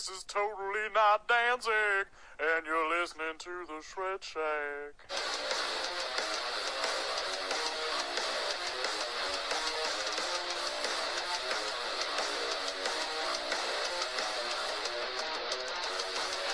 this 0.00 0.16
is 0.16 0.24
totally 0.24 0.88
not 0.94 1.28
dancing, 1.28 2.08
and 2.40 2.64
you're 2.64 2.88
listening 2.88 3.36
to 3.38 3.50
the 3.66 3.82
Shred 3.82 4.24
Shack. 4.24 5.99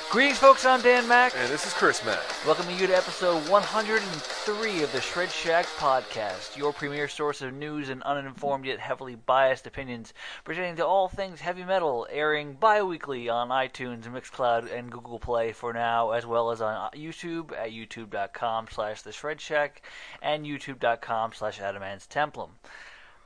Greetings, 0.08 0.38
folks. 0.38 0.64
I'm 0.64 0.80
Dan 0.82 1.08
Mac. 1.08 1.34
And 1.36 1.50
this 1.50 1.66
is 1.66 1.74
Chris 1.74 2.02
Mac. 2.04 2.22
Welcoming 2.46 2.78
you 2.78 2.86
to 2.86 2.96
episode 2.96 3.46
103 3.48 4.82
of 4.84 4.92
the 4.92 5.00
Shred 5.00 5.30
Shack 5.30 5.66
podcast, 5.76 6.56
your 6.56 6.72
premier 6.72 7.08
source 7.08 7.42
of 7.42 7.52
news 7.52 7.88
and 7.88 8.04
uninformed 8.04 8.64
yet 8.66 8.78
heavily 8.78 9.16
biased 9.16 9.66
opinions 9.66 10.14
pertaining 10.44 10.76
to 10.76 10.86
all 10.86 11.08
things 11.08 11.40
heavy 11.40 11.64
metal, 11.64 12.06
airing 12.08 12.54
bi-weekly 12.54 13.28
on 13.28 13.48
iTunes, 13.48 14.04
Mixcloud, 14.04 14.72
and 14.72 14.92
Google 14.92 15.18
Play 15.18 15.50
for 15.50 15.72
now, 15.72 16.12
as 16.12 16.24
well 16.24 16.52
as 16.52 16.62
on 16.62 16.92
YouTube 16.92 17.50
at 17.52 17.72
youtube.com 17.72 18.68
slash 18.70 19.02
the 19.02 19.12
Shred 19.12 19.40
Shack 19.40 19.82
and 20.22 20.46
youtube.com 20.46 21.32
slash 21.34 21.60
Adamant's 21.60 22.06
Templum. 22.06 22.50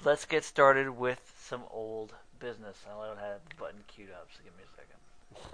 Let's 0.03 0.25
get 0.25 0.45
started 0.45 0.89
with 0.97 1.21
some 1.45 1.63
old 1.71 2.15
business. 2.41 2.79
I 2.87 3.07
don't 3.07 3.19
have 3.19 3.41
the 3.51 3.57
button 3.57 3.85
queued 3.87 4.11
up, 4.13 4.29
so 4.35 4.43
give 4.43 4.57
me 4.57 4.65
a 4.65 4.77
second. 4.77 5.51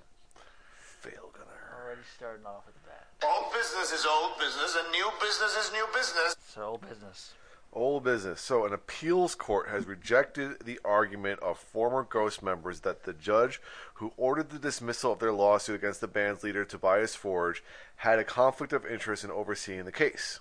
Fail 1.11 1.31
gonna. 1.33 1.83
Already 1.83 2.01
starting 2.17 2.47
off 2.47 2.67
with 2.67 2.75
the 2.75 2.89
bat. 2.89 3.07
Old 3.23 3.53
business 3.53 3.93
is 3.93 4.05
old 4.05 4.39
business, 4.39 4.77
and 4.77 4.91
new 4.91 5.09
business 5.21 5.57
is 5.57 5.73
new 5.73 5.87
business. 5.95 6.37
So 6.49 6.63
old 6.63 6.89
business. 6.89 7.33
Old 7.73 8.05
business. 8.05 8.41
So, 8.41 8.65
an 8.65 8.73
appeals 8.73 9.35
court 9.35 9.69
has 9.69 9.87
rejected 9.87 10.65
the 10.65 10.81
argument 10.85 11.41
of 11.41 11.59
former 11.59 12.03
Ghost 12.03 12.43
members 12.43 12.81
that 12.81 13.05
the 13.05 13.13
judge 13.13 13.61
who 13.95 14.13
ordered 14.17 14.51
the 14.51 14.59
dismissal 14.59 15.13
of 15.13 15.19
their 15.19 15.33
lawsuit 15.33 15.77
against 15.77 16.01
the 16.01 16.09
band's 16.09 16.43
leader, 16.43 16.65
Tobias 16.65 17.15
Forge, 17.15 17.63
had 17.97 18.19
a 18.19 18.25
conflict 18.25 18.73
of 18.73 18.87
interest 18.87 19.25
in 19.25 19.31
overseeing 19.31 19.85
the 19.85 19.93
case. 19.93 20.41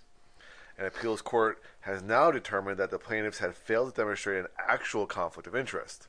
An 0.78 0.86
appeals 0.86 1.22
court 1.22 1.62
has 1.82 2.02
now 2.02 2.32
determined 2.32 2.78
that 2.78 2.90
the 2.90 3.00
plaintiffs 3.00 3.40
had 3.40 3.56
failed 3.56 3.94
to 3.94 4.02
demonstrate 4.02 4.40
an 4.40 4.48
actual 4.58 5.06
conflict 5.06 5.48
of 5.48 5.56
interest. 5.56 6.08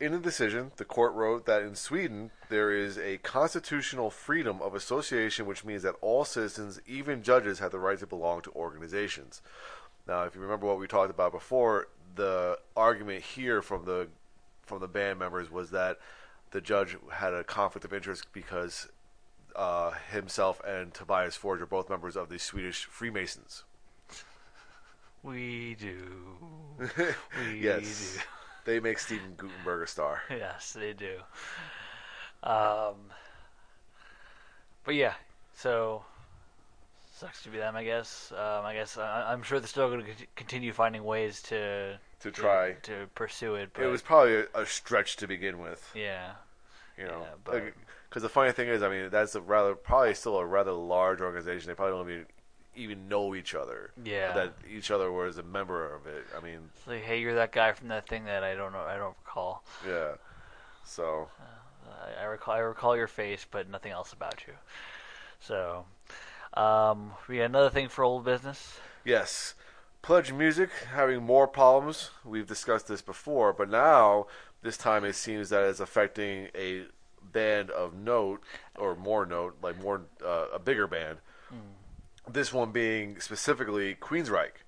In 0.00 0.12
the 0.12 0.18
decision, 0.18 0.70
the 0.76 0.84
court 0.84 1.12
wrote 1.14 1.44
that 1.46 1.62
in 1.62 1.74
Sweden 1.74 2.30
there 2.48 2.70
is 2.70 2.96
a 2.98 3.18
constitutional 3.18 4.10
freedom 4.10 4.62
of 4.62 4.74
association, 4.74 5.44
which 5.44 5.64
means 5.64 5.82
that 5.82 5.96
all 6.00 6.24
citizens, 6.24 6.80
even 6.86 7.22
judges, 7.22 7.58
have 7.58 7.72
the 7.72 7.80
right 7.80 7.98
to 7.98 8.06
belong 8.06 8.42
to 8.42 8.52
organizations. 8.52 9.42
Now, 10.06 10.22
if 10.22 10.36
you 10.36 10.40
remember 10.40 10.66
what 10.66 10.78
we 10.78 10.86
talked 10.86 11.10
about 11.10 11.32
before, 11.32 11.88
the 12.14 12.58
argument 12.76 13.22
here 13.22 13.60
from 13.60 13.84
the 13.84 14.08
from 14.62 14.80
the 14.80 14.88
band 14.88 15.18
members 15.18 15.50
was 15.50 15.70
that 15.70 15.98
the 16.50 16.60
judge 16.60 16.96
had 17.12 17.34
a 17.34 17.42
conflict 17.42 17.84
of 17.84 17.92
interest 17.92 18.26
because 18.32 18.88
uh, 19.56 19.92
himself 20.12 20.60
and 20.66 20.94
Tobias 20.94 21.36
Forge 21.36 21.60
are 21.60 21.66
both 21.66 21.90
members 21.90 22.16
of 22.16 22.28
the 22.28 22.38
Swedish 22.38 22.84
Freemasons. 22.84 23.64
We 25.22 25.76
do. 25.78 26.76
We 27.40 27.60
yes, 27.60 28.14
do. 28.14 28.20
They 28.68 28.80
make 28.80 28.98
Steven 28.98 29.32
Guttenberg 29.34 29.82
a 29.82 29.86
star. 29.86 30.20
Yes, 30.30 30.74
they 30.78 30.92
do. 30.92 31.16
Um, 32.42 32.96
but 34.84 34.94
yeah, 34.94 35.14
so 35.56 36.04
sucks 37.16 37.42
to 37.44 37.48
be 37.48 37.56
them, 37.56 37.76
I 37.76 37.84
guess. 37.84 38.30
Um, 38.32 38.66
I 38.66 38.74
guess 38.74 38.98
I, 38.98 39.32
I'm 39.32 39.42
sure 39.42 39.58
they're 39.58 39.66
still 39.66 39.88
going 39.88 40.04
to 40.04 40.12
continue 40.36 40.72
finding 40.74 41.02
ways 41.02 41.40
to 41.44 41.98
To 42.20 42.30
try. 42.30 42.74
to, 42.82 43.08
pursue 43.14 43.54
it. 43.54 43.70
But 43.72 43.84
It 43.84 43.88
was 43.88 44.02
probably 44.02 44.34
a, 44.34 44.44
a 44.54 44.66
stretch 44.66 45.16
to 45.16 45.26
begin 45.26 45.58
with. 45.60 45.90
yeah, 45.94 46.32
you 46.98 47.04
know 47.04 47.20
Yeah, 47.22 47.34
but- 47.44 47.72
because 48.10 48.22
the 48.22 48.28
funny 48.28 48.52
thing 48.52 48.68
is 48.68 48.82
i 48.82 48.88
mean 48.88 49.10
that's 49.10 49.34
a 49.34 49.40
rather 49.40 49.74
probably 49.74 50.14
still 50.14 50.38
a 50.38 50.46
rather 50.46 50.72
large 50.72 51.20
organization 51.20 51.68
they 51.68 51.74
probably 51.74 51.92
don't 51.98 52.10
even 52.10 52.26
even 52.76 53.08
know 53.08 53.34
each 53.34 53.54
other 53.54 53.90
Yeah. 54.04 54.32
that 54.34 54.52
each 54.70 54.90
other 54.90 55.10
was 55.10 55.38
a 55.38 55.42
member 55.42 55.92
of 55.94 56.06
it 56.06 56.24
i 56.36 56.40
mean 56.42 56.70
It's 56.76 56.86
like 56.86 57.02
hey, 57.02 57.20
you're 57.20 57.34
that 57.34 57.52
guy 57.52 57.72
from 57.72 57.88
that 57.88 58.06
thing 58.08 58.24
that 58.26 58.44
I 58.44 58.54
don't 58.54 58.72
know, 58.72 58.82
I 58.82 58.96
don't 58.96 59.16
recall. 59.24 59.64
yeah 59.86 60.12
so 60.84 61.28
I, 62.18 62.22
I 62.22 62.24
recall, 62.24 62.54
I 62.54 62.58
recall 62.58 62.96
your 62.96 63.06
face, 63.08 63.46
but 63.50 63.68
nothing 63.70 63.92
else 63.92 64.12
about 64.12 64.44
you. 64.46 64.52
So, 65.40 65.84
um, 66.54 67.12
we 67.28 67.38
got 67.38 67.44
another 67.44 67.70
thing 67.70 67.88
for 67.88 68.04
old 68.04 68.24
business. 68.24 68.78
yes 69.04 69.54
pledge 70.00 70.32
music 70.32 70.70
having 70.92 71.22
more 71.22 71.46
problems 71.48 72.10
we've 72.24 72.46
discussed 72.46 72.86
this 72.86 73.02
before 73.02 73.52
but 73.52 73.68
now 73.68 74.26
this 74.62 74.76
time 74.76 75.04
it 75.04 75.14
seems 75.14 75.48
that 75.48 75.64
it's 75.64 75.80
affecting 75.80 76.48
a 76.54 76.84
band 77.32 77.68
of 77.70 77.94
note 77.94 78.40
or 78.78 78.94
more 78.94 79.26
note 79.26 79.56
like 79.60 79.80
more 79.82 80.02
uh, 80.24 80.46
a 80.54 80.58
bigger 80.58 80.86
band 80.86 81.18
this 82.32 82.52
one 82.52 82.72
being 82.72 83.20
specifically 83.20 83.94
Queensryche. 83.94 84.62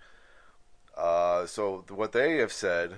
Uh, 0.96 1.46
so 1.46 1.84
what 1.88 2.12
they 2.12 2.36
have 2.38 2.52
said 2.52 2.96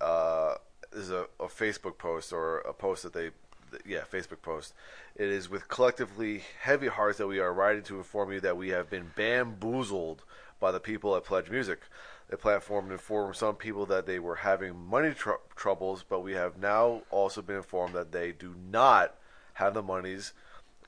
uh, 0.00 0.54
is 0.92 1.10
a, 1.10 1.26
a 1.38 1.46
Facebook 1.46 1.98
post 1.98 2.32
or 2.32 2.58
a 2.58 2.72
post 2.72 3.02
that 3.02 3.12
they, 3.12 3.30
th- 3.70 3.82
yeah, 3.86 4.02
Facebook 4.10 4.42
post. 4.42 4.74
It 5.16 5.28
is 5.28 5.48
with 5.48 5.68
collectively 5.68 6.42
heavy 6.60 6.88
hearts 6.88 7.18
that 7.18 7.26
we 7.26 7.38
are 7.38 7.52
writing 7.52 7.82
to 7.84 7.98
inform 7.98 8.32
you 8.32 8.40
that 8.40 8.56
we 8.56 8.70
have 8.70 8.90
been 8.90 9.12
bamboozled 9.16 10.22
by 10.58 10.70
the 10.70 10.80
people 10.80 11.16
at 11.16 11.24
Pledge 11.24 11.50
Music. 11.50 11.80
The 12.28 12.36
platform 12.36 12.92
informed 12.92 13.36
some 13.36 13.56
people 13.56 13.86
that 13.86 14.06
they 14.06 14.18
were 14.18 14.36
having 14.36 14.86
money 14.86 15.14
tr- 15.14 15.42
troubles, 15.56 16.04
but 16.08 16.20
we 16.20 16.32
have 16.34 16.58
now 16.58 17.02
also 17.10 17.42
been 17.42 17.56
informed 17.56 17.94
that 17.94 18.12
they 18.12 18.32
do 18.32 18.54
not 18.70 19.16
have 19.54 19.74
the 19.74 19.82
monies 19.82 20.32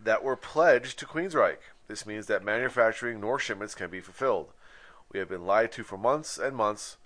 that 0.00 0.22
were 0.22 0.36
pledged 0.36 0.98
to 0.98 1.06
Queensryche. 1.06 1.56
This 1.92 2.06
means 2.06 2.24
that 2.28 2.42
manufacturing 2.42 3.20
nor 3.20 3.38
shipments 3.38 3.74
can 3.74 3.90
be 3.90 4.00
fulfilled. 4.00 4.48
We 5.12 5.18
have 5.18 5.28
been 5.28 5.44
lied 5.44 5.72
to 5.72 5.84
for 5.84 5.98
months 5.98 6.38
and 6.38 6.56
months 6.56 6.96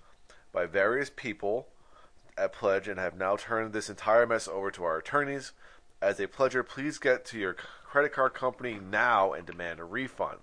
by 0.53 0.65
various 0.65 1.11
people 1.13 1.67
at 2.37 2.53
Pledge 2.53 2.87
and 2.87 2.97
have 2.97 3.17
now 3.17 3.35
turned 3.35 3.73
this 3.73 3.89
entire 3.89 4.25
mess 4.25 4.47
over 4.47 4.71
to 4.71 4.85
our 4.85 4.97
attorneys. 4.99 5.51
As 6.01 6.21
a 6.21 6.27
pledger, 6.27 6.65
please 6.65 6.99
get 6.99 7.25
to 7.25 7.37
your 7.37 7.57
credit 7.83 8.13
card 8.13 8.33
company 8.33 8.79
now 8.79 9.33
and 9.33 9.45
demand 9.45 9.81
a 9.81 9.83
refund. 9.83 10.37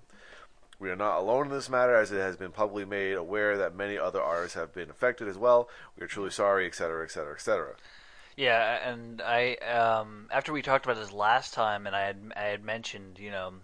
We 0.79 0.91
are 0.91 0.97
not 0.97 1.21
alone 1.21 1.47
in 1.47 1.53
this 1.53 1.71
matter, 1.71 1.95
as 1.95 2.13
it 2.13 2.21
has 2.21 2.37
been 2.37 2.53
publicly 2.53 2.85
made 2.85 3.15
aware 3.15 3.57
that 3.57 3.75
many 3.75 3.97
other 3.97 4.21
artists 4.21 4.57
have 4.57 4.75
been 4.75 4.91
affected 4.91 5.27
as 5.27 5.39
well. 5.39 5.71
We 5.97 6.05
are 6.05 6.07
truly 6.07 6.29
sorry, 6.29 6.67
etc., 6.67 7.03
etc., 7.05 7.33
etc. 7.33 7.77
Yeah, 8.37 8.91
and 8.91 9.23
I 9.23 9.55
um, 9.55 10.29
after 10.31 10.53
we 10.53 10.61
talked 10.61 10.85
about 10.85 10.97
this 10.97 11.13
last 11.13 11.55
time, 11.55 11.87
and 11.87 11.97
I 11.97 12.03
had 12.03 12.33
I 12.37 12.43
had 12.43 12.63
mentioned, 12.63 13.19
you 13.19 13.31
know, 13.31 13.55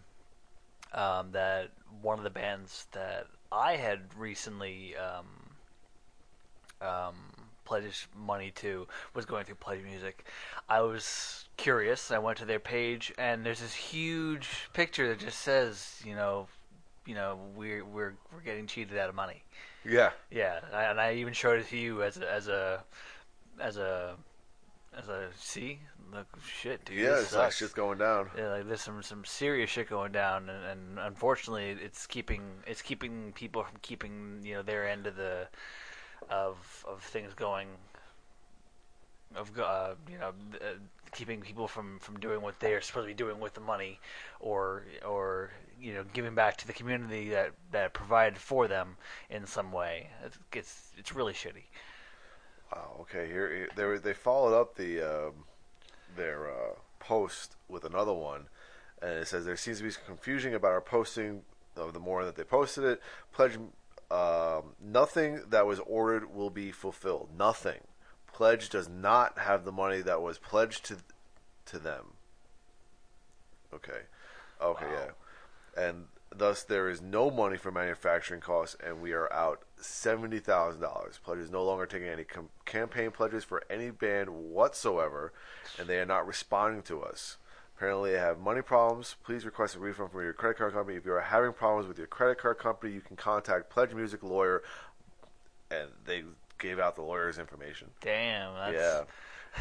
um, 0.93 1.33
that 1.33 1.71
one 2.03 2.19
of 2.19 2.25
the 2.25 2.31
bands 2.31 2.87
that 2.93 3.27
I 3.53 3.77
had 3.77 4.01
recently 4.17 4.95
um, 4.97 5.27
um, 6.87 7.15
pledged 7.65 8.07
money 8.17 8.51
to 8.57 8.87
was 9.15 9.25
going 9.27 9.45
through 9.45 9.57
Pledge 9.57 9.83
Music. 9.83 10.25
I 10.69 10.81
was 10.81 11.49
curious. 11.57 12.11
I 12.11 12.19
went 12.19 12.39
to 12.39 12.45
their 12.45 12.61
page, 12.61 13.13
and 13.19 13.45
there's 13.45 13.61
this 13.61 13.75
huge 13.75 14.49
picture 14.73 15.09
that 15.09 15.19
just 15.19 15.41
says, 15.41 16.01
you 16.05 16.15
know, 16.15 16.47
you 17.07 17.15
know, 17.15 17.39
we're 17.55 17.85
we're 17.85 18.15
we're 18.33 18.41
getting 18.45 18.67
cheated 18.67 18.97
out 18.99 19.09
of 19.09 19.15
money. 19.15 19.43
Yeah, 19.85 20.11
Yeah, 20.31 20.61
I- 20.73 20.85
and 20.85 21.01
I 21.01 21.15
even 21.15 21.33
showed 21.33 21.59
it 21.59 21.67
to 21.69 21.77
you 21.77 22.03
as 22.03 22.19
a, 22.19 22.31
as 22.31 22.49
a 22.49 22.85
as 23.59 23.77
a 23.79 24.17
as 24.97 25.09
I 25.09 25.27
see 25.37 25.81
look 26.13 26.27
shit 26.45 26.85
dude. 26.85 26.99
yeah, 26.99 27.11
this 27.11 27.25
it's 27.25 27.35
like 27.35 27.53
shit's 27.53 27.73
going 27.73 27.99
down. 27.99 28.31
Yeah, 28.37 28.49
like 28.49 28.67
there's 28.67 28.81
some 28.81 29.03
some 29.03 29.25
serious 29.25 29.71
shit 29.71 29.89
going 29.89 30.13
down, 30.13 30.49
and, 30.49 30.65
and 30.65 30.99
unfortunately, 30.99 31.77
it's 31.83 32.07
keeping 32.07 32.43
it's 32.67 32.83
keeping 32.83 33.33
people 33.35 33.63
from 33.63 33.79
keeping 33.83 34.41
you 34.43 34.55
know 34.55 34.63
their 34.63 34.89
end 34.89 35.07
of 35.07 35.17
the 35.17 35.49
of 36.29 36.85
of 36.89 37.03
things 37.03 37.35
going 37.35 37.69
of 39.37 39.59
uh, 39.59 39.95
you 40.11 40.19
know 40.19 40.33
uh, 40.61 40.75
keeping 41.13 41.41
people 41.41 41.69
from 41.69 41.99
from 42.01 42.19
doing 42.19 42.43
what 42.43 42.59
they're 42.61 42.81
supposed 42.81 43.05
to 43.05 43.09
be 43.09 43.15
doing 43.15 43.39
with 43.41 43.55
the 43.55 43.61
money, 43.61 44.01
or 44.41 44.85
or 45.07 45.51
you 45.81 45.95
know 45.95 46.05
giving 46.13 46.35
back 46.35 46.57
to 46.57 46.67
the 46.67 46.73
community 46.73 47.31
that 47.31 47.53
that 47.71 47.93
provided 47.93 48.39
for 48.39 48.67
them 48.67 48.97
in 49.29 49.47
some 49.47 49.73
way. 49.73 50.11
It's 50.25 50.39
it's, 50.53 50.93
it's 50.99 51.15
really 51.15 51.33
shitty. 51.33 51.65
Wow. 52.73 52.97
Okay. 53.01 53.27
Here 53.27 53.69
they 53.75 53.99
they 53.99 54.15
followed 54.15 54.59
up 54.59 54.77
the 54.77 55.01
um, 55.03 55.33
their 56.17 56.51
uh, 56.51 56.75
post 56.99 57.57
with 57.69 57.85
another 57.85 58.13
one, 58.13 58.47
and 59.03 59.13
it 59.13 59.29
says 59.29 59.45
there 59.45 59.57
seems 59.57 59.79
to 59.79 59.85
be 59.85 59.91
some 59.91 60.05
confusion 60.07 60.55
about 60.55 60.73
our 60.73 60.81
posting 60.81 61.43
of 61.77 61.93
the 61.93 62.01
morning 62.01 62.27
that 62.27 62.37
they 62.37 62.45
posted 62.45 62.85
it. 62.85 63.01
Pledge 63.33 63.59
um, 64.11 64.75
nothing 64.83 65.43
that 65.49 65.67
was 65.67 65.79
ordered 65.81 66.35
will 66.35 66.51
be 66.51 66.73
fulfilled. 66.73 67.29
Nothing. 67.37 67.81
Pledge 68.33 68.69
does 68.69 68.89
not 68.89 69.39
have 69.39 69.65
the 69.65 69.73
money 69.73 70.01
that 70.01 70.21
was 70.21 70.39
pledged 70.39 70.85
to 70.87 70.99
to 71.67 71.79
them. 71.79 72.15
Okay. 73.73 74.03
Okay. 74.61 74.87
Wow. 74.87 75.09
Yeah. 75.77 75.85
And 75.89 76.07
Thus, 76.35 76.63
there 76.63 76.89
is 76.89 77.03
no 77.03 77.31
money 77.31 77.57
for 77.57 77.73
manufacturing 77.73 78.41
costs, 78.41 78.77
and 78.85 79.01
we 79.03 79.13
are 79.13 79.31
out 79.33 79.63
seventy 79.81 80.39
thousand 80.39 80.81
dollars. 80.81 81.19
Pledge 81.23 81.39
is 81.39 81.51
no 81.51 81.65
longer 81.65 81.87
taking 81.87 82.09
any 82.09 82.23
com- 82.25 82.51
campaign 82.65 83.11
pledges 83.11 83.43
for 83.43 83.63
any 83.69 83.91
band 83.91 84.31
whatsoever, 84.31 85.33
and 85.79 85.89
they 85.89 85.99
are 85.99 86.07
not 86.07 86.27
responding 86.27 86.83
to 86.83 87.03
us. 87.03 87.37
Apparently, 87.77 88.13
they 88.13 88.19
have 88.19 88.39
money 88.39 88.63
problems. 88.63 89.17
Please 89.25 89.45
request 89.45 89.75
a 89.75 89.81
refund 89.81 90.13
from 90.13 90.23
your 90.23 90.33
credit 90.33 90.59
card 90.59 90.73
company. 90.73 90.97
If 90.97 91.05
you 91.05 91.13
are 91.15 91.21
having 91.21 91.53
problems 91.53 91.89
with 91.89 91.99
your 91.99 92.07
credit 92.07 92.39
card 92.39 92.59
company, 92.59 92.93
you 92.93 93.01
can 93.01 93.17
contact 93.17 93.69
Pledge 93.71 93.93
Music 93.93 94.23
Lawyer, 94.23 94.63
and 95.71 95.89
they 96.05 96.23
gave 96.59 96.79
out 96.79 96.95
the 96.95 97.03
lawyer's 97.03 97.39
information. 97.39 97.89
Damn. 98.03 98.55
That's, 98.55 98.75
Yeah, 98.75 99.03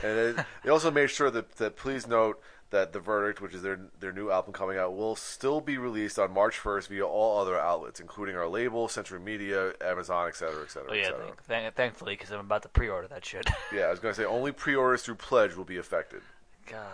and 0.04 0.38
they, 0.38 0.44
they 0.64 0.70
also 0.70 0.92
made 0.92 1.10
sure 1.10 1.30
that, 1.32 1.56
that 1.58 1.76
please 1.76 2.08
note 2.08 2.42
that 2.72 2.94
the 2.94 3.00
verdict, 3.00 3.42
which 3.42 3.54
is 3.56 3.64
their 3.64 3.80
their 4.00 4.12
new 4.12 4.30
album 4.30 4.54
coming 4.54 4.78
out, 4.78 4.96
will 4.96 5.16
still 5.16 5.60
be 5.60 5.78
released 5.80 6.20
on 6.20 6.32
March 6.32 6.58
first 6.60 6.88
via 6.90 7.06
all 7.06 7.40
other 7.42 7.58
outlets, 7.60 8.00
including 8.00 8.36
our 8.36 8.48
label, 8.48 8.88
Century 8.88 9.20
Media, 9.20 9.74
Amazon, 9.82 10.28
et 10.28 10.36
cetera, 10.36 10.62
et 10.64 10.70
cetera, 10.72 10.92
Oh 10.92 10.94
yeah. 10.94 11.10
Thank, 11.12 11.44
thank, 11.44 11.76
thankfully, 11.76 12.14
because 12.14 12.30
I'm 12.32 12.42
about 12.42 12.62
to 12.64 12.70
pre-order 12.70 13.08
that 13.08 13.26
shit. 13.26 13.48
Yeah, 13.74 13.86
I 13.86 13.90
was 13.90 14.00
gonna 14.00 14.14
say 14.14 14.26
only 14.26 14.52
pre-orders 14.52 15.02
through 15.04 15.16
Pledge 15.16 15.56
will 15.56 15.66
be 15.66 15.78
affected. 15.78 16.22
God. 16.68 16.86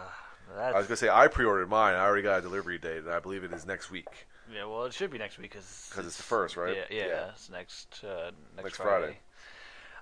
I 0.58 0.72
was 0.78 0.88
gonna 0.88 0.96
say 0.96 1.10
I 1.10 1.28
pre-ordered 1.28 1.68
mine. 1.70 1.96
I 1.96 2.00
already 2.06 2.22
got 2.24 2.40
a 2.40 2.42
delivery 2.42 2.78
date, 2.78 3.00
and 3.00 3.10
I 3.12 3.20
believe 3.20 3.44
it 3.44 3.52
is 3.52 3.66
next 3.66 3.92
week. 3.92 4.08
yeah. 4.54 4.64
Well, 4.66 4.86
it 4.86 4.94
should 4.94 5.10
be 5.12 5.18
next 5.18 5.38
week 5.40 5.52
because 5.52 5.92
'Cause 5.94 6.06
it's 6.06 6.18
the 6.18 6.24
first, 6.24 6.56
right? 6.56 6.78
Yeah. 6.78 6.84
Yeah. 6.98 7.08
Yeah. 7.08 7.30
It's 7.32 7.50
next 7.50 8.02
uh, 8.06 8.32
next, 8.56 8.64
Next 8.66 8.78
Friday. 8.78 9.18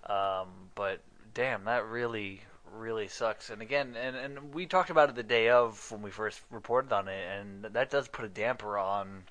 Um, 0.06 0.70
but 0.76 1.00
damn, 1.34 1.64
that 1.66 1.86
really 1.86 2.42
really 2.74 3.08
sucks. 3.08 3.50
And 3.50 3.62
again, 3.62 3.96
and 3.96 4.16
and 4.16 4.54
we 4.54 4.66
talked 4.66 4.90
about 4.90 5.10
it 5.10 5.16
the 5.16 5.24
day 5.24 5.50
of 5.50 5.92
when 5.92 6.02
we 6.02 6.12
first 6.12 6.42
reported 6.50 6.92
on 6.92 7.08
it, 7.08 7.24
and 7.40 7.64
that 7.64 7.90
does 7.90 8.08
put 8.08 8.26
a 8.26 8.30
damper 8.30 8.78
on 8.78 9.24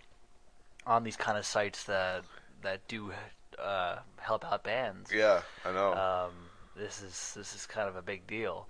on 0.87 1.05
these 1.05 1.17
kind 1.17 1.39
of 1.39 1.45
sites 1.45 1.85
that 1.85 2.25
that 2.63 2.87
do 2.89 3.13
uh, 3.59 3.97
help 4.19 4.45
out 4.45 4.65
bands. 4.65 5.11
Yeah, 5.13 5.43
I 5.65 5.73
know. 5.73 5.93
Um, 5.93 6.33
this 6.77 7.03
is 7.03 7.35
this 7.37 7.55
is 7.55 7.67
kind 7.67 7.89
of 7.89 7.97
a 7.97 8.03
big 8.03 8.27
deal 8.27 8.69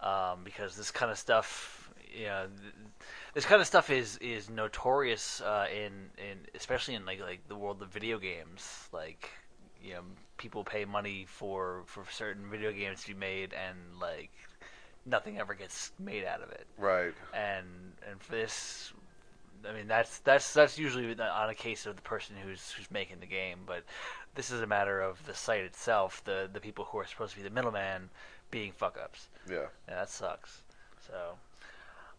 um, 0.00 0.40
because 0.44 0.76
this 0.76 0.90
kind 0.90 1.10
of 1.10 1.18
stuff, 1.18 1.92
you 2.14 2.26
know, 2.26 2.46
th- 2.60 2.74
this 3.34 3.44
kind 3.44 3.60
of 3.60 3.66
stuff 3.66 3.90
is 3.90 4.16
is 4.18 4.50
notorious 4.50 5.40
uh, 5.40 5.66
in 5.72 6.10
in 6.18 6.38
especially 6.54 6.94
in 6.94 7.04
like 7.04 7.20
like 7.20 7.46
the 7.48 7.56
world 7.56 7.82
of 7.82 7.88
video 7.88 8.18
games. 8.18 8.88
Like, 8.92 9.30
you 9.82 9.94
know, 9.94 10.02
people 10.42 10.64
pay 10.64 10.84
money 10.84 11.24
for 11.28 11.82
for 11.86 12.04
certain 12.10 12.50
video 12.50 12.72
games 12.72 13.02
to 13.02 13.14
be 13.14 13.14
made, 13.14 13.54
and 13.54 13.78
like 14.00 14.32
nothing 15.06 15.38
ever 15.38 15.54
gets 15.54 15.92
made 15.98 16.24
out 16.24 16.42
of 16.42 16.50
it. 16.50 16.66
right. 16.76 17.14
And 17.32 17.66
and 18.08 18.20
for 18.20 18.32
this. 18.32 18.92
I 19.64 19.72
mean 19.72 19.86
that's 19.86 20.18
that's 20.18 20.52
that's 20.52 20.76
usually 20.76 21.06
on 21.20 21.48
a 21.48 21.54
case 21.54 21.86
of 21.86 21.94
the 21.94 22.02
person 22.02 22.34
who's 22.44 22.72
who's 22.72 22.90
making 22.90 23.20
the 23.20 23.26
game, 23.26 23.58
but 23.64 23.84
this 24.34 24.50
is 24.50 24.60
a 24.60 24.66
matter 24.66 25.00
of 25.00 25.24
the 25.24 25.34
site 25.34 25.62
itself, 25.62 26.20
the 26.24 26.50
the 26.52 26.58
people 26.58 26.84
who 26.86 26.98
are 26.98 27.06
supposed 27.06 27.34
to 27.34 27.38
be 27.38 27.44
the 27.44 27.54
middleman 27.54 28.10
being 28.50 28.72
fuck 28.72 28.98
ups. 29.00 29.28
Yeah. 29.48 29.66
And 29.86 29.96
that 29.96 30.10
sucks. 30.10 30.62
So 31.06 31.38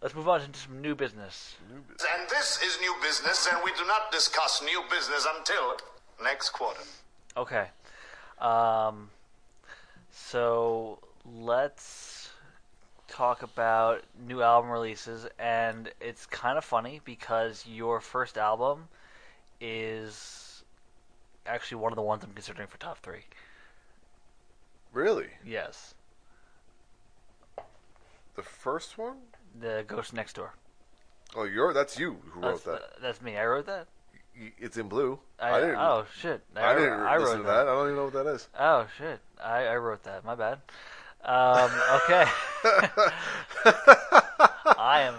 let's 0.01 0.15
move 0.15 0.29
on 0.29 0.39
to 0.39 0.59
some 0.59 0.81
new 0.81 0.95
business. 0.95 1.57
And 1.69 2.29
this 2.29 2.61
is 2.63 2.79
new 2.79 2.95
business, 3.01 3.45
and 3.51 3.61
we 3.61 3.71
do 3.73 3.85
not 3.87 4.09
discuss 4.13 4.63
new 4.63 4.81
business 4.89 5.27
until 5.37 5.77
next 6.23 6.51
quarter. 6.51 6.81
Okay. 7.35 7.67
Um 8.43 9.09
so 10.11 10.99
let's 11.25 12.29
talk 13.07 13.41
about 13.43 14.01
new 14.27 14.41
album 14.41 14.69
releases 14.69 15.25
and 15.39 15.91
it's 16.01 16.25
kind 16.25 16.57
of 16.57 16.65
funny 16.65 16.99
because 17.05 17.65
your 17.67 17.99
first 18.01 18.37
album 18.37 18.87
is 19.61 20.63
actually 21.45 21.77
one 21.77 21.91
of 21.91 21.95
the 21.95 22.01
ones 22.01 22.23
I'm 22.23 22.33
considering 22.33 22.67
for 22.67 22.77
top 22.77 22.97
3. 22.99 23.19
Really? 24.91 25.27
Yes. 25.45 25.93
The 28.35 28.41
first 28.41 28.97
one? 28.97 29.17
The 29.59 29.83
Ghost 29.87 30.13
Next 30.13 30.33
Door. 30.33 30.53
Oh, 31.35 31.43
you're 31.43 31.73
that's 31.73 31.97
you 31.97 32.17
who 32.31 32.41
That's, 32.41 32.65
wrote 32.65 32.79
that. 32.79 33.01
that's 33.01 33.21
me. 33.21 33.37
I 33.37 33.45
wrote 33.45 33.65
that. 33.67 33.87
It's 34.57 34.77
in 34.77 34.87
blue. 34.87 35.19
I, 35.39 35.51
I, 35.51 35.59
didn't. 35.59 35.75
Oh 35.75 36.05
shit! 36.19 36.41
I, 36.55 36.73
didn't 36.73 36.93
I 36.93 37.17
listen 37.17 37.37
wrote 37.37 37.43
to 37.43 37.47
that. 37.47 37.67
I 37.67 37.71
don't 37.71 37.85
even 37.85 37.95
know 37.97 38.05
what 38.05 38.13
that 38.13 38.27
is. 38.27 38.47
Oh 38.59 38.87
shit! 38.97 39.19
I, 39.43 39.65
I 39.65 39.77
wrote 39.77 40.03
that. 40.03 40.25
My 40.25 40.35
bad. 40.35 40.59
Um, 41.25 41.71
okay. 41.95 42.25
I 44.77 45.01
am. 45.03 45.15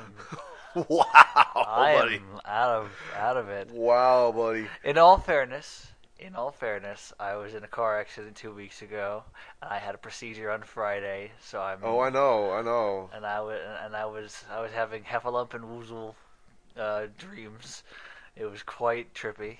wow, 0.88 1.06
I 1.06 1.96
buddy. 1.99 2.16
am 2.16 2.40
out 2.44 2.70
of 2.70 2.90
out 3.16 3.37
of 3.37 3.49
it. 3.49 3.70
Wow, 3.70 4.32
buddy. 4.32 4.66
In 4.82 4.99
all 4.99 5.19
fairness, 5.19 5.87
in 6.19 6.34
all 6.34 6.50
fairness, 6.50 7.12
I 7.19 7.37
was 7.37 7.55
in 7.55 7.64
a 7.64 7.69
car 7.69 8.00
accident 8.00 8.37
two 8.37 8.52
weeks 8.52 8.82
ago, 8.82 9.22
and 9.62 9.70
I 9.70 9.78
had 9.78 9.94
a 9.94 9.99
procedure 9.99 10.50
on 10.50 10.62
Friday. 10.62 11.31
So 11.40 11.61
I'm. 11.61 11.78
Oh, 11.82 12.00
I 12.00 12.11
know. 12.11 12.52
I 12.52 12.62
know. 12.62 13.11
and 13.14 13.25
I 13.25 13.40
was 13.40 13.61
and 13.84 13.94
I 13.94 14.06
was 14.06 14.44
I 14.52 14.61
was 14.61 14.72
having 14.72 15.05
heffalump 15.05 15.55
and 15.55 15.64
woozle 15.64 16.14
uh, 16.76 17.06
dreams. 17.19 17.82
It 18.36 18.46
was 18.46 18.62
quite 18.62 19.14
trippy. 19.14 19.58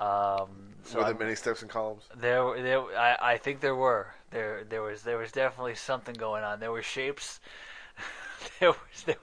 Um, 0.00 0.74
so 0.82 0.98
Were 0.98 1.04
there 1.04 1.14
I'm- 1.14 1.18
many 1.18 1.34
steps 1.34 1.62
and 1.62 1.70
columns? 1.70 2.02
There, 2.16 2.62
there, 2.62 2.80
I, 2.98 3.16
I 3.34 3.36
think 3.38 3.60
there 3.60 3.76
were. 3.76 4.14
There, 4.30 4.64
there 4.64 4.82
was, 4.82 5.02
there 5.02 5.18
was 5.18 5.30
definitely 5.32 5.76
something 5.76 6.14
going 6.14 6.42
on. 6.42 6.58
There 6.60 6.72
were 6.72 6.82
shapes. 6.82 7.40
there 8.60 8.70
was, 8.70 9.02
there, 9.06 9.16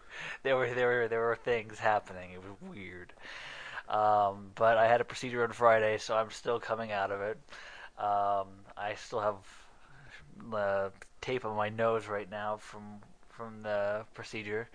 there 0.44 0.56
were, 0.56 0.70
there 0.74 0.88
were, 0.88 1.08
there 1.08 1.20
were 1.20 1.36
things 1.36 1.80
happening. 1.80 2.32
It 2.32 2.40
was 2.40 2.76
weird. 2.76 3.14
Um, 3.90 4.52
but 4.56 4.78
I 4.78 4.88
had 4.88 5.02
a 5.02 5.04
procedure 5.04 5.44
on 5.44 5.52
Friday, 5.52 5.98
so 5.98 6.16
I'm 6.16 6.32
still 6.32 6.60
coming 6.60 6.94
out 6.94 7.12
of 7.12 7.20
it. 7.20 7.38
Um, 8.00 8.48
I 8.78 8.96
still 8.96 9.20
have 9.20 9.36
uh, 10.54 10.90
tape 11.20 11.44
on 11.46 11.56
my 11.58 11.70
nose 11.70 12.08
right 12.08 12.30
now 12.32 12.58
from 12.58 13.00
from 13.30 13.64
the 13.64 14.06
procedure. 14.14 14.70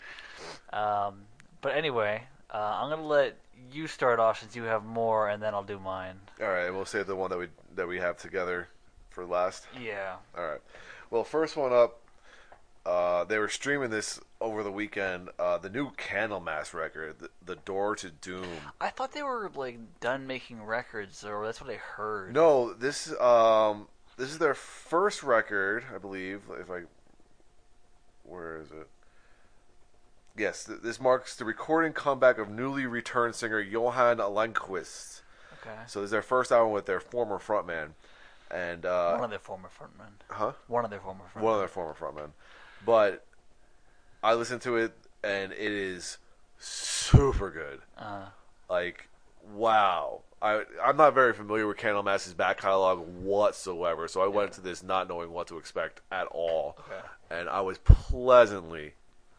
Um, 0.73 1.23
but 1.63 1.75
anyway, 1.75 2.23
uh, 2.53 2.79
I'm 2.83 2.91
gonna 2.91 3.07
let 3.07 3.39
you 3.73 3.87
start 3.87 4.19
off 4.19 4.41
since 4.41 4.57
you 4.57 4.65
have 4.65 4.85
more, 4.85 5.29
and 5.29 5.43
then 5.43 5.55
I'll 5.55 5.63
do 5.63 5.79
mine. 5.79 6.17
All 6.41 6.49
right, 6.49 6.71
we'll 6.71 6.85
save 6.85 7.07
the 7.07 7.17
one 7.17 7.31
that 7.31 7.39
we 7.39 7.49
that 7.75 7.89
we 7.89 7.99
have 7.99 8.17
together 8.17 8.69
for 9.11 9.25
last. 9.25 9.67
Yeah. 9.81 10.17
All 10.37 10.47
right. 10.47 10.61
Well, 11.11 11.25
first 11.25 11.57
one 11.57 11.73
up. 11.73 12.01
Uh, 12.85 13.25
they 13.25 13.39
were 13.39 13.49
streaming 13.49 13.91
this 13.91 14.21
over 14.41 14.63
the 14.63 14.71
weekend. 14.71 15.29
Uh, 15.41 15.59
the 15.59 15.69
new 15.69 15.91
Candlemass 15.93 16.73
record, 16.73 17.17
the, 17.19 17.31
the 17.45 17.57
Door 17.57 17.97
to 17.97 18.11
Doom. 18.11 18.47
I 18.81 18.91
thought 18.91 19.13
they 19.13 19.25
were 19.25 19.51
like 19.57 19.79
done 19.99 20.27
making 20.29 20.63
records, 20.63 21.25
or 21.25 21.45
that's 21.45 21.61
what 21.61 21.71
I 21.71 21.77
heard. 21.77 22.33
No, 22.33 22.73
this 22.73 23.13
um, 23.21 23.89
this 24.17 24.31
is 24.31 24.39
their 24.39 24.55
first 24.55 25.23
record, 25.25 25.85
I 25.93 25.99
believe. 25.99 26.43
If 26.61 26.71
I, 26.71 26.83
where 28.23 28.59
is 28.61 28.71
it? 28.71 28.89
Yes, 30.37 30.65
th- 30.65 30.81
this 30.83 31.01
marks 31.01 31.35
the 31.37 31.45
recording 31.45 31.93
comeback 31.93 32.39
of 32.39 32.49
newly 32.51 32.87
returned 32.87 33.35
singer 33.35 33.61
Johan 33.61 34.19
Längquist. 34.19 35.23
Okay. 35.63 35.75
So 35.87 36.01
this 36.01 36.07
is 36.09 36.11
their 36.11 36.23
first 36.23 36.53
album 36.53 36.73
with 36.73 36.87
their 36.87 37.01
former 37.01 37.39
frontman, 37.39 37.91
and 38.51 38.85
uh, 38.85 39.13
one 39.15 39.25
of 39.25 39.31
their 39.31 39.39
former 39.39 39.69
frontmen. 39.69 40.11
huh? 40.29 40.53
One 40.69 40.85
of 40.85 40.91
their 40.91 41.01
former 41.01 41.25
frontmen. 41.35 41.43
one 41.43 41.55
of 41.55 41.59
their 41.61 41.69
former 41.69 41.95
frontmen. 41.95 42.31
But 42.85 43.25
I 44.23 44.35
listened 44.35 44.61
to 44.63 44.77
it, 44.77 44.93
and 45.25 45.53
it 45.53 45.73
is 45.73 46.19
super 46.59 47.51
good. 47.51 47.81
Uh, 47.97 48.27
Like, 48.69 49.09
wow. 49.53 50.21
I 50.43 50.65
I'm 50.85 50.99
not 50.99 51.15
very 51.15 51.33
familiar 51.33 51.67
with 51.67 51.79
Candlemass's 51.79 52.35
back 52.35 52.59
catalog 52.61 52.99
whatsoever, 53.23 54.07
so 54.07 54.21
I 54.21 54.27
went 54.27 54.51
into 54.51 54.61
this 54.61 54.83
not 54.83 55.09
knowing 55.09 55.31
what 55.33 55.47
to 55.49 55.57
expect 55.57 56.03
at 56.13 56.27
all, 56.27 56.77
Okay. 56.81 57.01
and 57.31 57.49
I 57.49 57.63
was 57.63 57.79
pleasantly, 57.79 58.95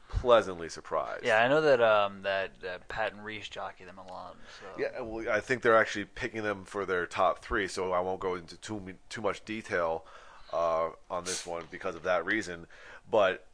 pleasantly 0.07 0.69
surprised. 0.69 1.25
yeah, 1.25 1.41
I 1.41 1.47
know 1.47 1.61
that 1.61 1.81
um 1.81 2.21
that 2.23 2.51
uh, 2.63 2.77
Pat 2.87 3.13
and 3.13 3.23
Reese 3.23 3.47
jockey 3.49 3.85
them 3.85 3.97
a 3.97 4.11
lot. 4.11 4.35
So. 4.59 4.81
Yeah, 4.81 5.01
well, 5.01 5.29
I 5.29 5.39
think 5.39 5.61
they're 5.61 5.77
actually 5.77 6.05
picking 6.05 6.43
them 6.43 6.65
for 6.65 6.85
their 6.85 7.05
top 7.05 7.43
three, 7.43 7.67
so 7.67 7.91
I 7.91 7.99
won't 7.99 8.19
go 8.19 8.35
into 8.35 8.57
too 8.57 8.81
too 9.09 9.21
much 9.21 9.43
detail 9.45 10.05
uh, 10.53 10.89
on 11.09 11.23
this 11.25 11.45
one 11.45 11.63
because 11.71 11.95
of 11.95 12.03
that 12.03 12.25
reason. 12.25 12.67
But 13.09 13.45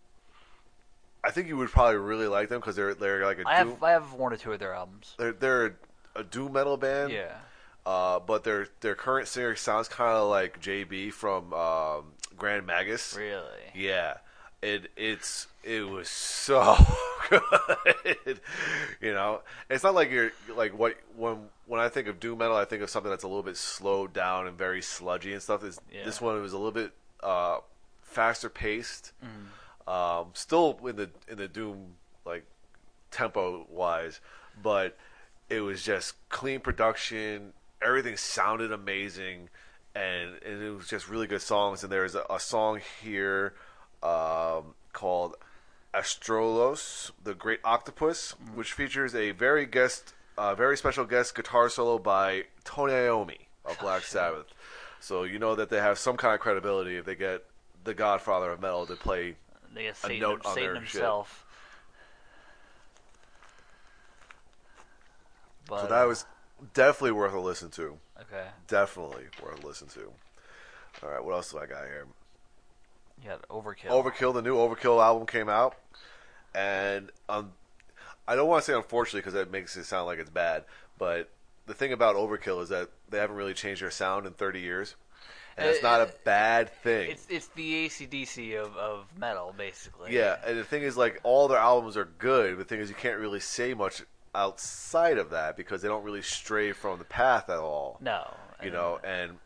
I 1.24 1.32
think 1.32 1.48
you 1.48 1.58
would 1.58 1.70
probably 1.70 1.98
really 1.98 2.28
like 2.28 2.50
them 2.50 2.60
because 2.60 2.76
they're 2.76 2.94
they're 2.94 3.26
like 3.26 3.40
a 3.40 3.44
I 3.48 3.64
doom, 3.64 3.74
have 3.74 3.84
I 3.84 3.92
have 3.92 4.14
one 4.14 4.34
or 4.34 4.38
two 4.38 4.52
of 4.52 4.60
their 4.60 4.74
albums. 4.74 5.16
they're 5.18 5.32
they're 5.32 5.66
a, 5.66 5.72
a 6.18 6.24
doom 6.24 6.54
metal 6.54 6.78
band. 6.78 7.12
Yeah. 7.12 7.38
Uh, 7.86 8.20
but 8.20 8.44
their 8.44 8.68
their 8.80 8.96
current 8.96 9.28
singer 9.28 9.56
sounds 9.56 9.88
kind 9.88 10.16
of 10.16 10.30
like 10.30 10.62
JB 10.62 11.12
from 11.12 11.54
um, 11.54 12.14
Grand 12.38 12.66
Magus. 12.66 13.16
Really. 13.18 13.44
Yeah, 13.74 14.18
it 14.64 14.92
it's 14.96 15.48
it 15.64 15.88
was 15.88 16.10
so 16.10 16.76
good. 17.30 18.40
you 19.02 19.14
know, 19.14 19.42
it's 19.70 19.84
not 19.84 19.94
like 19.94 20.10
you're 20.10 20.32
like 20.56 20.78
what 20.78 20.96
when 21.16 21.50
when 21.68 21.80
I 21.80 21.90
think 21.90 22.08
of 22.08 22.20
doom 22.20 22.40
metal, 22.40 22.56
I 22.56 22.66
think 22.66 22.82
of 22.82 22.90
something 22.90 23.10
that's 23.10 23.24
a 23.24 23.28
little 23.28 23.44
bit 23.44 23.58
slowed 23.58 24.14
down 24.14 24.48
and 24.48 24.58
very 24.58 24.82
sludgy 24.82 25.34
and 25.34 25.42
stuff. 25.42 25.62
This 25.62 25.80
Yeah. 25.92 26.06
this 26.06 26.22
one 26.22 26.42
was 26.42 26.54
a 26.54 26.58
little 26.58 26.72
bit 26.72 26.92
uh, 27.22 27.60
faster 28.02 28.50
paced. 28.50 29.12
Mm. 29.24 29.92
Um, 29.92 30.28
still 30.34 30.80
in 30.88 30.96
the 30.96 31.10
in 31.28 31.38
the 31.38 31.48
doom 31.48 31.96
like 32.26 32.46
tempo 33.12 33.66
wise, 33.70 34.22
but 34.62 34.98
it 35.50 35.60
was 35.62 35.84
just 35.84 36.16
clean 36.30 36.62
production. 36.62 37.54
Everything 37.82 38.16
sounded 38.16 38.72
amazing, 38.72 39.50
and, 39.94 40.40
and 40.46 40.64
it 40.64 40.72
was 40.72 40.88
just 40.88 41.10
really 41.10 41.28
good 41.28 41.42
songs. 41.42 41.84
And 41.84 41.92
there's 41.92 42.16
a, 42.16 42.24
a 42.30 42.40
song 42.40 42.80
here 43.04 43.54
um, 44.04 44.76
called 44.92 45.36
Astorolus, 45.94 47.12
the 47.24 47.34
Great 47.34 47.60
Octopus, 47.64 48.32
which 48.54 48.74
features 48.74 49.16
a 49.16 49.32
very 49.32 49.66
guest, 49.66 50.14
uh, 50.38 50.54
very 50.54 50.78
special 50.78 51.06
guest 51.06 51.34
guitar 51.36 51.70
solo 51.70 51.98
by 51.98 52.44
Tony 52.64 52.94
Iommi 52.94 53.38
of 53.66 53.80
Black 53.80 54.04
Sabbath. 54.04 54.48
So 55.00 55.24
you 55.24 55.40
know 55.40 55.56
that 55.56 55.70
they 55.70 55.78
have 55.78 55.98
some 55.98 56.18
kind 56.18 56.34
of 56.34 56.40
credibility 56.40 56.98
if 56.98 57.06
they 57.06 57.16
get 57.16 57.44
the 57.84 57.94
Godfather 57.94 58.52
of 58.52 58.62
metal 58.62 58.86
to 58.86 58.96
play. 58.96 59.36
They 59.74 59.84
get 59.84 59.94
A 59.94 59.96
Satan, 59.96 60.20
note 60.20 60.46
on 60.46 60.54
Satan 60.54 60.74
their 60.76 60.86
shit. 60.86 61.02
But, 65.68 65.82
So 65.82 65.88
that 65.88 66.04
was 66.08 66.26
definitely 66.74 67.12
worth 67.12 67.34
a 67.34 67.40
listen 67.40 67.70
to. 67.72 67.98
okay. 68.20 68.48
Definitely 68.68 69.26
worth 69.42 69.64
a 69.64 69.68
listen 69.68 69.88
to. 69.90 70.12
All 71.02 71.10
right, 71.10 71.24
what 71.24 71.34
else 71.34 71.52
do 71.52 71.60
I 71.60 71.66
got 71.66 71.86
here? 71.86 72.06
Got 73.26 73.48
overkill. 73.50 73.90
Overkill, 73.90 74.34
the 74.34 74.42
new 74.42 74.56
Overkill 74.56 75.04
album 75.04 75.26
came 75.28 75.50
out, 75.50 75.76
and 76.54 77.12
um, 77.30 77.54
I 78.28 78.36
don't 78.36 78.48
want 78.48 78.64
to 78.66 78.72
say 78.72 78.76
unfortunately 78.76 79.22
because 79.22 79.34
that 79.34 79.52
makes 79.52 79.76
it 79.78 79.86
sound 79.86 80.08
like 80.08 80.20
it's 80.20 80.30
bad, 80.30 80.66
but 80.98 81.30
the 81.66 81.74
thing 81.74 81.94
about 81.94 82.16
Overkill 82.16 82.62
is 82.62 82.70
that 82.70 82.90
they 83.10 83.18
haven't 83.20 83.36
really 83.36 83.54
changed 83.54 83.82
their 83.82 83.92
sound 83.92 84.26
in 84.26 84.34
30 84.34 84.60
years, 84.60 84.96
and 85.56 85.70
it's 85.70 85.84
Uh, 85.84 85.88
not 85.90 86.02
a 86.02 86.12
bad 86.26 86.70
thing. 86.70 87.12
It's 87.12 87.26
it's 87.30 87.48
the 87.50 87.86
ACDC 87.88 88.56
of, 88.62 88.76
of 88.76 89.06
metal, 89.18 89.54
basically. 89.58 90.14
yeah, 90.14 90.38
and 90.46 90.58
the 90.58 90.64
thing 90.66 90.82
is, 90.84 90.98
like 90.98 91.20
all 91.24 91.48
their 91.48 91.60
albums 91.60 91.96
are 91.96 92.10
good. 92.18 92.58
But 92.58 92.68
the 92.68 92.76
thing 92.76 92.82
is, 92.82 92.90
you 92.90 92.96
can't 92.96 93.20
really 93.20 93.40
say 93.40 93.74
much 93.74 94.04
outside 94.36 95.18
of 95.18 95.30
that 95.30 95.56
because 95.56 95.82
they 95.82 95.88
don't 95.88 96.04
really 96.04 96.24
stray 96.24 96.72
from 96.74 96.98
the 97.00 97.06
path 97.06 97.50
at 97.50 97.60
all. 97.60 97.98
No. 98.02 98.34
you 98.64 98.72
know, 98.72 99.00
and 99.04 99.38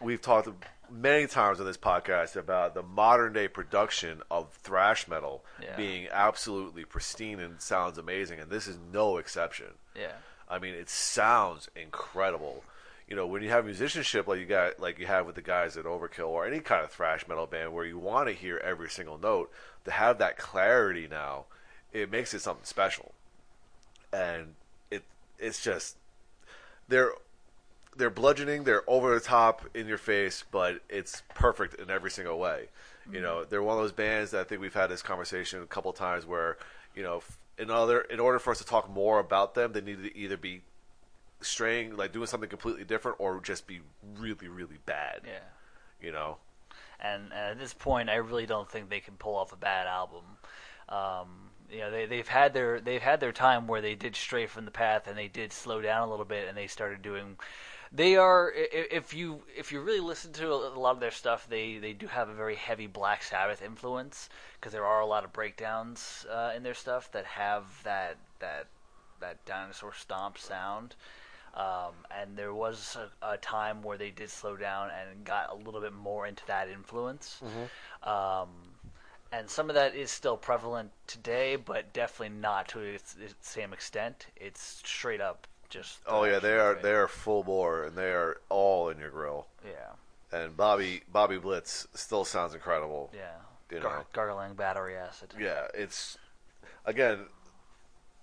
we've 0.00 0.20
talked 0.22 0.48
many 0.90 1.26
times 1.26 1.60
on 1.60 1.66
this 1.66 1.76
podcast 1.76 2.36
about 2.36 2.74
the 2.74 2.82
modern 2.82 3.32
day 3.32 3.48
production 3.48 4.22
of 4.30 4.52
thrash 4.52 5.06
metal 5.08 5.44
Yeah. 5.60 5.76
being 5.76 6.08
absolutely 6.10 6.84
pristine 6.84 7.40
and 7.40 7.60
sounds 7.60 7.98
amazing, 7.98 8.40
and 8.40 8.50
this 8.50 8.66
is 8.66 8.78
no 8.92 9.16
exception. 9.18 9.74
Yeah. 9.94 10.12
I 10.48 10.58
mean, 10.58 10.74
it 10.74 10.88
sounds 10.90 11.68
incredible. 11.74 12.64
You 13.08 13.16
know, 13.16 13.26
when 13.26 13.42
you 13.42 13.50
have 13.50 13.64
musicianship 13.66 14.26
like 14.26 14.40
you 14.40 14.46
got, 14.46 14.80
like 14.80 14.98
you 14.98 15.06
have 15.06 15.26
with 15.26 15.34
the 15.34 15.42
guys 15.42 15.76
at 15.76 15.84
Overkill 15.84 16.28
or 16.28 16.46
any 16.46 16.60
kind 16.60 16.84
of 16.84 16.90
thrash 16.90 17.26
metal 17.28 17.46
band, 17.46 17.72
where 17.72 17.84
you 17.84 17.98
want 17.98 18.28
to 18.28 18.34
hear 18.34 18.58
every 18.58 18.88
single 18.88 19.18
note, 19.18 19.50
to 19.84 19.90
have 19.90 20.18
that 20.18 20.38
clarity 20.38 21.06
now, 21.10 21.44
it 21.92 22.10
makes 22.10 22.32
it 22.34 22.40
something 22.40 22.64
special. 22.64 23.12
And 24.12 24.54
it, 24.90 25.02
it's 25.38 25.62
just 25.62 25.96
they're 26.88 27.12
they're 27.96 28.10
bludgeoning, 28.10 28.64
they're 28.64 28.88
over 28.88 29.14
the 29.14 29.20
top 29.20 29.62
in 29.74 29.86
your 29.86 29.98
face, 29.98 30.44
but 30.50 30.80
it's 30.88 31.22
perfect 31.34 31.80
in 31.80 31.90
every 31.90 32.10
single 32.10 32.38
way. 32.38 32.68
You 33.12 33.20
know, 33.20 33.44
they're 33.44 33.62
one 33.62 33.76
of 33.76 33.82
those 33.82 33.92
bands 33.92 34.30
that 34.30 34.40
I 34.40 34.44
think 34.44 34.62
we've 34.62 34.72
had 34.72 34.86
this 34.86 35.02
conversation 35.02 35.62
a 35.62 35.66
couple 35.66 35.92
times 35.92 36.24
where, 36.24 36.56
you 36.94 37.02
know, 37.02 37.22
in 37.58 37.70
other 37.70 38.00
in 38.00 38.18
order 38.18 38.38
for 38.38 38.50
us 38.50 38.58
to 38.58 38.64
talk 38.64 38.88
more 38.88 39.18
about 39.18 39.54
them, 39.54 39.74
they 39.74 39.82
need 39.82 40.02
to 40.02 40.16
either 40.16 40.38
be 40.38 40.62
straying 41.42 41.98
like 41.98 42.12
doing 42.12 42.26
something 42.26 42.48
completely 42.48 42.84
different 42.84 43.18
or 43.20 43.40
just 43.40 43.66
be 43.66 43.82
really 44.18 44.48
really 44.48 44.78
bad. 44.86 45.20
Yeah. 45.26 45.32
You 46.00 46.12
know. 46.12 46.38
and, 46.98 47.24
and 47.24 47.50
at 47.50 47.58
this 47.58 47.74
point, 47.74 48.08
I 48.08 48.16
really 48.16 48.46
don't 48.46 48.70
think 48.70 48.88
they 48.88 49.00
can 49.00 49.14
pull 49.14 49.36
off 49.36 49.52
a 49.52 49.56
bad 49.56 49.86
album. 49.86 50.24
Um, 50.88 51.50
you 51.70 51.80
know, 51.80 51.90
they 51.90 52.06
they've 52.06 52.28
had 52.28 52.54
their 52.54 52.80
they've 52.80 53.02
had 53.02 53.20
their 53.20 53.32
time 53.32 53.66
where 53.66 53.82
they 53.82 53.94
did 53.94 54.16
stray 54.16 54.46
from 54.46 54.64
the 54.64 54.70
path 54.70 55.06
and 55.08 55.16
they 55.18 55.28
did 55.28 55.52
slow 55.52 55.82
down 55.82 56.08
a 56.08 56.10
little 56.10 56.24
bit 56.24 56.48
and 56.48 56.56
they 56.56 56.68
started 56.68 57.02
doing. 57.02 57.36
They 57.94 58.16
are 58.16 58.52
if 58.52 59.14
you 59.14 59.42
if 59.56 59.70
you 59.70 59.80
really 59.80 60.00
listen 60.00 60.32
to 60.32 60.52
a 60.52 60.76
lot 60.76 60.96
of 60.96 61.00
their 61.00 61.12
stuff, 61.12 61.46
they 61.48 61.78
they 61.78 61.92
do 61.92 62.08
have 62.08 62.28
a 62.28 62.34
very 62.34 62.56
heavy 62.56 62.88
Black 62.88 63.22
Sabbath 63.22 63.62
influence 63.62 64.28
because 64.58 64.72
there 64.72 64.84
are 64.84 65.00
a 65.00 65.06
lot 65.06 65.24
of 65.24 65.32
breakdowns 65.32 66.26
uh, 66.28 66.52
in 66.56 66.64
their 66.64 66.74
stuff 66.74 67.12
that 67.12 67.24
have 67.24 67.64
that 67.84 68.16
that 68.40 68.66
that 69.20 69.44
dinosaur 69.44 69.92
stomp 69.94 70.38
sound. 70.38 70.96
Um, 71.54 71.94
and 72.10 72.36
there 72.36 72.52
was 72.52 72.96
a, 73.22 73.34
a 73.34 73.36
time 73.36 73.80
where 73.80 73.96
they 73.96 74.10
did 74.10 74.28
slow 74.28 74.56
down 74.56 74.90
and 74.90 75.24
got 75.24 75.52
a 75.52 75.54
little 75.54 75.80
bit 75.80 75.92
more 75.92 76.26
into 76.26 76.44
that 76.46 76.68
influence. 76.68 77.40
Um, 78.02 78.48
and 79.30 79.48
some 79.48 79.68
of 79.68 79.74
that 79.76 79.94
is 79.94 80.10
still 80.10 80.36
prevalent 80.36 80.90
today, 81.06 81.54
but 81.54 81.92
definitely 81.92 82.36
not 82.36 82.66
to 82.70 82.80
its 82.80 83.14
same 83.40 83.72
extent. 83.72 84.26
It's 84.36 84.82
straight 84.84 85.20
up 85.20 85.46
just. 85.68 85.98
Oh 86.06 86.24
yeah, 86.24 86.38
they 86.38 86.54
are 86.54 86.68
music. 86.74 86.82
they 86.82 86.92
are 86.92 87.08
full 87.08 87.42
bore 87.44 87.84
and 87.84 87.96
they 87.96 88.10
are 88.12 88.38
all 88.48 88.88
in 88.88 88.98
your 88.98 89.10
grill. 89.10 89.46
Yeah, 89.64 90.38
And 90.38 90.56
Bobby 90.56 91.02
Bobby 91.12 91.38
Blitz 91.38 91.86
still 91.94 92.24
sounds 92.24 92.54
incredible. 92.54 93.10
yeah. 93.14 93.36
You 93.70 93.80
Gar- 93.80 93.98
know. 93.98 94.04
gargling 94.12 94.54
battery 94.54 94.94
acid. 94.96 95.34
yeah, 95.38 95.66
it's 95.74 96.16
again 96.84 97.26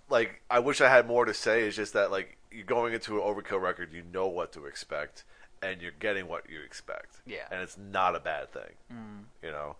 like 0.10 0.42
I 0.50 0.60
wish 0.60 0.82
I 0.82 0.90
had 0.90 1.08
more 1.08 1.26
to 1.26 1.34
say. 1.34 1.64
It's 1.64 1.76
just 1.76 1.94
that 1.94 2.12
like 2.12 2.38
you're 2.52 2.66
going 2.66 2.94
into 2.94 3.16
an 3.16 3.22
overkill 3.22 3.60
record, 3.62 3.92
you 3.94 4.04
know 4.14 4.28
what 4.28 4.52
to 4.54 4.66
expect, 4.66 5.24
and 5.62 5.82
you're 5.82 5.92
getting 6.00 6.28
what 6.28 6.50
you 6.50 6.62
expect. 6.62 7.22
Yeah. 7.26 7.48
and 7.52 7.62
it's 7.62 7.78
not 7.78 8.16
a 8.16 8.20
bad 8.20 8.52
thing. 8.54 8.72
Mm. 8.94 9.24
You 9.44 9.52
know, 9.52 9.76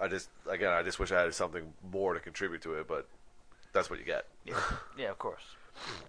I 0.00 0.06
just 0.08 0.28
again 0.48 0.70
I 0.72 0.82
just 0.82 0.98
wish 0.98 1.10
I 1.12 1.20
had 1.22 1.34
something 1.34 1.72
more 1.92 2.14
to 2.14 2.20
contribute 2.20 2.62
to 2.62 2.74
it, 2.74 2.86
but 2.88 3.06
that's 3.72 3.90
what 3.90 3.98
you 3.98 4.04
get. 4.04 4.26
Yeah, 4.44 4.60
yeah, 4.96 5.10
of 5.10 5.18
course. 5.18 5.42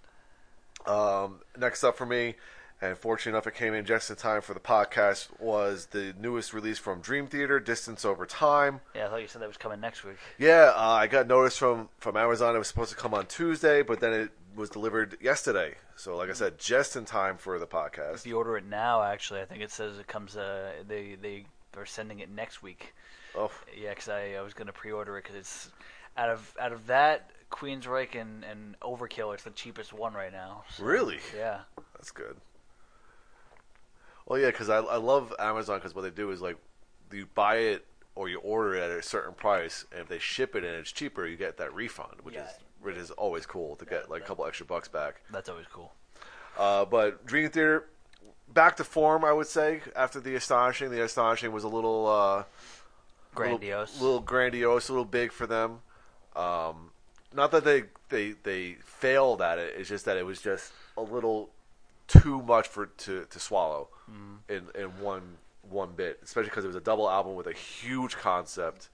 Um, 0.86 1.40
next 1.58 1.84
up 1.84 1.96
for 1.96 2.06
me, 2.06 2.34
and 2.80 2.96
fortunate 2.96 3.32
enough 3.32 3.46
it 3.46 3.54
came 3.54 3.74
in 3.74 3.84
just 3.84 4.08
in 4.10 4.16
time 4.16 4.40
for 4.40 4.54
the 4.54 4.60
podcast, 4.60 5.28
was 5.38 5.86
the 5.86 6.14
newest 6.18 6.54
release 6.54 6.78
from 6.78 7.00
Dream 7.00 7.26
Theater, 7.26 7.60
Distance 7.60 8.04
Over 8.04 8.24
Time. 8.26 8.80
Yeah, 8.94 9.06
I 9.06 9.10
thought 9.10 9.20
you 9.20 9.28
said 9.28 9.42
that 9.42 9.48
was 9.48 9.56
coming 9.56 9.80
next 9.80 10.04
week. 10.04 10.16
Yeah, 10.38 10.72
uh, 10.74 10.80
I 10.80 11.06
got 11.06 11.26
notice 11.26 11.56
from 11.56 11.88
from 11.98 12.16
Amazon. 12.16 12.54
It 12.54 12.58
was 12.58 12.68
supposed 12.68 12.90
to 12.90 12.96
come 12.96 13.12
on 13.14 13.26
Tuesday, 13.26 13.82
but 13.82 14.00
then 14.00 14.12
it 14.12 14.30
was 14.56 14.70
delivered 14.70 15.18
yesterday. 15.20 15.74
So, 15.96 16.16
like 16.16 16.30
I 16.30 16.32
said, 16.32 16.58
just 16.58 16.96
in 16.96 17.04
time 17.04 17.36
for 17.36 17.58
the 17.58 17.66
podcast. 17.66 18.16
If 18.16 18.26
you 18.26 18.38
order 18.38 18.56
it 18.56 18.64
now, 18.64 19.02
actually, 19.02 19.40
I 19.40 19.44
think 19.44 19.62
it 19.62 19.70
says 19.70 19.98
it 19.98 20.06
comes. 20.06 20.36
Uh, 20.36 20.70
they 20.88 21.16
they 21.20 21.44
are 21.76 21.86
sending 21.86 22.20
it 22.20 22.30
next 22.30 22.62
week. 22.62 22.94
Oh, 23.36 23.50
Yeah, 23.78 23.90
because 23.90 24.08
I, 24.08 24.34
I 24.38 24.40
was 24.40 24.54
gonna 24.54 24.72
pre-order 24.72 25.16
it 25.18 25.24
because 25.24 25.36
it's 25.36 25.70
out 26.16 26.30
of 26.30 26.54
out 26.58 26.72
of 26.72 26.86
that 26.86 27.30
Queensryche 27.50 28.20
and, 28.20 28.44
and 28.44 28.78
Overkill, 28.80 29.34
it's 29.34 29.42
the 29.44 29.50
cheapest 29.50 29.92
one 29.92 30.14
right 30.14 30.32
now. 30.32 30.64
So, 30.76 30.84
really? 30.84 31.18
Yeah. 31.36 31.60
That's 31.94 32.10
good. 32.10 32.36
Well, 34.26 34.38
yeah, 34.38 34.46
because 34.46 34.68
I, 34.70 34.78
I 34.78 34.96
love 34.96 35.34
Amazon 35.38 35.78
because 35.78 35.94
what 35.94 36.02
they 36.02 36.10
do 36.10 36.30
is 36.30 36.40
like 36.40 36.56
you 37.12 37.26
buy 37.34 37.56
it 37.56 37.84
or 38.14 38.28
you 38.28 38.38
order 38.40 38.74
it 38.74 38.82
at 38.82 38.90
a 38.90 39.02
certain 39.02 39.34
price, 39.34 39.84
and 39.92 40.00
if 40.02 40.08
they 40.08 40.18
ship 40.18 40.54
it 40.54 40.62
and 40.64 40.74
it's 40.76 40.92
cheaper, 40.92 41.26
you 41.26 41.36
get 41.36 41.56
that 41.58 41.74
refund, 41.74 42.20
which 42.22 42.34
Yeah. 42.34 42.44
is 42.46 42.52
which 42.82 42.96
is 42.96 43.10
always 43.10 43.44
cool 43.44 43.76
to 43.76 43.84
get 43.84 44.10
like 44.10 44.22
a 44.22 44.24
couple 44.24 44.46
extra 44.46 44.64
bucks 44.64 44.88
back. 44.88 45.20
That's 45.30 45.48
always 45.50 45.66
cool. 45.70 45.92
Uh, 46.58 46.84
but 46.86 47.26
Dream 47.26 47.50
Theater 47.50 47.86
back 48.52 48.76
to 48.76 48.84
form, 48.84 49.22
I 49.24 49.32
would 49.32 49.46
say. 49.48 49.82
After 49.94 50.18
the 50.18 50.34
astonishing, 50.34 50.90
the 50.90 51.02
astonishing 51.04 51.52
was 51.52 51.64
a 51.64 51.68
little 51.68 52.06
uh, 52.06 52.44
Grandiose. 53.34 53.94
little, 53.94 54.06
little 54.14 54.20
grandiose, 54.22 54.88
a 54.88 54.92
little 54.92 55.04
big 55.04 55.30
for 55.32 55.46
them. 55.46 55.80
Um, 56.34 56.89
not 57.34 57.50
that 57.52 57.64
they 57.64 57.84
they 58.08 58.34
they 58.42 58.76
failed 58.84 59.42
at 59.42 59.58
it. 59.58 59.74
It's 59.76 59.88
just 59.88 60.04
that 60.04 60.16
it 60.16 60.26
was 60.26 60.40
just 60.40 60.72
a 60.96 61.02
little 61.02 61.50
too 62.08 62.42
much 62.42 62.66
for 62.68 62.86
to 62.86 63.24
to 63.24 63.40
swallow 63.40 63.88
mm-hmm. 64.10 64.52
in 64.52 64.68
in 64.80 64.88
one 65.00 65.38
one 65.68 65.92
bit, 65.96 66.20
especially 66.22 66.50
because 66.50 66.64
it 66.64 66.68
was 66.68 66.76
a 66.76 66.80
double 66.80 67.08
album 67.08 67.34
with 67.34 67.46
a 67.46 67.52
huge 67.52 68.16
concept. 68.16 68.88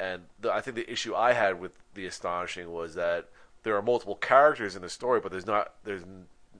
And 0.00 0.22
the, 0.40 0.52
I 0.52 0.60
think 0.60 0.76
the 0.76 0.90
issue 0.90 1.14
I 1.14 1.32
had 1.32 1.60
with 1.60 1.72
the 1.94 2.06
astonishing 2.06 2.72
was 2.72 2.94
that 2.94 3.28
there 3.62 3.76
are 3.76 3.82
multiple 3.82 4.16
characters 4.16 4.74
in 4.74 4.82
the 4.82 4.88
story, 4.88 5.20
but 5.20 5.30
there's 5.30 5.46
not 5.46 5.74
there's 5.84 6.02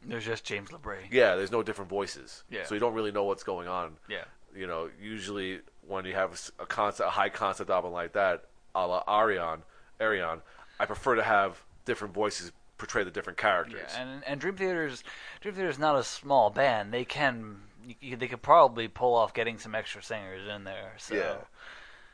There's 0.05 0.25
just 0.25 0.45
James 0.45 0.71
LaBrie. 0.71 1.11
yeah, 1.11 1.35
there's 1.37 1.51
no 1.51 1.63
different 1.63 1.91
voices. 1.91 2.45
Yeah. 2.51 2.65
So 2.65 2.75
you 2.75 2.81
don't 2.81 2.95
really 2.95 3.13
know 3.13 3.25
what's 3.25 3.43
going 3.43 3.69
on. 3.69 3.97
Yeah. 4.09 4.25
You 4.55 4.67
know, 4.67 4.91
usually 5.01 5.61
when 5.87 6.05
you 6.05 6.13
have 6.15 6.51
a 6.59 6.67
concept, 6.67 7.09
a 7.09 7.11
high 7.11 7.31
concept 7.31 7.71
album 7.71 7.93
like 7.93 8.13
that, 8.13 8.45
a 8.75 8.87
la 8.87 9.03
Ayreon, 9.05 9.63
Ayreon, 9.99 10.41
I 10.83 10.87
prefer 10.87 11.15
to 11.15 11.23
have 11.23 11.63
different 11.85 12.13
voices 12.13 12.51
portray 12.77 13.05
the 13.05 13.11
different 13.13 13.39
characters. 13.39 13.93
Yeah, 13.95 14.03
and 14.03 14.25
and 14.27 14.41
Dream 14.41 14.57
Theater's 14.57 15.05
Dream 15.41 15.55
Theater's 15.55 15.79
not 15.79 15.97
a 15.97 16.03
small 16.03 16.51
band. 16.51 16.93
They 16.93 17.05
can 17.05 17.59
you, 18.01 18.17
they 18.17 18.27
could 18.27 18.43
probably 18.43 18.89
pull 18.89 19.15
off 19.15 19.33
getting 19.33 19.59
some 19.59 19.77
extra 19.77 20.03
singers 20.03 20.49
in 20.49 20.65
there. 20.65 20.95
So 20.99 21.15
Yeah. 21.15 21.35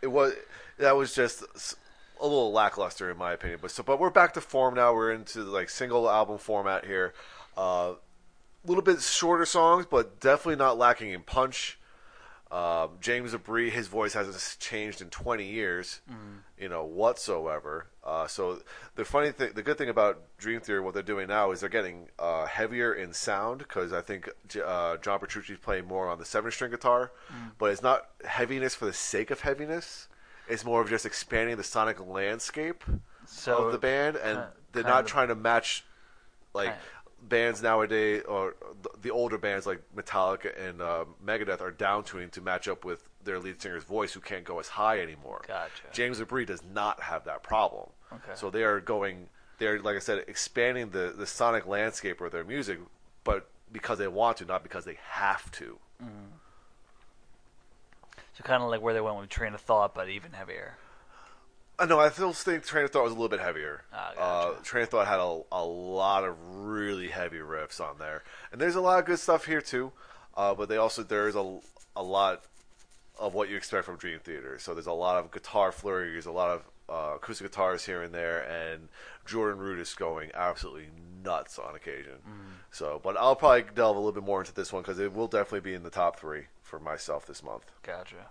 It 0.02 0.08
was 0.08 0.34
that 0.76 0.96
was 0.96 1.14
just 1.14 1.42
a 2.20 2.26
little 2.26 2.52
lackluster 2.52 3.10
in 3.10 3.16
my 3.16 3.32
opinion. 3.32 3.60
But 3.62 3.70
so, 3.70 3.82
but 3.82 3.98
we're 3.98 4.10
back 4.10 4.34
to 4.34 4.42
form 4.42 4.74
now. 4.74 4.92
We're 4.92 5.12
into 5.12 5.40
like 5.44 5.70
single 5.70 6.08
album 6.10 6.36
format 6.36 6.84
here. 6.84 7.14
A 7.56 7.94
little 8.66 8.82
bit 8.82 9.00
shorter 9.00 9.46
songs, 9.46 9.86
but 9.90 10.20
definitely 10.20 10.56
not 10.56 10.76
lacking 10.76 11.10
in 11.10 11.22
punch. 11.22 11.78
Um, 12.50 12.92
James 13.00 13.34
LaBrie, 13.34 13.70
his 13.70 13.88
voice 13.88 14.14
hasn't 14.14 14.56
changed 14.58 15.02
in 15.02 15.10
20 15.10 15.44
years, 15.44 16.00
you 16.58 16.68
know, 16.68 16.82
whatsoever. 16.84 17.88
Uh, 18.08 18.26
so 18.26 18.62
the 18.94 19.04
funny 19.04 19.30
thing, 19.32 19.50
the 19.54 19.62
good 19.62 19.76
thing 19.76 19.90
about 19.90 20.22
Dream 20.38 20.60
Theater, 20.60 20.82
what 20.82 20.94
they're 20.94 21.02
doing 21.02 21.28
now 21.28 21.50
is 21.50 21.60
they're 21.60 21.68
getting 21.68 22.08
uh, 22.18 22.46
heavier 22.46 22.94
in 22.94 23.12
sound 23.12 23.58
because 23.58 23.92
I 23.92 24.00
think 24.00 24.30
uh, 24.64 24.96
John 24.96 25.18
Petrucci's 25.18 25.58
playing 25.58 25.86
more 25.86 26.08
on 26.08 26.18
the 26.18 26.24
seven-string 26.24 26.70
guitar, 26.70 27.12
but 27.58 27.70
it's 27.70 27.82
not 27.82 28.08
heaviness 28.24 28.74
for 28.74 28.86
the 28.86 28.94
sake 28.94 29.30
of 29.30 29.40
heaviness. 29.40 30.08
It's 30.48 30.64
more 30.64 30.80
of 30.80 30.88
just 30.88 31.04
expanding 31.04 31.58
the 31.58 31.64
sonic 31.64 32.00
landscape 32.04 32.82
So 33.26 33.66
of 33.66 33.72
the 33.72 33.78
band, 33.78 34.16
and 34.16 34.44
they're 34.72 34.82
not 34.84 35.04
of- 35.04 35.10
trying 35.10 35.28
to 35.28 35.34
match 35.34 35.84
like 36.54 36.68
Kind- 36.68 36.80
bands 37.28 37.62
nowadays 37.62 38.22
or 38.26 38.54
the, 39.02 39.10
older 39.10 39.36
bands 39.36 39.66
like 39.66 39.82
Metallica 39.94 40.50
and 40.68 40.80
uh, 40.80 41.04
Megadeth 41.22 41.60
are 41.60 41.72
down 41.72 42.04
tuning 42.04 42.30
to 42.30 42.40
match 42.40 42.68
up 42.68 42.84
with 42.84 43.08
their 43.24 43.38
lead 43.38 43.60
singer's 43.60 43.84
voice, 43.84 44.12
who 44.14 44.20
can't 44.20 44.44
go 44.44 44.58
as 44.60 44.68
high 44.68 45.00
anymore. 45.00 45.42
Gotcha. 45.46 45.82
James 45.92 46.20
LaBrie 46.20 46.46
does 46.46 46.62
not 46.72 47.00
have 47.02 47.24
that 47.24 47.42
problem. 47.42 47.90
Okay. 48.12 48.32
So 48.34 48.50
they 48.50 48.62
are 48.62 48.80
going, 48.80 49.28
they're 49.58 49.80
like 49.80 49.96
I 49.96 50.00
said, 50.00 50.24
expanding 50.28 50.90
the 50.90 51.14
the 51.16 51.26
sonic 51.26 51.66
landscape 51.66 52.20
of 52.20 52.32
their 52.32 52.44
music, 52.44 52.78
but 53.24 53.48
because 53.70 53.98
they 53.98 54.08
want 54.08 54.38
to, 54.38 54.44
not 54.44 54.62
because 54.62 54.84
they 54.84 54.98
have 55.10 55.50
to. 55.52 55.78
So 58.38 58.44
kind 58.44 58.62
of 58.62 58.70
like 58.70 58.80
where 58.80 58.94
they 58.94 59.00
went 59.00 59.18
with 59.18 59.28
Train 59.28 59.52
of 59.52 59.60
Thought, 59.60 59.94
but 59.94 60.08
even 60.08 60.32
heavier. 60.32 60.76
Uh, 61.76 61.86
no, 61.86 61.98
I 61.98 62.08
still 62.10 62.32
think 62.32 62.64
Train 62.64 62.84
of 62.84 62.90
Thought 62.90 63.02
was 63.02 63.12
a 63.12 63.14
little 63.16 63.28
bit 63.28 63.40
heavier. 63.40 63.82
Ah, 63.92 64.12
uh. 64.16 64.54
Train 64.62 64.84
of 64.84 64.90
Thought 64.90 65.08
had 65.08 65.18
a, 65.18 65.40
a 65.50 65.64
lot 65.64 66.22
of 66.22 66.36
really 66.54 67.08
heavy 67.08 67.38
riffs 67.38 67.80
on 67.80 67.98
there, 67.98 68.22
and 68.52 68.60
there's 68.60 68.76
a 68.76 68.80
lot 68.80 69.00
of 69.00 69.06
good 69.06 69.18
stuff 69.18 69.46
here 69.46 69.60
too. 69.60 69.90
Uh, 70.36 70.54
but 70.54 70.68
they 70.68 70.76
also 70.76 71.02
there's 71.02 71.34
a 71.34 71.58
a 71.96 72.02
lot 72.02 72.44
of 73.18 73.34
what 73.34 73.48
you 73.48 73.56
expect 73.56 73.84
from 73.84 73.96
Dream 73.96 74.20
Theater. 74.20 74.56
So 74.60 74.72
there's 74.72 74.86
a 74.86 74.92
lot 74.92 75.16
of 75.16 75.32
guitar 75.32 75.72
flurries, 75.72 76.26
a 76.26 76.30
lot 76.30 76.50
of 76.50 76.62
uh, 76.88 77.12
acoustic 77.16 77.46
guitars 77.50 77.84
here 77.86 78.02
and 78.02 78.14
there, 78.14 78.40
and 78.40 78.88
Jordan 79.26 79.60
Rudess 79.60 79.88
is 79.88 79.94
going 79.94 80.30
absolutely 80.34 80.88
nuts 81.22 81.58
on 81.58 81.74
occasion. 81.74 82.14
So, 82.70 83.00
but 83.02 83.16
I'll 83.16 83.36
probably 83.36 83.64
delve 83.74 83.96
a 83.96 83.98
little 83.98 84.12
bit 84.12 84.24
more 84.24 84.40
into 84.40 84.54
this 84.54 84.72
one 84.72 84.82
because 84.82 84.98
it 84.98 85.12
will 85.14 85.26
definitely 85.28 85.60
be 85.70 85.74
in 85.74 85.82
the 85.82 85.90
top 85.90 86.18
three 86.18 86.44
for 86.62 86.78
myself 86.78 87.26
this 87.26 87.42
month. 87.42 87.64
Gotcha. 87.82 88.30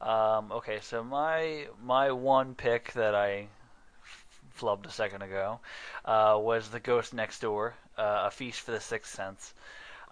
Um, 0.00 0.50
okay, 0.52 0.80
so 0.82 1.04
my 1.04 1.66
my 1.82 2.10
one 2.10 2.54
pick 2.54 2.92
that 2.94 3.14
I 3.14 3.46
f- 4.02 4.26
flubbed 4.58 4.86
a 4.86 4.90
second 4.90 5.22
ago 5.22 5.60
uh, 6.04 6.36
was 6.40 6.68
the 6.68 6.80
Ghost 6.80 7.14
Next 7.14 7.40
Door, 7.40 7.74
uh, 7.96 8.24
a 8.26 8.30
feast 8.30 8.60
for 8.60 8.72
the 8.72 8.80
sixth 8.80 9.14
sense, 9.14 9.54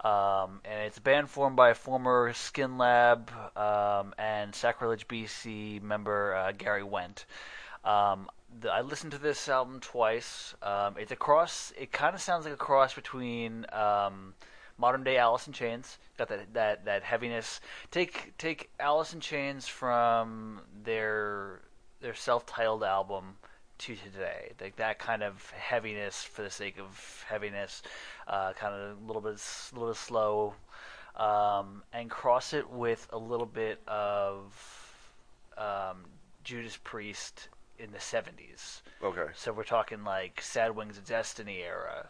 um, 0.04 0.60
and 0.64 0.80
it's 0.86 0.98
a 0.98 1.02
band 1.02 1.28
formed 1.28 1.56
by 1.56 1.74
former 1.74 2.32
Skin 2.32 2.78
Lab 2.78 3.30
um, 3.56 4.14
and 4.18 4.54
Sacrilege 4.54 5.06
BC 5.06 5.82
member 5.82 6.34
uh, 6.34 6.52
Gary 6.52 6.82
Wendt. 6.82 7.24
Um, 7.84 8.30
the, 8.60 8.70
I 8.70 8.80
listened 8.80 9.12
to 9.12 9.18
this 9.18 9.48
album 9.48 9.80
twice. 9.80 10.54
Um, 10.62 10.96
it's 10.98 11.12
a 11.12 11.16
cross. 11.16 11.72
It 11.78 11.92
kind 11.92 12.14
of 12.14 12.20
sounds 12.20 12.44
like 12.44 12.54
a 12.54 12.58
cross 12.58 12.94
between 12.94 13.66
um, 13.72 14.34
modern 14.78 15.04
day 15.04 15.18
Alice 15.18 15.46
in 15.46 15.52
Chains. 15.52 15.98
Got 16.18 16.28
that 16.28 16.54
that 16.54 16.84
that 16.86 17.02
heaviness. 17.02 17.60
Take 17.90 18.36
take 18.38 18.70
Alice 18.80 19.12
in 19.12 19.20
Chains 19.20 19.68
from 19.68 20.62
their 20.82 21.60
their 22.00 22.14
self 22.14 22.46
titled 22.46 22.82
album 22.84 23.36
to 23.80 23.96
today. 23.96 24.52
Like 24.60 24.76
that 24.76 24.98
kind 24.98 25.22
of 25.22 25.50
heaviness 25.50 26.22
for 26.22 26.42
the 26.42 26.50
sake 26.50 26.78
of 26.78 27.24
heaviness. 27.28 27.82
Uh, 28.26 28.52
kind 28.52 28.74
of 28.74 28.98
a 29.02 29.06
little 29.06 29.22
bit 29.22 29.34
s- 29.34 29.70
little 29.72 29.88
bit 29.88 29.96
slow. 29.96 30.54
Um, 31.16 31.82
and 31.92 32.08
cross 32.08 32.52
it 32.52 32.70
with 32.70 33.08
a 33.12 33.18
little 33.18 33.46
bit 33.46 33.80
of 33.86 34.52
um, 35.58 36.04
Judas 36.44 36.78
Priest 36.82 37.48
in 37.78 37.92
the 37.92 37.98
70s. 37.98 38.82
Okay. 39.02 39.26
So 39.34 39.52
we're 39.52 39.64
talking 39.64 40.04
like 40.04 40.40
Sad 40.40 40.76
Wings 40.76 40.98
of 40.98 41.04
Destiny 41.04 41.58
era. 41.62 42.08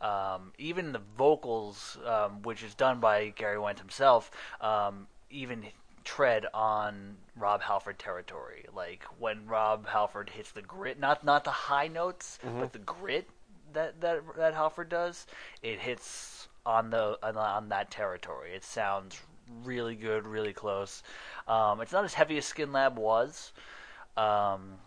Um, 0.00 0.52
even 0.58 0.92
the 0.92 1.00
vocals, 1.16 1.96
um, 2.04 2.42
which 2.42 2.62
is 2.62 2.74
done 2.74 3.00
by 3.00 3.28
Gary 3.30 3.56
Wendt 3.56 3.78
himself, 3.78 4.30
um, 4.60 5.06
even 5.30 5.64
tread 6.04 6.46
on 6.54 7.16
Rob 7.36 7.62
Halford 7.62 7.98
territory. 7.98 8.66
Like 8.74 9.04
when 9.18 9.46
Rob 9.46 9.86
Halford 9.88 10.30
hits 10.30 10.52
the 10.52 10.62
grit, 10.62 10.98
not 11.00 11.24
not 11.24 11.44
the 11.44 11.50
high 11.50 11.88
notes, 11.88 12.38
but 12.60 12.72
the 12.72 12.78
grit 12.78 13.28
that 13.72 14.00
that 14.00 14.22
that 14.36 14.54
Halford 14.54 14.88
does, 14.88 15.26
it 15.62 15.80
hits 15.80 16.48
on 16.66 16.90
the 16.90 17.18
on, 17.22 17.36
on 17.36 17.68
that 17.70 17.90
territory. 17.90 18.52
It 18.54 18.64
sounds 18.64 19.20
really 19.64 19.94
good, 19.94 20.26
really 20.26 20.52
close. 20.52 21.02
Um, 21.48 21.80
it's 21.80 21.92
not 21.92 22.04
as 22.04 22.14
heavy 22.14 22.38
as 22.38 22.44
Skin 22.44 22.72
Lab 22.72 22.96
was. 22.98 23.52
Um, 24.16 24.78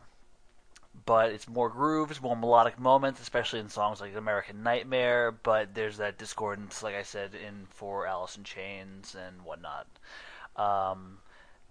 but 1.06 1.32
it's 1.32 1.48
more 1.48 1.70
grooves, 1.70 2.22
more 2.22 2.36
melodic 2.36 2.80
moments, 2.80 3.22
especially 3.22 3.60
in 3.60 3.70
songs 3.70 4.02
like 4.02 4.16
American 4.16 4.64
Nightmare. 4.64 5.32
But 5.32 5.74
there's 5.74 5.98
that 5.98 6.18
discordance, 6.18 6.82
like 6.84 6.96
I 6.96 7.04
said, 7.04 7.36
in 7.36 7.68
for 7.70 8.08
Alice 8.08 8.36
in 8.36 8.44
Chains 8.44 9.16
and 9.16 9.44
whatnot. 9.44 9.88
Um, 10.58 11.20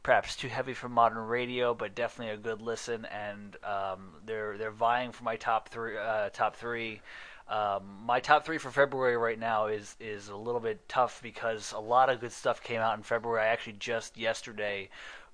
perhaps 0.02 0.36
too 0.36 0.48
heavy 0.48 0.72
for 0.72 0.88
modern 0.88 1.18
radio, 1.18 1.74
but 1.74 1.96
definitely 1.96 2.32
a 2.32 2.36
good 2.36 2.62
listen. 2.62 3.04
And 3.06 3.56
um, 3.64 4.10
they're 4.24 4.56
they're 4.56 4.70
vying 4.70 5.12
for 5.12 5.24
my 5.24 5.36
top 5.36 5.68
three. 5.68 5.96
Uh, 5.98 6.30
top 6.30 6.56
three. 6.56 7.00
Um, 7.48 8.02
my 8.04 8.18
top 8.18 8.44
three 8.44 8.58
for 8.58 8.70
February 8.70 9.16
right 9.16 9.38
now 9.38 9.66
is 9.66 9.96
is 10.00 10.28
a 10.28 10.36
little 10.36 10.60
bit 10.60 10.88
tough 10.88 11.20
because 11.22 11.72
a 11.72 11.80
lot 11.80 12.08
of 12.08 12.20
good 12.20 12.32
stuff 12.32 12.62
came 12.62 12.80
out 12.80 12.96
in 12.96 13.02
February. 13.02 13.42
I 13.42 13.48
actually 13.48 13.76
just 13.78 14.16
yesterday 14.16 14.88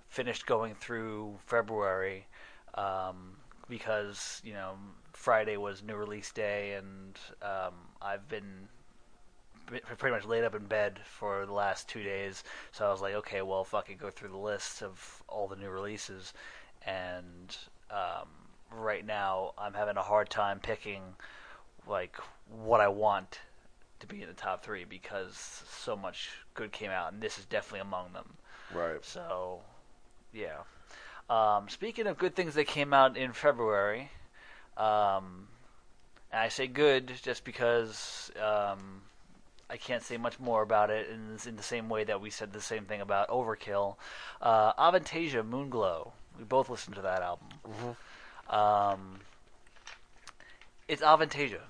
finished 0.09 0.47
going 0.47 0.75
through 0.75 1.39
February 1.47 2.27
um, 2.75 3.37
because 3.69 4.41
you 4.45 4.53
know 4.53 4.75
Friday 5.13 5.57
was 5.57 5.83
new 5.83 5.97
release 5.97 6.33
day, 6.33 6.75
and 6.75 7.19
um, 7.43 7.75
I've 8.01 8.29
been 8.29 8.69
pretty 9.99 10.15
much 10.15 10.25
laid 10.25 10.45
up 10.45 10.55
in 10.55 10.67
bed 10.67 11.01
for 11.05 11.47
the 11.47 11.53
last 11.53 11.89
two 11.89 12.03
days. 12.03 12.45
So 12.73 12.87
I 12.87 12.91
was 12.91 13.01
like, 13.01 13.15
okay, 13.15 13.43
well, 13.43 13.65
fucking 13.65 13.97
go 13.97 14.11
through 14.11 14.31
the 14.31 14.37
list 14.37 14.83
of 14.83 15.23
all 15.29 15.49
the 15.49 15.57
new 15.57 15.71
releases, 15.71 16.33
and 16.87 17.57
um, 17.91 18.29
right 18.71 19.05
now 19.05 19.53
I'm 19.59 19.75
having 19.75 19.97
a 19.97 20.03
hard 20.03 20.31
time 20.31 20.61
picking 20.61 21.03
like 21.87 22.17
what 22.49 22.81
I 22.81 22.89
want 22.89 23.41
to 24.01 24.07
be 24.07 24.23
in 24.23 24.29
the 24.29 24.35
top 24.35 24.65
three 24.65 24.85
because 24.85 25.65
so 25.69 25.97
much 25.97 26.31
good 26.55 26.73
came 26.73 26.91
out, 26.91 27.13
and 27.13 27.23
this 27.23 27.39
is 27.39 27.45
definitely 27.47 27.81
among 27.81 28.13
them. 28.13 28.35
Right. 28.75 29.05
So, 29.05 29.61
yeah. 30.33 30.59
Um, 31.31 31.69
speaking 31.69 32.07
of 32.07 32.19
good 32.19 32.35
things 32.35 32.55
that 32.55 32.67
came 32.67 32.93
out 32.93 33.17
in 33.17 33.33
February, 33.33 34.11
um, 34.77 35.49
and 36.31 36.41
I 36.41 36.49
say 36.49 36.67
good 36.67 37.13
just 37.23 37.45
because 37.45 38.31
um, 38.43 39.03
I 39.73 39.79
can't 39.79 40.03
say 40.03 40.19
much 40.19 40.39
more 40.39 40.61
about 40.61 40.91
it 40.91 41.09
in, 41.09 41.39
in 41.49 41.57
the 41.57 41.63
same 41.63 41.89
way 41.89 42.05
that 42.05 42.21
we 42.21 42.29
said 42.29 42.53
the 42.53 42.61
same 42.61 42.85
thing 42.85 43.01
about 43.01 43.29
Overkill. 43.29 43.97
Uh, 44.43 44.75
Avantasia 44.75 45.43
Moonglow. 45.43 46.13
We 46.39 46.45
both 46.45 46.69
listened 46.69 46.97
to 46.97 47.03
that 47.03 47.23
album. 47.23 47.49
Um, 48.51 49.21
it's 50.89 51.01
Avantasia. 51.01 51.63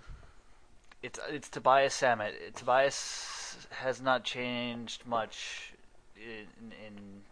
It's 1.00 1.20
it's 1.28 1.48
Tobias 1.48 1.94
Sammet. 1.94 2.54
Tobias 2.56 3.68
has 3.70 4.02
not 4.02 4.24
changed 4.24 5.06
much 5.06 5.72
in, 6.16 6.72
in 6.86 7.22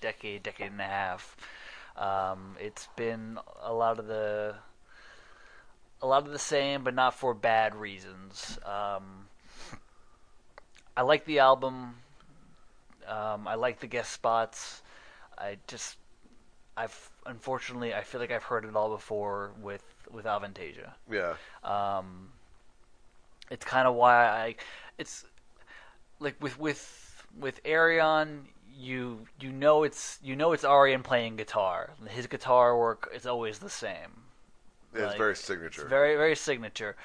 decade, 0.00 0.42
decade 0.42 0.72
and 0.72 0.80
a 0.80 0.84
half. 0.84 1.36
Um, 1.96 2.56
it's 2.58 2.88
been 2.96 3.38
a 3.62 3.72
lot 3.72 3.98
of 3.98 4.06
the 4.06 4.54
a 6.00 6.06
lot 6.06 6.24
of 6.26 6.32
the 6.32 6.38
same, 6.38 6.84
but 6.84 6.94
not 6.94 7.14
for 7.14 7.34
bad 7.34 7.74
reasons. 7.74 8.58
Um, 8.64 9.25
I 10.96 11.02
like 11.02 11.24
the 11.24 11.38
album. 11.40 11.96
Um, 13.06 13.46
I 13.46 13.54
like 13.54 13.80
the 13.80 13.86
guest 13.86 14.12
spots. 14.12 14.82
I 15.38 15.58
just, 15.66 15.96
I've 16.76 17.10
unfortunately, 17.26 17.94
I 17.94 18.02
feel 18.02 18.20
like 18.20 18.30
I've 18.30 18.44
heard 18.44 18.64
it 18.64 18.74
all 18.74 18.90
before 18.90 19.52
with 19.60 19.84
with 20.10 20.24
Avantasia. 20.24 20.92
Yeah. 21.10 21.34
Um, 21.62 22.30
it's 23.50 23.64
kind 23.64 23.86
of 23.86 23.94
why 23.94 24.26
I, 24.26 24.54
it's 24.98 25.24
like 26.20 26.36
with 26.40 26.58
with 26.58 27.24
with 27.38 27.62
Ayreon, 27.64 28.46
you 28.76 29.26
you 29.40 29.50
know 29.50 29.82
it's 29.82 30.18
you 30.22 30.36
know 30.36 30.52
it's 30.52 30.64
Ayreon 30.64 31.02
playing 31.02 31.36
guitar. 31.36 31.90
His 32.08 32.26
guitar 32.26 32.76
work 32.78 33.10
is 33.14 33.26
always 33.26 33.58
the 33.58 33.70
same. 33.70 34.24
It's 34.94 35.02
Like, 35.02 35.18
very 35.18 35.36
signature. 35.36 35.82
It's 35.82 35.90
very 35.90 36.16
very 36.16 36.36
signature. 36.36 36.96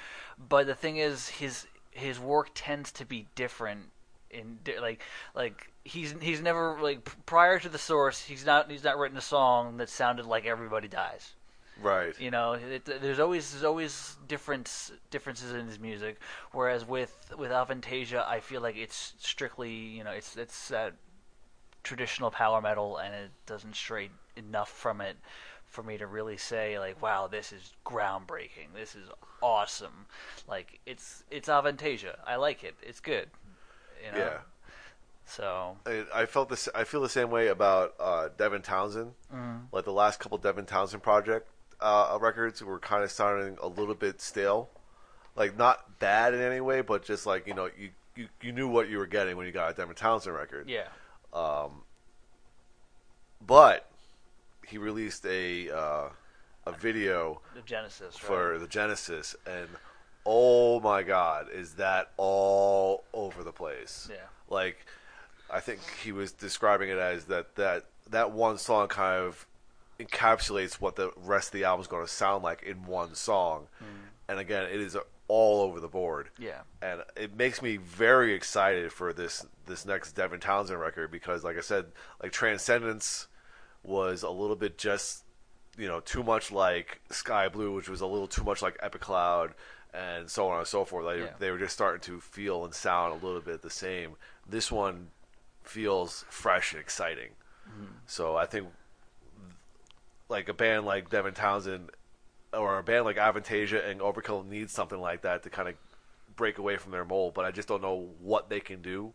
But 0.49 0.65
the 0.67 0.75
thing 0.75 0.97
is, 0.97 1.29
his 1.29 1.67
his 1.91 2.19
work 2.19 2.51
tends 2.53 2.91
to 2.93 3.05
be 3.05 3.27
different. 3.35 3.91
In 4.29 4.59
like 4.79 5.01
like 5.35 5.71
he's 5.83 6.15
he's 6.21 6.41
never 6.41 6.79
like 6.81 7.25
prior 7.25 7.59
to 7.59 7.67
the 7.67 7.77
source. 7.77 8.23
He's 8.23 8.45
not 8.45 8.71
he's 8.71 8.83
not 8.83 8.97
written 8.97 9.17
a 9.17 9.21
song 9.21 9.77
that 9.77 9.89
sounded 9.89 10.25
like 10.25 10.45
everybody 10.45 10.87
dies. 10.87 11.33
right. 11.81 12.17
You 12.19 12.31
know, 12.31 12.53
it, 12.53 12.85
there's 12.85 13.19
always 13.19 13.51
there's 13.51 13.65
always 13.65 14.15
difference 14.29 14.91
differences 15.09 15.51
in 15.51 15.67
his 15.67 15.79
music. 15.79 16.17
Whereas 16.53 16.85
with 16.87 17.33
with 17.37 17.51
Avantasia, 17.51 18.25
I 18.25 18.39
feel 18.39 18.61
like 18.61 18.77
it's 18.77 19.13
strictly 19.19 19.71
you 19.71 20.05
know 20.05 20.11
it's 20.11 20.37
it's 20.37 20.69
that 20.69 20.93
traditional 21.83 22.31
power 22.31 22.61
metal, 22.61 22.97
and 22.97 23.13
it 23.13 23.31
doesn't 23.45 23.75
stray 23.75 24.11
enough 24.37 24.69
from 24.69 25.01
it 25.01 25.17
for 25.71 25.81
me 25.81 25.97
to 25.97 26.05
really 26.05 26.37
say 26.37 26.77
like, 26.77 27.01
wow, 27.01 27.27
this 27.27 27.51
is 27.51 27.73
groundbreaking. 27.85 28.73
This 28.75 28.93
is 28.93 29.09
awesome. 29.41 30.05
Like 30.47 30.79
it's 30.85 31.23
it's 31.31 31.49
Avantasia. 31.49 32.17
I 32.27 32.35
like 32.35 32.63
it. 32.63 32.75
It's 32.83 32.99
good. 32.99 33.29
You 34.05 34.11
know? 34.11 34.25
Yeah. 34.25 34.37
So 35.25 35.77
I, 35.85 36.03
I 36.13 36.25
felt 36.25 36.49
this. 36.49 36.67
I 36.75 36.83
feel 36.83 37.01
the 37.01 37.09
same 37.09 37.29
way 37.31 37.47
about 37.47 37.93
uh, 37.99 38.29
Devin 38.37 38.61
Townsend. 38.61 39.13
Like 39.71 39.85
the 39.85 39.93
last 39.93 40.19
couple 40.19 40.37
Devin 40.37 40.65
Townsend 40.65 41.01
project 41.03 41.47
uh, 41.79 42.17
records 42.19 42.61
were 42.61 42.79
kind 42.79 43.03
of 43.03 43.11
sounding 43.11 43.57
a 43.61 43.67
little 43.67 43.95
bit 43.95 44.19
stale. 44.19 44.69
Like 45.35 45.57
not 45.57 45.99
bad 45.99 46.33
in 46.33 46.41
any 46.41 46.59
way, 46.59 46.81
but 46.81 47.05
just 47.05 47.25
like 47.25 47.47
you 47.47 47.53
know, 47.53 47.69
you 47.79 47.89
you, 48.17 48.27
you 48.41 48.51
knew 48.51 48.67
what 48.67 48.89
you 48.89 48.97
were 48.97 49.07
getting 49.07 49.37
when 49.37 49.45
you 49.45 49.53
got 49.53 49.71
a 49.71 49.73
Devin 49.73 49.95
Townsend 49.95 50.35
record. 50.35 50.67
yeah, 50.69 50.87
But 53.45 53.90
he 54.71 54.77
released 54.77 55.25
a 55.25 55.69
uh, 55.69 56.09
a 56.65 56.71
video 56.71 57.41
the 57.53 57.61
Genesis 57.61 58.15
right? 58.15 58.23
for 58.23 58.57
the 58.57 58.67
Genesis, 58.67 59.35
and 59.45 59.67
oh 60.25 60.79
my 60.79 61.03
God, 61.03 61.47
is 61.53 61.73
that 61.75 62.11
all 62.17 63.03
over 63.13 63.43
the 63.43 63.51
place? 63.51 64.07
Yeah. 64.09 64.17
Like, 64.49 64.85
I 65.49 65.59
think 65.59 65.81
he 66.03 66.11
was 66.11 66.31
describing 66.31 66.89
it 66.89 66.97
as 66.97 67.25
that 67.25 67.55
that 67.55 67.85
that 68.09 68.31
one 68.31 68.57
song 68.57 68.87
kind 68.87 69.23
of 69.23 69.45
encapsulates 69.99 70.75
what 70.75 70.95
the 70.95 71.11
rest 71.17 71.49
of 71.49 71.53
the 71.53 71.65
album 71.65 71.81
is 71.81 71.87
going 71.87 72.05
to 72.05 72.11
sound 72.11 72.43
like 72.43 72.63
in 72.63 72.85
one 72.85 73.13
song, 73.13 73.67
and 74.29 74.39
again, 74.39 74.63
it 74.63 74.79
is 74.79 74.95
all 75.27 75.61
over 75.61 75.79
the 75.79 75.87
board. 75.87 76.29
Yeah. 76.37 76.61
and 76.81 77.01
it 77.15 77.37
makes 77.37 77.61
me 77.61 77.77
very 77.77 78.33
excited 78.33 78.91
for 78.91 79.11
this 79.13 79.45
this 79.65 79.85
next 79.85 80.13
Devin 80.13 80.39
Townsend 80.39 80.79
record 80.79 81.11
because, 81.11 81.43
like 81.43 81.57
I 81.57 81.61
said, 81.61 81.87
like 82.21 82.31
Transcendence 82.31 83.27
was 83.83 84.23
a 84.23 84.29
little 84.29 84.55
bit 84.55 84.77
just 84.77 85.23
you 85.77 85.87
know 85.87 85.99
too 85.99 86.23
much 86.23 86.51
like 86.51 87.01
Sky 87.11 87.47
Blue, 87.49 87.73
which 87.73 87.89
was 87.89 88.01
a 88.01 88.07
little 88.07 88.27
too 88.27 88.43
much 88.43 88.61
like 88.61 88.77
Epic 88.81 89.01
Cloud, 89.01 89.53
and 89.93 90.29
so 90.29 90.49
on 90.49 90.59
and 90.59 90.67
so 90.67 90.85
forth. 90.85 91.05
Like 91.05 91.19
Yeah. 91.19 91.29
they 91.39 91.51
were 91.51 91.57
just 91.57 91.73
starting 91.73 92.01
to 92.01 92.19
feel 92.19 92.63
and 92.65 92.73
sound 92.73 93.21
a 93.21 93.25
little 93.25 93.41
bit 93.41 93.61
the 93.61 93.69
same. 93.69 94.15
This 94.47 94.71
one 94.71 95.07
feels 95.63 96.25
fresh 96.29 96.73
and 96.73 96.81
exciting. 96.81 97.29
Mm-hmm. 97.69 97.93
So 98.07 98.35
I 98.35 98.45
think 98.45 98.67
like 100.29 100.49
a 100.49 100.53
band 100.53 100.85
like 100.85 101.09
Devin 101.09 101.33
Townsend 101.33 101.89
or 102.53 102.79
a 102.79 102.83
band 102.83 103.05
like 103.05 103.17
Avantasia 103.17 103.85
and 103.89 103.99
Overkill 104.01 104.47
needs 104.47 104.73
something 104.73 104.99
like 104.99 105.21
that 105.21 105.43
to 105.43 105.49
kind 105.49 105.69
of 105.69 105.75
break 106.35 106.57
away 106.57 106.77
from 106.77 106.91
their 106.91 107.05
mold. 107.05 107.33
But 107.33 107.45
I 107.45 107.51
just 107.51 107.67
don't 107.67 107.81
know 107.81 108.09
what 108.19 108.49
they 108.49 108.59
can 108.59 108.81
do, 108.81 109.13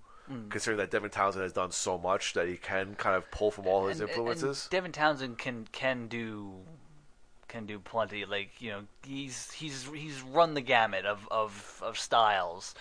considering 0.48 0.78
that 0.78 0.90
Devin 0.90 1.10
Townsend 1.10 1.42
has 1.42 1.52
done 1.52 1.70
so 1.70 1.98
much 1.98 2.34
that 2.34 2.48
he 2.48 2.56
can 2.56 2.94
kind 2.94 3.16
of 3.16 3.30
pull 3.30 3.50
from 3.50 3.66
all 3.66 3.86
his 3.86 4.00
and- 4.00 4.08
influences. 4.08 4.64
And 4.64 4.70
Devin 4.70 4.92
Townsend 4.92 5.38
can 5.38 5.66
can 5.72 6.08
do 6.08 6.52
can 7.48 7.66
do 7.66 7.78
plenty. 7.78 8.24
Like 8.24 8.50
you 8.60 8.70
know, 8.70 8.80
he's 9.06 9.52
he's 9.52 9.88
he's 9.94 10.20
run 10.22 10.54
the 10.54 10.60
gamut 10.60 11.06
of, 11.06 11.26
of, 11.30 11.80
of 11.84 11.98
styles 11.98 12.74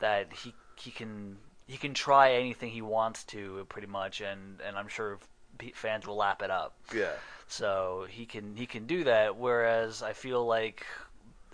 that 0.00 0.32
he 0.32 0.54
he 0.76 0.90
can 0.90 1.36
he 1.66 1.76
can 1.76 1.94
try 1.94 2.32
anything 2.32 2.70
he 2.70 2.82
wants 2.82 3.24
to 3.24 3.66
pretty 3.68 3.88
much, 3.88 4.20
and, 4.20 4.60
and 4.66 4.76
I'm 4.76 4.88
sure 4.88 5.18
fans 5.74 6.06
will 6.06 6.16
lap 6.16 6.40
it 6.42 6.50
up. 6.50 6.74
yeah, 6.94 7.12
So 7.46 8.06
he 8.08 8.24
can 8.26 8.56
he 8.56 8.66
can 8.66 8.86
do 8.86 9.04
that. 9.04 9.36
Whereas 9.36 10.02
I 10.02 10.14
feel 10.14 10.44
like 10.46 10.86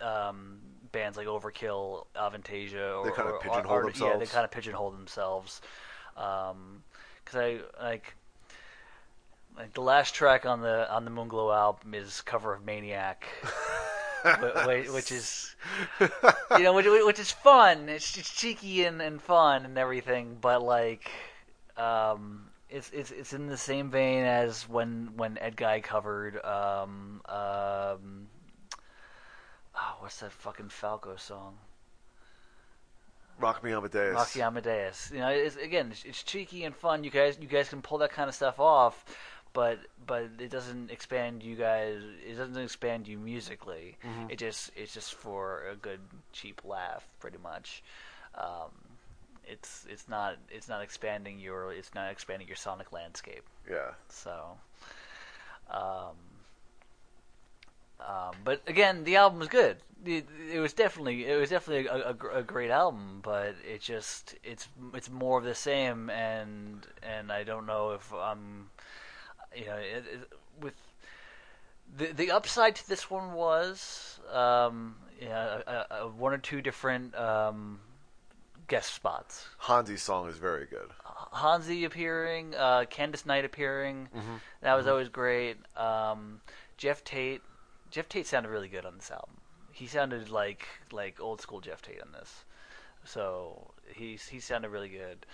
um, 0.01 0.59
bands 0.95 1.19
like 1.19 1.27
Overkill, 1.27 2.07
Avantasia, 2.17 3.01
or 3.01 3.05
They 3.11 3.15
kinda 3.15 3.39
pigeonhole 3.43 3.77
or- 3.77 3.91
Yeah, 3.91 3.91
they 3.93 4.01
themselves. 4.01 4.33
kind 4.33 4.45
of 4.47 4.51
pigeonhole 4.51 4.91
themselves. 4.93 5.61
Because 6.15 7.35
I 7.35 7.61
like 7.83 8.15
like 9.59 9.73
the 9.75 9.83
last 9.83 10.15
track 10.15 10.47
on 10.47 10.63
the 10.63 10.91
on 10.91 11.05
the 11.05 11.11
Moonglow 11.11 11.55
album 11.55 11.93
is 11.95 12.23
cover 12.23 12.55
of 12.55 12.65
Maniac. 12.65 13.27
wh- 14.25 14.65
wh- 14.65 14.95
which 14.95 15.13
is 15.13 15.55
you 16.01 16.63
know 16.63 16.73
which, 16.73 16.87
which 16.89 17.19
is 17.19 17.31
fun 17.31 17.91
it's, 17.91 18.17
it's 18.17 18.35
cheeky 18.35 18.85
and, 18.85 19.03
and 19.03 19.21
fun 19.21 19.67
and 19.67 19.77
everything 19.77 20.39
but 20.41 20.63
like 20.63 21.11
um 21.77 22.47
it's 22.71 22.91
it's 22.95 23.11
it's 23.11 23.35
in 23.35 23.49
the 23.49 23.57
same 23.59 23.91
vein 23.91 24.25
as 24.25 24.67
when 24.67 25.11
when 25.17 25.35
Edguy 25.37 25.83
covered 25.83 26.43
um 26.43 27.21
um 27.27 28.29
oh, 29.77 29.97
what's 30.01 30.21
that 30.21 30.33
fucking 30.33 30.69
Falco 30.69 31.17
song 31.17 31.59
Rock 33.39 33.65
Me 33.65 33.73
Amadeus. 33.73 34.15
Rocky 34.15 34.43
Amadeus. 34.43 35.11
You 35.13 35.19
know, 35.19 35.29
it's, 35.29 35.57
again, 35.57 35.89
it's, 35.91 36.05
it's 36.05 36.23
cheeky 36.23 36.65
and 36.65 36.75
fun. 36.75 37.03
You 37.03 37.11
guys, 37.11 37.37
you 37.41 37.49
guys 37.49 37.69
can 37.69 37.83
pull 37.83 37.99
that 37.99 38.13
kind 38.13 38.29
of 38.29 38.35
stuff 38.35 38.61
off, 38.61 39.05
but 39.53 39.79
but 40.07 40.29
it 40.39 40.51
doesn't 40.51 40.91
expand 40.93 41.43
you 41.43 41.57
guys. 41.57 42.01
It 42.25 42.37
doesn't 42.37 42.57
expand 42.57 43.09
you 43.09 43.19
musically. 43.19 43.97
It 44.29 44.39
just 44.39 44.71
it's 44.77 44.95
just 44.95 45.15
for 45.15 45.65
a 45.73 45.75
good 45.75 46.01
cheap 46.33 46.61
laugh, 46.65 47.05
pretty 47.19 47.39
much. 47.43 47.83
Um, 48.37 48.71
it's 49.47 49.85
it's 49.91 50.09
not 50.09 50.37
it's 50.51 50.69
not 50.69 50.83
expanding 50.83 51.41
your 51.41 51.73
it's 51.73 51.93
not 51.95 52.13
expanding 52.13 52.47
your 52.47 52.57
sonic 52.57 52.93
landscape. 52.93 53.43
yeah, 53.69 53.95
So, 54.09 54.59
um, 55.71 56.15
um, 58.01 58.35
but 58.45 58.63
again, 58.67 59.05
the 59.05 59.17
album 59.17 59.39
was 59.39 59.49
good. 59.49 59.77
It, 60.05 60.27
it 60.53 60.61
was 60.61 60.75
definitely 60.75 61.27
it 61.27 61.37
was 61.37 61.49
definitely 61.49 61.87
a, 61.87 62.11
a, 62.11 62.39
a 62.39 62.43
great 62.43 62.71
album, 62.71 63.21
but 63.23 63.55
it 63.67 63.81
just 63.81 64.35
it's 64.45 64.69
it's 64.93 65.11
more 65.11 65.39
of 65.39 65.45
the 65.45 65.55
same, 65.55 66.11
and 66.11 66.87
and 67.03 67.33
I 67.33 67.43
don't 67.45 67.67
know 67.67 67.93
if 67.93 68.13
I'm, 68.13 68.69
you 69.57 69.67
know, 69.67 69.77
it, 69.77 70.05
it, 70.13 70.33
with 70.61 70.75
the 71.97 72.07
the 72.13 72.31
upside 72.33 72.77
to 72.77 72.89
this 72.89 73.11
one 73.11 73.33
was 73.33 74.21
um, 74.31 74.97
yeah, 75.21 75.61
a, 75.67 75.95
a, 76.03 76.09
one 76.09 76.35
or 76.35 76.39
two 76.39 76.61
different 76.61 77.15
um, 77.17 77.81
guest 78.69 78.93
spots. 78.93 79.49
Hansi's 79.59 80.03
song 80.03 80.29
is 80.29 80.37
very 80.37 80.67
good. 80.67 80.91
Hansi 81.33 81.85
appearing, 81.85 82.55
uh, 82.55 82.85
Candice 82.91 83.25
Night 83.25 83.45
appearing. 83.47 84.09
That 84.61 84.75
was 84.75 84.87
always 84.87 85.09
great. 85.09 85.57
Um, 85.77 86.41
Geoff 86.77 87.03
Tate. 87.05 87.41
Geoff 87.95 88.09
Tate 88.09 88.27
sounded 88.27 88.49
really 88.49 88.67
good 88.67 88.85
on 88.85 88.97
this 88.97 89.13
album. 89.13 89.37
He 89.71 89.87
sounded 89.87 90.29
like 90.29 90.67
like 90.91 91.21
old 91.21 91.41
school 91.41 91.61
Jeff 91.61 91.81
Tate 91.81 92.03
on 92.03 92.11
this. 92.11 92.45
So 93.05 93.71
he's 93.95 94.27
he 94.27 94.41
sounded 94.41 94.71
really 94.71 94.89
good. 94.89 95.25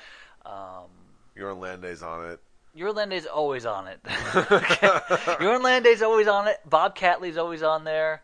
Um, 0.44 0.90
Jorn 1.34 1.58
Lande's 1.58 2.02
on 2.02 2.30
it. 2.30 2.38
Jorn 2.76 2.94
Lande's 2.94 3.24
always 3.24 3.64
on 3.64 3.86
it. 3.86 4.02
Jorn 4.04 5.62
Lande's 5.62 6.02
always 6.02 6.28
on 6.28 6.48
it. 6.48 6.58
Bob 6.68 6.94
Catley's 6.94 7.38
always 7.38 7.62
on 7.62 7.84
there, 7.84 8.20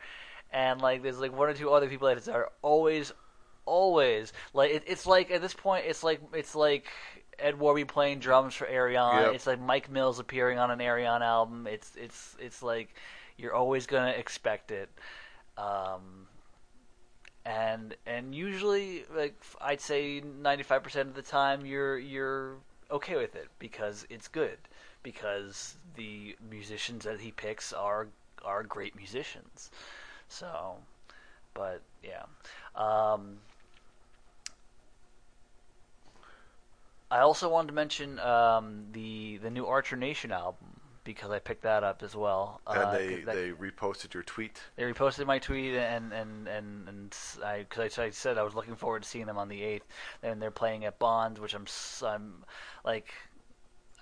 and 0.52 0.82
like 0.82 1.02
there's 1.02 1.18
like 1.18 1.34
one 1.34 1.48
or 1.48 1.54
two 1.54 1.70
other 1.70 1.88
people 1.88 2.14
that 2.14 2.28
are 2.28 2.50
always, 2.60 3.12
always 3.64 4.34
like 4.52 4.70
it, 4.70 4.82
it's 4.86 5.06
like 5.06 5.30
at 5.30 5.40
this 5.40 5.54
point 5.54 5.86
it's 5.86 6.04
like 6.04 6.20
it's 6.34 6.54
like 6.54 6.88
Ed 7.38 7.58
Warby 7.58 7.86
playing 7.86 8.18
drums 8.18 8.54
for 8.54 8.66
Ayreon. 8.66 9.22
Yep. 9.22 9.34
It's 9.34 9.46
like 9.46 9.60
Mike 9.62 9.90
Mills 9.90 10.18
appearing 10.18 10.58
on 10.58 10.70
an 10.70 10.80
Ayreon 10.80 11.22
album. 11.22 11.66
It's 11.66 11.92
it's 11.96 12.36
it's 12.38 12.62
like 12.62 12.94
you're 13.38 13.54
always 13.54 13.86
gonna 13.86 14.10
expect 14.10 14.70
it. 14.70 14.88
Um, 15.58 16.28
and 17.44 17.94
and 18.06 18.34
usually 18.34 19.04
like 19.14 19.40
I'd 19.60 19.80
say 19.80 20.20
95% 20.20 21.02
of 21.02 21.14
the 21.14 21.22
time 21.22 21.64
you're 21.64 21.98
you're 21.98 22.56
okay 22.90 23.16
with 23.16 23.34
it 23.36 23.48
because 23.58 24.06
it's 24.10 24.28
good 24.28 24.58
because 25.02 25.76
the 25.94 26.36
musicians 26.50 27.04
that 27.04 27.20
he 27.20 27.30
picks 27.30 27.72
are 27.72 28.08
are 28.44 28.62
great 28.62 28.96
musicians. 28.96 29.70
So, 30.28 30.78
but 31.54 31.82
yeah. 32.02 32.24
Um, 32.74 33.38
I 37.10 37.20
also 37.20 37.48
wanted 37.48 37.68
to 37.68 37.72
mention 37.74 38.18
um, 38.20 38.86
the 38.92 39.38
the 39.38 39.50
new 39.50 39.66
Archer 39.66 39.96
Nation 39.96 40.32
album 40.32 40.75
because 41.06 41.30
I 41.30 41.38
picked 41.38 41.62
that 41.62 41.82
up 41.84 42.02
as 42.02 42.14
well. 42.14 42.60
And 42.66 42.78
Uh, 42.82 42.92
they 42.92 43.22
that- 43.22 43.34
they 43.34 43.50
reposted 43.52 44.12
your 44.12 44.22
tweet. 44.22 44.60
they 44.76 44.82
reposted 44.82 45.26
my 45.26 45.38
tweet 45.38 45.74
and 45.74 46.12
and 46.12 46.46
and 46.48 46.88
and 46.88 47.16
I 47.44 47.60
because 47.68 47.98
I, 47.98 48.10
said 48.10 48.36
I 48.36 48.42
was 48.42 48.54
looking 48.54 48.76
forward 48.76 49.02
to 49.04 49.08
seeing 49.08 49.26
them 49.26 49.38
on 49.38 49.48
the 49.48 49.62
eighth, 49.62 49.86
and 50.22 50.42
they're 50.42 50.50
playing 50.50 50.84
at 50.84 50.98
Bonds, 50.98 51.40
which 51.40 51.54
I'm 51.54 51.66
I'm 52.04 52.44
like 52.84 53.08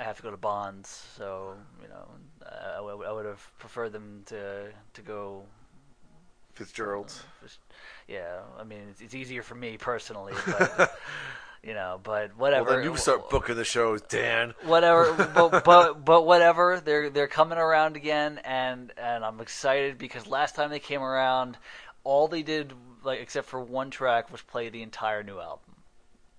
I 0.01 0.03
have 0.03 0.17
to 0.17 0.23
go 0.23 0.31
to 0.33 0.37
Bonds, 0.37 0.89
so 1.17 1.55
you 1.81 1.89
know 1.89 2.09
I, 2.45 2.79
I 2.81 3.13
would 3.13 3.27
have 3.27 3.47
preferred 3.59 3.93
them 3.93 4.23
to 4.27 4.73
to 4.95 5.03
go. 5.03 5.45
Fitzgerald's. 6.55 7.25
just- 7.43 7.59
yeah, 8.07 8.41
I 8.59 8.63
mean 8.65 8.83
it's, 8.91 9.01
it's 9.01 9.15
easier 9.15 9.43
for 9.43 9.55
me 9.57 9.77
personally, 9.77 10.35
but 10.47 10.97
you 11.65 11.75
know, 11.75 12.01
but 12.03 12.37
whatever. 12.37 12.65
Well, 12.65 12.77
then 12.77 12.85
you 12.85 12.97
start 12.97 13.31
booking 13.31 13.57
the 13.57 13.65
shows, 13.65 14.03
Dan. 14.03 14.55
whatever 14.65 15.13
but, 15.35 15.65
but 15.65 16.05
but 16.05 16.27
whatever 16.27 16.81
they're 16.85 17.11
they're 17.11 17.29
coming 17.29 17.59
around 17.59 17.97
again 17.97 18.41
and 18.45 18.93
and 18.97 19.25
I'm 19.25 19.41
excited 19.41 19.99
because 19.99 20.27
last 20.27 20.55
time 20.55 20.71
they 20.71 20.79
came 20.79 21.03
around 21.03 21.57
all 22.03 22.29
they 22.29 22.43
did 22.43 22.73
like 23.03 23.21
except 23.21 23.49
for 23.49 23.61
one 23.61 23.91
track 23.91 24.31
was 24.31 24.43
play 24.43 24.69
the 24.69 24.83
entire 24.83 25.23
new 25.23 25.41
album 25.41 25.75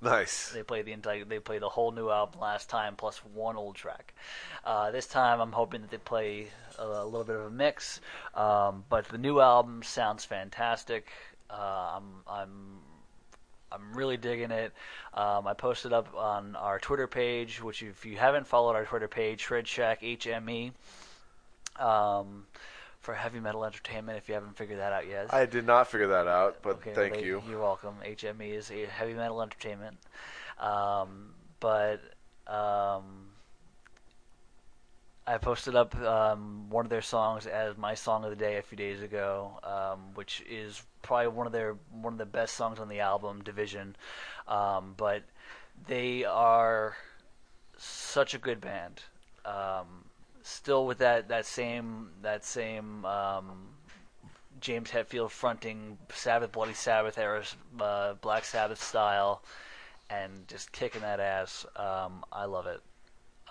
Nice. 0.01 0.51
They 0.51 0.61
played 0.61 0.85
the 0.85 0.91
entire. 0.91 1.25
They 1.25 1.39
played 1.39 1.61
the 1.61 1.69
whole 1.69 1.91
new 1.91 2.09
album 2.09 2.39
last 2.39 2.69
time, 2.69 2.95
plus 2.95 3.17
one 3.33 3.55
old 3.55 3.75
track. 3.75 4.13
Uh, 4.63 4.91
this 4.91 5.07
time, 5.07 5.39
I'm 5.39 5.51
hoping 5.51 5.81
that 5.81 5.89
they 5.89 5.97
play 5.97 6.47
a, 6.77 6.83
a 6.83 7.05
little 7.05 7.23
bit 7.23 7.35
of 7.35 7.45
a 7.45 7.49
mix. 7.49 8.01
Um, 8.35 8.83
but 8.87 9.07
the 9.07 9.17
new 9.17 9.39
album 9.39 9.81
sounds 9.83 10.23
fantastic. 10.23 11.07
Uh, 11.49 11.97
I'm 11.97 12.03
I'm 12.27 12.51
I'm 13.75 13.93
really 13.93 14.17
digging 14.17 14.51
it. 14.51 14.73
Um, 15.13 15.47
I 15.47 15.53
posted 15.53 15.93
up 15.93 16.15
on 16.15 16.55
our 16.55 16.79
Twitter 16.79 17.07
page, 17.07 17.61
which 17.61 17.83
if 17.83 18.05
you 18.05 18.17
haven't 18.17 18.47
followed 18.47 18.75
our 18.75 18.85
Twitter 18.85 19.07
page, 19.07 19.41
Shred 19.41 19.67
Shack 19.67 20.01
HME, 20.01 20.71
um, 21.79 22.45
for 22.99 23.13
heavy 23.13 23.39
metal 23.39 23.65
entertainment. 23.65 24.17
If 24.17 24.27
you 24.27 24.33
haven't 24.33 24.57
figured 24.57 24.79
that 24.79 24.93
out 24.93 25.07
yet, 25.07 25.33
I 25.33 25.45
did 25.45 25.65
not 25.65 25.87
figure 25.87 26.07
that 26.07 26.27
out, 26.27 26.57
but 26.61 26.77
Okay, 26.77 26.93
thank 26.93 27.21
you. 27.21 27.43
You're 27.49 27.59
welcome. 27.59 27.95
HME 28.03 28.53
is 28.53 28.71
a 28.71 28.85
heavy 28.85 29.13
metal 29.13 29.41
entertainment. 29.41 29.97
Um, 30.59 31.33
but 31.59 32.01
um, 32.47 33.27
I 35.27 35.37
posted 35.37 35.75
up 35.75 35.95
um, 35.95 36.69
one 36.69 36.85
of 36.85 36.89
their 36.89 37.01
songs 37.01 37.45
as 37.47 37.77
my 37.77 37.93
song 37.95 38.23
of 38.23 38.29
the 38.29 38.35
day 38.35 38.57
a 38.57 38.61
few 38.61 38.77
days 38.77 39.01
ago, 39.01 39.59
um, 39.63 40.13
which 40.13 40.43
is 40.49 40.81
probably 41.05 41.27
one 41.27 41.47
of 41.47 41.53
their 41.53 41.75
one 41.91 42.13
of 42.13 42.19
the 42.19 42.25
best 42.25 42.55
songs 42.55 42.79
on 42.79 42.89
the 42.89 42.99
album, 42.99 43.43
Division. 43.43 43.95
Um, 44.47 44.93
but 44.97 45.23
they 45.87 46.25
are 46.25 46.95
such 47.77 48.33
a 48.33 48.37
good 48.37 48.61
band. 48.61 49.01
Um, 49.45 50.05
still 50.43 50.85
with 50.85 50.99
that, 50.99 51.27
that 51.29 51.45
same 51.45 52.09
that 52.21 52.43
same 52.43 53.05
um, 53.05 53.67
James 54.59 54.89
Hetfield 54.89 55.31
fronting 55.31 55.97
Sabbath, 56.13 56.51
Bloody 56.51 56.73
Sabbath 56.73 57.17
era, 57.17 57.43
uh, 57.79 58.13
Black 58.15 58.45
Sabbath 58.45 58.81
style, 58.81 59.43
and 60.09 60.47
just 60.47 60.71
kicking 60.71 61.01
that 61.01 61.19
ass. 61.19 61.65
Um, 61.75 62.23
I 62.31 62.45
love 62.45 62.67
it, 62.67 62.81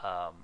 um, 0.02 0.34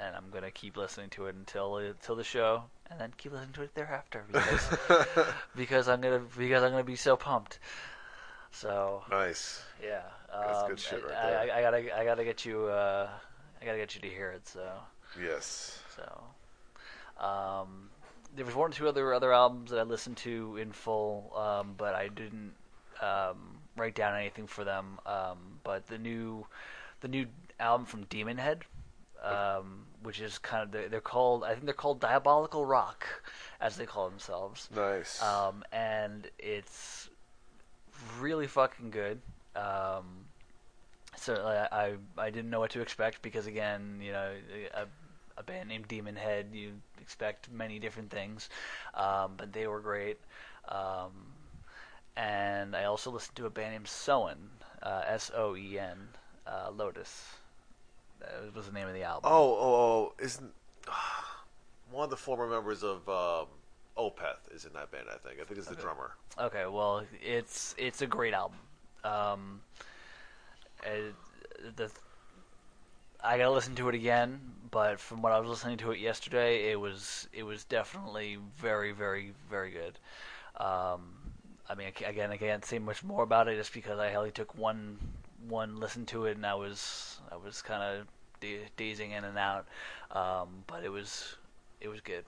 and 0.00 0.16
I'm 0.16 0.30
gonna 0.32 0.50
keep 0.50 0.76
listening 0.76 1.10
to 1.10 1.26
it 1.26 1.34
until 1.34 1.76
until 1.76 2.16
the 2.16 2.24
show, 2.24 2.64
and 2.90 3.00
then 3.00 3.12
keep 3.16 3.32
listening 3.32 3.52
to 3.54 3.62
it 3.62 3.74
thereafter 3.74 4.24
because 4.30 5.26
because 5.56 5.88
I'm 5.88 6.00
gonna 6.00 6.22
because 6.36 6.62
I'm 6.62 6.70
gonna 6.70 6.84
be 6.84 6.96
so 6.96 7.16
pumped. 7.16 7.58
So 8.52 9.02
Nice. 9.10 9.62
yeah, 9.82 10.02
That's 10.32 10.58
um, 10.58 10.68
good 10.68 10.80
shit 10.80 11.04
right 11.04 11.14
I, 11.14 11.30
there. 11.30 11.38
I, 11.38 11.58
I 11.58 11.62
gotta 11.62 11.98
I 12.00 12.04
gotta 12.04 12.24
get 12.24 12.44
you 12.44 12.66
uh, 12.66 13.08
I 13.60 13.64
gotta 13.64 13.78
get 13.78 13.94
you 13.94 14.00
to 14.02 14.08
hear 14.08 14.30
it. 14.30 14.46
So. 14.48 14.66
Yes. 15.22 15.78
So, 15.96 17.24
um, 17.24 17.90
there 18.34 18.44
was 18.44 18.54
one 18.54 18.70
or 18.70 18.74
two 18.74 18.88
other 18.88 19.14
other 19.14 19.32
albums 19.32 19.70
that 19.70 19.78
I 19.78 19.82
listened 19.82 20.18
to 20.18 20.56
in 20.56 20.72
full, 20.72 21.32
um, 21.36 21.74
but 21.76 21.94
I 21.94 22.08
didn't 22.08 22.52
um, 23.00 23.58
write 23.76 23.94
down 23.94 24.14
anything 24.14 24.46
for 24.46 24.64
them. 24.64 24.98
Um, 25.06 25.38
but 25.64 25.86
the 25.86 25.98
new 25.98 26.46
the 27.00 27.08
new 27.08 27.26
album 27.58 27.86
from 27.86 28.04
Demon 28.04 28.36
Head, 28.36 28.64
um, 29.22 29.86
which 30.06 30.20
is 30.20 30.38
kind 30.38 30.62
of 30.62 30.70
they're, 30.70 30.88
they're 30.88 31.00
called 31.00 31.42
I 31.44 31.52
think 31.52 31.64
they're 31.64 31.74
called 31.74 32.00
Diabolical 32.00 32.64
Rock, 32.64 33.06
as 33.60 33.76
they 33.76 33.86
call 33.86 34.08
themselves 34.08 34.68
Nice. 34.74 35.20
um, 35.22 35.64
and 35.72 36.30
it's 36.38 37.08
really 38.20 38.46
fucking 38.46 38.90
good. 38.90 39.20
Um, 39.56 40.04
certainly, 41.16 41.56
I, 41.56 41.66
I 41.72 41.92
I 42.16 42.30
didn't 42.30 42.50
know 42.50 42.60
what 42.60 42.70
to 42.70 42.80
expect 42.80 43.20
because 43.22 43.46
again, 43.46 43.98
you 44.00 44.12
know, 44.12 44.30
a, 44.74 44.86
a 45.38 45.42
band 45.42 45.68
named 45.68 45.88
Demon 45.88 46.14
Head, 46.16 46.46
you 46.52 46.72
expect 47.00 47.50
many 47.50 47.78
different 47.78 48.10
things, 48.10 48.48
um, 48.94 49.32
but 49.36 49.52
they 49.52 49.66
were 49.66 49.80
great. 49.80 50.18
Um, 50.68 51.32
and 52.16 52.74
I 52.76 52.84
also 52.84 53.10
listened 53.10 53.36
to 53.36 53.46
a 53.46 53.50
band 53.50 53.72
named 53.72 53.88
Soen, 53.88 54.36
uh, 54.82 55.02
S 55.06 55.30
O 55.34 55.56
E 55.56 55.78
N, 55.78 56.08
uh, 56.46 56.70
Lotus. 56.70 57.34
That 58.20 58.54
was 58.54 58.66
the 58.66 58.72
name 58.72 58.88
of 58.88 58.94
the 58.94 59.02
album. 59.02 59.30
oh, 59.30 59.54
oh, 59.54 59.74
oh, 59.74 60.12
isn't 60.18 60.52
one 61.90 62.04
of 62.04 62.10
the 62.10 62.16
former 62.16 62.46
members 62.46 62.82
of 62.82 63.08
um, 63.08 63.46
Opeth 63.96 64.54
is 64.54 64.64
in 64.64 64.72
that 64.74 64.90
band? 64.90 65.06
I 65.08 65.18
think. 65.18 65.40
I 65.40 65.44
think 65.44 65.58
it's 65.58 65.68
the 65.68 65.76
drummer. 65.76 66.12
Okay, 66.38 66.66
well, 66.66 67.04
it's 67.22 67.74
it's 67.78 68.02
a 68.02 68.06
great 68.06 68.34
album. 68.34 68.58
Um, 69.04 69.60
the 71.76 71.90
I 73.22 73.38
gotta 73.38 73.50
listen 73.50 73.74
to 73.76 73.88
it 73.88 73.94
again, 73.94 74.40
but 74.70 75.00
from 75.00 75.22
what 75.22 75.32
I 75.32 75.40
was 75.40 75.48
listening 75.48 75.78
to 75.78 75.90
it 75.92 75.98
yesterday, 75.98 76.70
it 76.70 76.80
was 76.80 77.28
it 77.32 77.42
was 77.42 77.64
definitely 77.64 78.38
very, 78.58 78.92
very, 78.92 79.32
very 79.50 79.70
good. 79.70 79.98
Um, 80.62 81.16
I 81.68 81.74
mean, 81.76 81.88
again, 82.06 82.30
I 82.30 82.36
can't 82.36 82.64
say 82.64 82.78
much 82.78 83.02
more 83.02 83.22
about 83.22 83.48
it 83.48 83.56
just 83.56 83.72
because 83.72 83.98
I 83.98 84.14
only 84.14 84.30
took 84.30 84.56
one 84.56 84.98
one 85.48 85.76
listen 85.76 86.06
to 86.06 86.26
it, 86.26 86.36
and 86.36 86.46
I 86.46 86.54
was 86.54 87.18
I 87.30 87.36
was 87.36 87.62
kind 87.62 87.82
of 87.82 88.06
da- 88.40 88.68
dazing 88.76 89.12
in 89.12 89.24
and 89.24 89.38
out. 89.38 89.66
Um, 90.10 90.64
but 90.66 90.84
it 90.84 90.90
was 90.90 91.36
it 91.80 91.88
was 91.88 92.00
good. 92.00 92.24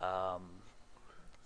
Um, 0.00 0.42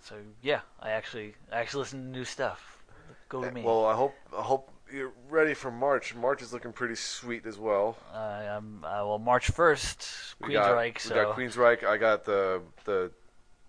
so 0.00 0.16
yeah, 0.42 0.61
I 0.80 0.90
actually 0.90 1.35
I 1.52 1.61
actually 1.61 1.80
listened 1.80 2.12
to 2.12 2.18
new 2.18 2.24
stuff. 2.24 2.83
Go 3.28 3.42
to 3.42 3.50
me. 3.50 3.62
Well, 3.62 3.87
I 3.87 3.94
hope 3.94 4.14
I 4.37 4.42
hope 4.42 4.70
you're 4.92 5.12
ready 5.28 5.54
for 5.54 5.70
March. 5.70 6.14
March 6.14 6.42
is 6.42 6.52
looking 6.52 6.72
pretty 6.72 6.94
sweet 6.94 7.46
as 7.46 7.59
well. 7.59 7.96
uh, 8.12 8.16
I'm, 8.57 8.85
uh, 8.85 9.04
well, 9.07 9.18
March 9.18 9.50
first, 9.50 10.35
We 10.40 10.50
Queensryche. 10.54 11.00
So 11.00 11.14
we 11.14 11.20
got 11.20 11.37
Queensryche. 11.37 11.85
I 11.85 11.96
got 11.96 12.24
the 12.24 12.62
the 12.85 13.11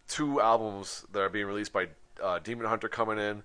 two 0.07 0.39
albums 0.39 1.05
that 1.11 1.19
are 1.19 1.29
being 1.29 1.47
released 1.47 1.73
by 1.73 1.87
uh, 2.21 2.39
Demon 2.39 2.67
Hunter 2.67 2.89
coming 2.89 3.17
in. 3.17 3.43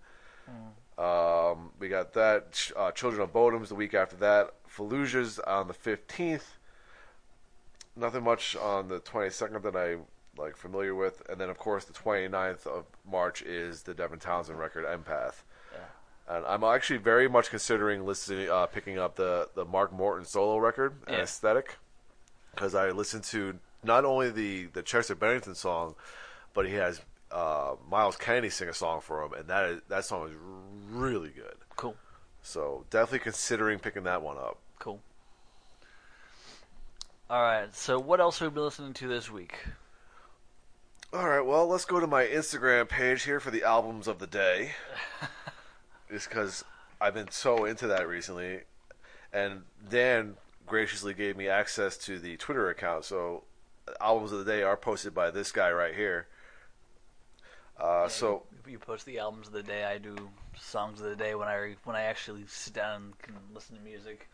Um, 1.01 1.71
we 1.79 1.89
got 1.89 2.13
that 2.13 2.71
uh, 2.77 2.91
Children 2.91 3.23
of 3.23 3.33
Bodom's 3.33 3.71
the 3.71 3.75
week 3.75 3.95
after 3.95 4.17
that. 4.17 4.53
Fallujah's 4.69 5.39
on 5.39 5.67
the 5.69 5.75
fifteenth. 5.75 6.59
Nothing 7.97 8.23
much 8.25 8.55
on 8.57 8.89
the 8.89 8.99
twenty 8.99 9.31
second 9.31 9.63
that 9.63 9.77
I 9.77 9.97
like 10.37 10.57
familiar 10.57 10.95
with, 10.95 11.23
and 11.29 11.41
then 11.41 11.49
of 11.51 11.59
course 11.59 11.85
the 11.85 11.93
29th 11.93 12.67
of 12.67 12.85
March 13.11 13.43
is 13.43 13.83
the 13.83 13.95
Devin 13.95 14.19
Townsend 14.21 14.59
record 14.59 14.85
Empath. 14.87 15.43
And 16.29 16.47
I'm 16.47 16.63
actually 16.63 16.99
very 16.99 17.29
much 17.29 17.51
considering 17.51 18.07
listening, 18.07 18.49
uh, 18.49 18.67
picking 18.67 18.99
up 18.99 19.17
the 19.17 19.49
the 19.55 19.65
Mark 19.65 19.93
Morton 19.93 20.25
solo 20.25 20.59
record, 20.59 20.95
Yeah. 21.09 21.15
Anesthetic, 21.17 21.79
because 22.55 22.75
I 22.75 22.91
listened 22.91 23.25
to 23.25 23.59
not 23.83 24.05
only 24.05 24.31
the 24.31 24.67
the 24.67 24.83
Chester 24.83 25.17
Bennington 25.17 25.57
song, 25.57 25.97
but 26.55 26.69
he 26.69 26.75
has 26.75 27.01
uh, 27.33 27.75
Myles 27.91 28.17
Kennedy 28.17 28.51
sing 28.51 28.69
a 28.69 28.75
song 28.75 29.01
for 29.01 29.25
him, 29.25 29.33
and 29.33 29.49
that 29.49 29.65
is, 29.71 29.81
that 29.89 30.05
song 30.05 30.29
is 30.29 30.35
really 30.90 31.31
good. 31.31 31.55
cool, 31.76 31.96
So 32.42 32.85
definitely 32.90 33.20
considering 33.20 33.79
picking 33.79 34.03
that 34.05 34.22
one 34.22 34.37
up. 34.37 34.59
cool. 34.79 35.00
All 37.29 37.42
right. 37.42 37.74
So 37.74 37.98
what 37.98 38.20
else 38.20 38.38
have 38.40 38.50
we 38.53 38.55
been 38.57 38.64
listening 38.64 38.92
to 38.94 39.09
this 39.09 39.31
week? 39.31 39.59
All 41.12 41.29
right, 41.29 41.40
well, 41.40 41.66
let's 41.66 41.85
go 41.85 41.98
to 41.98 42.07
my 42.07 42.24
Instagram 42.24 42.88
page 42.88 43.24
here 43.24 43.40
for 43.40 43.50
the 43.50 43.64
albums 43.64 44.07
of 44.07 44.20
the 44.20 44.29
day. 44.29 44.72
Just 46.11 46.29
because 46.29 46.64
I've 47.00 47.14
been 47.14 47.31
so 47.33 47.64
into 47.64 47.88
that 47.88 48.07
recently. 48.07 48.61
And 49.33 49.62
Dan 49.88 50.37
graciously 50.66 51.14
gave 51.14 51.37
me 51.37 51.48
access 51.48 51.96
to 51.98 52.18
the 52.20 52.37
Twitter 52.37 52.68
account, 52.68 53.05
so 53.05 53.42
albums 54.00 54.31
of 54.31 54.44
the 54.44 54.44
day 54.44 54.62
are 54.62 54.76
posted 54.76 55.12
by 55.12 55.33
this 55.33 55.50
guy 55.50 55.70
right 55.72 55.94
here. 55.96 56.29
Uh, 57.79 58.07
so, 58.09 58.44
you 58.66 58.79
post 58.79 59.07
the 59.07 59.18
albums 59.18 59.46
of 59.49 59.53
the 59.53 59.62
day. 59.62 59.85
I 59.85 59.99
do 59.99 60.16
songs 60.59 61.01
of 61.01 61.07
the 61.07 61.16
day 61.16 61.35
when 61.35 61.49
I 61.49 61.77
when 61.85 61.96
I 61.96 62.03
actually 62.03 62.44
sit 62.46 62.75
down 62.75 62.96
and 63.03 63.18
can 63.18 63.35
listen 63.55 63.77
to 63.77 63.83
music. 63.83 64.29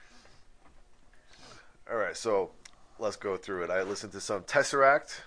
all 1.91 1.97
right, 1.97 2.17
so 2.17 2.51
let's 2.99 3.17
go 3.17 3.37
through 3.37 3.65
it. 3.65 3.71
I 3.71 3.83
listened 3.83 4.13
to 4.13 4.21
some 4.21 4.43
Tesseract, 4.43 5.21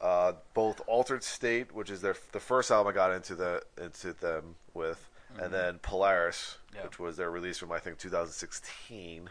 uh, 0.00 0.32
both 0.54 0.80
Altered 0.86 1.22
State, 1.22 1.74
which 1.74 1.90
is 1.90 2.00
their 2.00 2.16
the 2.32 2.40
first 2.40 2.70
album 2.70 2.90
I 2.92 2.94
got 2.94 3.12
into 3.12 3.34
the 3.34 3.62
into 3.80 4.12
them 4.12 4.54
with, 4.74 5.08
and 5.38 5.52
then 5.52 5.78
Polaris, 5.80 6.58
Yeah. 6.74 6.84
which 6.84 6.98
was 6.98 7.16
their 7.16 7.30
release 7.30 7.58
from 7.58 7.72
I 7.72 7.78
think 7.78 7.98
2016 7.98 9.30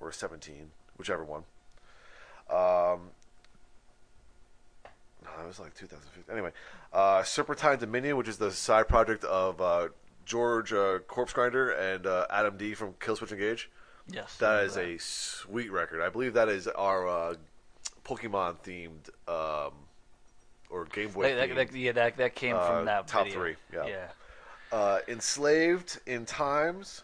or 0.00 0.12
17, 0.12 0.70
whichever 0.96 1.24
one. 1.24 1.44
Um, 2.48 3.10
no, 5.36 5.44
it 5.44 5.46
was 5.46 5.60
like 5.60 5.74
2015. 5.74 6.32
Anyway, 6.32 6.52
uh, 6.92 7.22
Serpentine 7.22 7.78
Dominion, 7.78 8.16
which 8.16 8.28
is 8.28 8.38
the 8.38 8.50
side 8.50 8.88
project 8.88 9.24
of 9.24 9.60
uh, 9.60 9.88
George 10.24 10.72
uh, 10.72 10.98
Corpse 11.06 11.32
Grinder 11.32 11.70
and 11.70 12.06
uh, 12.06 12.26
Adam 12.30 12.56
D 12.56 12.74
from 12.74 12.92
Killswitch 12.94 13.32
Engage. 13.32 13.70
Yes. 14.10 14.36
That 14.38 14.64
is 14.64 14.76
a 14.76 14.98
sweet 14.98 15.70
record. 15.70 16.00
I 16.00 16.08
believe 16.08 16.34
that 16.34 16.48
is 16.48 16.66
our 16.66 17.06
uh, 17.06 17.34
Pokemon 18.04 18.56
themed 18.60 19.08
um, 19.28 19.72
or 20.70 20.86
Game 20.86 21.10
Boy 21.10 21.34
that, 21.34 21.54
that, 21.54 21.74
yeah, 21.74 21.92
that 21.92 22.16
that 22.16 22.34
came 22.34 22.56
uh, 22.56 22.66
from 22.66 22.84
that 22.86 23.06
top 23.06 23.24
video. 23.24 23.40
three, 23.40 23.56
yeah. 23.72 23.86
Yeah. 23.86 24.06
uh, 24.72 24.98
Enslaved 25.08 26.00
in 26.06 26.24
Times. 26.24 27.02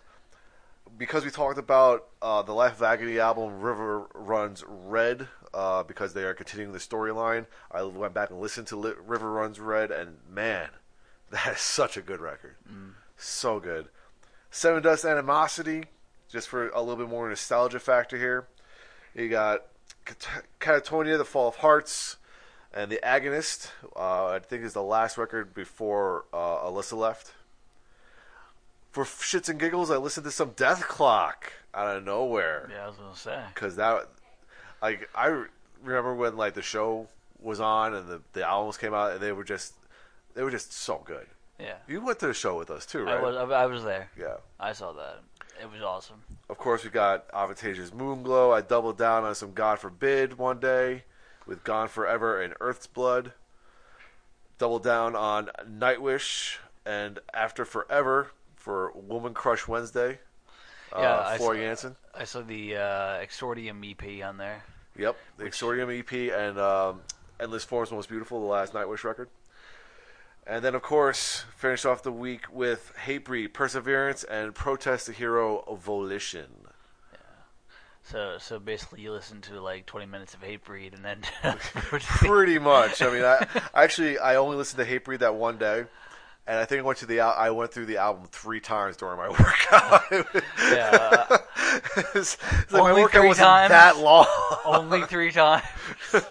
Because 0.97 1.25
we 1.25 1.31
talked 1.31 1.59
about 1.59 2.07
uh, 2.23 2.43
the 2.43 2.53
Life 2.53 2.75
of 2.75 2.83
Agony 2.83 3.19
album, 3.19 3.59
River 3.61 4.07
Runs 4.15 4.63
Red, 4.67 5.27
uh, 5.55 5.83
because 5.85 6.12
they 6.14 6.25
are 6.25 6.35
continuing 6.35 6.73
the 6.73 6.79
storyline, 6.79 7.47
I 7.71 7.83
went 7.85 8.12
back 8.14 8.31
and 8.31 8.40
listened 8.40 8.67
to 8.69 8.77
Li- 8.77 8.93
River 9.07 9.31
Runs 9.33 9.61
Red, 9.61 9.90
and 9.90 10.17
man, 10.29 10.69
that 11.31 11.55
is 11.55 11.61
such 11.61 11.97
a 11.97 12.03
good 12.03 12.21
record. 12.21 12.57
So 13.17 13.61
good. 13.61 13.88
Sevendust 14.53 15.09
Animosity, 15.09 15.85
just 16.29 16.49
for 16.49 16.69
a 16.71 16.81
little 16.81 16.97
bit 16.97 17.09
more 17.09 17.29
nostalgia 17.29 17.79
factor 17.81 18.17
here. 18.17 18.47
You 19.14 19.29
got 19.29 19.62
Cat- 20.05 20.45
Katatonia, 20.61 21.17
The 21.19 21.25
Fall 21.25 21.49
of 21.49 21.57
Hearts, 21.57 22.17
and 22.73 22.90
The 22.90 23.01
Agonist. 23.05 23.69
Uh, 23.97 24.27
I 24.27 24.38
think 24.40 24.64
is 24.64 24.73
the 24.73 24.83
last 24.83 25.17
record 25.17 25.55
before 25.55 26.25
uh, 26.33 26.37
Alyssa 26.67 26.97
left. 26.97 27.33
For 28.90 29.05
shits 29.05 29.49
and 29.49 29.59
giggles, 29.59 29.90
I 29.90 29.97
listened 29.97 30.25
to 30.25 30.31
some 30.31 30.51
Dethklok 30.53 31.35
out 31.75 31.97
of 31.97 32.05
nowhere 32.05 32.69
Yeah, 32.73 32.85
I 32.85 32.88
was 32.88 32.97
gonna 32.97 33.17
say. 33.17 33.40
because 33.53 33.75
that, 33.77 34.07
like, 34.85 35.09
I 35.14 35.44
remember 35.83 36.14
when 36.14 36.37
like 36.37 36.55
the 36.55 36.62
show 36.62 37.09
was 37.40 37.59
on 37.61 37.94
and 37.94 38.09
the 38.09 38.20
the 38.35 38.47
albums 38.47 38.77
came 38.77 38.92
out 38.92 39.12
and 39.12 39.20
they 39.20 39.33
were 39.33 39.44
just 39.44 39.75
they 40.35 40.42
were 40.42 40.51
just 40.51 40.73
so 40.73 41.03
good. 41.05 41.27
Yeah, 41.59 41.77
You 41.87 42.05
went 42.05 42.18
to 42.18 42.27
the 42.27 42.35
show 42.35 42.59
with 42.59 42.70
us 42.70 42.85
too, 42.85 43.05
right? 43.05 43.14
I 43.14 43.23
was. 43.23 43.37
I, 43.37 43.66
was 43.66 43.85
there. 43.85 44.11
Yeah. 44.18 44.38
I 44.59 44.73
saw 44.73 44.92
that. 44.92 45.20
It 45.62 45.70
was 45.70 45.81
awesome. 45.83 46.23
Of 46.51 46.59
course, 46.59 46.83
we 46.83 46.90
got 46.90 47.27
Avantasia's 47.33 47.92
Moonglow. 47.92 48.53
I 48.53 48.61
doubled 48.61 48.99
down 48.99 49.23
on 49.23 49.37
some 49.37 49.53
God 49.53 49.79
Forbid 49.79 50.37
one 50.37 50.59
day 50.59 51.05
with 51.47 51.62
Gone 51.62 51.87
Forever 51.87 52.42
and 52.42 52.55
Earth's 52.61 52.88
Blood. 52.88 53.33
Doubled 54.59 54.83
down 54.83 55.14
on 55.14 55.51
Nightwish 55.64 56.57
and 56.85 57.20
After 57.33 57.64
Forever 57.64 58.33
for 58.57 58.90
Woman 58.92 59.33
Crush 59.33 59.68
Wednesday. 59.68 60.18
Yeah, 60.92 61.12
uh, 61.12 61.25
I 61.29 61.38
saw- 61.38 61.55
Jansen. 61.55 61.97
I 62.14 62.25
saw 62.25 62.42
the 62.42 62.77
uh, 62.77 62.81
Exordium 63.25 63.88
EP 63.88 64.27
on 64.27 64.38
there. 64.38 64.64
Yep, 64.96 65.16
the 65.38 65.44
Exordium 65.44 65.98
EP 65.98 66.33
and 66.33 66.59
um, 66.59 67.00
Endless 67.40 67.64
Forms 67.64 67.90
Most 67.90 68.09
Beautiful, 68.09 68.40
the 68.40 68.46
last 68.46 68.72
Nightwish 68.72 69.04
record. 69.04 69.28
And 70.46 70.64
then, 70.64 70.74
of 70.74 70.83
course, 70.83 71.44
finish 71.57 71.85
off 71.85 72.02
the 72.02 72.12
week 72.12 72.42
with 72.52 72.92
Hatebreed, 73.07 73.54
Perseverance, 73.54 74.24
and 74.24 74.54
Protest 74.54 75.07
the 75.07 75.12
Hero 75.12 75.64
Volition. 75.80 76.64
So, 78.04 78.37
so 78.38 78.59
basically, 78.59 79.00
you 79.00 79.12
listen 79.12 79.40
to 79.42 79.61
like 79.61 79.87
20 79.87 80.07
minutes 80.07 80.35
of 80.35 80.42
Hatebreed, 80.42 80.94
and 80.94 81.04
then 81.04 81.22
Pretty 82.00 82.59
much. 82.59 83.00
I 83.00 83.11
mean, 83.11 83.24
I 83.24 83.46
actually 83.74 84.18
I 84.18 84.37
only 84.37 84.57
listened 84.57 84.87
to 84.87 85.00
Hatebreed 85.00 85.20
that 85.20 85.35
one 85.35 85.57
day, 85.57 85.87
and 86.46 86.59
I 86.59 86.64
think 86.64 86.80
I 86.80 86.83
went 86.83 86.98
to 86.98 87.07
the 87.07 87.20
al- 87.20 87.35
I 87.37 87.50
went 87.50 87.72
through 87.72 87.87
the 87.87 87.96
album 87.98 88.24
three 88.30 88.61
times 88.61 88.96
during 88.96 89.16
my 89.16 89.28
workout. 89.30 90.02
yeah, 90.70 91.26
uh, 91.30 91.38
it's, 92.14 92.37
it's 92.62 92.72
like 92.72 92.83
my 92.83 92.92
workout 92.92 93.11
three 93.20 93.28
wasn't 93.28 93.46
times? 93.46 93.70
that 93.70 93.96
long. 93.98 94.26
only 94.64 95.02
three 95.07 95.33
times. 95.33 95.64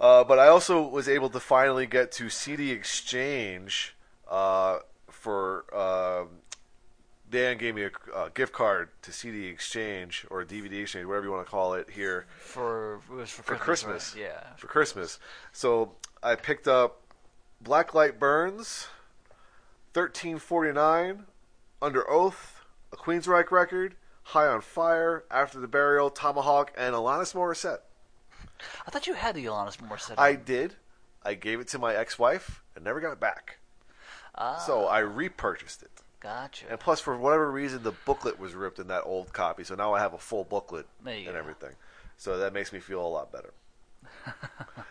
Uh, 0.00 0.24
but 0.24 0.40
I 0.40 0.48
also 0.48 0.82
was 0.82 1.08
able 1.08 1.30
to 1.30 1.38
finally 1.38 1.86
get 1.86 2.10
to 2.12 2.28
CD 2.28 2.70
Exchange 2.72 3.94
uh, 4.28 4.78
for. 5.08 5.64
um 5.74 6.28
Dan 7.30 7.58
gave 7.58 7.74
me 7.74 7.82
a, 7.84 7.90
a 8.16 8.30
gift 8.30 8.52
card 8.52 8.90
to 9.02 9.12
CD 9.12 9.46
Exchange 9.46 10.24
or 10.30 10.44
DVD 10.44 10.82
Exchange, 10.82 11.06
whatever 11.06 11.26
you 11.26 11.32
want 11.32 11.44
to 11.44 11.50
call 11.50 11.74
it 11.74 11.90
here. 11.90 12.26
For 12.38 13.00
it 13.10 13.12
was 13.14 13.30
for, 13.30 13.42
for 13.42 13.54
Christmas. 13.56 14.10
Christmas. 14.10 14.16
Yeah. 14.16 14.56
For 14.56 14.66
Christmas, 14.68 15.18
so 15.52 15.92
I 16.22 16.34
picked 16.36 16.68
up 16.68 17.00
Blacklight 17.64 18.18
Burns, 18.18 18.88
thirteen 19.92 20.38
forty 20.38 20.72
nine, 20.72 21.24
Under 21.80 22.08
Oath, 22.10 22.62
a 22.92 22.96
Queensryche 22.96 23.50
record, 23.50 23.94
High 24.24 24.46
on 24.46 24.60
Fire, 24.60 25.24
After 25.30 25.58
the 25.58 25.68
Burial, 25.68 26.10
Tomahawk, 26.10 26.72
and 26.76 26.94
Alanis 26.94 27.34
Morissette. 27.34 27.80
I 28.86 28.90
thought 28.90 29.06
you 29.06 29.14
had 29.14 29.34
the 29.34 29.46
Alanis 29.46 29.76
Morissette. 29.78 30.14
I 30.18 30.34
did. 30.34 30.74
I 31.24 31.34
gave 31.34 31.58
it 31.60 31.68
to 31.68 31.78
my 31.78 31.94
ex-wife 31.94 32.62
and 32.76 32.84
never 32.84 33.00
got 33.00 33.12
it 33.12 33.20
back. 33.20 33.58
ah, 34.34 34.58
So 34.58 34.84
I 34.86 34.98
repurchased 34.98 35.82
it. 35.82 35.90
gotcha. 36.20 36.66
And 36.70 36.78
plus, 36.78 37.00
for 37.00 37.16
whatever 37.16 37.50
reason, 37.50 37.82
the 37.82 37.92
booklet 37.92 38.38
was 38.38 38.54
ripped 38.54 38.78
in 38.78 38.88
that 38.88 39.02
old 39.04 39.32
copy. 39.32 39.64
So 39.64 39.74
now 39.74 39.94
I 39.94 40.00
have 40.00 40.12
a 40.12 40.18
full 40.18 40.44
booklet 40.44 40.86
and 41.04 41.24
go. 41.24 41.32
everything. 41.32 41.72
So 42.18 42.38
that 42.38 42.52
makes 42.52 42.72
me 42.74 42.78
feel 42.78 43.04
a 43.04 43.08
lot 43.08 43.32
better. 43.32 43.52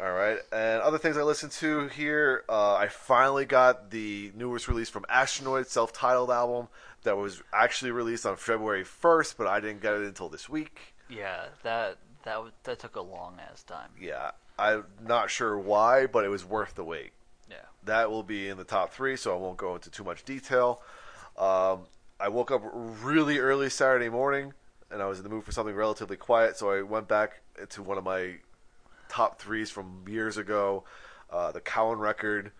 All 0.00 0.12
right. 0.12 0.38
And 0.52 0.80
other 0.80 0.98
things 0.98 1.16
I 1.16 1.22
listened 1.22 1.52
to 1.52 1.88
here, 1.88 2.44
uh, 2.48 2.74
I 2.74 2.88
finally 2.88 3.44
got 3.44 3.90
the 3.90 4.30
newest 4.36 4.68
release 4.68 4.88
from 4.88 5.04
Astronoid, 5.10 5.66
self-titled 5.66 6.30
album 6.30 6.68
that 7.02 7.16
was 7.16 7.42
actually 7.52 7.90
released 7.90 8.24
on 8.24 8.36
February 8.36 8.84
1st, 8.84 9.34
but 9.36 9.48
I 9.48 9.58
didn't 9.60 9.82
get 9.82 9.94
it 9.94 10.02
until 10.02 10.28
this 10.28 10.48
week. 10.48 10.94
Yeah, 11.08 11.46
that 11.62 11.96
that 12.24 12.40
that 12.64 12.78
took 12.78 12.96
a 12.96 13.00
long 13.00 13.38
ass 13.50 13.62
time. 13.62 13.90
Yeah, 14.00 14.32
I'm 14.58 14.84
not 15.06 15.30
sure 15.30 15.58
why, 15.58 16.06
but 16.06 16.24
it 16.24 16.28
was 16.28 16.44
worth 16.44 16.74
the 16.74 16.84
wait. 16.84 17.12
Yeah. 17.48 17.56
That 17.84 18.10
will 18.10 18.22
be 18.22 18.48
in 18.48 18.56
the 18.56 18.64
top 18.64 18.92
three, 18.92 19.16
so 19.16 19.34
I 19.34 19.38
won't 19.38 19.56
go 19.56 19.74
into 19.74 19.90
too 19.90 20.04
much 20.04 20.24
detail. 20.24 20.82
Um, 21.36 21.86
I 22.20 22.28
woke 22.28 22.50
up 22.50 22.62
really 22.72 23.38
early 23.38 23.70
Saturday 23.70 24.08
morning, 24.08 24.52
and 24.90 25.00
I 25.00 25.06
was 25.06 25.18
in 25.18 25.24
the 25.24 25.30
mood 25.30 25.44
for 25.44 25.52
something 25.52 25.74
relatively 25.74 26.16
quiet, 26.16 26.56
so 26.56 26.70
I 26.70 26.82
went 26.82 27.08
back 27.08 27.40
to 27.70 27.82
one 27.82 27.96
of 27.96 28.04
my 28.04 28.34
top 29.08 29.40
threes 29.40 29.70
from 29.70 30.04
years 30.08 30.36
ago, 30.36 30.84
uh, 31.30 31.52
the 31.52 31.60
Kauan 31.60 31.98
record, 31.98 32.52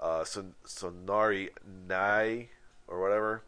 uh, 0.00 0.24
Son- 0.24 0.54
Sonari 0.64 1.50
Nai, 1.88 2.48
or 2.88 3.00
whatever. 3.00 3.42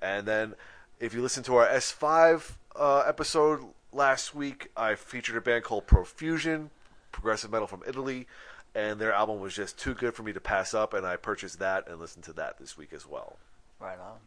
And 0.00 0.26
then, 0.26 0.54
if 0.98 1.14
you 1.14 1.22
listen 1.22 1.42
to 1.44 1.56
our 1.56 1.66
S5 1.66 2.56
uh, 2.76 3.04
episode 3.06 3.64
last 3.92 4.34
week, 4.34 4.68
I 4.76 4.94
featured 4.94 5.36
a 5.36 5.40
band 5.40 5.64
called 5.64 5.86
Profusion, 5.86 6.70
progressive 7.12 7.50
metal 7.50 7.66
from 7.66 7.82
Italy, 7.86 8.26
and 8.74 9.00
their 9.00 9.12
album 9.12 9.40
was 9.40 9.54
just 9.54 9.78
too 9.78 9.94
good 9.94 10.14
for 10.14 10.22
me 10.22 10.32
to 10.32 10.40
pass 10.40 10.74
up, 10.74 10.94
and 10.94 11.06
I 11.06 11.16
purchased 11.16 11.58
that 11.58 11.88
and 11.88 12.00
listened 12.00 12.24
to 12.24 12.32
that 12.34 12.58
this 12.58 12.76
week 12.76 12.92
as 12.92 13.06
well. 13.06 13.36
Right 13.78 13.98
on. 13.98 14.18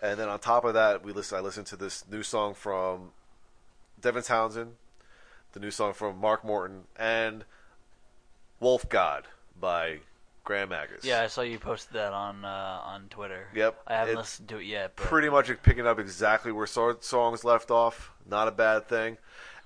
And 0.00 0.20
then 0.20 0.28
on 0.28 0.38
top 0.38 0.64
of 0.64 0.74
that, 0.74 1.04
we 1.04 1.12
listen. 1.12 1.38
I 1.38 1.40
listened 1.40 1.66
to 1.68 1.76
this 1.76 2.04
new 2.10 2.22
song 2.22 2.54
from 2.54 3.12
Devin 4.00 4.22
Townsend, 4.22 4.72
the 5.54 5.60
new 5.60 5.70
song 5.70 5.94
from 5.94 6.20
Mark 6.20 6.44
Morton, 6.44 6.82
and 6.98 7.44
Wolf 8.60 8.88
God 8.88 9.26
by 9.58 10.00
Grand 10.42 10.68
Magus. 10.68 11.04
Yeah, 11.04 11.22
I 11.22 11.28
saw 11.28 11.40
you 11.40 11.58
posted 11.58 11.94
that 11.94 12.12
on 12.12 12.44
uh, 12.44 12.80
on 12.84 13.06
Twitter. 13.08 13.46
Yep, 13.54 13.80
I 13.86 13.94
haven't 13.94 14.18
it's 14.18 14.18
listened 14.18 14.48
to 14.48 14.58
it 14.58 14.66
yet. 14.66 14.96
But 14.96 15.06
pretty 15.06 15.30
much 15.30 15.50
picking 15.62 15.86
up 15.86 15.98
exactly 15.98 16.52
where 16.52 16.66
so- 16.66 16.98
songs 17.00 17.44
left 17.44 17.70
off. 17.70 18.12
Not 18.28 18.48
a 18.48 18.52
bad 18.52 18.88
thing. 18.88 19.16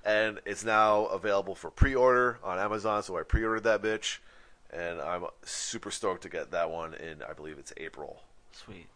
And 0.05 0.39
it's 0.45 0.63
now 0.63 1.05
available 1.07 1.55
for 1.55 1.69
pre-order 1.69 2.39
on 2.41 2.57
Amazon, 2.57 3.03
so 3.03 3.17
I 3.17 3.23
pre-ordered 3.23 3.63
that 3.63 3.81
bitch, 3.81 4.19
and 4.71 5.01
I'm 5.01 5.25
super 5.43 5.91
stoked 5.91 6.21
to 6.21 6.29
get 6.29 6.51
that 6.51 6.71
one 6.71 6.93
in. 6.93 7.21
I 7.21 7.33
believe 7.33 7.57
it's 7.59 7.73
April. 7.75 8.21
Sweet. 8.53 8.87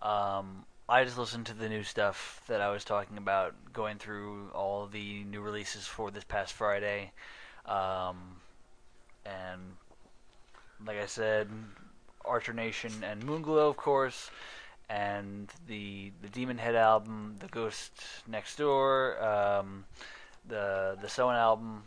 Um, 0.00 0.64
I 0.90 1.04
just 1.04 1.18
listened 1.18 1.46
to 1.46 1.54
the 1.54 1.68
new 1.68 1.84
stuff 1.84 2.42
that 2.48 2.60
I 2.60 2.70
was 2.70 2.84
talking 2.84 3.16
about, 3.16 3.54
going 3.72 3.98
through 3.98 4.50
all 4.52 4.88
the 4.88 5.22
new 5.22 5.40
releases 5.40 5.86
for 5.86 6.10
this 6.10 6.24
past 6.24 6.52
Friday, 6.52 7.12
um, 7.64 8.40
and 9.24 9.76
like 10.84 10.96
I 10.96 11.06
said, 11.06 11.48
Archer 12.24 12.52
Nation 12.52 12.90
and 13.04 13.22
Moonglow, 13.22 13.70
of 13.70 13.76
course, 13.76 14.32
and 14.88 15.48
the 15.68 16.10
the 16.22 16.28
Demon 16.28 16.58
Head 16.58 16.74
album, 16.74 17.36
the 17.38 17.46
Ghost 17.46 17.92
Next 18.26 18.56
Door, 18.56 19.22
um, 19.24 19.84
the 20.48 20.98
the 21.00 21.08
Soen 21.08 21.36
album, 21.36 21.84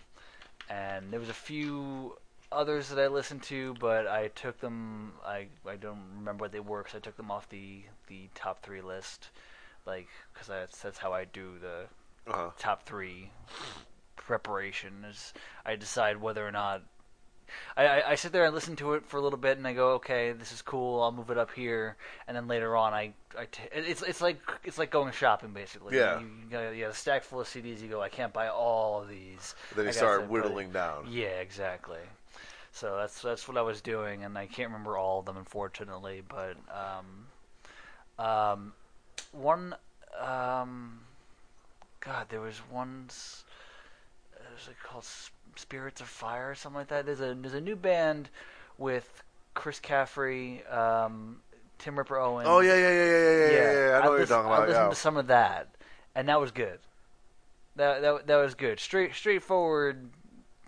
and 0.70 1.12
there 1.12 1.20
was 1.20 1.28
a 1.28 1.34
few 1.34 2.16
others 2.56 2.90
that 2.90 3.00
I 3.00 3.08
listened 3.08 3.44
to, 3.44 3.76
but 3.80 4.08
I 4.08 4.30
took 4.30 4.60
them. 4.60 5.14
I 5.26 5.48
I 5.68 5.76
don't 5.76 6.00
remember 6.18 6.44
what 6.44 6.52
they 6.52 6.60
were 6.60 6.80
because 6.84 6.96
I 6.96 7.00
took 7.00 7.18
them 7.18 7.32
off 7.32 7.50
the 7.50 7.84
the 8.08 8.30
top 8.36 8.62
three 8.64 8.82
list, 8.82 9.30
like 9.86 10.08
because 10.34 10.48
that's 10.48 10.82
that's 10.82 10.98
how 11.00 11.14
I 11.14 11.26
do 11.26 11.54
the 11.60 11.86
Uh-huh. 12.32 12.52
top 12.58 12.86
three 12.86 13.32
preparation. 14.16 15.06
Is 15.10 15.34
I 15.66 15.76
decide 15.76 16.22
whether 16.22 16.46
or 16.48 16.52
not. 16.52 16.84
I, 17.78 17.86
I, 17.86 18.10
I 18.12 18.16
sit 18.16 18.32
there 18.32 18.46
and 18.46 18.56
listen 18.56 18.76
to 18.78 18.94
it 18.94 19.06
for 19.06 19.18
a 19.18 19.22
little 19.22 19.38
bit, 19.38 19.58
and 19.58 19.68
I 19.68 19.74
go, 19.74 19.90
okay, 19.96 20.32
this 20.32 20.52
is 20.52 20.64
cool. 20.64 21.04
I'll 21.04 21.12
move 21.12 21.30
it 21.30 21.38
up 21.38 21.52
here, 21.52 21.98
and 22.28 22.36
then 22.36 22.48
later 22.48 22.76
on, 22.76 22.94
I, 22.94 23.14
I 23.38 23.46
t- 23.46 23.62
it's 23.72 24.02
it's 24.02 24.22
like 24.22 24.40
it's 24.64 24.80
like 24.80 24.90
going 24.90 25.12
shopping 25.12 25.52
basically. 25.52 25.96
Yeah. 25.98 26.20
you, 26.20 26.26
you 26.26 26.50
got 26.50 26.70
you 26.74 26.82
got 26.86 26.92
a 26.92 26.96
stack 26.96 27.24
full 27.24 27.42
of 27.42 27.48
CDs. 27.48 27.80
You 27.82 27.90
go, 27.90 28.02
I 28.02 28.10
can't 28.10 28.34
buy 28.34 28.48
all 28.48 29.02
of 29.04 29.10
these. 29.10 29.54
Then 29.76 29.86
you 29.86 29.92
start 29.92 30.28
whittling 30.30 30.72
down. 30.72 31.06
Yeah, 31.10 31.26
exactly. 31.42 32.00
So 32.76 32.98
that's 32.98 33.22
that's 33.22 33.48
what 33.48 33.56
I 33.56 33.62
was 33.62 33.82
doing, 33.82 34.24
and 34.24 34.36
I 34.38 34.48
can't 34.48 34.70
remember 34.70 34.98
all 34.98 35.20
of 35.20 35.26
them, 35.26 35.38
unfortunately. 35.38 36.24
But 36.28 36.58
um, 36.74 38.26
um, 38.26 38.74
one, 39.32 39.76
um, 40.20 41.02
God, 42.00 42.28
there 42.30 42.42
was 42.42 42.58
one. 42.72 43.06
uh, 44.36 44.44
Was 44.56 44.68
it 44.68 44.76
called 44.84 45.06
Spirits 45.56 46.02
of 46.02 46.08
Fire 46.08 46.50
or 46.50 46.56
something 46.56 46.80
like 46.80 46.88
that? 46.88 47.06
There's 47.06 47.22
a 47.22 47.36
there's 47.40 47.54
a 47.54 47.62
new 47.62 47.76
band 47.76 48.30
with 48.80 49.24
Chris 49.54 49.80
Caffery, 49.80 50.68
um, 50.72 51.42
Tim 51.78 51.96
Ripper 51.96 52.18
Owens. 52.18 52.48
Oh 52.50 52.62
yeah, 52.62 52.74
yeah, 52.76 52.90
yeah, 52.90 52.90
yeah, 52.90 53.06
yeah, 53.06 53.46
yeah. 53.46 53.48
yeah, 53.52 53.88
yeah. 53.90 53.98
I 54.00 54.02
know 54.04 54.10
what 54.10 54.12
you're 54.14 54.20
listened, 54.22 54.30
talking 54.30 54.52
I 54.52 54.66
listened 54.66 54.86
Yeah. 54.86 54.90
to 54.90 54.96
some 54.96 55.18
of 55.18 55.28
that, 55.28 55.76
and 56.16 56.28
that 56.28 56.42
was 56.42 56.50
good. 56.50 56.80
That 57.76 58.02
that 58.02 58.26
that 58.28 58.38
was 58.38 58.56
good. 58.56 58.80
Straight 58.80 59.14
straightforward, 59.14 60.10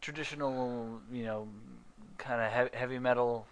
traditional, 0.01 1.01
you 1.11 1.23
know, 1.25 1.47
kind 2.17 2.41
of 2.41 2.71
he- 2.71 2.77
heavy 2.77 2.99
metal, 2.99 3.47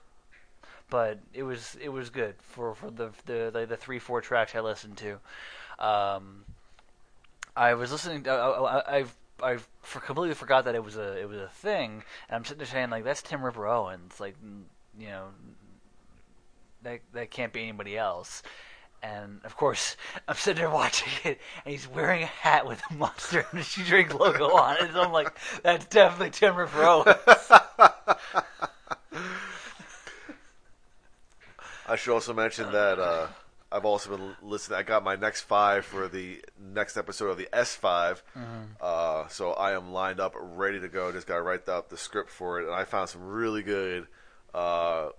but 0.89 1.20
it 1.34 1.43
was 1.43 1.78
it 1.82 1.89
was 1.89 2.09
good 2.09 2.36
for 2.41 2.76
for 2.76 2.91
the 2.91 3.11
the 3.26 3.51
the, 3.53 3.66
the 3.66 3.78
three 3.78 3.99
four 3.99 4.22
tracks 4.22 4.55
I 4.55 4.61
listened 4.61 4.97
to. 4.97 5.20
Um, 5.80 6.45
I 7.55 7.74
was 7.74 7.91
listening. 7.91 8.28
I, 8.28 8.34
I, 8.36 8.97
I've 8.97 9.16
I 9.41 9.57
for 9.82 9.99
completely 9.99 10.36
forgot 10.36 10.66
that 10.66 10.76
it 10.76 10.84
was 10.84 10.95
a 10.95 11.20
it 11.20 11.28
was 11.28 11.39
a 11.39 11.49
thing, 11.49 12.03
and 12.30 12.36
I'm 12.36 12.45
sitting 12.45 12.59
there 12.59 12.68
saying 12.68 12.89
like 12.89 13.03
that's 13.03 13.22
Tim 13.22 13.43
Ripper 13.43 13.68
Owens, 13.68 14.20
like 14.20 14.36
you 14.97 15.07
know 15.07 15.28
that 16.84 17.01
that 17.14 17.32
can't 17.32 17.53
be 17.53 17.64
anybody 17.64 17.97
else. 17.97 18.43
And 19.03 19.41
of 19.43 19.55
course, 19.57 19.97
I'm 20.27 20.35
sitting 20.35 20.61
there 20.61 20.71
watching 20.71 21.11
it, 21.23 21.39
and 21.65 21.71
he's 21.71 21.87
wearing 21.87 22.23
a 22.23 22.27
hat 22.27 22.65
with 22.65 22.81
a 22.89 22.93
Monster 22.93 23.45
Energy 23.53 23.83
drink 23.83 24.17
logo 24.17 24.55
on 24.55 24.77
it. 24.77 24.83
And 24.83 24.97
I'm 24.97 25.11
like, 25.11 25.37
that's 25.61 25.85
definitely 25.87 26.31
Tim 26.31 26.55
Ripper 26.55 27.19
I 31.85 31.97
should 31.97 32.13
also 32.13 32.33
mention 32.33 32.71
that 32.71 32.97
uh, 32.97 33.27
I've 33.69 33.83
also 33.85 34.15
been 34.15 34.35
listening. 34.41 34.79
I 34.79 34.83
got 34.83 35.03
my 35.03 35.15
next 35.15 35.41
five 35.41 35.85
for 35.85 36.07
the 36.07 36.41
next 36.57 36.95
episode 36.95 37.27
of 37.27 37.37
the 37.37 37.49
S5. 37.51 38.21
Uh, 38.79 39.27
so 39.27 39.51
I 39.51 39.75
am 39.75 39.91
lined 39.91 40.19
up, 40.21 40.33
ready 40.39 40.79
to 40.79 40.87
go. 40.87 41.11
Just 41.11 41.27
got 41.27 41.35
to 41.35 41.41
write 41.41 41.67
up 41.67 41.89
the 41.89 41.97
script 41.97 42.29
for 42.29 42.61
it, 42.61 42.65
and 42.65 42.73
I 42.73 42.85
found 42.85 43.09
some 43.09 43.27
really 43.27 43.63
good 43.63 44.07
uh, 44.53 45.09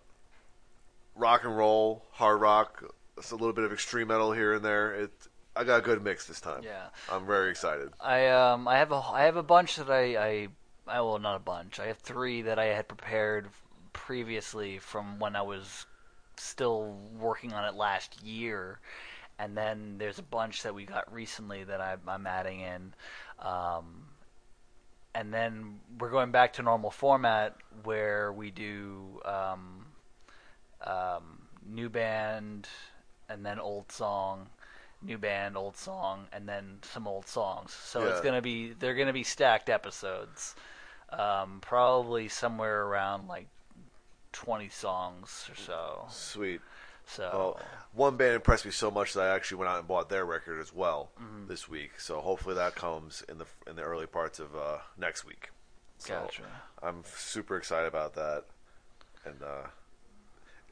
rock 1.15 1.45
and 1.45 1.57
roll, 1.57 2.05
hard 2.13 2.41
rock, 2.41 2.83
it's 3.17 3.31
a 3.31 3.37
little 3.37 3.53
bit 3.53 3.65
of 3.65 3.73
extreme 3.73 4.09
metal 4.09 4.33
here 4.33 4.55
and 4.55 4.65
there. 4.65 4.95
It, 4.95 5.13
I 5.57 5.65
got 5.65 5.79
a 5.79 5.83
good 5.83 6.03
mix 6.03 6.27
this 6.27 6.41
time. 6.41 6.63
Yeah. 6.63 6.89
I'm 7.11 7.27
very 7.27 7.51
excited. 7.51 7.91
I 8.01 8.29
um 8.29 8.67
I 8.67 8.79
have 8.79 8.93
a 8.93 8.97
I 8.97 9.23
have 9.23 9.37
a 9.37 9.43
bunch 9.43 9.77
that 9.77 9.91
I 9.91 10.17
I, 10.17 10.49
I 10.87 11.01
well 11.01 11.19
not 11.19 11.37
a 11.37 11.41
bunch. 11.41 11.79
I 11.79 11.87
have 11.87 11.99
three 11.99 12.43
that 12.43 12.59
I 12.59 12.67
had 12.67 12.89
prepared 12.89 13.49
previously 13.93 14.79
from 14.79 15.19
when 15.19 15.37
I 15.37 15.43
was 15.43 15.87
still 16.37 16.97
working 17.19 17.53
on 17.53 17.65
it 17.65 17.75
last 17.75 18.23
year, 18.23 18.81
and 19.39 19.57
then 19.57 19.97
there's 19.99 20.19
a 20.19 20.23
bunch 20.23 20.63
that 20.65 20.75
we 20.75 20.85
got 20.85 21.13
recently 21.13 21.63
that 21.65 21.81
I, 21.81 21.97
I'm 22.09 22.27
adding 22.27 22.61
in, 22.61 22.93
um, 23.39 24.09
and 25.15 25.33
then 25.33 25.79
we're 25.99 26.11
going 26.11 26.33
back 26.33 26.55
to 26.55 26.63
normal 26.63 26.91
format 26.91 27.57
where 27.85 28.33
we 28.33 28.51
do 28.51 29.21
um, 29.25 29.87
um, 30.85 31.43
new 31.65 31.89
band 31.89 32.69
and 33.35 33.45
then 33.45 33.59
old 33.59 33.91
song 33.93 34.47
new 35.03 35.19
band, 35.19 35.57
old 35.57 35.77
song, 35.77 36.27
and 36.33 36.49
then 36.49 36.79
some 36.83 37.07
old 37.07 37.27
songs. 37.27 37.73
So 37.73 38.07
it's 38.07 38.21
gonna 38.21 38.41
be 38.41 38.73
they're 38.73 38.95
gonna 38.95 39.13
be 39.13 39.23
stacked 39.23 39.69
episodes, 39.69 40.55
um, 41.11 41.59
probably 41.61 42.29
somewhere 42.29 42.85
around 42.85 43.29
like 43.29 43.47
twenty 44.33 44.69
songs 44.71 45.49
or 45.53 45.57
so. 45.57 46.07
Sweet. 46.09 46.61
So 47.07 47.31
Well, 47.35 47.61
one 47.93 48.17
band 48.17 48.35
impressed 48.35 48.65
me 48.65 48.71
so 48.71 48.91
much 48.91 49.13
that 49.13 49.25
I 49.25 49.35
actually 49.35 49.59
went 49.59 49.71
out 49.71 49.79
and 49.79 49.87
bought 49.87 50.09
their 50.09 50.25
record 50.25 50.59
as 50.61 50.73
well 50.73 51.11
Mm-hmm. 51.21 51.49
this 51.49 51.69
week. 51.69 52.01
So 52.01 52.21
hopefully 52.21 52.55
that 52.55 52.75
comes 52.75 53.23
in 53.29 53.37
the 53.39 53.47
in 53.67 53.77
the 53.77 53.83
early 53.83 54.07
parts 54.07 54.39
of 54.41 54.57
uh, 54.57 54.79
next 54.97 55.27
week. 55.27 55.51
So 55.99 56.15
Gotcha. 56.15 56.45
I'm 56.83 57.03
super 57.05 57.57
excited 57.59 57.89
about 57.89 58.15
that, 58.15 58.45
and 59.27 59.43
uh, 59.43 59.69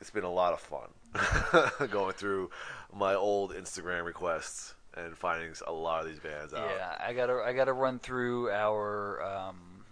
it's 0.01 0.11
been 0.11 0.25
a 0.25 0.33
lot 0.33 0.55
of 0.55 0.61
fun 0.61 0.89
going 1.91 2.13
through 2.15 2.51
my 2.95 3.15
old 3.15 3.53
Instagram 3.53 4.05
requests 4.05 4.75
and 4.95 5.17
finding 5.17 5.53
a 5.67 5.73
lot 5.73 6.03
of 6.03 6.09
these 6.09 6.19
bands 6.19 6.53
out. 6.53 6.69
yeah, 6.77 6.95
I 7.01 7.13
gotta 7.13 7.43
I 7.45 7.53
gotta 7.53 7.73
run 7.73 7.99
through 7.99 8.51
our 8.51 9.23
um, 9.23 9.85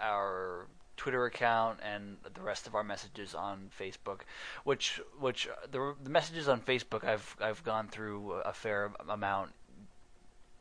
our 0.00 0.66
Twitter 0.96 1.26
account 1.26 1.78
and 1.82 2.16
the 2.34 2.40
rest 2.40 2.66
of 2.66 2.74
our 2.74 2.84
messages 2.84 3.34
on 3.34 3.70
Facebook, 3.78 4.20
which 4.64 5.00
which 5.18 5.48
uh, 5.48 5.66
the 5.70 5.94
the 6.02 6.10
messages 6.10 6.48
on 6.48 6.60
Facebook 6.60 7.04
I've 7.04 7.36
I've 7.40 7.62
gone 7.64 7.88
through 7.88 8.32
a 8.32 8.52
fair 8.52 8.92
amount 9.08 9.52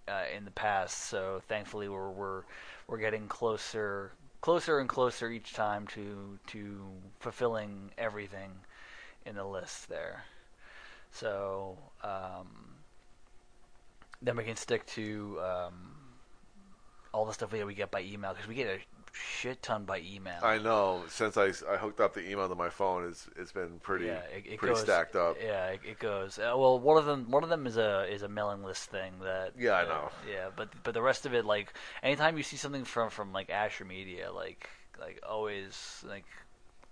uh, 0.07 0.23
in 0.35 0.45
the 0.45 0.51
past. 0.51 1.05
So 1.05 1.41
thankfully 1.47 1.89
we're 1.89 2.11
we're 2.11 2.43
we're 2.87 2.99
getting 2.99 3.27
closer 3.27 4.11
closer 4.41 4.79
and 4.79 4.87
closer 4.87 5.29
each 5.29 5.53
time 5.53 5.87
to 5.87 6.37
to 6.47 6.81
fulfilling 7.19 7.91
everything 7.97 8.51
in 9.27 9.35
the 9.35 9.45
list 9.45 9.89
there. 9.89 10.23
So 11.11 11.77
um, 12.03 12.47
then 14.21 14.37
we 14.37 14.43
can 14.43 14.55
stick 14.55 14.85
to 14.87 15.39
um, 15.41 15.91
all 17.13 17.25
the 17.25 17.33
stuff 17.33 17.51
that 17.51 17.65
we 17.65 17.73
get 17.73 17.91
by 17.91 18.01
email 18.01 18.33
because 18.33 18.47
we 18.47 18.55
get 18.55 18.67
a 18.67 18.79
shit 19.13 19.61
ton 19.61 19.85
by 19.85 19.99
email. 19.99 20.39
I 20.43 20.57
know. 20.57 21.03
Since 21.09 21.37
I, 21.37 21.47
I 21.69 21.77
hooked 21.77 21.99
up 21.99 22.13
the 22.13 22.29
email 22.29 22.47
to 22.47 22.55
my 22.55 22.69
phone, 22.69 23.07
it's 23.07 23.27
it's 23.35 23.51
been 23.51 23.79
pretty 23.81 24.05
yeah, 24.05 24.21
it, 24.35 24.45
it 24.45 24.57
pretty 24.59 24.75
goes, 24.75 24.83
stacked 24.83 25.15
up. 25.15 25.37
Yeah, 25.43 25.67
it, 25.67 25.81
it 25.85 25.99
goes. 25.99 26.37
Uh, 26.37 26.53
well, 26.55 26.79
one 26.79 26.97
of 26.97 27.05
them 27.05 27.29
one 27.29 27.43
of 27.43 27.49
them 27.49 27.67
is 27.67 27.77
a 27.77 28.05
is 28.11 28.21
a 28.21 28.27
mailing 28.27 28.63
list 28.63 28.89
thing 28.89 29.13
that. 29.23 29.53
Yeah, 29.57 29.71
I 29.71 29.83
uh, 29.83 29.87
know. 29.87 30.09
Yeah, 30.31 30.47
but 30.55 30.69
but 30.83 30.93
the 30.93 31.01
rest 31.01 31.25
of 31.25 31.33
it, 31.33 31.45
like 31.45 31.73
anytime 32.03 32.37
you 32.37 32.43
see 32.43 32.57
something 32.57 32.85
from 32.85 33.09
from 33.09 33.33
like 33.33 33.49
Asher 33.49 33.85
Media, 33.85 34.31
like 34.31 34.69
like 34.99 35.19
always 35.27 36.03
like 36.07 36.25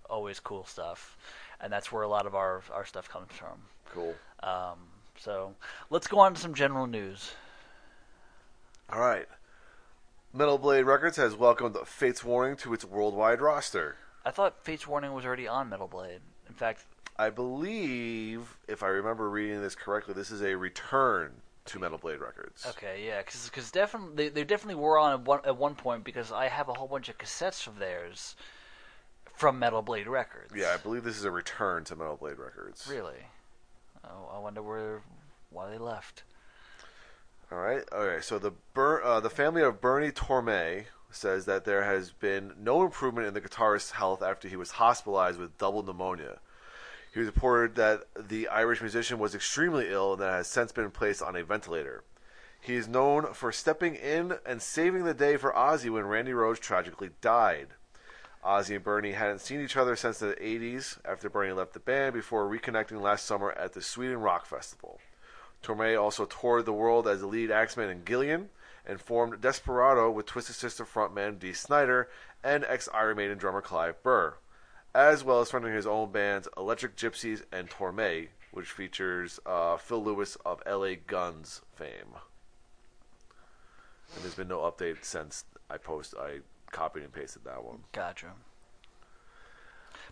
always 0.08 0.40
cool 0.40 0.64
stuff, 0.64 1.16
and 1.60 1.72
that's 1.72 1.90
where 1.90 2.02
a 2.02 2.08
lot 2.08 2.26
of 2.26 2.34
our 2.34 2.62
our 2.72 2.84
stuff 2.84 3.08
comes 3.08 3.32
from. 3.32 3.62
Cool. 3.92 4.14
Um, 4.42 4.78
so 5.18 5.54
let's 5.90 6.06
go 6.06 6.18
on 6.18 6.34
to 6.34 6.40
some 6.40 6.54
general 6.54 6.86
news. 6.86 7.32
All 8.90 9.00
right. 9.00 9.26
Metal 10.32 10.58
Blade 10.58 10.84
Records 10.84 11.16
has 11.16 11.34
welcomed 11.34 11.76
Fates 11.86 12.22
Warning 12.22 12.56
to 12.58 12.74
its 12.74 12.84
worldwide 12.84 13.40
roster. 13.40 13.96
I 14.24 14.30
thought 14.30 14.62
Fates 14.62 14.86
Warning 14.86 15.14
was 15.14 15.24
already 15.24 15.48
on 15.48 15.68
Metal 15.70 15.88
Blade. 15.88 16.20
In 16.48 16.54
fact, 16.54 16.84
I 17.18 17.30
believe, 17.30 18.58
if 18.68 18.82
I 18.82 18.88
remember 18.88 19.30
reading 19.30 19.62
this 19.62 19.74
correctly, 19.74 20.12
this 20.14 20.30
is 20.30 20.42
a 20.42 20.54
return 20.54 21.32
to 21.66 21.78
Metal 21.78 21.98
Blade 21.98 22.20
Records. 22.20 22.66
okay, 22.68 23.04
yeah, 23.06 23.22
because 23.22 23.70
definitely 23.70 24.14
they, 24.14 24.28
they 24.28 24.44
definitely 24.44 24.80
were 24.80 24.98
on 24.98 25.12
at 25.14 25.20
one, 25.22 25.40
at 25.44 25.56
one 25.56 25.74
point 25.74 26.04
because 26.04 26.30
I 26.30 26.48
have 26.48 26.68
a 26.68 26.74
whole 26.74 26.86
bunch 26.86 27.08
of 27.08 27.18
cassettes 27.18 27.66
of 27.66 27.78
theirs 27.78 28.36
from 29.36 29.58
Metal 29.58 29.82
Blade 29.82 30.08
Records. 30.08 30.52
Yeah, 30.56 30.72
I 30.74 30.78
believe 30.78 31.04
this 31.04 31.18
is 31.18 31.24
a 31.24 31.30
return 31.30 31.84
to 31.84 31.96
Metal 31.96 32.16
Blade 32.16 32.38
Records. 32.38 32.88
Really? 32.90 33.26
Oh, 34.04 34.30
I 34.34 34.38
wonder 34.38 34.62
where 34.62 35.02
why 35.50 35.70
they 35.70 35.78
left. 35.78 36.22
All 37.52 37.58
right. 37.58 37.82
Okay. 37.92 38.20
So 38.22 38.38
the 38.38 38.52
Ber- 38.74 39.04
uh, 39.04 39.20
the 39.20 39.30
family 39.30 39.62
of 39.62 39.80
Bernie 39.80 40.10
Torme 40.10 40.86
says 41.10 41.44
that 41.44 41.64
there 41.64 41.84
has 41.84 42.10
been 42.10 42.52
no 42.58 42.82
improvement 42.82 43.28
in 43.28 43.34
the 43.34 43.40
guitarist's 43.40 43.92
health 43.92 44.22
after 44.22 44.48
he 44.48 44.56
was 44.56 44.72
hospitalized 44.72 45.38
with 45.38 45.56
double 45.58 45.82
pneumonia. 45.82 46.40
He 47.12 47.20
was 47.20 47.26
reported 47.26 47.76
that 47.76 48.02
the 48.28 48.48
Irish 48.48 48.80
musician 48.80 49.18
was 49.18 49.34
extremely 49.34 49.88
ill 49.88 50.14
and 50.14 50.22
that 50.22 50.32
has 50.32 50.48
since 50.48 50.72
been 50.72 50.90
placed 50.90 51.22
on 51.22 51.36
a 51.36 51.44
ventilator. 51.44 52.04
He 52.60 52.74
is 52.74 52.88
known 52.88 53.32
for 53.32 53.52
stepping 53.52 53.94
in 53.94 54.34
and 54.44 54.60
saving 54.60 55.04
the 55.04 55.14
day 55.14 55.36
for 55.36 55.52
Ozzy 55.52 55.88
when 55.88 56.06
Randy 56.06 56.32
Rhoads 56.32 56.58
tragically 56.58 57.10
died. 57.20 57.68
Ozzy 58.46 58.76
and 58.76 58.84
Bernie 58.84 59.12
hadn't 59.12 59.40
seen 59.40 59.60
each 59.60 59.76
other 59.76 59.96
since 59.96 60.20
the 60.20 60.36
80s 60.40 60.98
after 61.04 61.28
Bernie 61.28 61.52
left 61.52 61.72
the 61.72 61.80
band 61.80 62.14
before 62.14 62.48
reconnecting 62.48 63.00
last 63.00 63.26
summer 63.26 63.50
at 63.52 63.72
the 63.72 63.82
Sweden 63.82 64.20
Rock 64.20 64.46
Festival. 64.46 65.00
Torme 65.64 66.00
also 66.00 66.26
toured 66.26 66.64
the 66.64 66.72
world 66.72 67.08
as 67.08 67.20
the 67.20 67.26
lead 67.26 67.50
axeman 67.50 67.90
in 67.90 68.02
Gillan 68.02 68.46
and 68.86 69.00
formed 69.00 69.40
Desperado 69.40 70.12
with 70.12 70.26
Twisted 70.26 70.54
Sister 70.54 70.84
frontman 70.84 71.40
Dee 71.40 71.52
Snider 71.52 72.08
and 72.44 72.64
ex 72.68 72.88
Iron 72.94 73.16
Maiden 73.16 73.36
drummer 73.36 73.60
Clive 73.60 74.00
Burr, 74.04 74.34
as 74.94 75.24
well 75.24 75.40
as 75.40 75.50
fronting 75.50 75.74
his 75.74 75.86
own 75.86 76.12
bands 76.12 76.46
Electric 76.56 76.94
Gypsies 76.94 77.42
and 77.50 77.68
Torme, 77.68 78.28
which 78.52 78.70
features 78.70 79.40
uh, 79.44 79.76
Phil 79.76 80.04
Lewis 80.04 80.36
of 80.46 80.62
LA 80.64 80.92
Guns 81.04 81.62
fame. 81.74 82.14
And 84.14 84.22
there's 84.22 84.36
been 84.36 84.46
no 84.46 84.60
update 84.60 85.04
since 85.04 85.44
I 85.68 85.78
post 85.78 86.14
I 86.16 86.42
copied 86.70 87.02
and 87.04 87.12
pasted 87.12 87.44
that 87.44 87.62
one. 87.64 87.84
Gotcha. 87.92 88.32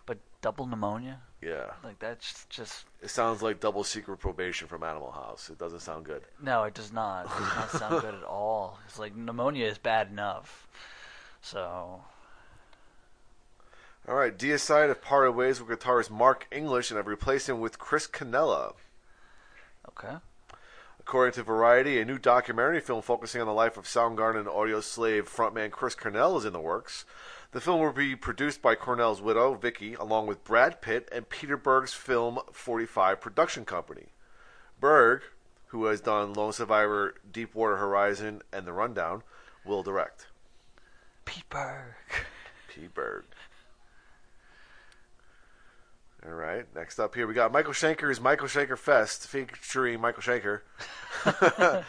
But 0.05 0.19
double 0.41 0.65
pneumonia, 0.67 1.21
Yeah. 1.41 1.71
like 1.83 1.97
that's 1.99 2.45
just 2.49 2.85
It 3.01 3.09
sounds 3.09 3.41
like 3.41 3.59
double 3.59 3.83
secret 3.83 4.17
probation 4.17 4.67
from 4.67 4.83
Animal 4.83 5.11
House. 5.11 5.49
It 5.49 5.57
doesn't 5.57 5.79
sound 5.79 6.05
good. 6.05 6.23
no, 6.41 6.63
it 6.63 6.73
does 6.75 6.91
not. 6.93 7.25
It 7.25 7.29
does 7.29 7.55
not 7.55 7.69
sound 7.71 8.01
good 8.01 8.13
at 8.15 8.23
all. 8.23 8.79
It's 8.87 8.99
like 8.99 9.15
pneumonia 9.15 9.65
is 9.67 9.77
bad 9.79 10.09
enough. 10.11 10.67
So 11.41 12.03
All 14.07 14.15
right, 14.15 14.37
Deicide 14.37 14.89
have 14.89 15.01
parted 15.01 15.31
ways 15.31 15.59
with 15.61 15.79
guitarist 15.79 16.11
Mark 16.11 16.47
English 16.51 16.91
and 16.91 16.97
have 16.97 17.07
replaced 17.07 17.49
him 17.49 17.59
with 17.59 17.79
Chris 17.79 18.05
Cannella. 18.07 18.75
okay. 19.89 20.17
According 21.07 21.33
to 21.33 21.43
Variety, 21.43 21.99
a 21.99 22.03
new 22.03 22.17
documentary 22.17 22.79
film 22.79 23.03
focusing 23.03 23.39
on 23.39 23.45
the 23.45 23.53
life 23.53 23.77
of 23.77 23.85
Soundgarden 23.85 24.47
Audioslave 24.47 25.29
frontman 25.29 25.69
Chris 25.69 25.93
Cornell 25.93 26.35
is 26.35 26.45
in 26.45 26.51
the 26.51 26.59
works. 26.59 27.05
The 27.51 27.61
film 27.61 27.79
will 27.79 27.91
be 27.91 28.15
produced 28.15 28.59
by 28.59 28.73
Cornell's 28.73 29.21
widow, 29.21 29.53
Vicky, 29.53 29.93
along 29.93 30.25
with 30.25 30.43
Brad 30.43 30.81
Pitt 30.81 31.07
and 31.11 31.29
Peter 31.29 31.57
Berg's 31.57 31.93
Film 31.93 32.39
45 32.51 33.21
production 33.21 33.65
company. 33.65 34.07
Berg, 34.79 35.21
who 35.67 35.85
has 35.85 36.01
done 36.01 36.33
Lone 36.33 36.53
Survivor, 36.53 37.13
Deepwater 37.31 37.77
Horizon, 37.77 38.41
and 38.51 38.65
The 38.65 38.73
Rundown, 38.73 39.21
will 39.63 39.83
direct. 39.83 40.25
Pete 41.25 41.47
Berg. 41.51 41.93
P. 42.67 42.87
Berg. 42.91 43.25
All 46.27 46.33
right. 46.33 46.65
Next 46.75 46.99
up 46.99 47.13
here, 47.13 47.27
we 47.27 47.33
got 47.35 47.51
Michael 47.51 47.73
Schenker's 47.73 48.19
Michael 48.19 48.47
Schenker 48.47 48.77
Fest 48.77 49.27
featuring 49.27 50.01
Michael 50.01 50.23
Schenker. 50.23 50.61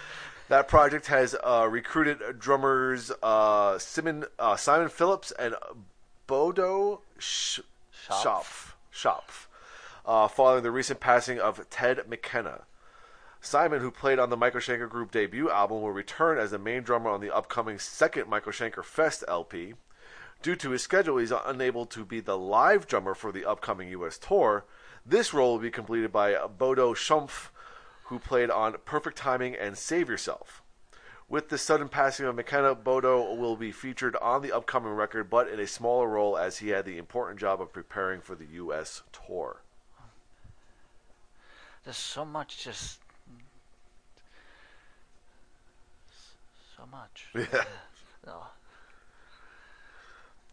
that 0.49 0.69
project 0.69 1.07
has 1.07 1.35
uh, 1.43 1.67
recruited 1.71 2.39
drummers 2.39 3.11
uh, 3.23 3.79
Simon, 3.79 4.25
uh, 4.39 4.57
Simon 4.57 4.91
Phillips 4.91 5.33
and 5.39 5.55
Bodo 6.27 7.01
Sch- 7.19 7.61
Schopf. 8.11 8.73
Schopf, 8.93 9.47
uh, 10.05 10.29
following 10.29 10.63
the 10.63 10.71
recent 10.71 11.01
passing 11.01 11.39
of 11.41 11.69
Ted 11.71 12.01
McKenna. 12.07 12.63
Simon, 13.41 13.81
who 13.81 13.91
played 13.91 14.19
on 14.19 14.29
the 14.29 14.37
Michael 14.37 14.61
Schenker 14.61 14.89
Group 14.89 15.13
debut 15.13 15.51
album, 15.51 15.81
will 15.81 15.93
return 15.93 16.37
as 16.37 16.51
the 16.51 16.59
main 16.59 16.83
drummer 16.83 17.11
on 17.11 17.21
the 17.21 17.35
upcoming 17.35 17.79
second 17.79 18.29
Michael 18.29 18.53
Schenker 18.53 18.85
Fest 18.85 19.25
LP. 19.29 19.75
Due 20.43 20.57
to 20.57 20.71
his 20.71 20.83
schedule, 20.83 21.19
he's 21.19 21.33
unable 21.33 21.87
to 21.87 22.05
be 22.05 22.21
the 22.21 22.39
live 22.39 22.87
drummer 22.87 23.15
for 23.15 23.33
the 23.33 23.45
upcoming 23.45 23.89
U.S. 23.91 24.19
tour. 24.19 24.65
This 25.05 25.35
role 25.35 25.53
will 25.53 25.59
be 25.61 25.71
completed 25.71 26.13
by 26.13 26.37
Bodo 26.47 26.95
Schumpf, 26.95 27.51
who 28.05 28.19
played 28.19 28.51
on 28.51 28.77
Perfect 28.85 29.17
Timing 29.17 29.57
and 29.57 29.77
Save 29.77 30.09
Yourself. 30.09 30.63
With 31.29 31.49
the 31.49 31.59
sudden 31.59 31.89
passing 31.89 32.27
of 32.27 32.37
McKenna, 32.37 32.77
Bodo 32.77 33.35
will 33.35 33.57
be 33.57 33.73
featured 33.73 34.15
on 34.17 34.43
the 34.43 34.53
upcoming 34.53 34.93
record, 34.93 35.29
but 35.29 35.49
in 35.49 35.59
a 35.59 35.67
smaller 35.67 36.09
role 36.09 36.39
as 36.39 36.59
he 36.59 36.69
had 36.69 36.85
the 36.85 36.99
important 36.99 37.41
job 37.41 37.61
of 37.61 37.73
preparing 37.73 38.21
for 38.21 38.37
the 38.37 38.47
U.S. 38.53 39.03
tour. 39.13 39.63
There's 41.85 41.97
so 41.97 42.25
much, 42.25 42.63
just 42.63 43.01
so 46.77 46.85
much. 46.91 47.29
Yeah. 47.53 47.65
Oh, 48.29 48.49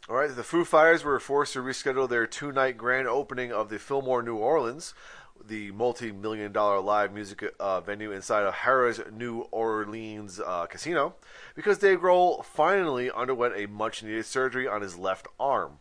All 0.10 0.18
right, 0.18 0.36
the 0.36 0.43
Foo 0.43 0.66
Fighters 0.66 1.06
were 1.06 1.18
forced 1.18 1.54
to 1.54 1.60
reschedule 1.60 2.10
their 2.10 2.28
two 2.28 2.51
night 2.51 2.76
grand 2.78 3.08
opening 3.08 3.54
of 3.54 3.70
the 3.70 3.80
Fillmore 3.80 4.22
New 4.22 4.36
Orleans, 4.36 4.93
the 5.41 5.72
multi 5.72 6.12
million 6.12 6.51
dollar 6.51 6.82
live 6.82 7.14
music 7.14 7.41
uh, 7.58 7.80
venue 7.80 8.12
inside 8.12 8.43
of 8.43 8.54
Harrah's 8.54 8.99
New 9.14 9.47
Orleans 9.49 10.41
uh, 10.41 10.66
casino, 10.66 11.16
because 11.56 11.78
Dave 11.78 12.01
Grohl 12.01 12.43
finally 12.43 13.10
underwent 13.12 13.56
a 13.56 13.66
much 13.66 14.04
needed 14.04 14.26
surgery 14.26 14.68
on 14.68 14.82
his 14.82 14.97
left 14.97 15.30
arm. 15.39 15.80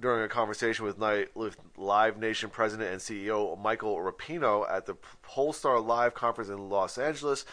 During 0.00 0.22
a 0.22 0.28
conversation 0.28 0.86
with 0.86 0.98
with 1.34 1.58
Live 1.76 2.16
Nation 2.16 2.48
president 2.48 2.90
and 2.90 3.00
CEO 3.00 3.60
Michael 3.60 3.96
Rapino 3.96 4.66
at 4.70 4.86
the 4.86 4.96
Pollstar 5.22 5.84
Live 5.84 6.14
conference 6.14 6.48
in 6.48 6.70
Los 6.70 6.96
Angeles, 6.96 7.44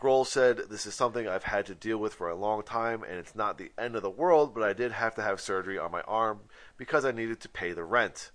Grohl 0.00 0.26
said, 0.26 0.68
"This 0.68 0.84
is 0.84 0.94
something 0.94 1.28
I've 1.28 1.44
had 1.44 1.64
to 1.66 1.76
deal 1.76 1.98
with 1.98 2.14
for 2.14 2.28
a 2.28 2.34
long 2.34 2.64
time, 2.64 3.04
and 3.04 3.18
it's 3.18 3.36
not 3.36 3.56
the 3.56 3.70
end 3.78 3.94
of 3.94 4.02
the 4.02 4.10
world. 4.10 4.52
But 4.52 4.64
I 4.64 4.72
did 4.72 4.90
have 4.90 5.14
to 5.14 5.22
have 5.22 5.40
surgery 5.40 5.78
on 5.78 5.92
my 5.92 6.00
arm 6.02 6.40
because 6.76 7.04
I 7.04 7.12
needed 7.12 7.40
to 7.42 7.48
pay 7.48 7.72
the 7.72 7.84
rent. 7.84 8.32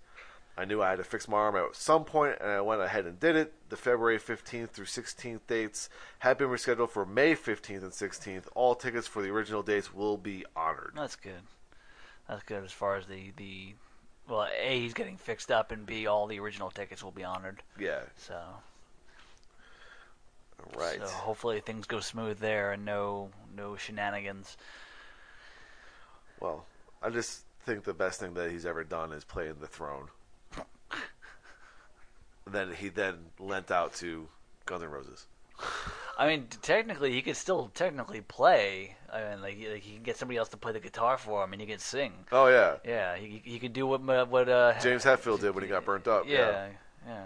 I 0.55 0.63
knew 0.63 0.81
I 0.81 0.91
had 0.91 0.97
to 0.99 1.03
fix 1.03 1.27
my 1.27 1.37
arm 1.37 1.57
at 1.57 1.75
some 1.75 2.05
point, 2.05 2.37
and 2.39 2.49
I 2.49 2.61
went 2.61 2.81
ahead 2.81 3.05
and 3.05 3.19
did 3.19 3.35
it. 3.35 3.53
The 3.69 3.75
February 3.75 4.17
15th 4.17 4.69
through 4.69 4.85
16th 4.85 5.45
dates 5.45 5.89
have 6.19 6.37
been 6.37 6.47
rescheduled 6.47 6.89
for 6.89 7.05
May 7.05 7.35
15th 7.35 7.83
and 7.83 7.91
16th. 7.91 8.45
All 8.55 8.75
tickets 8.75 9.07
for 9.07 9.21
the 9.21 9.29
original 9.29 9.61
dates 9.61 9.93
will 9.93 10.17
be 10.17 10.45
honored." 10.55 10.93
that's 10.95 11.17
good. 11.17 11.43
That's 12.27 12.43
good 12.43 12.63
as 12.63 12.71
far 12.71 12.97
as 12.97 13.05
the 13.05 13.31
the. 13.37 13.73
Well, 14.27 14.47
a 14.59 14.79
he's 14.79 14.93
getting 14.93 15.17
fixed 15.17 15.51
up, 15.51 15.71
and 15.71 15.85
b 15.85 16.07
all 16.07 16.27
the 16.27 16.39
original 16.39 16.69
tickets 16.69 17.01
will 17.01 17.11
be 17.11 17.23
honored. 17.23 17.63
Yeah, 17.79 18.01
So, 18.17 18.37
right. 20.77 20.99
so 20.99 21.07
hopefully 21.07 21.61
things 21.61 21.85
go 21.85 22.01
smooth 22.01 22.39
there, 22.39 22.73
and 22.73 22.83
no 22.83 23.29
no 23.55 23.77
shenanigans. 23.77 24.57
Well, 26.41 26.65
I 27.01 27.09
just 27.09 27.43
think 27.65 27.83
the 27.83 27.93
best 27.93 28.19
thing 28.19 28.33
that 28.33 28.51
he's 28.51 28.65
ever 28.65 28.83
done 28.83 29.11
is 29.13 29.23
play 29.23 29.47
in 29.47 29.59
the 29.59 29.67
throne. 29.67 30.09
then 32.45 32.73
he 32.73 32.89
then 32.89 33.15
lent 33.39 33.71
out 33.71 33.93
to 33.95 34.27
Guns 34.65 34.83
N' 34.83 34.89
Roses. 34.89 35.25
I 36.19 36.25
mean, 36.27 36.47
technically, 36.63 37.13
he 37.13 37.21
could 37.21 37.37
still 37.37 37.69
technically 37.75 38.21
play. 38.21 38.95
I 39.13 39.21
mean, 39.29 39.41
like, 39.41 39.55
he- 39.55 39.69
like 39.69 39.83
he 39.83 39.93
can 39.93 40.03
get 40.03 40.17
somebody 40.17 40.37
else 40.37 40.49
to 40.49 40.57
play 40.57 40.71
the 40.71 40.79
guitar 40.79 41.17
for 41.17 41.43
him, 41.43 41.53
and 41.53 41.61
he 41.61 41.67
can 41.67 41.77
sing. 41.79 42.25
Oh 42.31 42.47
yeah, 42.47 42.77
Yeah, 42.83 43.15
he 43.15 43.41
he 43.45 43.59
could 43.59 43.73
do 43.73 43.85
what 43.85 44.01
what 44.01 44.49
uh, 44.49 44.79
James 44.79 45.03
Hetfield 45.05 45.41
did 45.41 45.53
when 45.53 45.63
he 45.63 45.69
got 45.69 45.85
burnt 45.85 46.07
up. 46.07 46.25
Yeah, 46.27 46.69
yeah. 47.05 47.25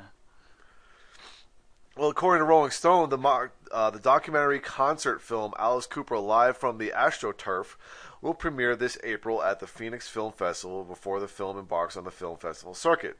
Well, 1.98 2.10
according 2.10 2.40
to 2.42 2.46
Rolling 2.46 2.72
Stone, 2.72 3.10
the 3.10 3.18
mo- 3.18 3.50
uh, 3.72 3.90
the 3.90 4.00
documentary 4.00 4.60
concert 4.60 5.22
film 5.22 5.54
Alice 5.60 5.88
Cooper 5.88 6.18
Live 6.20 6.58
from 6.58 6.78
the 6.78 6.94
AstroTurf 6.96 7.76
will 8.22 8.34
premiere 8.34 8.76
this 8.76 8.98
April 9.04 9.42
at 9.44 9.60
the 9.60 9.68
Phoenix 9.68 10.08
Film 10.08 10.32
Festival 10.32 10.84
before 10.84 11.20
the 11.20 11.28
film 11.28 11.58
embarks 11.58 11.98
on 11.98 12.04
the 12.04 12.12
film 12.12 12.38
festival 12.38 12.74
circuit. 12.74 13.18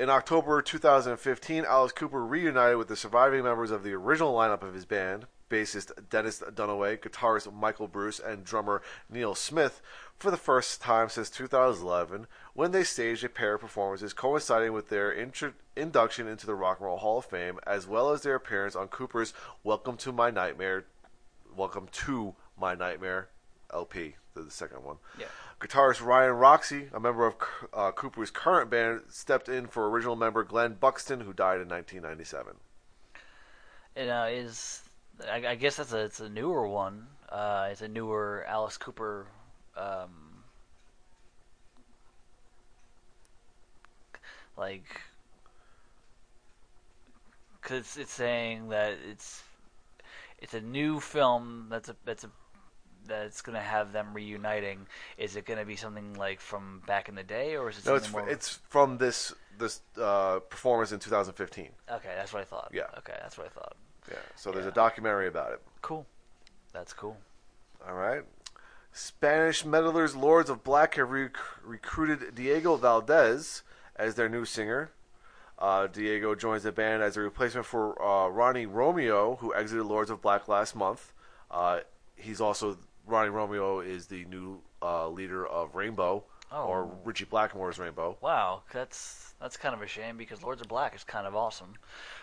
In 0.00 0.08
October 0.08 0.62
2015, 0.62 1.66
Alice 1.66 1.92
Cooper 1.92 2.24
reunited 2.24 2.78
with 2.78 2.88
the 2.88 2.96
surviving 2.96 3.44
members 3.44 3.70
of 3.70 3.82
the 3.82 3.92
original 3.92 4.32
lineup 4.32 4.62
of 4.62 4.72
his 4.72 4.86
band, 4.86 5.26
bassist 5.50 6.08
Dennis 6.08 6.40
Dunaway, 6.40 6.98
guitarist 6.98 7.52
Michael 7.52 7.86
Bruce, 7.86 8.18
and 8.18 8.42
drummer 8.42 8.80
Neal 9.10 9.34
Smith, 9.34 9.82
for 10.18 10.30
the 10.30 10.38
first 10.38 10.80
time 10.80 11.10
since 11.10 11.28
2011, 11.28 12.26
when 12.54 12.70
they 12.70 12.82
staged 12.82 13.24
a 13.24 13.28
pair 13.28 13.56
of 13.56 13.60
performances 13.60 14.14
coinciding 14.14 14.72
with 14.72 14.88
their 14.88 15.12
intro- 15.12 15.52
induction 15.76 16.26
into 16.26 16.46
the 16.46 16.54
Rock 16.54 16.78
and 16.78 16.86
Roll 16.86 16.96
Hall 16.96 17.18
of 17.18 17.26
Fame, 17.26 17.60
as 17.66 17.86
well 17.86 18.10
as 18.10 18.22
their 18.22 18.36
appearance 18.36 18.74
on 18.74 18.88
Cooper's 18.88 19.34
"Welcome 19.62 19.98
to 19.98 20.12
My 20.12 20.30
Nightmare," 20.30 20.86
"Welcome 21.54 21.88
to 21.92 22.36
My 22.58 22.74
Nightmare" 22.74 23.28
LP, 23.70 24.16
the, 24.32 24.50
second 24.50 24.82
one. 24.82 24.96
Yeah. 25.18 25.26
Guitarist 25.60 26.02
Ryan 26.02 26.32
Roxie, 26.32 26.88
a 26.92 26.98
member 26.98 27.26
of 27.26 27.34
uh, 27.74 27.92
Cooper's 27.92 28.30
current 28.30 28.70
band, 28.70 29.02
stepped 29.10 29.48
in 29.48 29.66
for 29.66 29.90
original 29.90 30.16
member 30.16 30.42
Glen 30.42 30.74
Buxton, 30.80 31.20
who 31.20 31.34
died 31.34 31.60
in 31.60 31.68
1997. 31.68 32.54
It 33.94 34.08
uh, 34.08 34.26
is. 34.30 34.82
I, 35.30 35.48
I 35.48 35.54
guess 35.56 35.76
that's 35.76 35.92
a 35.92 35.98
it's 35.98 36.20
a 36.20 36.30
newer 36.30 36.66
one. 36.66 37.06
Uh, 37.28 37.68
it's 37.70 37.82
a 37.82 37.88
newer 37.88 38.44
Alice 38.48 38.78
Cooper. 38.78 39.26
Um, 39.76 40.44
like, 44.56 45.02
cause 47.60 47.98
it's 48.00 48.12
saying 48.12 48.70
that 48.70 48.94
it's 49.08 49.42
it's 50.38 50.54
a 50.54 50.60
new 50.60 51.00
film 51.00 51.66
that's 51.68 51.90
a 51.90 51.96
that's 52.06 52.24
a 52.24 52.30
that's 53.10 53.42
gonna 53.42 53.60
have 53.60 53.92
them 53.92 54.14
reuniting. 54.14 54.86
Is 55.18 55.36
it 55.36 55.44
gonna 55.44 55.64
be 55.66 55.76
something 55.76 56.14
like 56.14 56.40
from 56.40 56.82
back 56.86 57.08
in 57.10 57.14
the 57.14 57.22
day, 57.22 57.56
or 57.56 57.68
is 57.68 57.78
it 57.78 57.84
No, 57.86 57.98
something 57.98 58.04
it's 58.04 58.12
more? 58.12 58.28
it's 58.30 58.48
from 58.70 58.96
this 58.98 59.34
this 59.58 59.82
uh, 60.00 60.38
performance 60.48 60.90
in 60.92 60.98
2015. 61.00 61.68
okay, 61.90 62.12
that's 62.16 62.32
what 62.32 62.40
I 62.40 62.44
thought. 62.46 62.70
Yeah. 62.72 62.84
Okay, 62.98 63.14
that's 63.20 63.36
what 63.36 63.46
I 63.46 63.50
thought. 63.50 63.76
Yeah, 64.10 64.16
so 64.34 64.50
there's 64.52 64.64
Yeah. 64.64 64.70
a 64.70 64.74
documentary 64.74 65.26
about 65.28 65.52
it. 65.52 65.60
Cool. 65.82 66.06
That's 66.72 66.94
cool. 66.94 67.18
All 67.86 67.94
right. 67.94 68.22
Spanish 68.92 69.64
meddlers 69.64 70.16
Lords 70.16 70.48
of 70.50 70.64
Black 70.64 70.94
have 70.94 71.10
rec- 71.10 71.36
recruited 71.62 72.34
Diego 72.34 72.76
Valdez 72.76 73.62
as 73.96 74.14
their 74.14 74.28
new 74.28 74.44
singer. 74.44 74.90
Uh, 75.58 75.86
Diego 75.86 76.34
joins 76.34 76.62
the 76.62 76.72
band 76.72 77.02
as 77.02 77.16
a 77.16 77.20
replacement 77.20 77.66
for 77.66 78.00
uh, 78.02 78.28
Ronnie 78.28 78.64
Romero, 78.66 79.36
who 79.36 79.54
exited 79.54 79.84
Lords 79.84 80.10
of 80.10 80.22
Black 80.22 80.48
last 80.48 80.74
month. 80.74 81.12
Uh, 81.50 81.80
he's 82.16 82.40
also 82.40 82.78
Ronnie 83.10 83.30
Romero 83.30 83.80
is 83.80 84.06
the 84.06 84.24
new 84.26 84.60
uh, 84.82 85.08
leader 85.08 85.46
of 85.46 85.74
Rainbow, 85.74 86.24
Oh. 86.52 86.64
or 86.64 86.90
Ritchie 87.04 87.26
Blackmore's 87.26 87.78
Rainbow. 87.78 88.16
Wow, 88.20 88.62
that's 88.72 89.34
that's 89.40 89.56
kind 89.56 89.74
of 89.74 89.82
a 89.82 89.86
shame 89.86 90.16
because 90.16 90.42
Lords 90.42 90.60
of 90.60 90.68
Black 90.68 90.94
is 90.96 91.04
kind 91.04 91.26
of 91.26 91.34
awesome, 91.36 91.74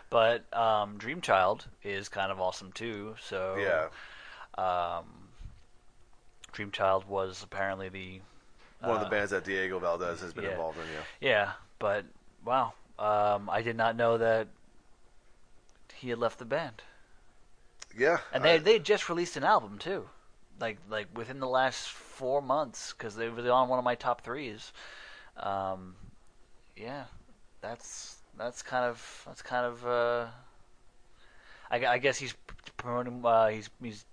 but 0.09 0.41
um, 0.53 0.97
Dreamchild 0.99 1.65
is 1.83 2.09
kind 2.09 2.31
of 2.31 2.39
awesome 2.41 2.71
too. 2.73 3.15
So 3.21 3.55
Yeah, 3.57 3.87
um, 4.61 5.05
Dreamchild 6.53 7.05
was 7.07 7.41
apparently 7.43 7.89
the 7.89 8.21
one 8.81 8.91
of 8.95 8.99
the 9.01 9.07
uh, 9.07 9.09
bands 9.09 9.31
that 9.31 9.43
Diego 9.45 9.79
Valdez 9.79 10.21
has 10.21 10.33
been 10.33 10.43
yeah. 10.43 10.51
involved 10.51 10.77
in. 10.77 10.83
Yeah. 11.21 11.29
yeah, 11.29 11.51
but 11.79 12.05
wow, 12.45 12.73
um, 12.99 13.49
I 13.49 13.61
did 13.61 13.75
not 13.77 13.95
know 13.95 14.17
that 14.17 14.47
he 15.95 16.09
had 16.09 16.19
left 16.19 16.37
the 16.37 16.45
band, 16.45 16.83
Yeah, 17.97 18.17
and 18.33 18.43
they 18.43 18.55
I- 18.55 18.59
they 18.59 18.77
just 18.79 19.09
released 19.09 19.37
an 19.37 19.43
album 19.43 19.77
too, 19.79 20.09
like 20.59 20.77
like 20.89 21.07
within 21.15 21.39
the 21.39 21.47
last 21.47 21.89
four 21.89 22.41
months 22.41 22.93
because 22.97 23.15
they 23.15 23.29
were 23.29 23.51
on 23.51 23.69
one 23.69 23.79
of 23.79 23.85
my 23.85 23.95
top 23.95 24.21
threes. 24.21 24.71
Um, 25.37 25.95
yeah, 26.75 27.05
that's 27.61 28.17
that's 28.37 28.61
kind 28.61 28.85
of 28.85 29.23
that's 29.25 29.41
kind 29.41 29.65
of. 29.65 29.85
Uh, 29.85 30.25
I, 31.69 31.85
I 31.85 31.97
guess 31.97 32.17
he's 32.17 32.33
promoting. 32.77 33.21
Uh, 33.23 33.47
he's 33.47 33.69
he's 33.81 34.05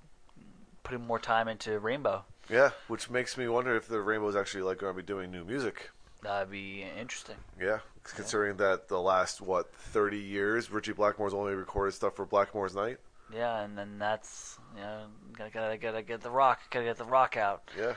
putting 0.82 1.06
more 1.06 1.18
time 1.18 1.48
into 1.48 1.78
Rainbow. 1.78 2.24
yeah, 2.50 2.70
which 2.88 3.08
makes 3.10 3.36
me 3.36 3.48
wonder 3.48 3.74
if 3.76 3.88
the 3.88 4.00
Rainbow 4.00 4.28
is 4.28 4.36
actually 4.36 4.62
like 4.62 4.78
going 4.78 4.94
to 4.94 5.02
be 5.02 5.06
doing 5.06 5.30
new 5.30 5.44
music. 5.44 5.90
That'd 6.22 6.50
be 6.50 6.84
interesting. 6.98 7.36
Yeah, 7.60 7.80
considering 8.02 8.56
that 8.56 8.88
the 8.88 9.00
last 9.00 9.40
what 9.40 9.74
thirty 9.74 10.18
years, 10.18 10.70
Ritchie 10.70 10.92
Blackmore's 10.92 11.34
only 11.34 11.54
recorded 11.54 11.92
stuff 11.92 12.16
for 12.16 12.24
Blackmore's 12.26 12.74
Night. 12.74 12.98
Yeah, 13.32 13.62
and 13.62 13.76
then 13.76 13.98
that's 13.98 14.58
you 14.76 14.82
know 14.82 15.06
gotta 15.36 15.50
gotta 15.50 15.78
gotta 15.78 16.02
get 16.02 16.20
the 16.20 16.30
rock 16.30 16.60
gotta 16.70 16.84
get 16.84 16.98
the 16.98 17.04
rock 17.04 17.36
out. 17.36 17.62
Yeah. 17.78 17.94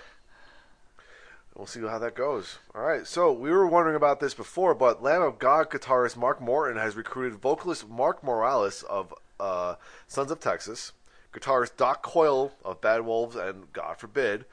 We'll 1.56 1.66
see 1.66 1.82
how 1.82 1.98
that 1.98 2.14
goes. 2.14 2.60
All 2.76 2.84
right. 2.84 3.08
So 3.08 3.34
we 3.34 3.50
were 3.50 3.66
wondering 3.66 3.96
about 3.96 4.20
this 4.20 4.36
before, 4.36 4.76
but 4.76 5.02
Lamb 5.02 5.24
of 5.24 5.40
God 5.40 5.72
guitarist 5.72 6.16
Mark 6.16 6.40
Morton 6.40 6.78
has 6.78 6.96
recruited 6.96 7.40
vocalist 7.40 7.90
Mark 7.90 8.24
Morales 8.24 8.84
of 8.84 9.12
uh, 9.40 9.76
Sons 10.08 10.30
of 10.30 10.40
Texas, 10.40 10.92
guitarist 11.34 11.76
Doc 11.76 12.04
Coyle 12.04 12.54
of 12.64 12.80
Bad 12.80 13.06
Wolves 13.08 13.36
and 13.36 13.74
God 13.74 13.98
Forbid, 13.98 14.46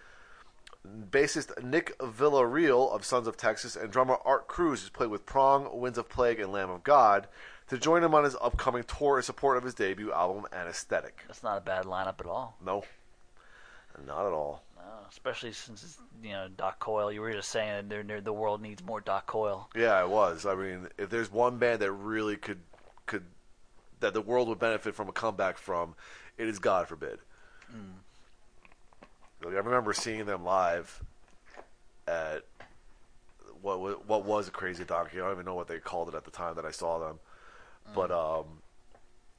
bassist 0.87 1.63
Nick 1.63 1.97
Villarreal 1.99 2.91
of 2.91 3.05
Sons 3.05 3.27
of 3.27 3.37
Texas, 3.37 3.77
and 3.77 3.91
drummer 3.91 4.17
Art 4.25 4.49
Cruz, 4.49 4.81
who's 4.81 4.91
played 4.91 5.11
with 5.11 5.27
Prong, 5.27 5.79
Winds 5.79 5.99
of 5.99 6.09
Plague, 6.09 6.41
and 6.41 6.53
Lamb 6.53 6.71
of 6.71 6.85
God, 6.85 7.29
to 7.69 7.79
join 7.79 8.03
him 8.05 8.15
on 8.15 8.25
his 8.25 8.37
upcoming 8.41 8.85
tour 8.85 9.17
in 9.19 9.23
support 9.23 9.57
of 9.57 9.65
his 9.65 9.75
debut 9.75 10.13
album 10.13 10.45
Anesthetic. 10.53 11.21
That's 11.27 11.43
not 11.43 11.59
a 11.59 11.61
bad 11.61 11.85
lineup 11.85 12.21
at 12.21 12.27
all. 12.27 12.57
No, 12.65 12.85
not 14.07 14.27
at 14.27 14.33
all. 14.33 14.63
No, 14.77 14.83
especially 15.11 15.53
since 15.53 15.83
it's, 15.83 15.99
you 16.23 16.33
know 16.33 16.49
Doc 16.57 16.79
Coyle. 16.79 17.11
You 17.13 17.21
were 17.23 17.33
just 17.33 17.51
saying 17.51 17.73
that 17.75 17.89
they're, 17.89 18.03
they're- 18.03 18.21
the 18.21 18.33
world 18.33 18.61
needs 18.61 18.85
more 18.85 19.01
Doc 19.01 19.27
Coyle. 19.27 19.69
Yeah, 19.75 20.01
it 20.03 20.09
was. 20.11 20.45
I 20.47 20.55
mean, 20.55 20.89
if 20.99 21.09
there's 21.11 21.33
one 21.33 21.59
band 21.59 21.81
that 21.81 21.93
really 21.93 22.37
could 22.37 22.61
could 23.07 23.25
that 24.01 24.13
the 24.13 24.21
world 24.21 24.49
would 24.49 24.59
benefit 24.59 24.95
from 24.95 25.09
a 25.09 25.13
comeback 25.13 25.57
from, 25.57 25.95
it 26.37 26.49
is 26.49 26.59
God 26.59 26.89
Forbid. 26.89 27.21
Mm. 27.75 27.95
Like, 29.43 29.55
I 29.55 29.59
remember 29.59 29.93
seeing 29.95 30.27
them 30.27 30.45
live 30.45 31.03
at 32.07 32.45
what 33.63 33.81
wa- 33.81 33.91
what 34.07 34.25
was 34.25 34.49
a 34.49 34.51
Crazy 34.51 34.85
Donkey. 34.85 35.17
I 35.19 35.21
don't 35.25 35.33
even 35.33 35.47
know 35.47 35.55
what 35.55 35.69
they 35.69 35.79
called 35.79 36.09
it 36.09 36.15
at 36.15 36.25
the 36.25 36.31
time 36.31 36.57
that 36.57 36.67
I 36.67 36.71
saw 36.71 36.99
them. 36.99 37.19
But 37.93 38.11
um, 38.11 38.63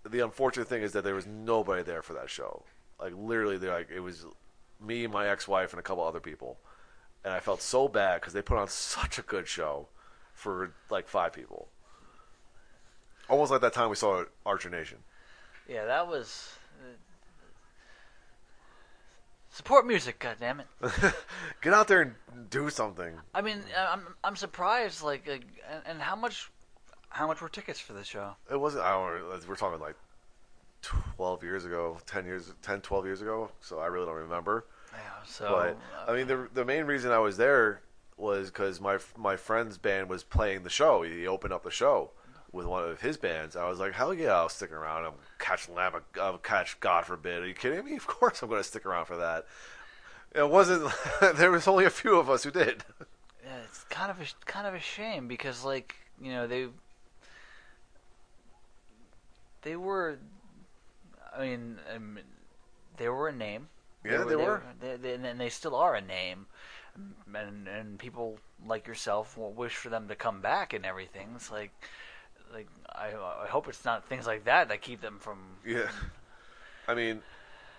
the 0.04 0.20
unfortunate 0.20 0.68
thing 0.68 0.84
is 0.84 0.92
that 0.94 1.04
there 1.04 1.16
was 1.16 1.26
nobody 1.26 1.84
there 1.84 2.02
for 2.02 2.14
that 2.14 2.30
show. 2.30 2.64
Like 3.00 3.14
literally, 3.18 3.58
they 3.58 3.70
like 3.70 3.90
it 3.90 4.00
was 4.00 4.26
me, 4.80 5.08
my 5.08 5.28
ex-wife, 5.28 5.72
and 5.72 5.80
a 5.80 5.84
couple 5.84 6.04
other 6.04 6.20
people, 6.20 6.58
and 7.24 7.34
I 7.34 7.40
felt 7.40 7.62
so 7.62 7.88
bad 7.88 8.22
because 8.22 8.34
they 8.34 8.42
put 8.42 8.58
on 8.58 8.68
such 8.68 9.18
a 9.20 9.22
good 9.22 9.48
show 9.48 9.88
for 10.34 10.72
like 10.90 11.08
five 11.08 11.34
people. 11.34 11.68
Almost 13.30 13.52
like 13.52 13.62
that 13.62 13.74
time 13.74 13.90
we 13.90 13.96
saw 13.96 14.24
Archer 14.46 14.70
Nation. 14.70 15.00
Yeah, 15.68 15.86
that 15.86 16.08
was. 16.08 16.54
Uh, 16.80 16.94
support 19.50 19.88
music, 19.88 20.20
goddammit. 20.20 20.66
Get 21.62 21.74
out 21.74 21.88
there 21.88 22.02
and 22.02 22.50
do 22.50 22.70
something. 22.70 23.14
I 23.34 23.42
mean, 23.42 23.64
I'm 23.76 24.02
I'm 24.24 24.36
surprised. 24.36 25.02
Like, 25.02 25.28
uh, 25.28 25.80
and 25.88 26.00
how 26.00 26.16
much, 26.16 26.52
how 27.16 27.28
much 27.28 27.40
were 27.40 27.48
tickets 27.48 27.80
for 27.80 27.94
this 27.94 28.08
show? 28.08 28.36
It 28.52 28.60
wasn't. 28.60 28.84
I 28.84 28.92
don't. 28.92 29.48
We're 29.48 29.56
talking 29.56 29.80
like 29.80 29.96
twelve 30.82 31.44
years 31.44 31.64
ago, 31.64 31.98
10 32.06 32.26
years, 32.26 32.52
10, 32.62 32.82
12 32.82 33.06
years 33.06 33.22
ago. 33.22 33.50
So 33.62 33.80
I 33.80 33.86
really 33.88 34.06
don't 34.06 34.16
remember. 34.16 34.66
Yeah, 34.92 35.00
so. 35.26 35.50
but 35.50 36.12
I 36.12 36.14
mean, 36.14 36.28
the 36.28 36.50
the 36.54 36.66
main 36.66 36.84
reason 36.84 37.12
I 37.12 37.20
was 37.20 37.38
there 37.38 37.80
was 38.18 38.50
because 38.50 38.82
my 38.82 38.98
my 39.18 39.38
friend's 39.38 39.78
band 39.78 40.10
was 40.10 40.24
playing 40.24 40.64
the 40.64 40.70
show. 40.70 41.04
He 41.04 41.26
opened 41.26 41.54
up 41.54 41.64
the 41.64 41.72
show 41.72 42.12
with 42.52 42.66
one 42.66 42.84
of 42.84 43.00
his 43.00 43.16
bands. 43.16 43.56
I 43.56 43.70
was 43.70 43.80
like, 43.80 43.94
hell 43.94 44.14
yeah, 44.14 44.34
I'll 44.34 44.50
stick 44.50 44.74
around. 44.74 45.06
I'm 45.06 45.14
catch 45.40 45.70
Lamb. 45.70 45.94
I'll 46.22 46.38
catch 46.38 46.78
God 46.82 47.06
forbid. 47.06 47.44
Are 47.44 47.48
you 47.48 47.54
kidding 47.54 47.86
me? 47.86 47.96
Of 47.96 48.08
course 48.08 48.42
I'm 48.42 48.50
going 48.50 48.60
to 48.60 48.68
stick 48.68 48.86
around 48.86 49.06
for 49.06 49.16
that. 49.16 49.46
It 50.34 50.50
wasn't. 50.50 50.92
there 51.36 51.52
was 51.52 51.66
only 51.66 51.86
a 51.86 51.90
few 51.90 52.20
of 52.20 52.30
us 52.30 52.44
who 52.44 52.52
did. 52.52 52.84
Yeah, 53.42 53.60
it's 53.64 53.86
kind 53.86 54.12
of 54.12 54.20
a 54.20 54.26
kind 54.46 54.68
of 54.68 54.74
a 54.74 54.82
shame 54.82 55.30
because 55.30 55.64
like 55.64 55.96
you 56.20 56.34
know 56.34 56.46
they 56.46 56.68
they 59.66 59.76
were, 59.76 60.18
I 61.36 61.42
mean, 61.42 61.80
um, 61.94 62.20
they 62.96 63.10
were 63.10 63.28
a 63.28 63.34
name. 63.34 63.68
Yeah, 64.06 64.24
they 64.24 64.36
were. 64.36 64.62
They, 64.80 64.96
they, 64.96 65.14
and 65.16 65.42
they 65.42 65.50
still 65.50 65.76
are 65.76 65.96
a 65.96 66.02
name, 66.02 66.46
and 67.34 67.68
and 67.68 68.00
people 68.00 68.38
like 68.66 68.88
yourself 68.88 69.38
will 69.38 69.52
wish 69.52 69.76
for 69.76 69.90
them 69.90 70.08
to 70.08 70.16
come 70.16 70.40
back 70.40 70.74
and 70.74 70.86
everything. 70.86 71.30
It's 71.36 71.52
like, 71.52 71.72
like 72.54 72.68
I 72.88 73.08
I 73.08 73.48
hope 73.48 73.68
it's 73.68 73.84
not 73.84 74.08
things 74.08 74.28
like 74.28 74.46
that 74.46 74.70
that 74.70 74.82
keep 74.82 75.02
them 75.02 75.18
from. 75.20 75.40
Yeah. 75.66 75.90
I 76.88 76.94
mean, 76.94 77.24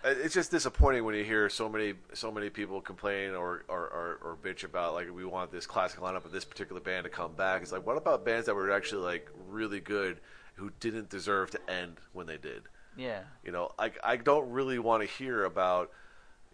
it's 0.04 0.34
just 0.34 0.50
disappointing 0.50 1.04
when 1.04 1.14
you 1.14 1.22
hear 1.22 1.48
so 1.48 1.68
many 1.68 1.94
so 2.12 2.32
many 2.32 2.50
people 2.50 2.80
complain 2.80 3.30
or, 3.30 3.62
or, 3.68 3.78
or, 3.78 4.18
or 4.24 4.36
bitch 4.42 4.64
about 4.64 4.94
like 4.94 5.14
we 5.14 5.24
want 5.24 5.52
this 5.52 5.66
classic 5.66 6.00
lineup 6.00 6.24
of 6.24 6.32
this 6.32 6.44
particular 6.44 6.80
band 6.80 7.04
to 7.04 7.10
come 7.10 7.34
back. 7.34 7.62
It's 7.62 7.70
like 7.70 7.86
what 7.86 7.96
about 7.96 8.24
bands 8.24 8.46
that 8.46 8.56
were 8.56 8.72
actually 8.72 9.04
like 9.04 9.30
really 9.48 9.78
good 9.78 10.18
who 10.56 10.70
didn't 10.80 11.08
deserve 11.08 11.50
to 11.52 11.70
end 11.70 11.96
when 12.12 12.26
they 12.26 12.36
did? 12.36 12.64
Yeah. 12.96 13.20
You 13.44 13.52
know, 13.52 13.72
I 13.78 13.92
I 14.02 14.16
don't 14.16 14.50
really 14.50 14.78
want 14.78 15.02
to 15.02 15.08
hear 15.08 15.44
about 15.44 15.90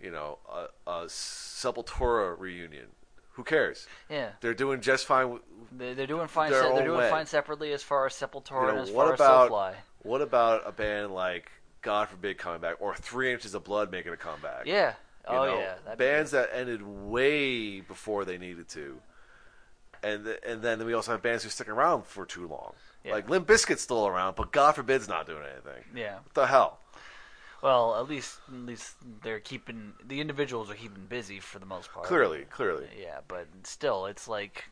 you 0.01 0.11
know 0.11 0.39
a, 0.53 0.91
a 0.91 1.05
Sepultura 1.07 2.39
reunion. 2.39 2.87
Who 3.37 3.45
cares? 3.45 3.87
Yeah. 4.11 4.31
They're 4.43 4.53
doing 4.55 4.81
just 4.83 5.07
fine. 5.07 5.31
with- 5.31 5.43
They, 5.77 5.95
they're 5.95 6.07
doing 6.07 6.29
fine. 6.29 6.51
Se- 6.53 6.61
they're 6.75 6.85
doing 6.85 6.99
way. 6.99 7.09
fine 7.09 7.25
separately 7.27 7.73
as 7.73 7.83
far 7.83 8.05
as 8.07 8.13
Sepultura 8.13 8.65
You 8.65 8.69
and 8.69 8.79
as 8.81 8.91
what 8.91 9.07
far 9.07 9.15
about 9.15 9.45
as 9.47 9.51
Soulfly. 9.51 9.75
what 10.03 10.21
about 10.21 10.63
a 10.67 10.73
band 10.73 11.13
like 11.15 11.51
God 11.81 12.09
forbid 12.09 12.37
coming 12.37 12.61
back 12.61 12.77
or 12.81 12.95
Three 12.95 13.33
Inches 13.33 13.55
of 13.55 13.65
Blood 13.65 13.91
making 13.91 14.13
a 14.13 14.17
comeback? 14.19 14.67
Yeah. 14.67 14.95
You 15.31 15.37
Oh 15.37 15.47
know, 15.47 15.59
yeah. 15.87 15.95
Bands 15.95 16.33
that 16.33 16.51
ended 16.53 16.83
way 16.83 17.81
before 17.81 18.25
they 18.27 18.37
needed 18.39 18.69
to, 18.71 18.99
and 20.03 20.25
th- 20.25 20.41
and 20.45 20.61
then 20.63 20.85
we 20.85 20.93
also 20.95 21.13
have 21.13 21.23
bands 21.23 21.45
who 21.45 21.49
stick 21.49 21.69
around 21.69 22.05
for 22.07 22.27
too 22.27 22.49
long. 22.49 22.73
Yeah. 23.05 23.13
Like 23.13 23.29
Limp 23.29 23.47
Bizkit's 23.47 23.83
still 23.83 24.07
around, 24.07 24.37
but 24.37 24.53
God 24.53 24.73
forbid's 24.75 25.09
not 25.09 25.27
doing 25.27 25.43
anything. 25.43 25.85
Yeah. 25.95 26.15
What 26.15 26.35
the 26.35 26.47
hell? 26.47 26.79
Well, 27.63 27.97
at 28.01 28.09
least 28.09 28.39
at 28.49 28.55
least 28.55 28.97
they're 29.23 29.41
keeping 29.41 29.93
the 30.05 30.21
individuals 30.21 30.71
are 30.71 30.75
keeping 30.75 31.07
busy 31.09 31.39
for 31.39 31.59
the 31.59 31.67
most 31.67 31.93
part. 31.93 32.07
Clearly, 32.07 32.45
clearly. 32.51 32.89
Yeah, 33.01 33.21
but 33.29 33.47
still, 33.63 34.07
it's 34.07 34.27
like 34.27 34.65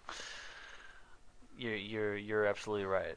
you're 1.56 1.76
you're 1.76 2.16
you're 2.16 2.46
absolutely 2.46 2.86
right. 2.86 3.16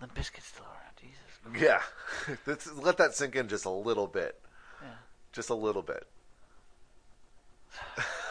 The 0.00 0.06
biscuit's 0.08 0.46
still 0.48 0.64
around. 0.64 0.78
Jesus. 1.00 1.60
Yeah, 1.60 1.82
Let's 2.46 2.72
let 2.72 2.96
that 2.98 3.14
sink 3.14 3.34
in 3.34 3.48
just 3.48 3.64
a 3.64 3.70
little 3.70 4.06
bit. 4.06 4.40
Yeah. 4.80 4.88
Just 5.32 5.50
a 5.50 5.54
little 5.54 5.82
bit. 5.82 6.06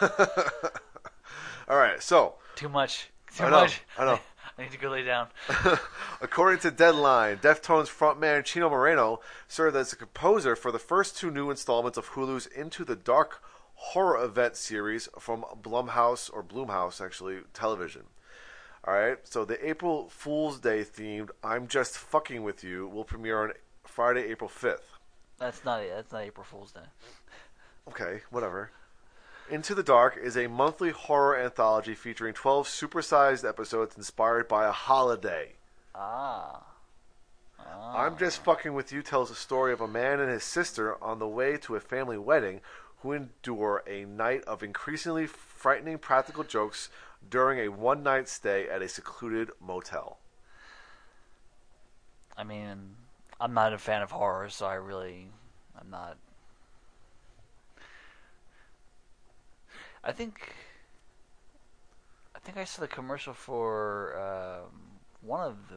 All 1.68 1.76
right, 1.76 2.02
so 2.02 2.34
Too 2.56 2.68
much. 2.68 3.10
Too 3.36 3.44
I 3.44 3.50
know, 3.50 3.60
much. 3.62 3.80
I 3.98 4.04
know. 4.04 4.20
I 4.58 4.62
need 4.62 4.72
to 4.72 4.78
go 4.78 4.90
lay 4.90 5.02
down. 5.02 5.28
According 6.20 6.60
to 6.60 6.70
Deadline, 6.70 7.38
Deftones 7.38 7.88
frontman 7.88 8.44
Chino 8.44 8.68
Moreno 8.68 9.20
served 9.48 9.76
as 9.76 9.92
a 9.92 9.96
composer 9.96 10.54
for 10.54 10.70
the 10.70 10.78
first 10.78 11.16
two 11.16 11.30
new 11.30 11.50
installments 11.50 11.96
of 11.96 12.10
Hulu's 12.10 12.46
Into 12.46 12.84
the 12.84 12.96
Dark 12.96 13.42
horror 13.74 14.22
event 14.22 14.56
series 14.56 15.08
from 15.18 15.44
Blumhouse 15.60 16.30
or 16.32 16.42
Bloomhouse 16.42 17.04
actually 17.04 17.40
television. 17.54 18.02
All 18.84 18.94
right, 18.94 19.18
so 19.24 19.44
the 19.44 19.66
April 19.66 20.08
Fool's 20.08 20.58
Day 20.58 20.80
themed 20.82 21.30
"I'm 21.42 21.68
Just 21.68 21.96
Fucking 21.96 22.42
with 22.42 22.64
You" 22.64 22.88
will 22.88 23.04
premiere 23.04 23.42
on 23.42 23.52
Friday, 23.84 24.28
April 24.30 24.50
5th. 24.50 24.98
That's 25.38 25.64
not 25.64 25.82
it. 25.82 25.90
That's 25.94 26.12
not 26.12 26.22
April 26.22 26.44
Fool's 26.44 26.72
Day. 26.72 26.80
Okay, 27.88 28.20
whatever. 28.30 28.70
Into 29.52 29.74
the 29.74 29.82
Dark 29.82 30.16
is 30.16 30.34
a 30.34 30.46
monthly 30.46 30.92
horror 30.92 31.36
anthology 31.36 31.94
featuring 31.94 32.32
12 32.32 32.66
supersized 32.66 33.46
episodes 33.46 33.98
inspired 33.98 34.48
by 34.48 34.66
a 34.66 34.72
holiday. 34.72 35.56
Ah. 35.94 36.62
I'm 37.94 38.16
Just 38.16 38.42
Fucking 38.42 38.72
With 38.72 38.92
You 38.92 39.02
tells 39.02 39.28
the 39.28 39.34
story 39.34 39.74
of 39.74 39.82
a 39.82 39.86
man 39.86 40.20
and 40.20 40.30
his 40.30 40.42
sister 40.42 40.96
on 41.04 41.18
the 41.18 41.28
way 41.28 41.58
to 41.58 41.76
a 41.76 41.80
family 41.80 42.16
wedding 42.16 42.62
who 43.02 43.12
endure 43.12 43.84
a 43.86 44.06
night 44.06 44.42
of 44.44 44.62
increasingly 44.62 45.26
frightening 45.26 45.98
practical 45.98 46.44
jokes 46.44 46.88
during 47.28 47.58
a 47.58 47.68
one 47.70 48.02
night 48.02 48.30
stay 48.30 48.66
at 48.70 48.80
a 48.80 48.88
secluded 48.88 49.50
motel. 49.60 50.16
I 52.38 52.44
mean, 52.44 52.96
I'm 53.38 53.52
not 53.52 53.74
a 53.74 53.78
fan 53.78 54.00
of 54.00 54.12
horror, 54.12 54.48
so 54.48 54.64
I 54.64 54.76
really, 54.76 55.28
I'm 55.78 55.90
not. 55.90 56.16
I 60.04 60.12
think, 60.12 60.52
I 62.34 62.38
think 62.40 62.56
I 62.56 62.64
saw 62.64 62.82
the 62.82 62.88
commercial 62.88 63.32
for 63.34 64.16
um, 64.18 64.70
one 65.20 65.40
of 65.46 65.68
the 65.68 65.76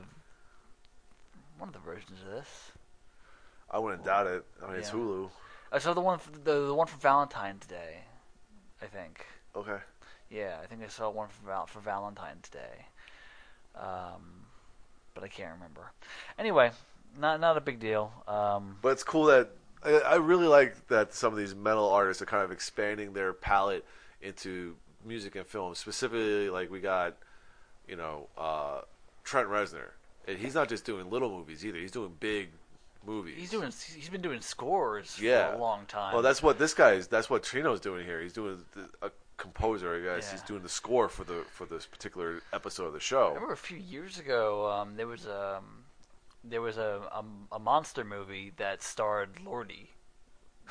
one 1.57 1.69
of 1.69 1.73
the 1.73 1.79
versions 1.79 2.19
of 2.25 2.31
this. 2.31 2.71
I 3.71 3.79
wouldn't 3.79 4.03
doubt 4.03 4.27
it. 4.27 4.43
I 4.63 4.67
mean, 4.67 4.79
it's 4.79 4.89
Hulu. 4.89 5.29
I 5.71 5.79
saw 5.79 5.93
the 5.93 6.01
one 6.01 6.19
for, 6.19 6.31
the 6.31 6.67
the 6.67 6.73
one 6.73 6.87
for 6.87 6.97
Valentine's 6.97 7.65
Day. 7.65 7.99
I 8.81 8.85
think. 8.85 9.25
Okay. 9.55 9.77
Yeah, 10.29 10.57
I 10.61 10.65
think 10.65 10.83
I 10.83 10.87
saw 10.87 11.09
one 11.09 11.29
for 11.29 11.45
Val- 11.47 11.67
for 11.67 11.79
Valentine's 11.79 12.49
Day. 12.49 12.85
Um, 13.75 14.45
but 15.13 15.23
I 15.23 15.27
can't 15.27 15.53
remember. 15.53 15.91
Anyway, 16.37 16.71
not 17.17 17.39
not 17.39 17.57
a 17.57 17.61
big 17.61 17.79
deal. 17.79 18.11
Um, 18.27 18.77
But 18.81 18.89
it's 18.89 19.03
cool 19.03 19.25
that 19.25 19.49
I, 19.83 19.99
I 19.99 20.15
really 20.15 20.47
like 20.47 20.87
that 20.87 21.13
some 21.13 21.31
of 21.31 21.39
these 21.39 21.55
metal 21.55 21.89
artists 21.89 22.21
are 22.21 22.25
kind 22.25 22.43
of 22.43 22.51
expanding 22.51 23.13
their 23.13 23.33
palette 23.33 23.85
into 24.21 24.75
music 25.05 25.35
and 25.35 25.45
film. 25.45 25.75
Specifically, 25.75 26.49
like 26.49 26.71
we 26.71 26.79
got, 26.79 27.15
you 27.87 27.95
know, 27.95 28.27
uh, 28.37 28.81
Trent 29.23 29.47
Reznor. 29.49 29.89
And 30.27 30.37
he's 30.39 30.55
not 30.55 30.69
just 30.69 30.85
doing 30.85 31.09
little 31.09 31.29
movies 31.29 31.63
either. 31.65 31.77
He's 31.77 31.91
doing 31.91 32.15
big 32.19 32.49
movies. 33.05 33.35
he's 33.37 33.51
doing 33.51 33.71
he's 33.95 34.09
been 34.09 34.21
doing 34.21 34.41
scores 34.41 35.19
yeah 35.21 35.51
for 35.51 35.57
a 35.57 35.59
long 35.59 35.85
time. 35.85 36.11
Well, 36.13 36.23
that's 36.23 36.41
what 36.41 36.57
this 36.57 36.73
guy 36.73 36.93
is. 36.93 37.07
That's 37.07 37.29
what 37.29 37.43
Trino's 37.43 37.79
doing 37.79 38.03
here. 38.05 38.19
He's 38.21 38.33
doing 38.33 38.65
the- 38.73 38.89
a 39.07 39.11
composer. 39.37 39.95
I 39.95 40.15
guess 40.15 40.25
Yeah. 40.27 40.31
he's 40.31 40.41
doing 40.41 40.63
the 40.63 40.69
score 40.69 41.07
for 41.09 41.23
the 41.23 41.43
for 41.51 41.65
this 41.67 41.85
particular 41.85 42.41
episode 42.51 42.85
of 42.85 42.93
the 42.93 42.99
show. 42.99 43.27
I 43.27 43.33
remember 43.35 43.53
a 43.53 43.57
few 43.57 43.77
years 43.77 44.17
ago, 44.17 44.71
um, 44.71 44.95
there 44.95 45.05
was 45.07 45.25
a 45.27 45.61
there 46.43 46.61
was 46.61 46.77
a, 46.77 47.01
a 47.51 47.55
a 47.55 47.59
monster 47.59 48.03
movie 48.03 48.53
that 48.57 48.81
starred 48.81 49.35
Lordi. 49.45 49.89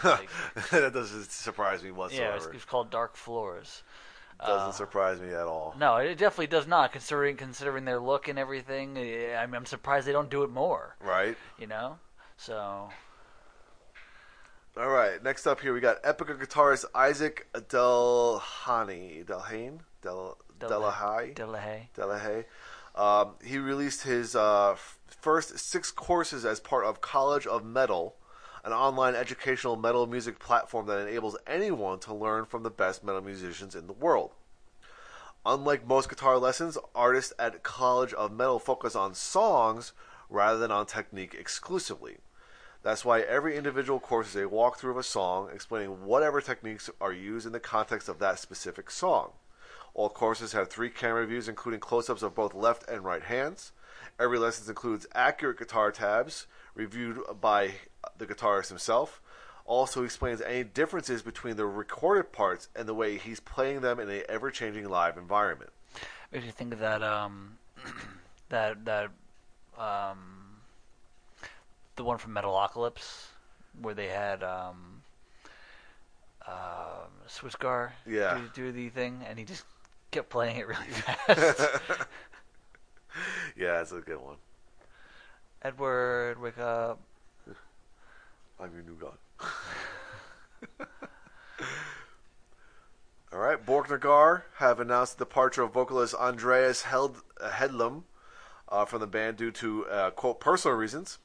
Like, 0.03 0.29
that 0.71 0.93
doesn't 0.93 1.31
surprise 1.31 1.83
me 1.83 1.91
yeah, 1.91 1.95
whatsoever. 1.97 2.35
was, 2.35 2.47
it 2.47 2.55
was 2.55 2.65
called 2.65 2.91
Dark 2.91 3.17
Floors. 3.17 3.83
doesn't 4.41 4.69
uh, 4.69 4.73
surprise 4.73 5.21
me 5.21 5.29
at 5.29 5.47
all. 5.47 5.75
No, 5.79 5.97
it 5.97 6.17
definitely 6.19 6.49
does 6.49 6.67
not. 6.67 6.93
Considering 6.93 7.37
considering 7.37 7.85
their 7.85 8.01
look 8.01 8.29
and 8.29 8.39
everything, 8.39 8.99
I'm, 9.39 9.55
I'm 9.55 9.67
surprised 9.67 10.07
they 10.07 10.13
don't 10.13 10.31
do 10.31 10.43
it 10.43 10.51
more. 10.51 10.97
Right. 11.01 11.37
You 11.59 11.67
know, 11.69 11.99
so 12.37 12.89
All 14.77 14.89
right. 14.89 15.23
Next 15.23 15.47
up 15.47 15.61
here, 15.61 15.73
we 15.73 15.81
got 15.81 16.03
Epica 16.03 16.37
guitarist 16.39 16.85
Isaac 16.95 17.47
Delhane. 17.55 19.25
Delhane. 19.25 19.79
Del 20.03 20.37
Delahai. 20.59 21.35
Delahaye. 21.35 21.89
Delahaye. 21.97 22.45
Um, 22.95 23.35
he 23.45 23.59
released 23.59 24.03
his 24.03 24.37
uh, 24.37 24.73
f- 24.73 24.99
first 25.21 25.59
six 25.59 25.91
courses 25.91 26.45
as 26.45 26.61
part 26.61 26.85
of 26.85 27.01
College 27.01 27.47
of 27.47 27.65
Metal, 27.65 28.15
an 28.65 28.73
online 28.73 29.15
educational 29.15 29.77
metal 29.77 30.07
music 30.07 30.39
platform 30.39 30.87
that 30.87 31.07
enables 31.07 31.37
anyone 31.47 31.99
to 32.01 32.15
learn 32.15 32.47
from 32.47 32.63
the 32.63 32.71
best 32.71 33.05
metal 33.05 33.21
musicians 33.21 33.75
in 33.75 33.87
the 33.87 33.93
world. 33.93 34.33
Unlike 35.47 35.87
most 35.87 36.09
guitar 36.09 36.39
lessons, 36.39 36.79
artists 36.95 37.35
at 37.39 37.63
College 37.63 38.15
of 38.15 38.33
Metal 38.33 38.59
focus 38.59 38.97
on 38.97 39.15
songs 39.15 39.93
rather 40.31 40.59
than 40.59 40.71
on 40.71 40.87
technique 40.87 41.35
exclusively. 41.35 42.17
That's 42.83 43.05
why 43.05 43.21
every 43.21 43.57
individual 43.57 44.01
course 44.01 44.29
is 44.29 44.37
a 44.37 44.49
walkthrough 44.49 44.91
of 44.93 44.97
a 44.97 45.03
song, 45.03 45.51
explaining 45.53 46.07
whatever 46.07 46.41
techniques 46.41 46.89
are 47.01 47.13
used 47.13 47.47
in 47.47 47.53
the 47.53 47.61
context 47.61 48.09
of 48.09 48.19
that 48.21 48.39
specific 48.39 48.91
song. 48.91 49.33
All 49.93 50.09
courses 50.09 50.53
have 50.53 50.69
three 50.69 50.91
camera 50.91 51.27
views, 51.27 51.49
including 51.49 51.81
close 51.81 52.11
ups 52.11 52.23
of 52.23 52.35
both 52.35 52.55
left 52.55 52.89
and 52.89 53.05
right 53.05 53.23
hands. 53.23 53.73
Every 54.19 54.39
lesson 54.39 54.69
includes 54.69 55.07
accurate 55.15 55.59
guitar 55.59 55.93
tabs, 55.93 56.47
reviewed 56.75 57.21
by 57.41 57.75
the 58.19 58.27
guitarist 58.27 58.69
himself. 58.69 59.21
Also 59.67 60.05
explains 60.05 60.43
any 60.43 60.63
differences 60.63 61.23
between 61.23 61.57
the 61.57 61.65
recorded 61.67 62.33
parts 62.33 62.69
and 62.77 62.87
the 62.87 62.93
way 62.95 63.17
he's 63.17 63.41
playing 63.41 63.81
them 63.81 63.99
in 63.99 64.09
an 64.11 64.23
ever 64.29 64.51
changing 64.51 64.89
live 64.89 65.17
environment. 65.17 65.71
Makes 66.33 66.45
you 66.47 66.53
think 66.53 66.73
of 66.75 66.81
that 66.81 67.03
um 67.03 67.57
that 68.51 68.85
that 68.85 69.11
um 69.79 70.19
the 71.97 72.05
one 72.05 72.19
from 72.19 72.35
Metalocalypse 72.35 73.27
where 73.81 73.95
they 73.95 74.09
had 74.09 74.43
um 74.43 75.03
um 76.47 77.09
Skwisgaar 77.27 77.93
Yeah. 78.07 78.35
do, 78.55 78.67
do 78.67 78.73
the 78.73 78.91
thing 78.91 79.25
and 79.27 79.39
he 79.39 79.45
just 79.47 79.65
kept 80.11 80.29
playing 80.29 80.57
it 80.59 80.67
really 80.67 80.85
fast. 81.27 81.61
Yeah, 83.57 83.73
that's 83.79 83.93
a 83.93 84.01
good 84.01 84.21
one. 84.21 84.37
Edward, 85.63 86.41
wake 86.41 86.59
up. 86.59 87.01
I'm 88.61 88.73
your 88.73 88.83
new 88.83 88.97
god. 88.97 89.19
All 93.33 93.41
right, 93.41 93.65
Borknagar 93.65 94.43
have 94.59 94.79
announced 94.79 95.19
the 95.19 95.25
departure 95.25 95.63
of 95.63 95.73
vocalist 95.73 96.15
Andreas 96.15 96.83
Held- 96.83 97.23
uh, 97.41 97.51
Hedlund 97.51 98.05
uh, 98.69 98.85
from 98.85 99.01
the 99.01 99.09
band 99.09 99.37
due 99.37 99.51
to 99.51 99.87
uh, 99.87 100.11
quote 100.11 100.39
personal 100.39 100.77
reasons. 100.77 101.19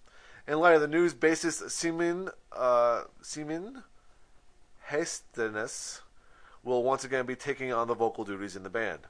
In 0.48 0.60
light 0.60 0.74
of 0.74 0.82
the 0.82 0.88
news, 0.88 1.14
bassist 1.14 1.70
Simon 1.70 2.30
uh, 2.52 3.04
Simon 3.22 3.84
Hestenes 4.90 6.02
will 6.64 6.82
once 6.84 7.04
again 7.04 7.28
be 7.28 7.36
taking 7.36 7.72
on 7.72 7.88
the 7.88 7.94
vocal 7.94 8.24
duties 8.24 8.56
in 8.56 8.64
the 8.64 8.70
band. 8.72 9.02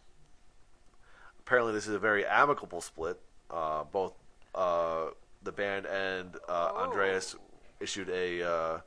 Apparently, 1.40 1.72
this 1.72 1.88
is 1.88 1.96
a 1.96 2.00
very 2.00 2.26
amicable 2.26 2.82
split. 2.82 3.20
Uh, 3.50 3.86
both 3.86 4.14
uh, 4.54 5.06
the 5.42 5.54
band 5.54 5.86
and 5.86 6.36
uh, 6.50 6.72
Andreas 6.76 7.36
issued 7.80 8.10
a 8.10 8.44
uh, 8.44 8.80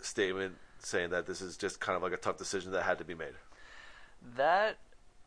statement 0.00 0.56
saying 0.78 1.10
that 1.10 1.26
this 1.26 1.40
is 1.40 1.56
just 1.56 1.80
kind 1.80 1.96
of 1.96 2.02
like 2.02 2.12
a 2.12 2.16
tough 2.16 2.36
decision 2.36 2.72
that 2.72 2.82
had 2.82 2.98
to 2.98 3.04
be 3.04 3.14
made. 3.14 3.34
That 4.36 4.78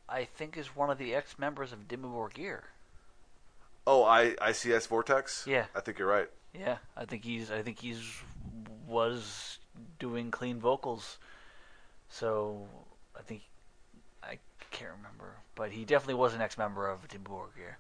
I 0.09 0.25
think 0.25 0.57
is 0.57 0.75
one 0.75 0.89
of 0.89 0.97
the 0.97 1.13
ex 1.15 1.37
members 1.37 1.71
of 1.71 1.87
Dimmu 1.87 2.13
Borgir. 2.13 2.61
Oh, 3.85 4.03
I 4.03 4.35
ICS 4.41 4.87
Vortex. 4.87 5.45
Yeah. 5.47 5.65
I 5.75 5.81
think 5.81 5.99
you're 5.99 6.07
right. 6.07 6.29
Yeah, 6.53 6.77
I 6.95 7.05
think 7.05 7.23
he's 7.25 7.51
I 7.51 7.61
think 7.61 7.79
he's 7.79 8.01
was 8.87 9.59
doing 9.99 10.31
clean 10.31 10.59
vocals. 10.59 11.17
So 12.09 12.67
I 13.17 13.21
think 13.23 13.41
I 14.21 14.37
can't 14.71 14.91
remember, 14.97 15.37
but 15.55 15.71
he 15.71 15.83
definitely 15.83 16.15
was 16.15 16.33
an 16.33 16.41
ex-member 16.41 16.87
of 16.87 17.07
Dimmu 17.07 17.29
Borgir. 17.29 17.75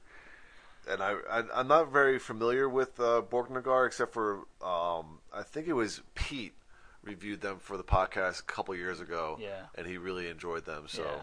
And 0.89 1.01
I, 1.01 1.15
I 1.29 1.43
I'm 1.55 1.67
not 1.67 1.91
very 1.91 2.19
familiar 2.19 2.67
with 2.67 2.99
uh, 2.99 3.21
Borknagar 3.29 3.87
except 3.87 4.13
for 4.13 4.45
um, 4.61 5.19
I 5.33 5.43
think 5.43 5.67
it 5.67 5.73
was 5.73 6.01
Pete 6.15 6.53
reviewed 7.03 7.41
them 7.41 7.57
for 7.59 7.77
the 7.77 7.83
podcast 7.83 8.41
a 8.41 8.43
couple 8.43 8.75
years 8.75 8.99
ago. 8.99 9.37
Yeah. 9.39 9.63
And 9.75 9.87
he 9.87 9.97
really 9.97 10.27
enjoyed 10.27 10.65
them. 10.65 10.85
So 10.87 11.03
yeah. 11.03 11.21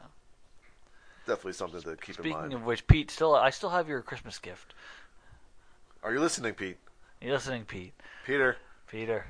definitely 1.27 1.55
something 1.55 1.81
to 1.83 1.97
keep 1.97 2.19
in 2.21 2.31
mind. 2.31 2.45
Speaking 2.45 2.57
of 2.57 2.65
which, 2.65 2.87
Pete, 2.87 3.11
still 3.11 3.35
I 3.35 3.51
still 3.51 3.71
have 3.71 3.89
your 3.89 4.03
Christmas 4.03 4.39
gift. 4.39 4.75
Are 6.03 6.13
you 6.13 6.21
listening, 6.21 6.55
Pete? 6.55 6.79
Are 7.21 7.27
You 7.27 7.33
listening, 7.35 7.67
Pete? 7.67 7.93
Peter. 8.25 8.57
Peter. 8.87 9.27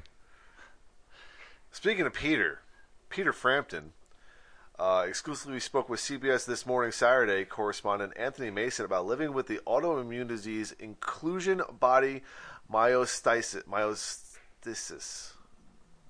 Speaking 1.73 2.07
of 2.07 2.15
Peter, 2.15 2.61
Peter 3.09 3.33
Frampton 3.33 3.93
uh, 4.81 5.05
exclusively 5.07 5.61
spoke 5.61 5.91
with 5.91 6.01
CBS 6.01 6.47
this 6.47 6.65
morning, 6.65 6.91
Saturday, 6.91 7.45
correspondent 7.45 8.15
Anthony 8.17 8.51
Mason 8.51 8.87
about 8.87 9.05
living 9.05 9.35
with 9.35 9.47
the 9.47 9.59
autoimmune 9.67 10.27
disease 10.27 10.73
inclusion 10.79 11.61
body 11.79 12.23
myositis. 12.73 13.63
Myositis. 13.65 15.33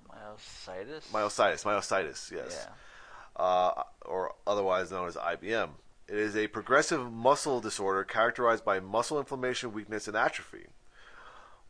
Myositis. 0.09 1.01
Myositis. 1.11 1.63
Myositis, 1.65 2.31
yes. 2.31 2.65
Yeah. 2.65 3.43
Uh, 3.43 3.83
or 4.05 4.35
otherwise 4.47 4.89
known 4.89 5.09
as 5.09 5.17
IBM. 5.17 5.71
It 6.07 6.15
is 6.15 6.37
a 6.37 6.47
progressive 6.47 7.11
muscle 7.11 7.59
disorder 7.59 8.05
characterized 8.05 8.63
by 8.63 8.79
muscle 8.79 9.19
inflammation, 9.19 9.73
weakness, 9.73 10.07
and 10.07 10.15
atrophy. 10.15 10.67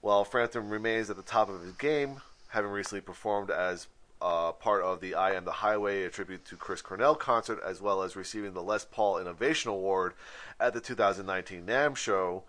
While 0.01 0.23
Frampton 0.23 0.69
remains 0.69 1.09
at 1.09 1.15
the 1.15 1.23
top 1.23 1.49
of 1.49 1.61
his 1.61 1.73
game, 1.73 2.21
having 2.49 2.69
recently 2.69 3.01
performed 3.01 3.49
as 3.49 3.87
uh, 4.21 4.51
part 4.51 4.83
of 4.83 5.01
the 5.01 5.15
I 5.15 5.33
Am 5.33 5.45
the 5.45 5.51
Highway, 5.51 6.03
a 6.03 6.09
tribute 6.09 6.45
to 6.45 6.55
Chris 6.55 6.81
Cornell 6.81 7.15
concert, 7.15 7.59
as 7.65 7.81
well 7.81 8.03
as 8.03 8.15
receiving 8.15 8.53
the 8.53 8.63
Les 8.63 8.85
Paul 8.85 9.19
Innovation 9.19 9.71
Award 9.71 10.13
at 10.59 10.73
the 10.73 10.81
2019 10.81 11.65
NAMM 11.65 11.95
show, 11.95 12.43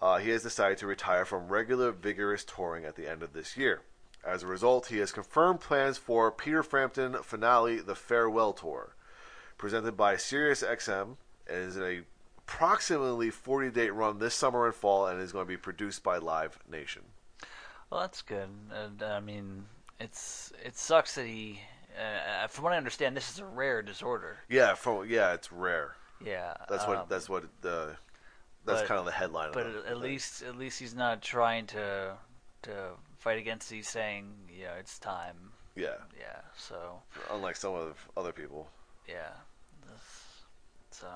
uh, 0.00 0.18
he 0.18 0.30
has 0.30 0.42
decided 0.42 0.78
to 0.78 0.86
retire 0.86 1.24
from 1.24 1.48
regular, 1.48 1.92
vigorous 1.92 2.44
touring 2.44 2.84
at 2.84 2.96
the 2.96 3.08
end 3.08 3.22
of 3.22 3.32
this 3.32 3.56
year. 3.56 3.82
As 4.24 4.42
a 4.42 4.46
result, 4.48 4.86
he 4.86 4.98
has 4.98 5.12
confirmed 5.12 5.60
plans 5.60 5.98
for 5.98 6.30
Peter 6.30 6.62
Frampton 6.62 7.14
finale, 7.22 7.80
The 7.80 7.94
Farewell 7.94 8.52
Tour, 8.52 8.94
presented 9.58 9.96
by 9.96 10.14
SiriusXM, 10.14 11.16
and 11.48 11.56
is 11.56 11.76
in 11.76 11.82
a 11.82 12.02
approximately 12.46 13.30
40 13.30 13.70
date 13.70 13.90
run 13.90 14.18
this 14.18 14.34
summer 14.34 14.66
and 14.66 14.74
fall, 14.74 15.06
and 15.06 15.20
is 15.20 15.32
going 15.32 15.44
to 15.44 15.48
be 15.48 15.56
produced 15.56 16.02
by 16.02 16.18
Live 16.18 16.58
Nation. 16.70 17.02
Well, 17.90 18.00
that's 18.00 18.22
good. 18.22 18.48
I 19.02 19.20
mean, 19.20 19.66
it's 20.00 20.52
it 20.64 20.76
sucks 20.76 21.14
that 21.16 21.26
he. 21.26 21.60
Uh, 21.98 22.46
from 22.46 22.64
what 22.64 22.72
I 22.72 22.78
understand, 22.78 23.14
this 23.16 23.30
is 23.30 23.38
a 23.38 23.44
rare 23.44 23.82
disorder. 23.82 24.38
Yeah, 24.48 24.74
from 24.74 25.08
yeah, 25.08 25.34
it's 25.34 25.52
rare. 25.52 25.96
Yeah. 26.24 26.54
That's 26.68 26.84
um, 26.84 26.90
what 26.90 27.08
that's 27.08 27.28
what 27.28 27.44
the 27.60 27.96
that's 28.64 28.80
but- 28.82 28.88
kind 28.88 28.98
of 28.98 29.04
the 29.04 29.12
headline. 29.12 29.50
But 29.52 29.66
of 29.66 29.72
the, 29.74 29.78
at, 29.80 29.86
at 29.92 29.98
least, 30.00 30.42
at 30.42 30.56
least 30.56 30.78
he's 30.78 30.94
not 30.94 31.20
trying 31.20 31.66
to 31.68 32.14
to 32.62 32.72
fight 33.18 33.38
against. 33.38 33.70
it. 33.70 33.76
He's 33.76 33.88
saying, 33.88 34.32
yeah, 34.48 34.74
it's 34.78 34.98
time. 34.98 35.36
yeah, 35.76 35.96
Yeah. 36.18 36.40
So 36.56 37.02
unlike 37.30 37.56
some 37.56 37.74
of 37.74 37.96
other 38.16 38.32
people. 38.32 38.68
yeah. 39.08 39.32
This, 39.86 40.42
so. 40.92 41.06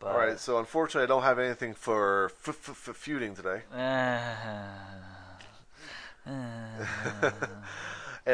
But, 0.00 0.08
All 0.12 0.18
right, 0.18 0.38
so 0.38 0.58
unfortunately, 0.58 1.04
I 1.04 1.06
don't 1.06 1.22
have 1.22 1.38
anything 1.38 1.74
for 1.74 2.30
f- 2.46 2.48
f- 2.48 2.88
f- 2.88 2.96
feuding 2.96 3.36
today, 3.36 3.62
and 6.26 6.86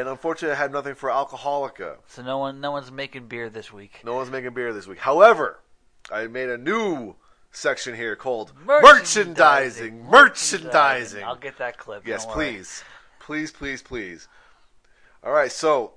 unfortunately, 0.07 0.55
I 0.55 0.59
have 0.59 0.71
nothing 0.71 0.95
for 0.95 1.09
Alcoholica. 1.09 1.97
so 2.07 2.21
no 2.21 2.37
one, 2.37 2.61
no 2.61 2.71
one's 2.71 2.91
making 2.91 3.27
beer 3.27 3.49
this 3.49 3.73
week. 3.73 4.01
No 4.03 4.15
one's 4.15 4.29
making 4.29 4.53
beer 4.53 4.73
this 4.73 4.87
week. 4.87 4.99
However, 4.99 5.59
I 6.11 6.27
made 6.27 6.49
a 6.49 6.57
new 6.57 7.15
section 7.51 7.95
here 7.95 8.15
called 8.15 8.53
Merchandising. 8.65 10.03
merchandising. 10.03 10.05
Merchandising. 10.05 11.23
I'll 11.23 11.35
get 11.35 11.57
that 11.57 11.77
clip. 11.77 12.05
Yes, 12.05 12.25
please, 12.25 12.83
please, 13.19 13.51
please, 13.51 13.81
please. 13.81 14.27
All 15.23 15.31
right, 15.31 15.51
so 15.51 15.93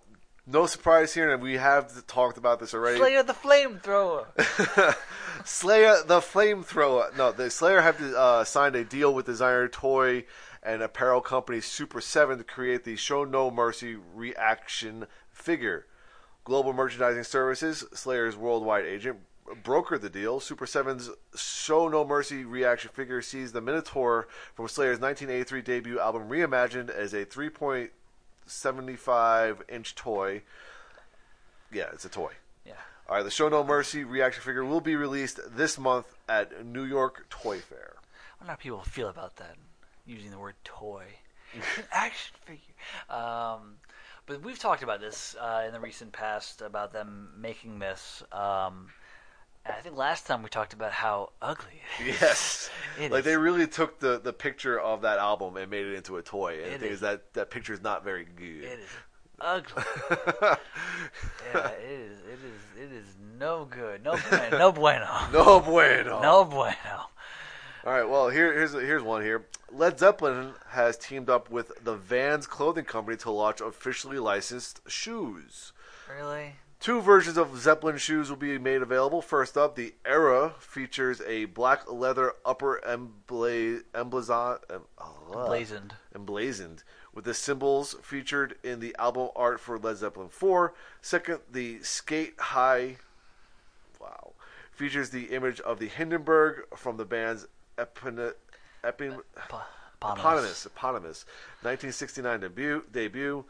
no 0.46 0.66
surprise 0.66 1.14
here, 1.14 1.32
and 1.32 1.42
we 1.42 1.54
have 1.54 2.06
talked 2.06 2.36
about 2.36 2.58
this 2.58 2.74
already. 2.74 2.98
Slayer 2.98 3.22
the 3.22 3.32
flamethrower. 3.32 4.26
Slayer 5.44 5.96
the 6.04 6.20
flamethrower. 6.20 7.16
No, 7.16 7.32
the 7.32 7.50
Slayer 7.50 7.80
have 7.80 8.00
uh, 8.00 8.44
signed 8.44 8.74
a 8.74 8.84
deal 8.84 9.14
with 9.14 9.26
designer 9.26 9.68
toy 9.68 10.24
and 10.62 10.82
apparel 10.82 11.20
company 11.20 11.60
Super 11.60 12.00
Seven 12.00 12.38
to 12.38 12.44
create 12.44 12.84
the 12.84 12.96
Show 12.96 13.24
No 13.24 13.50
Mercy 13.50 13.96
reaction 14.14 15.06
figure. 15.30 15.86
Global 16.44 16.72
Merchandising 16.72 17.24
Services, 17.24 17.84
Slayer's 17.92 18.36
worldwide 18.36 18.84
agent, 18.84 19.18
brokered 19.62 20.00
the 20.00 20.10
deal. 20.10 20.40
Super 20.40 20.66
7's 20.66 21.10
Show 21.36 21.88
No 21.88 22.04
Mercy 22.04 22.44
reaction 22.44 22.90
figure 22.92 23.22
sees 23.22 23.52
the 23.52 23.60
Minotaur 23.60 24.26
from 24.54 24.66
Slayer's 24.68 25.00
1983 25.00 25.62
debut 25.62 26.00
album 26.00 26.28
reimagined 26.28 26.90
as 26.90 27.12
a 27.12 27.26
3.75 27.26 29.60
inch 29.68 29.94
toy. 29.94 30.42
Yeah, 31.72 31.90
it's 31.92 32.04
a 32.04 32.08
toy. 32.08 32.32
Yeah. 32.66 32.72
All 33.08 33.16
right, 33.16 33.24
the 33.24 33.30
Show 33.30 33.48
No 33.48 33.64
Mercy 33.64 34.04
reaction 34.04 34.42
figure 34.42 34.64
will 34.64 34.80
be 34.80 34.96
released 34.96 35.40
this 35.56 35.78
month 35.78 36.06
at 36.28 36.64
New 36.64 36.84
York 36.84 37.26
Toy 37.30 37.58
Fair. 37.58 37.94
I 37.96 38.00
wonder 38.40 38.52
how 38.52 38.56
people 38.56 38.82
feel 38.82 39.08
about 39.08 39.36
that, 39.36 39.56
using 40.06 40.30
the 40.30 40.38
word 40.38 40.54
toy. 40.64 41.04
Action 41.92 42.34
figure. 42.44 42.74
Um, 43.10 43.74
but 44.26 44.42
we've 44.42 44.58
talked 44.58 44.82
about 44.82 45.00
this 45.00 45.36
uh, 45.40 45.64
in 45.66 45.72
the 45.72 45.80
recent 45.80 46.12
past 46.12 46.62
about 46.62 46.92
them 46.92 47.30
making 47.38 47.78
this. 47.78 48.22
Um, 48.32 48.88
I 49.64 49.80
think 49.80 49.96
last 49.96 50.26
time 50.26 50.42
we 50.42 50.48
talked 50.48 50.72
about 50.72 50.90
how 50.92 51.30
ugly 51.40 51.82
it 52.00 52.08
is. 52.08 52.20
Yes. 52.20 52.70
It 53.00 53.10
like 53.10 53.20
is. 53.20 53.24
they 53.24 53.36
really 53.36 53.66
took 53.66 54.00
the, 54.00 54.18
the 54.18 54.32
picture 54.32 54.78
of 54.78 55.02
that 55.02 55.18
album 55.18 55.56
and 55.56 55.70
made 55.70 55.86
it 55.86 55.94
into 55.94 56.16
a 56.18 56.22
toy. 56.22 56.58
And 56.62 56.66
It 56.66 56.72
the 56.72 56.78
thing 56.78 56.88
is. 56.88 56.94
is 56.94 57.00
that 57.00 57.32
that 57.34 57.50
picture 57.50 57.72
is 57.72 57.80
not 57.82 58.04
very 58.04 58.24
good. 58.24 58.64
It 58.64 58.80
is 58.80 58.88
ugly. 59.40 59.82
yeah, 60.10 61.68
it 61.70 61.90
is. 61.90 62.18
It 62.20 62.38
is. 62.44 62.90
It 62.90 62.92
is 62.92 63.06
no 63.38 63.64
good. 63.64 64.04
No 64.04 64.16
bueno. 64.30 64.58
No 64.58 64.72
bueno. 64.72 65.30
no 65.32 65.60
bueno. 65.60 66.20
No 66.20 66.44
bueno. 66.44 67.08
All 67.84 67.92
right. 67.92 68.08
Well, 68.08 68.28
here, 68.28 68.52
here's 68.52 68.72
here's 68.72 69.02
one 69.02 69.22
here. 69.22 69.46
Led 69.70 69.98
Zeppelin 69.98 70.52
has 70.68 70.96
teamed 70.96 71.28
up 71.28 71.50
with 71.50 71.72
the 71.84 71.94
Vans 71.96 72.46
clothing 72.46 72.84
company 72.84 73.16
to 73.18 73.30
launch 73.30 73.60
officially 73.60 74.18
licensed 74.18 74.80
shoes. 74.88 75.72
Really? 76.14 76.52
Two 76.78 77.00
versions 77.00 77.36
of 77.36 77.56
Zeppelin 77.60 77.96
shoes 77.96 78.28
will 78.28 78.36
be 78.36 78.58
made 78.58 78.82
available. 78.82 79.22
First 79.22 79.56
up, 79.56 79.76
the 79.76 79.94
Era 80.04 80.52
features 80.58 81.20
a 81.22 81.44
black 81.46 81.90
leather 81.90 82.32
upper 82.44 82.80
embla- 82.86 83.82
emblazon, 83.94 84.58
em- 84.68 84.82
uh, 84.98 85.46
Blazoned. 85.46 85.94
emblazoned 86.14 86.82
with 87.14 87.24
the 87.24 87.34
symbols 87.34 87.94
featured 88.02 88.56
in 88.64 88.80
the 88.80 88.94
album 88.98 89.28
art 89.36 89.60
for 89.60 89.78
Led 89.78 89.96
Zeppelin 89.98 90.28
4. 90.28 90.74
Second, 91.00 91.40
the 91.50 91.78
Sk8-Hi 91.80 92.96
wow 94.00 94.32
features 94.72 95.10
the 95.10 95.26
image 95.26 95.60
of 95.60 95.78
the 95.78 95.88
Hindenburg 95.88 96.64
from 96.76 96.96
the 96.96 97.04
band's 97.04 97.46
epin- 97.78 98.34
epin- 98.84 99.20
Pa- 99.48 99.66
eponymous 100.00 100.66
eponymous 100.66 101.24
1969 101.62 102.40
debut 102.40 102.84
debut. 102.92 103.44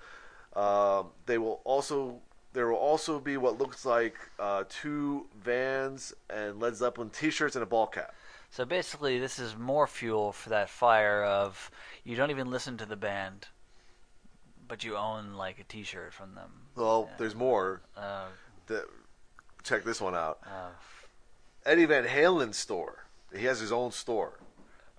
Um, 0.54 1.08
they 1.26 1.38
will 1.38 1.60
also 1.64 2.20
there 2.52 2.68
will 2.68 2.76
also 2.76 3.18
be 3.18 3.36
what 3.38 3.58
looks 3.58 3.86
like 3.86 4.14
uh, 4.38 4.64
two 4.68 5.26
Vans 5.42 6.12
and 6.28 6.60
Led 6.60 6.76
Zeppelin 6.76 7.08
T-shirts 7.10 7.56
and 7.56 7.62
a 7.62 7.66
ball 7.66 7.86
cap. 7.86 8.14
So 8.50 8.66
basically, 8.66 9.18
this 9.18 9.38
is 9.38 9.56
more 9.56 9.86
fuel 9.86 10.32
for 10.32 10.50
that 10.50 10.68
fire 10.68 11.24
of 11.24 11.70
you 12.04 12.16
don't 12.16 12.30
even 12.30 12.50
listen 12.50 12.76
to 12.76 12.84
the 12.84 12.96
band, 12.96 13.48
but 14.68 14.84
you 14.84 14.94
own 14.96 15.32
like 15.34 15.58
a 15.58 15.64
T-shirt 15.64 16.12
from 16.12 16.34
them. 16.34 16.50
Well, 16.76 17.08
there's 17.16 17.34
more. 17.34 17.80
Uh, 17.96 18.26
That, 18.66 18.84
check 19.62 19.84
this 19.84 20.02
one 20.02 20.14
out. 20.14 20.38
uh, 20.44 20.68
Eddie 21.64 21.86
Van 21.86 22.04
Halen 22.04 22.52
store. 22.52 23.06
He 23.34 23.46
has 23.46 23.60
his 23.60 23.72
own 23.72 23.92
store. 23.92 24.38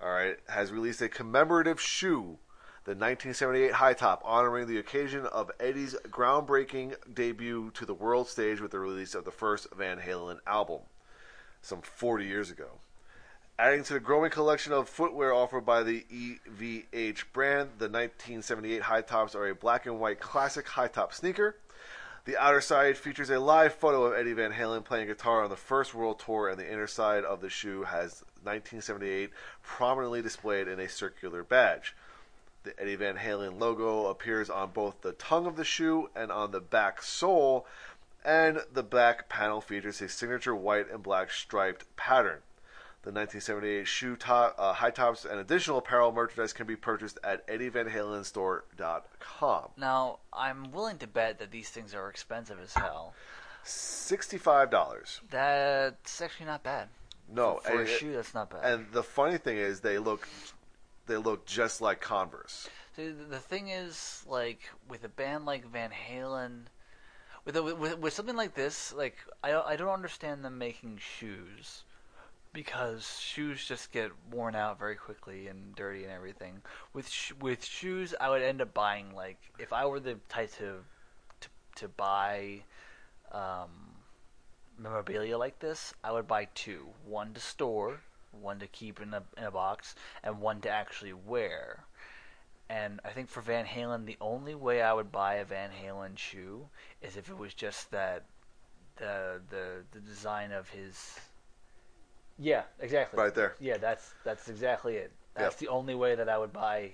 All 0.01 0.11
right, 0.11 0.37
has 0.49 0.71
released 0.71 1.01
a 1.01 1.07
commemorative 1.07 1.79
shoe, 1.79 2.37
the 2.83 2.91
1978 2.91 3.73
high 3.73 3.93
top, 3.93 4.21
honoring 4.25 4.67
the 4.67 4.79
occasion 4.79 5.25
of 5.27 5.51
Eddie's 5.59 5.95
groundbreaking 6.09 6.95
debut 7.13 7.71
to 7.75 7.85
the 7.85 7.93
world 7.93 8.27
stage 8.27 8.59
with 8.59 8.71
the 8.71 8.79
release 8.79 9.15
of 9.15 9.23
the 9.23 9.31
first 9.31 9.67
Van 9.73 9.99
Halen 9.99 10.39
album, 10.45 10.81
some 11.61 11.81
40 11.81 12.25
years 12.25 12.51
ago. 12.51 12.79
Adding 13.57 13.83
to 13.83 13.93
the 13.93 13.99
growing 13.99 14.31
collection 14.31 14.73
of 14.73 14.89
footwear 14.89 15.31
offered 15.31 15.65
by 15.65 15.83
the 15.83 16.03
EVH 16.11 17.25
brand, 17.31 17.69
the 17.77 17.87
1978 17.87 18.81
high 18.81 19.01
tops 19.01 19.35
are 19.35 19.47
a 19.47 19.55
black 19.55 19.85
and 19.85 19.99
white 19.99 20.19
classic 20.19 20.67
high 20.67 20.87
top 20.87 21.13
sneaker. 21.13 21.55
The 22.25 22.37
outer 22.37 22.61
side 22.61 22.97
features 22.97 23.29
a 23.29 23.37
live 23.37 23.73
photo 23.73 24.03
of 24.05 24.13
Eddie 24.13 24.31
Van 24.31 24.53
Halen 24.53 24.85
playing 24.85 25.07
guitar 25.07 25.43
on 25.43 25.49
the 25.49 25.57
first 25.57 25.93
world 25.93 26.19
tour, 26.19 26.47
and 26.47 26.57
the 26.57 26.71
inner 26.71 26.87
side 26.87 27.25
of 27.25 27.41
the 27.41 27.49
shoe 27.49 27.83
has 27.83 28.23
1978 28.43 29.29
prominently 29.61 30.21
displayed 30.21 30.69
in 30.69 30.79
a 30.79 30.87
circular 30.87 31.43
badge. 31.43 31.93
The 32.63 32.79
Eddie 32.79 32.95
Van 32.95 33.17
Halen 33.17 33.59
logo 33.59 34.05
appears 34.05 34.49
on 34.49 34.71
both 34.71 35.01
the 35.01 35.11
tongue 35.11 35.45
of 35.45 35.57
the 35.57 35.65
shoe 35.65 36.09
and 36.15 36.31
on 36.31 36.51
the 36.51 36.61
back 36.61 37.01
sole, 37.01 37.67
and 38.23 38.61
the 38.71 38.83
back 38.83 39.27
panel 39.27 39.59
features 39.59 39.99
his 39.99 40.13
signature 40.13 40.55
white 40.55 40.89
and 40.89 41.03
black 41.03 41.29
striped 41.29 41.93
pattern. 41.97 42.39
The 43.03 43.11
1978 43.11 43.85
shoe 43.85 44.15
top, 44.15 44.55
uh, 44.57 44.71
high 44.71 44.89
tops 44.89 45.25
and 45.25 45.37
additional 45.37 45.79
apparel 45.79 46.13
merchandise 46.13 46.53
can 46.53 46.65
be 46.65 46.77
purchased 46.77 47.19
at 47.21 47.45
eddievanhalenstore.com. 47.49 49.71
now, 49.75 50.19
I'm 50.31 50.71
willing 50.71 50.97
to 50.99 51.07
bet 51.07 51.39
that 51.39 51.51
these 51.51 51.67
things 51.69 51.93
are 51.93 52.09
expensive 52.09 52.61
as 52.61 52.73
hell. 52.73 53.13
Sixty-five 53.65 54.69
dollars. 54.69 55.19
That's 55.29 56.21
actually 56.21 56.45
not 56.45 56.63
bad. 56.63 56.87
No, 57.29 57.59
for, 57.63 57.71
for 57.71 57.77
a 57.77 57.81
and, 57.81 57.89
shoe, 57.89 58.13
that's 58.13 58.33
not 58.33 58.49
bad. 58.49 58.63
and 58.63 58.89
the 58.93 59.03
funny 59.03 59.37
thing 59.37 59.57
is, 59.57 59.81
they 59.81 59.97
look, 59.97 60.29
they 61.07 61.17
look 61.17 61.45
just 61.45 61.81
like 61.81 61.99
Converse. 61.99 62.69
See, 62.95 63.09
the- 63.09 63.25
the 63.25 63.39
thing 63.39 63.67
is, 63.67 64.23
like 64.27 64.61
with 64.87 65.03
a 65.03 65.09
band 65.09 65.45
like 65.45 65.65
Van 65.65 65.91
Halen, 65.91 66.67
with, 67.43 67.57
a, 67.57 67.63
with 67.63 67.99
with 67.99 68.13
something 68.13 68.37
like 68.37 68.53
this, 68.55 68.93
like 68.93 69.17
I 69.43 69.51
don't- 69.51 69.67
I 69.67 69.75
don't 69.75 69.89
understand 69.89 70.45
them 70.45 70.57
making 70.57 70.99
shoes 70.99 71.83
because 72.53 73.19
shoes 73.19 73.65
just 73.65 73.91
get 73.91 74.11
worn 74.31 74.55
out 74.55 74.77
very 74.79 74.95
quickly 74.95 75.47
and 75.47 75.75
dirty 75.75 76.03
and 76.03 76.13
everything. 76.13 76.61
With 76.93 77.09
sh- 77.09 77.33
with 77.41 77.65
shoes, 77.65 78.13
I 78.21 78.29
would 78.29 78.43
end 78.43 78.61
up 78.61 78.73
buying 78.73 79.13
like 79.15 79.37
if 79.59 79.73
I 79.73 79.85
were 79.85 79.99
the 79.99 80.15
type 80.29 80.51
to 80.59 80.85
to, 81.41 81.49
to 81.77 81.87
buy 81.87 82.61
um, 83.31 83.69
memorabilia 84.77 85.37
like 85.37 85.59
this, 85.59 85.93
I 86.03 86.11
would 86.11 86.27
buy 86.27 86.47
two: 86.53 86.89
one 87.05 87.33
to 87.33 87.39
store, 87.39 88.01
one 88.31 88.59
to 88.59 88.67
keep 88.67 89.01
in 89.01 89.13
a 89.13 89.23
in 89.37 89.43
a 89.43 89.51
box, 89.51 89.95
and 90.23 90.39
one 90.39 90.61
to 90.61 90.69
actually 90.69 91.13
wear. 91.13 91.85
And 92.69 93.01
I 93.03 93.09
think 93.09 93.29
for 93.29 93.41
Van 93.41 93.65
Halen, 93.65 94.05
the 94.05 94.17
only 94.21 94.55
way 94.55 94.81
I 94.81 94.93
would 94.93 95.11
buy 95.11 95.35
a 95.35 95.45
Van 95.45 95.69
Halen 95.71 96.17
shoe 96.17 96.69
is 97.01 97.17
if 97.17 97.29
it 97.29 97.37
was 97.37 97.53
just 97.53 97.91
that 97.91 98.23
the 98.97 99.41
the 99.49 99.83
the 99.91 99.99
design 99.99 100.51
of 100.51 100.69
his. 100.69 101.19
Yeah, 102.39 102.63
exactly. 102.79 103.19
Right 103.21 103.33
there. 103.33 103.55
Yeah, 103.59 103.77
that's 103.77 104.13
that's 104.23 104.49
exactly 104.49 104.95
it. 104.95 105.11
That's 105.35 105.53
Yep. 105.55 105.59
the 105.59 105.67
only 105.69 105.95
way 105.95 106.15
that 106.15 106.29
I 106.29 106.37
would 106.37 106.53
buy. 106.53 106.91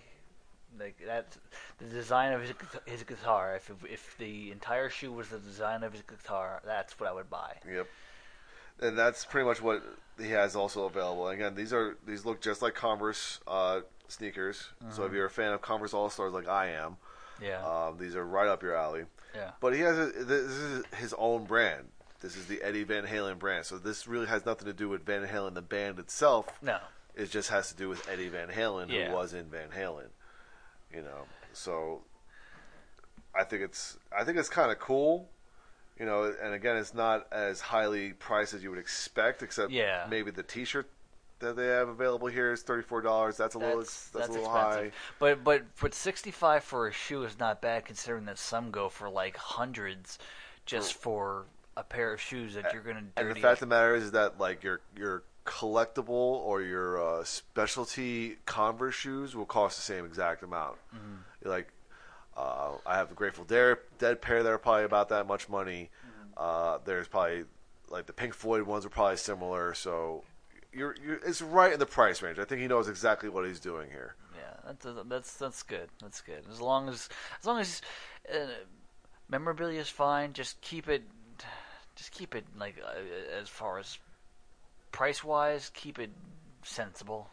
Like 0.79 0.97
that's 1.05 1.37
the 1.79 1.85
design 1.85 2.33
of 2.33 2.41
his 2.41 2.53
his 2.85 3.03
guitar. 3.03 3.55
If 3.55 3.71
if 3.89 4.17
the 4.17 4.51
entire 4.51 4.89
shoe 4.89 5.11
was 5.11 5.29
the 5.29 5.39
design 5.39 5.83
of 5.83 5.93
his 5.93 6.03
guitar, 6.03 6.61
that's 6.65 6.99
what 6.99 7.09
I 7.09 7.13
would 7.13 7.29
buy. 7.29 7.55
Yep. 7.69 7.87
And 8.81 8.97
that's 8.97 9.25
pretty 9.25 9.45
much 9.47 9.61
what 9.61 9.81
he 10.19 10.29
has 10.29 10.55
also 10.55 10.85
available. 10.85 11.27
Again, 11.29 11.55
these 11.55 11.73
are 11.73 11.97
these 12.05 12.23
look 12.25 12.39
just 12.41 12.61
like 12.61 12.75
Converse 12.75 13.39
uh, 13.47 13.81
sneakers. 14.07 14.69
So 14.91 15.03
if 15.05 15.11
you're 15.13 15.25
a 15.25 15.29
fan 15.29 15.53
of 15.53 15.61
Converse 15.61 15.93
All 15.93 16.09
Stars 16.09 16.33
like 16.33 16.47
I 16.47 16.67
am, 16.69 16.97
Yeah, 17.41 17.61
um, 17.65 17.97
these 17.97 18.15
are 18.15 18.23
right 18.25 18.47
up 18.47 18.61
your 18.63 18.75
alley. 18.75 19.05
yeah. 19.35 19.51
But 19.59 19.73
he 19.73 19.81
has 19.81 19.97
a, 19.97 20.05
this 20.23 20.51
is 20.51 20.83
his 20.97 21.13
own 21.17 21.43
brand. 21.45 21.89
This 22.21 22.35
is 22.35 22.47
the 22.47 22.61
Eddie 22.61 22.83
Van 22.83 23.05
Halen 23.05 23.39
brand. 23.39 23.65
So 23.65 23.77
this 23.77 24.07
really 24.07 24.27
has 24.27 24.45
nothing 24.45 24.65
to 24.65 24.73
do 24.73 24.89
with 24.89 25.05
Van 25.05 25.25
Halen 25.25 25.53
the 25.53 25.61
band 25.61 25.99
itself. 25.99 26.47
No, 26.61 26.79
It 27.15 27.31
just 27.31 27.49
has 27.49 27.69
to 27.69 27.75
do 27.75 27.89
with 27.89 28.07
Eddie 28.09 28.29
Van 28.29 28.49
Halen, 28.49 28.89
Yeah. 28.89 29.09
who 29.09 29.15
was 29.15 29.33
in 29.33 29.45
Van 29.45 29.69
Halen. 29.69 30.09
You 30.93 31.01
know, 31.01 31.25
so 31.53 32.01
I 33.35 33.43
think 33.43 33.61
it's 33.63 33.97
I 34.17 34.23
think 34.23 34.37
it's 34.37 34.49
kind 34.49 34.71
of 34.71 34.79
cool. 34.79 35.29
You 35.97 36.05
know, 36.05 36.33
and 36.41 36.53
again, 36.53 36.77
it's 36.77 36.93
not 36.93 37.27
as 37.31 37.59
highly 37.59 38.13
priced 38.13 38.53
as 38.53 38.63
you 38.63 38.69
would 38.69 38.79
expect, 38.79 39.43
except 39.43 39.71
Yeah. 39.71 40.07
maybe 40.09 40.31
the 40.31 40.43
T-shirt 40.43 40.89
that 41.39 41.55
they 41.55 41.67
have 41.67 41.87
available 41.89 42.27
here 42.27 42.51
is 42.51 42.63
thirty 42.63 42.83
four 42.83 43.01
dollars. 43.01 43.37
That's 43.37 43.55
a 43.55 43.59
little 43.59 43.79
that's 43.79 44.09
that's, 44.09 44.27
that's, 44.27 44.29
a 44.29 44.31
little 44.41 44.55
expensive. 44.55 44.93
high. 44.93 44.97
But 45.19 45.43
but 45.43 45.63
but 45.79 45.93
sixty 45.93 46.31
five 46.31 46.63
for 46.63 46.87
a 46.87 46.91
shoe 46.91 47.23
is 47.23 47.37
not 47.39 47.61
bad 47.61 47.85
considering 47.85 48.25
that 48.25 48.37
some 48.37 48.71
go 48.71 48.89
for 48.89 49.09
like 49.09 49.37
hundreds 49.37 50.19
just 50.65 50.93
for 50.93 51.45
a 51.79 51.83
pair 51.83 52.13
of 52.13 52.19
shoes 52.19 52.53
that 52.55 52.73
you're 52.73 52.83
gonna 52.83 53.03
And 53.15 53.31
the 53.31 53.35
fact 53.35 53.53
of 53.53 53.59
the 53.61 53.65
matter 53.67 53.95
is, 53.95 54.05
is 54.05 54.11
that 54.11 54.39
like 54.39 54.63
your 54.63 54.81
your 54.97 55.23
collectible 55.45 56.09
or 56.09 56.61
your 56.61 57.01
uh, 57.01 57.23
specialty 57.23 58.37
Converse 58.45 58.95
shoes 58.95 59.35
will 59.35 59.45
cost 59.45 59.77
the 59.77 59.81
same 59.81 60.05
exact 60.05 60.43
amount. 60.43 60.77
Mm-hmm. 60.93 61.49
Like 61.49 61.71
uh, 62.37 62.73
I 62.85 62.97
have 62.97 63.09
the 63.09 63.15
Grateful 63.15 63.45
Dead, 63.45 63.77
Dead 63.97 64.21
pair 64.21 64.43
that 64.43 64.49
are 64.49 64.57
probably 64.57 64.83
about 64.83 65.09
that 65.09 65.25
much 65.25 65.49
money. 65.49 65.89
Mm-hmm. 66.05 66.29
Uh, 66.37 66.77
there's 66.85 67.07
probably 67.07 67.45
like 67.89 68.05
the 68.05 68.13
Pink 68.13 68.33
Floyd 68.33 68.63
ones 68.63 68.85
are 68.85 68.89
probably 68.89 69.17
similar. 69.17 69.73
So 69.73 70.23
you're, 70.73 70.95
you're 71.03 71.19
it's 71.25 71.41
right 71.41 71.71
in 71.71 71.79
the 71.79 71.85
price 71.85 72.21
range. 72.21 72.39
I 72.39 72.45
think 72.45 72.61
he 72.61 72.67
knows 72.67 72.89
exactly 72.89 73.29
what 73.29 73.45
he's 73.45 73.59
doing 73.59 73.89
here. 73.89 74.15
Yeah, 74.35 74.73
that's 74.73 74.85
that's 75.07 75.37
that's 75.37 75.63
good. 75.63 75.89
That's 76.01 76.21
good. 76.21 76.43
As 76.51 76.59
long 76.59 76.89
as 76.89 77.07
as 77.39 77.45
long 77.47 77.59
as 77.59 77.81
uh, 78.31 78.47
memorabilia 79.29 79.79
is 79.79 79.89
fine. 79.89 80.33
Just 80.33 80.59
keep 80.61 80.89
it, 80.89 81.03
just 81.99 82.11
keep 82.13 82.33
it 82.33 82.45
like 82.57 82.81
uh, 82.83 83.37
as 83.39 83.49
far 83.49 83.77
as 83.77 83.99
price 84.91 85.21
wise, 85.21 85.69
keep 85.73 85.99
it 85.99 86.09
sensible, 86.63 87.29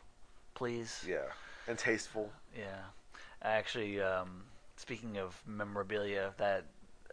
please. 0.54 1.04
Yeah, 1.08 1.30
and 1.68 1.78
tasteful. 1.78 2.30
Yeah. 2.54 2.82
Actually, 3.42 4.00
um, 4.00 4.42
speaking 4.76 5.18
of 5.18 5.40
memorabilia, 5.46 6.34
that 6.38 6.64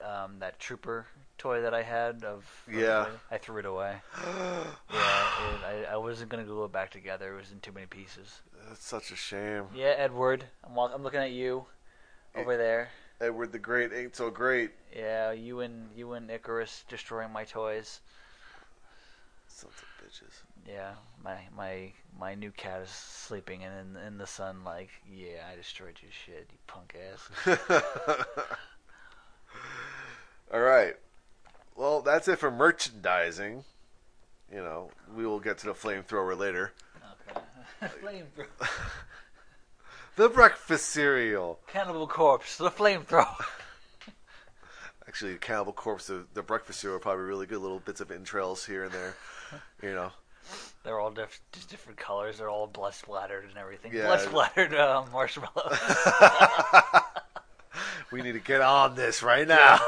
um, 0.01 0.39
that 0.39 0.59
trooper 0.59 1.05
toy 1.37 1.61
that 1.61 1.75
I 1.75 1.83
had 1.83 2.23
of 2.23 2.43
Yeah. 2.71 3.07
I 3.29 3.37
threw 3.37 3.59
it 3.59 3.65
away. 3.65 3.97
yeah, 4.25 4.63
it, 4.91 5.87
I, 5.87 5.93
I 5.93 5.97
wasn't 5.97 6.29
gonna 6.29 6.43
glue 6.43 6.65
it 6.65 6.71
back 6.71 6.89
together. 6.89 7.35
It 7.35 7.37
was 7.37 7.51
in 7.51 7.59
too 7.59 7.71
many 7.71 7.85
pieces. 7.85 8.41
That's 8.67 8.83
such 8.83 9.11
a 9.11 9.15
shame. 9.15 9.65
Yeah, 9.75 9.93
Edward, 9.95 10.45
I'm 10.63 10.73
walk- 10.73 10.91
I'm 10.93 11.03
looking 11.03 11.19
at 11.19 11.31
you 11.31 11.65
over 12.35 12.57
there. 12.57 12.89
Edward 13.21 13.51
the 13.51 13.59
Great 13.59 13.93
ain't 13.93 14.15
so 14.15 14.29
great. 14.29 14.71
Yeah, 14.95 15.31
you 15.31 15.61
and 15.61 15.89
you 15.95 16.13
and 16.13 16.29
Icarus 16.29 16.83
destroying 16.87 17.31
my 17.31 17.43
toys. 17.45 18.01
Sons 19.47 19.73
of 19.77 20.05
bitches. 20.05 20.41
Yeah, 20.67 20.93
my 21.23 21.37
my 21.55 21.93
my 22.19 22.35
new 22.35 22.51
cat 22.51 22.81
is 22.81 22.89
sleeping 22.89 23.63
and 23.63 23.95
in 23.97 24.03
in 24.03 24.17
the 24.17 24.27
sun. 24.27 24.63
Like, 24.63 24.89
yeah, 25.11 25.47
I 25.51 25.55
destroyed 25.55 25.99
your 26.01 26.11
shit, 26.11 26.49
you 26.51 26.57
punk 26.67 26.95
ass. 27.11 27.29
All 30.53 30.61
right. 30.61 30.95
Well, 31.75 32.01
that's 32.01 32.27
it 32.27 32.37
for 32.39 32.51
merchandising. 32.51 33.63
You 34.51 34.59
know, 34.59 34.91
we 35.15 35.25
will 35.25 35.39
get 35.39 35.57
to 35.59 35.65
the 35.67 35.73
flamethrower 35.73 36.37
later. 36.37 36.73
Okay. 37.31 37.41
Flamethrower. 38.03 38.47
The 40.15 40.29
breakfast 40.29 40.89
cereal. 40.89 41.59
Cannibal 41.67 42.07
Corpse, 42.07 42.57
the 42.57 42.69
flamethrower. 42.69 43.45
Actually, 45.07 45.35
Cannibal 45.37 45.73
Corpse, 45.73 46.07
the, 46.07 46.25
the 46.33 46.43
breakfast 46.43 46.81
cereal, 46.81 46.97
are 46.97 46.99
probably 46.99 47.23
really 47.25 47.47
good 47.47 47.59
little 47.59 47.79
bits 47.79 47.99
of 47.99 48.11
entrails 48.11 48.65
here 48.65 48.83
and 48.83 48.91
there. 48.91 49.15
You 49.81 49.93
know, 49.93 50.11
They're 50.83 50.99
all 50.99 51.11
diff- 51.11 51.41
just 51.51 51.69
different 51.69 51.97
colors. 51.99 52.37
They're 52.37 52.49
all 52.49 52.67
blood 52.67 52.93
splattered 52.93 53.45
and 53.45 53.57
everything. 53.57 53.93
Yeah. 53.93 54.05
Blood 54.05 54.21
splattered 54.21 54.73
uh, 54.73 55.03
marshmallows. 55.11 55.79
we 58.11 58.21
need 58.21 58.33
to 58.33 58.39
get 58.39 58.61
on 58.61 58.95
this 58.95 59.23
right 59.23 59.47
now. 59.47 59.79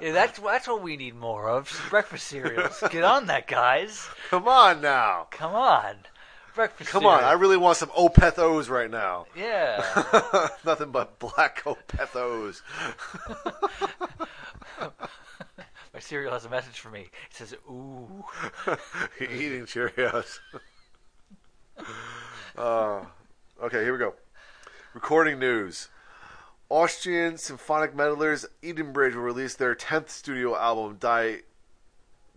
yeah, 0.00 0.12
that's 0.12 0.38
that's 0.38 0.68
what 0.68 0.82
we 0.82 0.96
need 0.96 1.16
more 1.16 1.48
of. 1.48 1.86
Breakfast 1.90 2.26
cereals. 2.26 2.82
Get 2.90 3.04
on 3.04 3.26
that, 3.26 3.46
guys. 3.46 4.06
Come 4.30 4.46
on 4.46 4.80
now. 4.82 5.26
Come 5.30 5.54
on. 5.54 5.96
Breakfast. 6.54 6.90
Come 6.90 7.04
on. 7.06 7.24
I 7.24 7.32
really 7.32 7.56
want 7.56 7.76
some 7.76 7.88
Opeth 7.90 8.38
O's 8.38 8.68
right 8.68 8.90
now. 8.90 9.26
Yeah. 9.36 9.84
Nothing 10.64 10.92
but 10.92 11.18
black 11.18 11.62
Opeth 11.64 12.14
O's. 12.14 12.62
My 15.92 16.00
cereal 16.00 16.32
has 16.32 16.44
a 16.44 16.48
message 16.50 16.78
for 16.80 16.90
me. 16.90 17.02
It 17.30 17.36
says, 17.36 17.54
"Ooh." 17.68 18.24
Eating 19.20 19.66
Cheerios. 19.66 20.38
uh, 22.56 23.04
okay, 23.62 23.82
here 23.82 23.92
we 23.92 23.98
go. 23.98 24.14
Recording 24.92 25.38
news. 25.38 25.88
Austrian 26.68 27.36
symphonic 27.38 27.94
metalers 27.94 28.44
Edenbridge 28.62 29.14
will 29.14 29.22
release 29.22 29.54
their 29.54 29.74
10th 29.74 30.08
studio 30.08 30.56
album, 30.56 30.96
Di- 30.98 31.42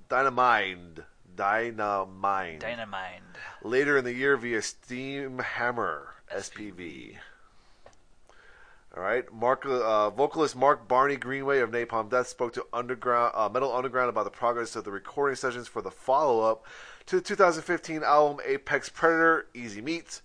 Dynamind. 0.10 1.04
Dynamind. 1.38 2.60
Dynamite. 2.60 3.22
later 3.64 3.98
in 3.98 4.04
the 4.04 4.14
year 4.14 4.36
via 4.36 4.62
Steam 4.62 5.40
Hammer 5.40 6.16
SPV. 6.36 7.18
All 8.96 9.04
right, 9.04 9.32
Mark, 9.32 9.64
uh, 9.64 10.10
vocalist 10.10 10.56
Mark 10.56 10.88
Barney 10.88 11.18
Greenway 11.18 11.60
of 11.60 11.70
Napalm 11.70 12.10
Death 12.10 12.28
spoke 12.28 12.54
to 12.54 12.66
Underground 12.74 13.32
uh, 13.36 13.48
Metal 13.48 13.72
Underground 13.72 14.10
about 14.10 14.24
the 14.24 14.32
progress 14.32 14.76
of 14.76 14.86
the 14.86 14.92
recording 14.92 15.36
sessions 15.36 15.68
for 15.68 15.84
the 15.84 15.92
follow-up 15.92 16.66
to 17.06 17.18
the 17.18 17.22
2015 17.22 18.02
album 18.02 18.40
Apex 18.44 18.90
Predator: 18.90 19.46
Easy 19.54 19.82
Meat. 19.82 20.22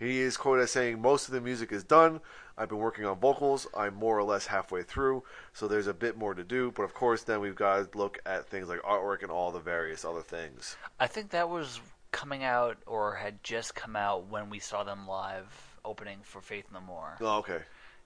He 0.00 0.18
is 0.18 0.36
quoted 0.36 0.62
as 0.62 0.72
saying, 0.72 1.00
"Most 1.00 1.28
of 1.28 1.34
the 1.34 1.40
music 1.40 1.70
is 1.70 1.84
done. 1.84 2.20
I've 2.58 2.68
been 2.68 2.78
working 2.78 3.06
on 3.06 3.18
vocals. 3.20 3.66
I'm 3.76 3.94
more 3.94 4.18
or 4.18 4.24
less 4.24 4.46
halfway 4.46 4.82
through, 4.82 5.22
so 5.52 5.68
there's 5.68 5.86
a 5.86 5.94
bit 5.94 6.16
more 6.18 6.34
to 6.34 6.42
do. 6.44 6.72
But 6.72 6.82
of 6.82 6.92
course, 6.92 7.22
then 7.22 7.40
we've 7.40 7.54
got 7.54 7.92
to 7.92 7.98
look 7.98 8.18
at 8.26 8.46
things 8.48 8.68
like 8.68 8.80
artwork 8.82 9.22
and 9.22 9.30
all 9.30 9.52
the 9.52 9.60
various 9.60 10.04
other 10.04 10.22
things." 10.22 10.76
I 10.98 11.06
think 11.06 11.30
that 11.30 11.48
was 11.48 11.80
coming 12.10 12.42
out 12.42 12.78
or 12.86 13.14
had 13.14 13.42
just 13.44 13.74
come 13.74 13.94
out 13.94 14.26
when 14.28 14.50
we 14.50 14.58
saw 14.58 14.82
them 14.82 15.06
live 15.06 15.76
opening 15.84 16.18
for 16.22 16.40
Faith 16.40 16.66
No 16.72 16.80
More. 16.80 17.16
Oh, 17.20 17.38
okay. 17.38 17.60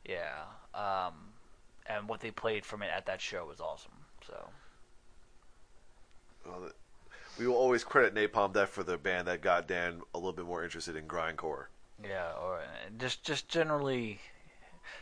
Yeah. 0.05 0.43
Um, 0.75 1.15
and 1.87 2.09
what 2.09 2.21
they 2.21 2.31
played 2.31 2.65
from 2.67 2.83
it 2.83 2.91
at 2.95 3.07
that 3.07 3.21
show 3.21 3.47
was 3.47 3.61
awesome. 3.61 3.93
So 4.27 4.49
Well, 6.45 6.71
we 7.39 7.47
will 7.47 7.55
always 7.57 7.85
credit 7.85 8.15
Napalm 8.15 8.53
Death 8.53 8.69
for 8.71 8.83
the 8.83 8.99
band 8.99 9.29
that 9.29 9.41
got 9.41 9.67
Dan 9.69 10.03
a 10.15 10.19
little 10.19 10.33
bit 10.33 10.45
more 10.45 10.65
interested 10.65 10.97
in 10.97 11.07
grindcore. 11.07 11.67
yeah, 12.03 12.33
or 12.43 12.61
just 12.99 13.23
just 13.25 13.49
generally 13.49 14.21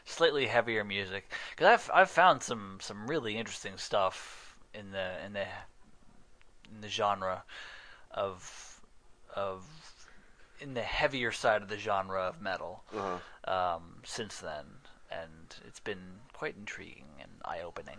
slightly 0.04 0.46
heavier 0.46 0.84
music 0.84 1.30
because 1.50 1.66
I've 1.66 1.90
I've 1.94 2.10
found 2.10 2.42
some 2.42 2.78
some 2.80 3.06
really 3.06 3.36
interesting 3.36 3.76
stuff 3.76 4.56
in 4.74 4.90
the 4.92 5.24
in 5.24 5.32
the 5.32 5.46
in 6.74 6.80
the 6.80 6.88
genre 6.88 7.44
of 8.10 8.80
of 9.34 9.64
in 10.60 10.74
the 10.74 10.82
heavier 10.82 11.32
side 11.32 11.62
of 11.62 11.68
the 11.68 11.78
genre 11.78 12.20
of 12.22 12.40
metal 12.40 12.84
Uh-huh. 12.94 13.50
um, 13.52 14.02
since 14.04 14.38
then, 14.38 14.64
and 15.10 15.56
it's 15.66 15.80
been 15.80 16.20
quite 16.34 16.54
intriguing 16.56 17.06
and 17.20 17.30
eye 17.44 17.60
opening. 17.64 17.98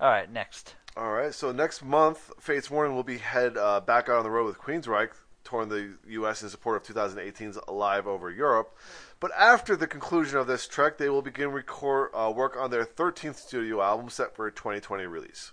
All 0.00 0.08
right, 0.08 0.30
next. 0.30 0.76
All 0.96 1.12
right, 1.12 1.34
so 1.34 1.52
next 1.52 1.84
month, 1.84 2.32
Fates 2.40 2.70
Warning 2.70 2.94
will 2.96 3.02
be 3.04 3.18
head 3.18 3.56
uh, 3.58 3.80
back 3.80 4.08
out 4.08 4.16
on 4.16 4.24
the 4.24 4.30
road 4.30 4.46
with 4.46 4.58
Queensryche, 4.58 5.12
touring 5.44 5.68
the 5.68 5.96
U.S. 6.08 6.42
in 6.42 6.48
support 6.48 6.76
of 6.76 6.94
2018's 6.94 7.58
Alive 7.68 8.06
Over 8.06 8.30
Europe. 8.30 8.76
But 9.18 9.32
after 9.36 9.76
the 9.76 9.86
conclusion 9.86 10.38
of 10.38 10.46
this 10.46 10.66
trek, 10.66 10.98
they 10.98 11.08
will 11.08 11.22
begin 11.22 11.52
record 11.52 12.10
uh, 12.14 12.32
work 12.34 12.56
on 12.56 12.70
their 12.70 12.84
13th 12.84 13.36
studio 13.36 13.82
album 13.82 14.08
set 14.08 14.34
for 14.34 14.46
a 14.46 14.52
2020 14.52 15.04
release. 15.06 15.52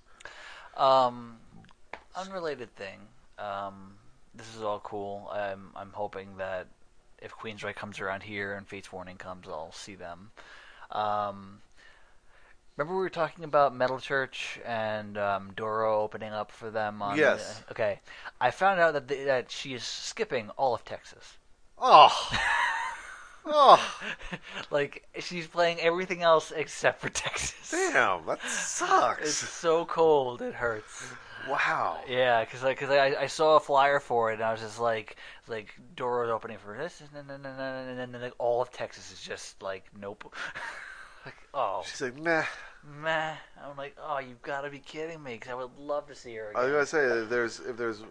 Um, 0.75 1.37
unrelated 2.15 2.73
thing. 2.75 2.99
Um, 3.37 3.95
this 4.33 4.55
is 4.55 4.61
all 4.61 4.79
cool. 4.79 5.29
I'm 5.31 5.71
I'm 5.75 5.91
hoping 5.91 6.37
that 6.37 6.67
if 7.19 7.33
Queensrÿche 7.33 7.75
comes 7.75 7.99
around 7.99 8.23
here 8.23 8.53
and 8.53 8.67
Fates 8.67 8.91
Warning 8.91 9.17
comes, 9.17 9.47
I'll 9.47 9.71
see 9.71 9.95
them. 9.95 10.31
Um, 10.91 11.59
remember 12.77 12.95
we 12.95 13.01
were 13.01 13.09
talking 13.09 13.43
about 13.43 13.75
Metal 13.75 13.99
Church 13.99 14.59
and 14.65 15.17
um, 15.17 15.51
Doro 15.55 16.01
opening 16.01 16.31
up 16.31 16.51
for 16.51 16.69
them 16.69 17.01
on. 17.01 17.17
Yes. 17.17 17.63
okay, 17.71 17.99
I 18.39 18.51
found 18.51 18.79
out 18.79 18.93
that 18.93 19.07
they, 19.07 19.23
that 19.23 19.51
she 19.51 19.73
is 19.73 19.83
skipping 19.83 20.49
all 20.51 20.75
of 20.75 20.85
Texas. 20.85 21.37
Oh, 21.79 22.31
oh, 23.45 23.99
like 24.71 25.07
she's 25.19 25.47
playing 25.47 25.79
everything 25.79 26.21
else 26.21 26.51
except 26.55 27.01
for 27.01 27.09
Texas. 27.09 27.71
damn, 27.71 28.25
that 28.27 28.41
sucks. 28.43 29.21
It's 29.21 29.33
sucks. 29.35 29.53
so 29.53 29.85
cold, 29.85 30.41
it 30.41 30.53
hurts. 30.53 31.11
Wow. 31.49 32.01
Yeah, 32.07 32.43
because 32.43 32.61
like, 32.61 32.79
cause 32.79 32.89
I, 32.89 33.15
I 33.21 33.27
saw 33.27 33.55
a 33.55 33.59
flyer 33.59 33.99
for 33.99 34.31
it, 34.31 34.35
and 34.35 34.43
I 34.43 34.51
was 34.51 34.61
just 34.61 34.79
like, 34.79 35.15
like 35.47 35.73
Doro's 35.95 36.29
opening 36.29 36.57
for 36.57 36.77
this, 36.77 37.01
and 37.01 37.09
then, 37.13 37.33
and 37.33 37.43
then, 37.43 37.59
and 37.59 37.89
then, 37.89 37.99
and 37.99 38.13
then 38.13 38.21
like, 38.21 38.35
all 38.37 38.61
of 38.61 38.71
Texas 38.71 39.11
is 39.11 39.21
just 39.21 39.61
like, 39.63 39.85
nope. 39.99 40.33
like, 41.27 41.35
oh, 41.53 41.83
She's 41.85 42.01
like, 42.01 42.17
nah. 42.17 42.43
meh. 43.01 43.33
I'm 43.63 43.77
like, 43.77 43.95
oh, 44.01 44.19
you've 44.19 44.41
got 44.41 44.61
to 44.61 44.69
be 44.69 44.79
kidding 44.79 45.21
me, 45.21 45.33
because 45.33 45.51
I 45.51 45.55
would 45.55 45.77
love 45.77 46.07
to 46.07 46.15
see 46.15 46.35
her 46.35 46.51
again. 46.51 46.61
I 46.61 46.65
was 46.65 46.71
gonna 46.71 46.85
say 46.85 47.21
if 47.23 47.29
there's 47.29 47.59
if 47.59 47.77
there's 47.77 48.03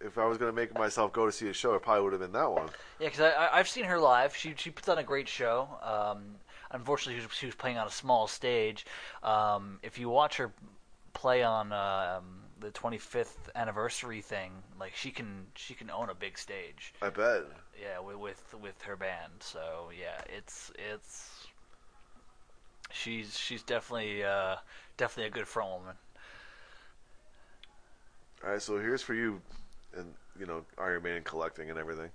if 0.00 0.18
I 0.18 0.24
was 0.26 0.38
gonna 0.38 0.52
make 0.52 0.72
myself 0.74 1.12
go 1.12 1.26
to 1.26 1.32
see 1.32 1.48
a 1.48 1.52
show, 1.52 1.74
it 1.74 1.82
probably 1.82 2.04
would 2.04 2.12
have 2.12 2.20
been 2.22 2.32
that 2.32 2.50
one. 2.50 2.68
Yeah, 3.00 3.08
because 3.08 3.20
I, 3.20 3.30
I, 3.30 3.58
I've 3.58 3.68
seen 3.68 3.84
her 3.84 3.98
live. 3.98 4.36
She 4.36 4.54
she 4.56 4.70
puts 4.70 4.88
on 4.88 4.98
a 4.98 5.02
great 5.02 5.28
show. 5.28 5.68
Um, 5.82 6.36
unfortunately, 6.70 7.20
she 7.20 7.26
was, 7.26 7.36
she 7.36 7.46
was 7.46 7.54
playing 7.54 7.78
on 7.78 7.86
a 7.86 7.90
small 7.90 8.26
stage. 8.26 8.86
Um, 9.22 9.78
if 9.82 9.98
you 9.98 10.08
watch 10.08 10.36
her 10.36 10.52
play 11.14 11.42
on 11.42 11.72
um, 11.72 12.42
the 12.60 12.70
25th 12.70 13.50
anniversary 13.54 14.20
thing, 14.20 14.52
like 14.78 14.94
she 14.94 15.10
can 15.10 15.46
she 15.54 15.74
can 15.74 15.90
own 15.90 16.10
a 16.10 16.14
big 16.14 16.38
stage. 16.38 16.94
I 17.02 17.10
bet. 17.10 17.42
Yeah, 17.80 18.00
with 18.00 18.16
with, 18.16 18.54
with 18.60 18.82
her 18.82 18.96
band. 18.96 19.32
So 19.40 19.90
yeah, 19.98 20.20
it's 20.36 20.70
it's 20.92 21.46
she's 22.92 23.38
she's 23.38 23.62
definitely 23.62 24.22
uh, 24.22 24.56
definitely 24.96 25.28
a 25.28 25.30
good 25.30 25.48
front 25.48 25.70
woman. 25.70 25.94
All 28.44 28.50
right, 28.50 28.62
so 28.62 28.78
here's 28.78 29.02
for 29.02 29.14
you, 29.14 29.40
and 29.96 30.14
you 30.38 30.46
know 30.46 30.64
Iron 30.78 31.02
Maiden 31.02 31.22
collecting 31.22 31.70
and 31.70 31.78
everything. 31.78 32.10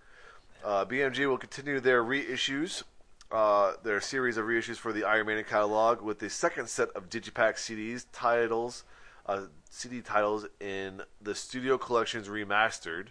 Uh, 0.63 0.85
BMG 0.85 1.27
will 1.27 1.37
continue 1.37 1.79
their 1.79 2.03
reissues, 2.03 2.83
uh, 3.31 3.73
their 3.83 4.01
series 4.01 4.37
of 4.37 4.45
reissues 4.45 4.77
for 4.77 4.91
the 4.91 5.03
Iron 5.03 5.27
Maiden 5.27 5.43
catalog 5.43 6.01
with 6.01 6.19
the 6.19 6.29
second 6.29 6.67
set 6.67 6.89
of 6.89 7.09
Digipack 7.09 7.55
CDs 7.55 8.05
titles, 8.11 8.83
uh, 9.25 9.43
CD 9.69 10.01
titles 10.01 10.47
in 10.59 11.01
the 11.21 11.35
Studio 11.35 11.77
Collections 11.77 12.27
remastered, 12.27 13.07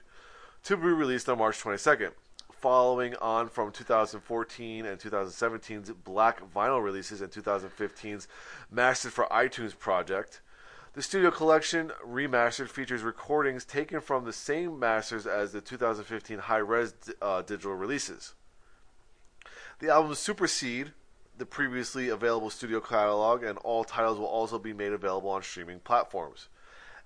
to 0.64 0.76
be 0.76 0.88
released 0.88 1.28
on 1.28 1.38
March 1.38 1.62
22nd. 1.62 2.10
Following 2.66 3.14
on 3.22 3.48
from 3.48 3.70
2014 3.70 4.86
and 4.86 4.98
2017's 4.98 5.92
Black 5.92 6.42
Vinyl 6.52 6.82
releases 6.82 7.20
and 7.20 7.30
2015's 7.30 8.26
Mastered 8.72 9.12
for 9.12 9.26
iTunes 9.26 9.78
project. 9.78 10.40
The 10.94 11.00
studio 11.00 11.30
collection 11.30 11.92
remastered 12.04 12.68
features 12.68 13.04
recordings 13.04 13.64
taken 13.64 14.00
from 14.00 14.24
the 14.24 14.32
same 14.32 14.80
masters 14.80 15.28
as 15.28 15.52
the 15.52 15.60
2015 15.60 16.38
high-res 16.38 16.94
uh, 17.22 17.42
digital 17.42 17.74
releases. 17.74 18.34
The 19.78 19.90
albums 19.90 20.18
supersede 20.18 20.90
the 21.38 21.46
previously 21.46 22.08
available 22.08 22.50
studio 22.50 22.80
catalog, 22.80 23.44
and 23.44 23.58
all 23.58 23.84
titles 23.84 24.18
will 24.18 24.26
also 24.26 24.58
be 24.58 24.72
made 24.72 24.92
available 24.92 25.30
on 25.30 25.44
streaming 25.44 25.78
platforms. 25.78 26.48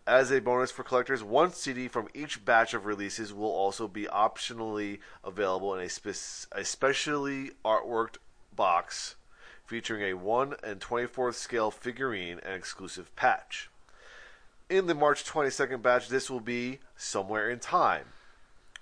As 0.06 0.30
a 0.30 0.40
bonus 0.40 0.70
for 0.70 0.82
collectors, 0.82 1.22
one 1.22 1.52
CD 1.52 1.86
from 1.86 2.08
each 2.14 2.42
batch 2.44 2.72
of 2.74 2.86
releases 2.86 3.32
will 3.32 3.50
also 3.50 3.86
be 3.86 4.06
optionally 4.06 4.98
available 5.22 5.74
in 5.74 5.84
a, 5.84 5.88
spe- 5.88 6.46
a 6.52 6.64
specially 6.64 7.52
artworked 7.64 8.16
box 8.56 9.14
featuring 9.64 10.02
a 10.02 10.14
1 10.14 10.54
and 10.64 10.80
24th 10.80 11.34
scale 11.34 11.70
figurine 11.70 12.40
and 12.44 12.54
exclusive 12.54 13.14
patch. 13.14 13.70
In 14.68 14.86
the 14.86 14.94
March 14.94 15.24
22nd 15.24 15.82
batch, 15.82 16.08
this 16.08 16.28
will 16.30 16.40
be 16.40 16.80
Somewhere 16.96 17.48
in 17.50 17.60
Time. 17.60 18.06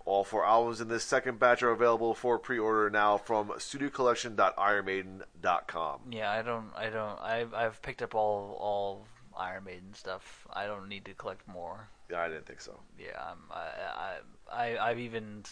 All 0.05 0.25
four 0.25 0.47
albums 0.47 0.81
in 0.81 0.89
this 0.89 1.05
second 1.05 1.39
batch 1.39 1.62
are 1.62 1.71
available 1.71 2.14
for 2.14 2.39
pre-order 2.39 2.89
now 2.89 3.19
from 3.19 3.49
studiocollection.ironmaiden.com. 3.49 6.01
Yeah, 6.11 6.31
I 6.31 6.41
don't, 6.41 6.71
I 6.75 6.89
don't, 6.89 7.21
I've, 7.21 7.53
I've 7.53 7.83
picked 7.83 8.01
up 8.01 8.14
all, 8.14 8.57
all 8.59 9.05
Iron 9.39 9.64
Maiden 9.64 9.95
stuff. 9.95 10.47
I 10.53 10.66
don't 10.66 10.89
need 10.89 11.05
to 11.07 11.14
collect 11.14 11.47
more. 11.47 11.89
Yeah, 12.11 12.22
I 12.22 12.28
didn't 12.28 12.47
think 12.47 12.61
so. 12.61 12.78
Yeah, 12.99 13.20
I'm, 13.20 13.39
I, 13.51 14.16
I, 14.53 14.76
I, 14.76 14.91
I've 14.91 14.99
even 14.99 15.45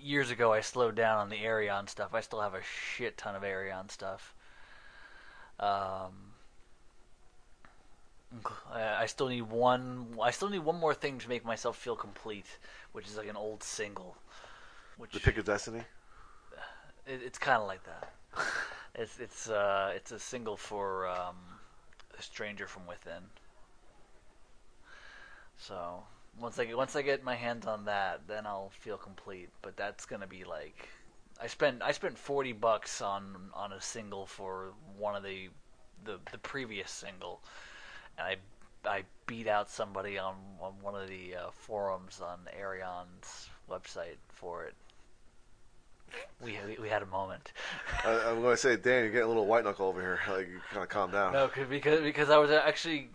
years 0.00 0.30
ago 0.30 0.52
I 0.52 0.60
slowed 0.60 0.94
down 0.94 1.18
on 1.18 1.28
the 1.28 1.36
Ayreon 1.36 1.88
stuff. 1.88 2.14
I 2.14 2.20
still 2.20 2.40
have 2.40 2.54
a 2.54 2.62
shit 2.62 3.16
ton 3.16 3.34
of 3.34 3.42
Ayreon 3.42 3.90
stuff. 3.90 4.34
Um, 5.60 6.12
I 8.72 9.06
still 9.06 9.28
need 9.28 9.42
one. 9.42 10.18
I 10.22 10.30
still 10.30 10.50
need 10.50 10.60
one 10.60 10.76
more 10.76 10.94
thing 10.94 11.18
to 11.18 11.28
make 11.28 11.44
myself 11.44 11.76
feel 11.76 11.96
complete, 11.96 12.46
which 12.92 13.06
is 13.06 13.16
like 13.16 13.28
an 13.28 13.36
old 13.36 13.62
single. 13.62 14.16
Which 14.98 15.12
The 15.12 15.20
Pick 15.20 15.38
of 15.38 15.44
Destiny. 15.44 15.82
it, 17.06 17.20
it's 17.24 17.38
kind 17.38 17.60
of 17.60 17.66
like 17.66 17.80
that. 17.84 18.12
it's 18.94 19.18
it's 19.18 19.48
uh 19.48 19.92
it's 19.94 20.12
a 20.12 20.18
single 20.18 20.56
for 20.56 21.08
um, 21.08 21.36
stranger 22.22 22.66
from 22.66 22.86
within. 22.86 23.30
So 25.56 26.04
once 26.38 26.58
I 26.58 26.64
get 26.64 26.76
once 26.76 26.96
I 26.96 27.02
get 27.02 27.24
my 27.24 27.34
hands 27.34 27.66
on 27.66 27.84
that, 27.86 28.26
then 28.28 28.46
I'll 28.46 28.70
feel 28.70 28.96
complete. 28.96 29.50
But 29.62 29.76
that's 29.76 30.06
gonna 30.06 30.26
be 30.26 30.44
like 30.44 30.88
I 31.40 31.46
spent 31.46 31.82
I 31.82 31.92
spent 31.92 32.18
forty 32.18 32.52
bucks 32.52 33.00
on 33.00 33.50
on 33.54 33.72
a 33.72 33.80
single 33.80 34.26
for 34.26 34.72
one 34.96 35.16
of 35.16 35.22
the 35.22 35.50
the 36.04 36.18
the 36.32 36.38
previous 36.38 36.90
single, 36.90 37.42
and 38.18 38.26
I 38.26 38.36
I 38.88 39.04
beat 39.26 39.48
out 39.48 39.70
somebody 39.70 40.18
on 40.18 40.36
on 40.60 40.74
one 40.80 40.94
of 40.94 41.08
the 41.08 41.36
uh, 41.36 41.50
forums 41.50 42.20
on 42.20 42.40
Ayreon's 42.56 43.48
website 43.70 44.18
for 44.28 44.64
it. 44.64 44.74
We 46.44 46.56
we, 46.80 46.88
had 46.88 47.02
a 47.02 47.06
moment. 47.06 47.52
I, 48.04 48.12
I'm 48.30 48.40
going 48.40 48.54
to 48.54 48.56
say, 48.56 48.76
Dan, 48.76 49.02
you're 49.04 49.10
getting 49.10 49.24
a 49.24 49.28
little 49.28 49.46
white 49.46 49.64
knuckle 49.64 49.86
over 49.88 50.00
here. 50.00 50.20
Like, 50.28 50.48
you 50.48 50.60
kind 50.70 50.82
of 50.82 50.88
calm 50.88 51.10
down. 51.10 51.32
No, 51.32 51.48
'cause- 51.48 51.66
because 51.68 52.00
because 52.00 52.30
I 52.30 52.36
was 52.38 52.50
actually 52.50 53.08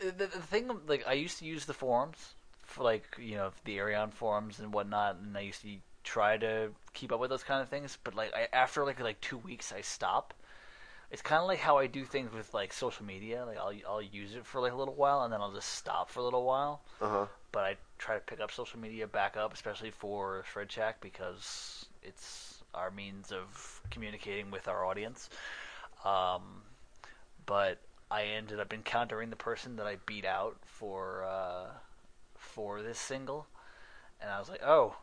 the, 0.00 0.10
the 0.12 0.26
thing 0.26 0.68
like 0.86 1.06
I 1.06 1.14
used 1.14 1.38
to 1.38 1.44
use 1.44 1.64
the 1.64 1.74
forums 1.74 2.34
for 2.64 2.82
like 2.84 3.04
you 3.18 3.36
know 3.36 3.52
the 3.64 3.78
Ayreon 3.78 4.12
forums 4.12 4.58
and 4.58 4.72
whatnot, 4.72 5.16
and 5.16 5.36
I 5.36 5.40
used 5.40 5.62
to 5.62 5.68
try 6.04 6.36
to 6.38 6.70
keep 6.92 7.12
up 7.12 7.20
with 7.20 7.30
those 7.30 7.42
kind 7.44 7.62
of 7.62 7.68
things. 7.68 7.96
But 8.02 8.14
like 8.14 8.32
I, 8.34 8.48
after 8.52 8.84
like 8.84 9.00
like 9.00 9.20
two 9.20 9.38
weeks, 9.38 9.72
I 9.72 9.80
stop. 9.80 10.34
It's 11.10 11.22
kind 11.22 11.40
of 11.40 11.46
like 11.46 11.60
how 11.60 11.78
I 11.78 11.86
do 11.86 12.04
things 12.04 12.32
with 12.32 12.52
like 12.52 12.72
social 12.72 13.04
media. 13.06 13.44
Like 13.46 13.58
I'll 13.58 13.72
I'll 13.88 14.02
use 14.02 14.34
it 14.34 14.44
for 14.44 14.60
like 14.60 14.72
a 14.72 14.76
little 14.76 14.94
while, 14.94 15.22
and 15.22 15.32
then 15.32 15.40
I'll 15.40 15.52
just 15.52 15.74
stop 15.74 16.10
for 16.10 16.20
a 16.20 16.24
little 16.24 16.44
while. 16.44 16.82
Uh 17.00 17.08
huh. 17.08 17.26
But 17.52 17.64
I 17.64 17.76
try 17.98 18.14
to 18.16 18.20
pick 18.20 18.40
up 18.40 18.50
social 18.50 18.78
media 18.78 19.06
back 19.06 19.36
up, 19.36 19.54
especially 19.54 19.90
for 19.90 20.44
Shred 20.52 20.70
Shack, 20.70 21.00
because 21.00 21.86
it's 22.02 22.62
our 22.74 22.90
means 22.90 23.32
of 23.32 23.80
communicating 23.90 24.50
with 24.50 24.68
our 24.68 24.84
audience. 24.84 25.30
Um, 26.04 26.62
but 27.46 27.78
I 28.10 28.24
ended 28.24 28.60
up 28.60 28.72
encountering 28.72 29.30
the 29.30 29.36
person 29.36 29.76
that 29.76 29.86
I 29.86 29.96
beat 30.06 30.24
out 30.24 30.56
for 30.64 31.24
uh, 31.24 31.66
for 32.36 32.82
this 32.82 32.98
single, 32.98 33.46
and 34.20 34.30
I 34.30 34.38
was 34.38 34.48
like, 34.48 34.62
oh. 34.64 34.96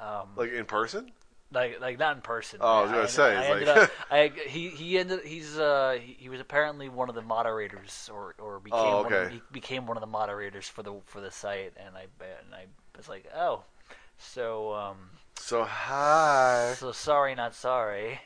Um, 0.00 0.28
Like 0.36 0.52
in 0.52 0.64
person? 0.64 1.12
Like 1.52 1.80
like 1.80 1.98
not 1.98 2.16
in 2.16 2.22
person. 2.22 2.58
Oh, 2.62 2.66
I 2.66 2.80
was 2.82 2.90
gonna 2.90 2.98
ended- 3.00 3.10
say, 3.14 3.36
I 3.36 3.44
ended 3.46 3.68
like- 3.68 3.76
up, 3.76 3.90
I 4.10 4.32
he 4.48 4.68
he 4.70 4.98
ended 4.98 5.20
he's 5.24 5.58
uh 5.58 5.98
he, 6.02 6.14
he 6.18 6.28
was 6.28 6.40
apparently 6.40 6.88
one 6.88 7.08
of 7.08 7.14
the 7.14 7.22
moderators 7.22 8.08
or 8.12 8.34
or 8.38 8.58
became 8.60 8.78
Oh, 8.80 9.02
one 9.02 9.12
of, 9.12 9.30
he 9.30 9.42
became 9.52 9.86
one 9.86 9.96
of 9.96 10.00
the 10.00 10.06
moderators 10.06 10.68
for 10.68 10.82
the 10.82 10.94
for 11.06 11.20
the 11.20 11.30
site 11.30 11.72
and 11.76 11.96
I 11.96 12.02
and 12.20 12.54
I 12.54 12.66
was 12.96 13.08
like 13.08 13.26
oh 13.36 13.62
so 14.18 14.72
um 14.74 14.96
So, 15.36 15.64
hi. 15.64 16.74
so 16.76 16.92
sorry 16.92 17.34
not 17.34 17.54
sorry 17.54 18.20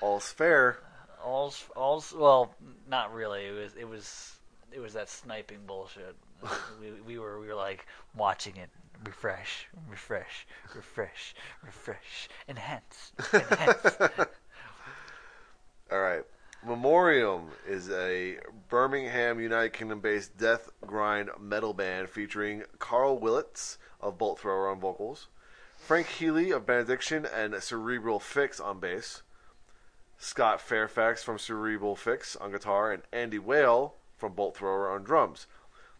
All's 0.00 0.30
fair. 0.32 0.78
all's 1.22 1.64
all's 1.76 2.12
well 2.12 2.54
not 2.88 3.12
really 3.14 3.44
it 3.46 3.52
was 3.52 3.74
it 3.76 3.88
was 3.88 4.32
it 4.72 4.80
was 4.80 4.94
that 4.94 5.08
sniping 5.10 5.58
bullshit 5.66 6.16
we 6.80 6.90
we 7.06 7.18
were 7.18 7.38
we 7.40 7.48
were 7.48 7.54
like 7.54 7.86
watching 8.16 8.56
it 8.56 8.70
refresh 9.04 9.66
refresh 9.88 10.46
refresh 10.74 11.34
refresh 11.62 12.28
enhance 12.48 13.12
enhance 13.32 13.96
All 15.92 16.00
right. 16.00 16.22
Memoriam 16.64 17.48
is 17.66 17.90
a 17.90 18.38
Birmingham, 18.68 19.40
United 19.40 19.72
Kingdom 19.72 19.98
based 19.98 20.36
death 20.36 20.68
grind 20.86 21.30
metal 21.40 21.74
band 21.74 22.10
featuring 22.10 22.62
Karl 22.78 23.18
Willetts 23.18 23.78
of 24.00 24.16
Bolt 24.16 24.38
Thrower 24.38 24.68
on 24.68 24.78
vocals, 24.78 25.26
Frank 25.76 26.06
Healy 26.06 26.52
of 26.52 26.66
Benediction 26.66 27.26
and 27.26 27.60
Cerebral 27.60 28.20
Fix 28.20 28.60
on 28.60 28.78
bass, 28.78 29.22
Scott 30.16 30.60
Fairfax 30.60 31.24
from 31.24 31.38
Cerebral 31.38 31.96
Fix 31.96 32.36
on 32.36 32.52
guitar, 32.52 32.92
and 32.92 33.02
Andy 33.12 33.40
Whale 33.40 33.94
from 34.16 34.34
Bolt 34.34 34.56
Thrower 34.56 34.90
on 34.90 35.02
drums. 35.02 35.48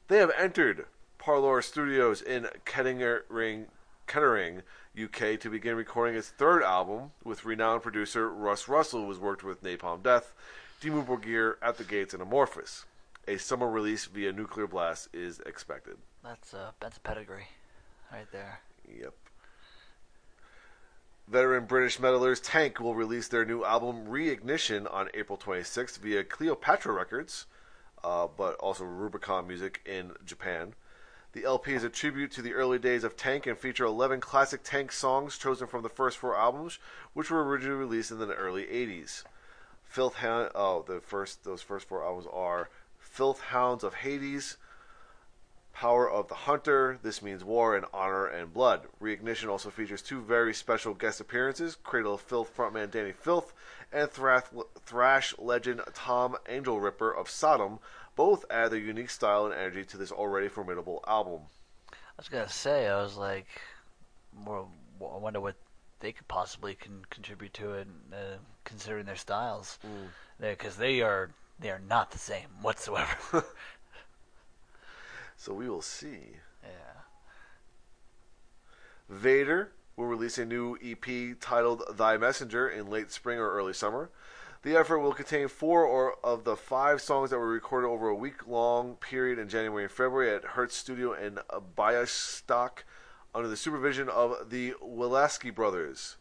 They 0.06 0.18
have 0.18 0.30
entered 0.38 0.86
Parlour 1.20 1.60
Studios 1.60 2.22
in 2.22 2.48
Kettering, 2.64 3.66
Kettering, 4.06 4.62
UK 5.00 5.38
to 5.38 5.50
begin 5.50 5.76
recording 5.76 6.16
its 6.16 6.30
third 6.30 6.62
album 6.62 7.10
with 7.22 7.44
renowned 7.44 7.82
producer 7.82 8.30
Russ 8.30 8.68
Russell, 8.68 9.02
who 9.02 9.08
has 9.10 9.18
worked 9.18 9.44
with 9.44 9.62
Napalm 9.62 10.02
Death, 10.02 10.32
Dimmu 10.80 11.06
Borgir, 11.06 11.56
At 11.60 11.76
the 11.76 11.84
Gates, 11.84 12.14
and 12.14 12.22
Amorphis. 12.22 12.86
A 13.28 13.36
summer 13.36 13.68
release 13.68 14.06
via 14.06 14.32
Nuclear 14.32 14.66
Blast 14.66 15.08
is 15.12 15.40
expected. 15.40 15.98
That's 16.24 16.54
a 16.54 16.72
that's 16.80 16.96
a 16.96 17.00
pedigree, 17.00 17.48
right 18.10 18.26
there. 18.32 18.60
Yep. 18.88 19.12
Veteran 21.28 21.66
British 21.66 21.98
metalers 21.98 22.40
Tank 22.42 22.80
will 22.80 22.94
release 22.94 23.28
their 23.28 23.44
new 23.44 23.62
album 23.62 24.06
Reignition 24.06 24.92
on 24.92 25.10
April 25.12 25.36
26th 25.36 25.98
via 25.98 26.24
Cleopatra 26.24 26.94
Records, 26.94 27.44
uh, 28.02 28.26
but 28.26 28.54
also 28.54 28.84
Rubicon 28.84 29.46
Music 29.46 29.82
in 29.84 30.12
Japan. 30.24 30.72
The 31.32 31.44
LP 31.44 31.74
is 31.74 31.84
a 31.84 31.88
tribute 31.88 32.32
to 32.32 32.42
the 32.42 32.54
early 32.54 32.80
days 32.80 33.04
of 33.04 33.16
Tank 33.16 33.46
and 33.46 33.56
feature 33.56 33.84
11 33.84 34.20
classic 34.20 34.62
Tank 34.64 34.90
songs 34.90 35.38
chosen 35.38 35.68
from 35.68 35.84
the 35.84 35.88
first 35.88 36.18
four 36.18 36.36
albums, 36.36 36.80
which 37.12 37.30
were 37.30 37.44
originally 37.44 37.76
released 37.76 38.10
in 38.10 38.18
the 38.18 38.34
early 38.34 38.64
80s. 38.64 39.22
Filth 39.84 40.16
Hound, 40.16 40.50
oh, 40.56 40.82
the 40.82 41.00
first 41.00 41.44
those 41.44 41.62
first 41.62 41.86
four 41.86 42.04
albums 42.04 42.26
are 42.32 42.68
Filth 42.98 43.40
Hounds 43.40 43.84
of 43.84 43.94
Hades, 43.94 44.56
Power 45.72 46.10
of 46.10 46.26
the 46.26 46.34
Hunter, 46.34 46.98
This 47.00 47.22
Means 47.22 47.44
War, 47.44 47.76
and 47.76 47.86
Honor 47.94 48.26
and 48.26 48.52
Blood. 48.52 48.88
Reignition 49.00 49.48
also 49.48 49.70
features 49.70 50.02
two 50.02 50.20
very 50.20 50.52
special 50.52 50.94
guest 50.94 51.20
appearances 51.20 51.76
Cradle 51.84 52.14
of 52.14 52.20
Filth 52.20 52.54
frontman 52.56 52.88
Dani 52.88 53.14
Filth 53.14 53.52
and 53.92 54.10
thrash, 54.10 55.34
legend 55.38 55.80
Tom 55.94 56.36
Angelripper 56.46 57.16
of 57.16 57.30
Sodom. 57.30 57.78
Both 58.20 58.44
add 58.50 58.70
their 58.70 58.78
unique 58.78 59.08
style 59.08 59.46
and 59.46 59.54
energy 59.54 59.82
to 59.82 59.96
this 59.96 60.12
already 60.12 60.48
formidable 60.48 61.02
album. 61.08 61.40
I 61.90 61.96
was 62.18 62.28
gonna 62.28 62.50
say, 62.50 62.86
I 62.86 63.00
was 63.00 63.16
like, 63.16 63.46
well, 64.44 64.70
I 65.00 65.16
wonder 65.16 65.40
what 65.40 65.54
they 66.00 66.12
could 66.12 66.28
possibly 66.28 66.74
can 66.74 67.02
contribute 67.08 67.54
to 67.54 67.72
it, 67.72 67.88
uh, 68.12 68.36
considering 68.64 69.06
their 69.06 69.16
styles, 69.16 69.78
because 70.38 70.76
they 70.76 71.00
are 71.00 71.30
they 71.60 71.70
are 71.70 71.80
not 71.88 72.10
the 72.10 72.18
same 72.18 72.48
whatsoever. 72.60 73.16
So 75.38 75.54
we 75.54 75.70
will 75.70 75.80
see. 75.80 76.36
yeah. 76.62 77.00
Vader 79.08 79.72
will 79.96 80.04
release 80.04 80.36
a 80.36 80.44
new 80.44 80.76
EP 80.84 81.40
titled 81.40 81.84
Thy 81.96 82.18
Messenger 82.18 82.68
in 82.68 82.90
late 82.90 83.10
spring 83.10 83.38
or 83.38 83.50
early 83.50 83.72
summer. 83.72 84.10
The 84.62 84.76
effort 84.76 84.98
will 84.98 85.14
contain 85.14 85.48
four 85.48 85.84
or 85.84 86.16
of 86.22 86.44
the 86.44 86.54
five 86.54 87.00
songs 87.00 87.30
that 87.30 87.38
were 87.38 87.48
recorded 87.48 87.88
over 87.88 88.08
a 88.08 88.14
week 88.14 88.46
long 88.46 88.96
period 88.96 89.38
in 89.38 89.48
January 89.48 89.84
and 89.84 89.92
February 89.92 90.34
at 90.34 90.44
Hertz 90.44 90.76
Studio 90.76 91.14
in 91.14 91.38
Białystok, 91.78 92.82
under 93.34 93.48
the 93.48 93.56
supervision 93.56 94.10
of 94.10 94.50
the 94.50 94.74
Wiesławski 94.82 95.54
brothers. 95.54 96.16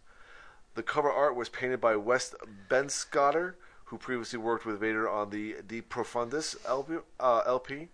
The 0.75 0.83
cover 0.83 1.11
art 1.11 1.35
was 1.35 1.49
painted 1.49 1.81
by 1.81 1.97
Wes 1.97 2.33
Benscoter, 2.69 3.55
who 3.85 3.97
previously 3.97 4.39
worked 4.39 4.65
with 4.65 4.79
Vader 4.79 5.09
on 5.09 5.31
the 5.31 5.57
De 5.67 5.81
Profundis 5.81 6.55
LP, 6.65 6.99
uh, 7.19 7.41
LP 7.45 7.89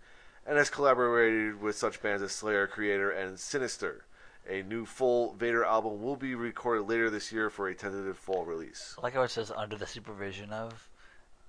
and 0.46 0.58
has 0.58 0.70
collaborated 0.70 1.60
with 1.60 1.74
such 1.74 2.00
bands 2.00 2.22
as 2.22 2.30
Slayer, 2.30 2.68
Kreator, 2.68 3.10
and 3.10 3.40
Sinister. 3.40 4.05
A 4.48 4.62
new 4.62 4.86
full 4.86 5.34
Vader 5.34 5.64
album 5.64 6.02
will 6.02 6.14
be 6.16 6.34
recorded 6.34 6.88
later 6.88 7.10
this 7.10 7.32
year 7.32 7.50
for 7.50 7.68
a 7.68 7.74
tentative 7.74 8.16
fall 8.16 8.44
release. 8.44 8.94
I 8.98 9.02
like 9.02 9.14
how 9.14 9.22
it 9.22 9.30
says 9.30 9.50
under 9.50 9.76
the 9.76 9.86
supervision 9.86 10.50
of, 10.50 10.88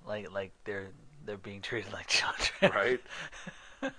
like 0.06 0.32
like 0.32 0.52
they're 0.64 0.88
they're 1.24 1.36
being 1.36 1.60
treated 1.60 1.92
like 1.92 2.06
children. 2.08 2.72
Right? 2.74 3.00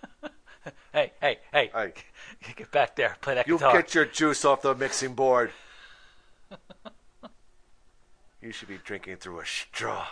hey, 0.94 1.14
hey, 1.22 1.40
hey! 1.54 1.70
Hey. 1.74 1.94
Get 2.56 2.72
back 2.72 2.96
there. 2.96 3.16
Play 3.22 3.36
that 3.36 3.48
You 3.48 3.58
guitar. 3.58 3.74
get 3.82 3.96
your 3.96 4.06
juice 4.06 4.44
off 4.44 4.62
the 4.62 4.76
mixing 4.76 5.14
board. 5.14 5.52
you 8.42 8.52
should 8.52 8.68
be 8.68 8.80
drinking 8.84 9.18
through 9.18 9.40
a 9.40 9.46
straw. 9.46 10.08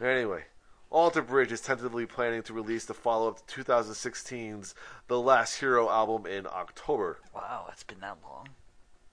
Anyway, 0.00 0.44
Alter 0.90 1.22
Bridge 1.22 1.52
is 1.52 1.60
tentatively 1.60 2.06
planning 2.06 2.42
to 2.44 2.52
release 2.52 2.84
the 2.84 2.94
follow 2.94 3.28
up 3.28 3.46
to 3.46 3.64
2016's 3.64 4.74
The 5.08 5.20
Last 5.20 5.58
Hero 5.58 5.90
album 5.90 6.26
in 6.26 6.46
October. 6.46 7.18
Wow, 7.34 7.66
it's 7.72 7.82
been 7.82 8.00
that 8.00 8.18
long. 8.22 8.48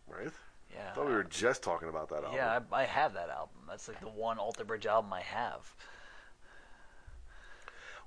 Right? 0.07 0.31
Yeah. 0.73 0.89
I 0.91 0.95
thought 0.95 1.07
we 1.07 1.13
were 1.13 1.23
just 1.23 1.63
talking 1.63 1.89
about 1.89 2.09
that 2.09 2.23
album. 2.23 2.33
Yeah, 2.35 2.59
I, 2.71 2.81
I 2.81 2.83
have 2.85 3.13
that 3.13 3.29
album. 3.29 3.55
That's 3.67 3.87
like 3.87 3.99
the 3.99 4.07
one 4.07 4.37
Alter 4.37 4.63
Bridge 4.63 4.85
album 4.85 5.11
I 5.13 5.21
have. 5.21 5.73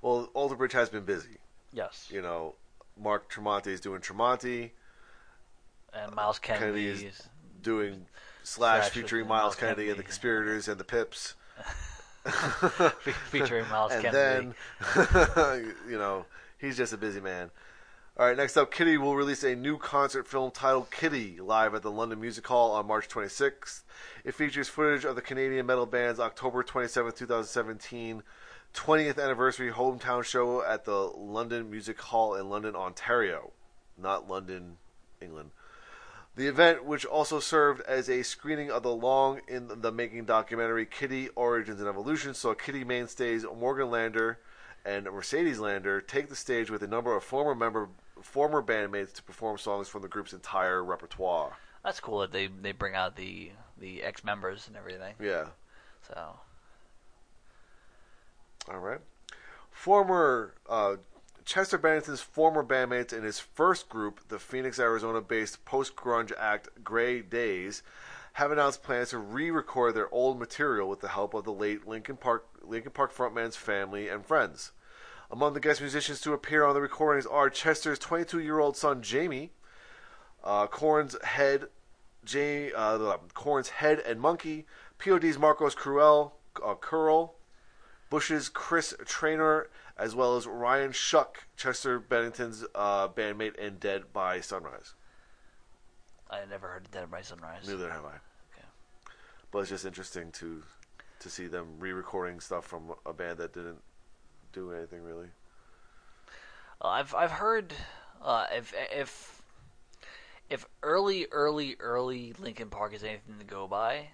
Well, 0.01 0.29
Alter 0.33 0.55
Bridge 0.55 0.73
has 0.73 0.89
been 0.89 1.03
busy. 1.03 1.37
Yes. 1.73 2.07
You 2.11 2.21
know, 2.21 2.55
Mark 3.01 3.31
Tremonti 3.31 3.67
is 3.67 3.81
doing 3.81 4.01
Tremonti. 4.01 4.71
And 5.93 6.15
Myles 6.15 6.39
Kennedy 6.39 6.85
Kennedy 6.85 7.07
is 7.07 7.27
doing 7.61 8.05
Slash, 8.43 8.89
featuring 8.89 9.27
Myles 9.27 9.41
Myles 9.41 9.55
Kennedy, 9.55 9.89
and 9.89 9.99
the 9.99 10.03
Conspirators 10.03 10.67
and 10.67 10.79
the 10.79 10.83
Pips. 10.83 11.35
fe- 13.01 13.11
featuring 13.29 13.67
Myles 13.69 13.91
and 13.91 14.03
Kennedy. 14.03 14.53
then, 14.95 15.73
you 15.89 15.97
know, 15.97 16.25
he's 16.57 16.77
just 16.77 16.93
a 16.93 16.97
busy 16.97 17.21
man. 17.21 17.51
All 18.17 18.25
right, 18.25 18.35
next 18.35 18.57
up, 18.57 18.71
Kittie 18.71 18.97
will 18.97 19.15
release 19.15 19.43
a 19.43 19.55
new 19.55 19.77
concert 19.77 20.27
film 20.27 20.49
titled 20.49 20.89
Kittie 20.89 21.39
live 21.39 21.75
at 21.75 21.83
the 21.83 21.91
London 21.91 22.19
Music 22.19 22.47
Hall 22.47 22.71
on 22.71 22.87
March 22.87 23.07
26th. 23.07 23.83
It 24.23 24.33
features 24.33 24.67
footage 24.67 25.05
of 25.05 25.15
the 25.15 25.21
Canadian 25.21 25.67
metal 25.67 25.85
band's 25.85 26.19
October 26.19 26.63
27, 26.63 27.11
2017 27.11 28.23
20th 28.73 29.21
anniversary 29.21 29.71
hometown 29.71 30.23
show 30.23 30.63
at 30.63 30.85
the 30.85 30.95
London 30.95 31.69
Music 31.69 31.99
Hall 31.99 32.35
in 32.35 32.49
London, 32.49 32.75
Ontario, 32.75 33.51
not 33.97 34.27
London, 34.29 34.77
England. 35.21 35.51
The 36.37 36.45
event, 36.45 36.85
which 36.85 37.03
also 37.03 37.39
served 37.39 37.81
as 37.87 38.07
a 38.07 38.21
screening 38.21 38.69
of 38.69 38.83
the 38.83 38.91
long 38.91 39.41
in 39.47 39.81
the 39.81 39.91
making 39.91 40.25
documentary 40.25 40.85
Kittie 40.85 41.29
Origins 41.29 41.79
and 41.79 41.89
Evolution, 41.89 42.35
saw 42.35 42.53
Kittie 42.53 42.83
mainstays 42.83 43.43
Morgan 43.43 43.89
Lander 43.89 44.37
and 44.85 45.05
Mercedes 45.05 45.59
Lander 45.59 45.99
take 45.99 46.29
the 46.29 46.35
stage 46.35 46.69
with 46.69 46.83
a 46.83 46.87
number 46.87 47.15
of 47.17 47.23
former 47.23 47.55
member 47.55 47.89
former 48.21 48.61
bandmates 48.61 49.13
to 49.13 49.23
perform 49.23 49.57
songs 49.57 49.87
from 49.87 50.03
the 50.03 50.07
group's 50.07 50.31
entire 50.31 50.83
repertoire. 50.83 51.57
That's 51.83 51.99
cool 51.99 52.19
that 52.19 52.31
they, 52.31 52.45
they 52.47 52.71
bring 52.71 52.93
out 52.93 53.15
the 53.15 53.49
the 53.79 54.03
ex 54.03 54.23
members 54.23 54.67
and 54.67 54.77
everything. 54.77 55.15
Yeah. 55.19 55.45
So 56.07 56.35
All 58.71 58.79
right. 58.79 59.01
Former 59.71 60.53
uh, 60.69 60.97
Chester 61.47 61.77
Bennington's 61.77 62.19
former 62.19 62.61
bandmates 62.61 63.13
in 63.13 63.23
his 63.23 63.39
first 63.39 63.87
group, 63.87 64.19
the 64.27 64.37
Phoenix, 64.37 64.79
Arizona-based 64.79 65.63
post-grunge 65.63 66.33
act 66.37 66.67
Grey 66.83 67.21
Daze, 67.21 67.83
have 68.33 68.51
announced 68.51 68.83
plans 68.83 69.11
to 69.11 69.17
re-record 69.17 69.95
their 69.95 70.13
old 70.13 70.37
material 70.37 70.89
with 70.89 70.99
the 70.99 71.07
help 71.07 71.33
of 71.33 71.45
the 71.45 71.53
late 71.53 71.87
Linkin 71.87 72.17
Park 72.17 72.47
Park 72.93 73.15
frontman's 73.15 73.55
family 73.55 74.09
and 74.09 74.25
friends. 74.25 74.73
Among 75.31 75.53
the 75.53 75.61
guest 75.61 75.79
musicians 75.79 76.19
to 76.21 76.33
appear 76.33 76.65
on 76.65 76.73
the 76.73 76.81
recordings 76.81 77.25
are 77.25 77.49
Chester's 77.49 77.97
22-year-old 77.97 78.75
son 78.75 79.01
Jamie, 79.01 79.53
uh, 80.43 80.67
head, 81.23 81.67
uh, 82.75 83.17
head 83.73 83.99
and 83.99 84.19
Munky, 84.19 84.65
POD's 84.99 85.39
Marcos 85.39 85.75
Cruel, 85.75 86.35
uh, 86.61 86.75
Curl, 86.75 87.35
Bush's 88.09 88.49
Chris 88.49 88.93
Traynor, 89.05 89.69
as 89.97 90.15
well 90.15 90.37
as 90.37 90.45
Ryan 90.45 90.91
Shuck, 90.91 91.47
Chester 91.55 91.99
Bennington's 91.99 92.63
uh, 92.75 93.07
bandmate 93.07 93.55
in 93.55 93.77
Dead 93.77 94.13
by 94.13 94.39
Sunrise. 94.41 94.93
I 96.29 96.39
never 96.49 96.67
heard 96.67 96.85
of 96.85 96.91
Dead 96.91 97.09
by 97.09 97.21
Sunrise. 97.21 97.67
Neither 97.67 97.89
have 97.89 98.05
I. 98.05 98.09
Okay. 98.09 98.67
But 99.51 99.59
it's 99.59 99.69
just 99.69 99.85
interesting 99.85 100.31
to 100.33 100.63
to 101.19 101.29
see 101.31 101.47
them 101.47 101.79
re-recording 101.79 102.39
stuff 102.39 102.65
from 102.65 102.93
a 103.03 103.11
band 103.11 103.39
that 103.39 103.51
didn't 103.51 103.81
do 104.53 104.71
anything 104.71 105.01
really. 105.03 105.29
Uh, 106.81 106.89
I've 106.89 107.15
I've 107.15 107.31
heard 107.31 107.73
uh, 108.21 108.45
if 108.53 108.73
if 108.93 109.41
if 110.49 110.65
early 110.83 111.27
early 111.31 111.75
early 111.79 112.33
Linkin 112.39 112.69
Park 112.69 112.93
is 112.93 113.03
anything 113.03 113.39
to 113.39 113.45
go 113.45 113.67
by, 113.67 114.09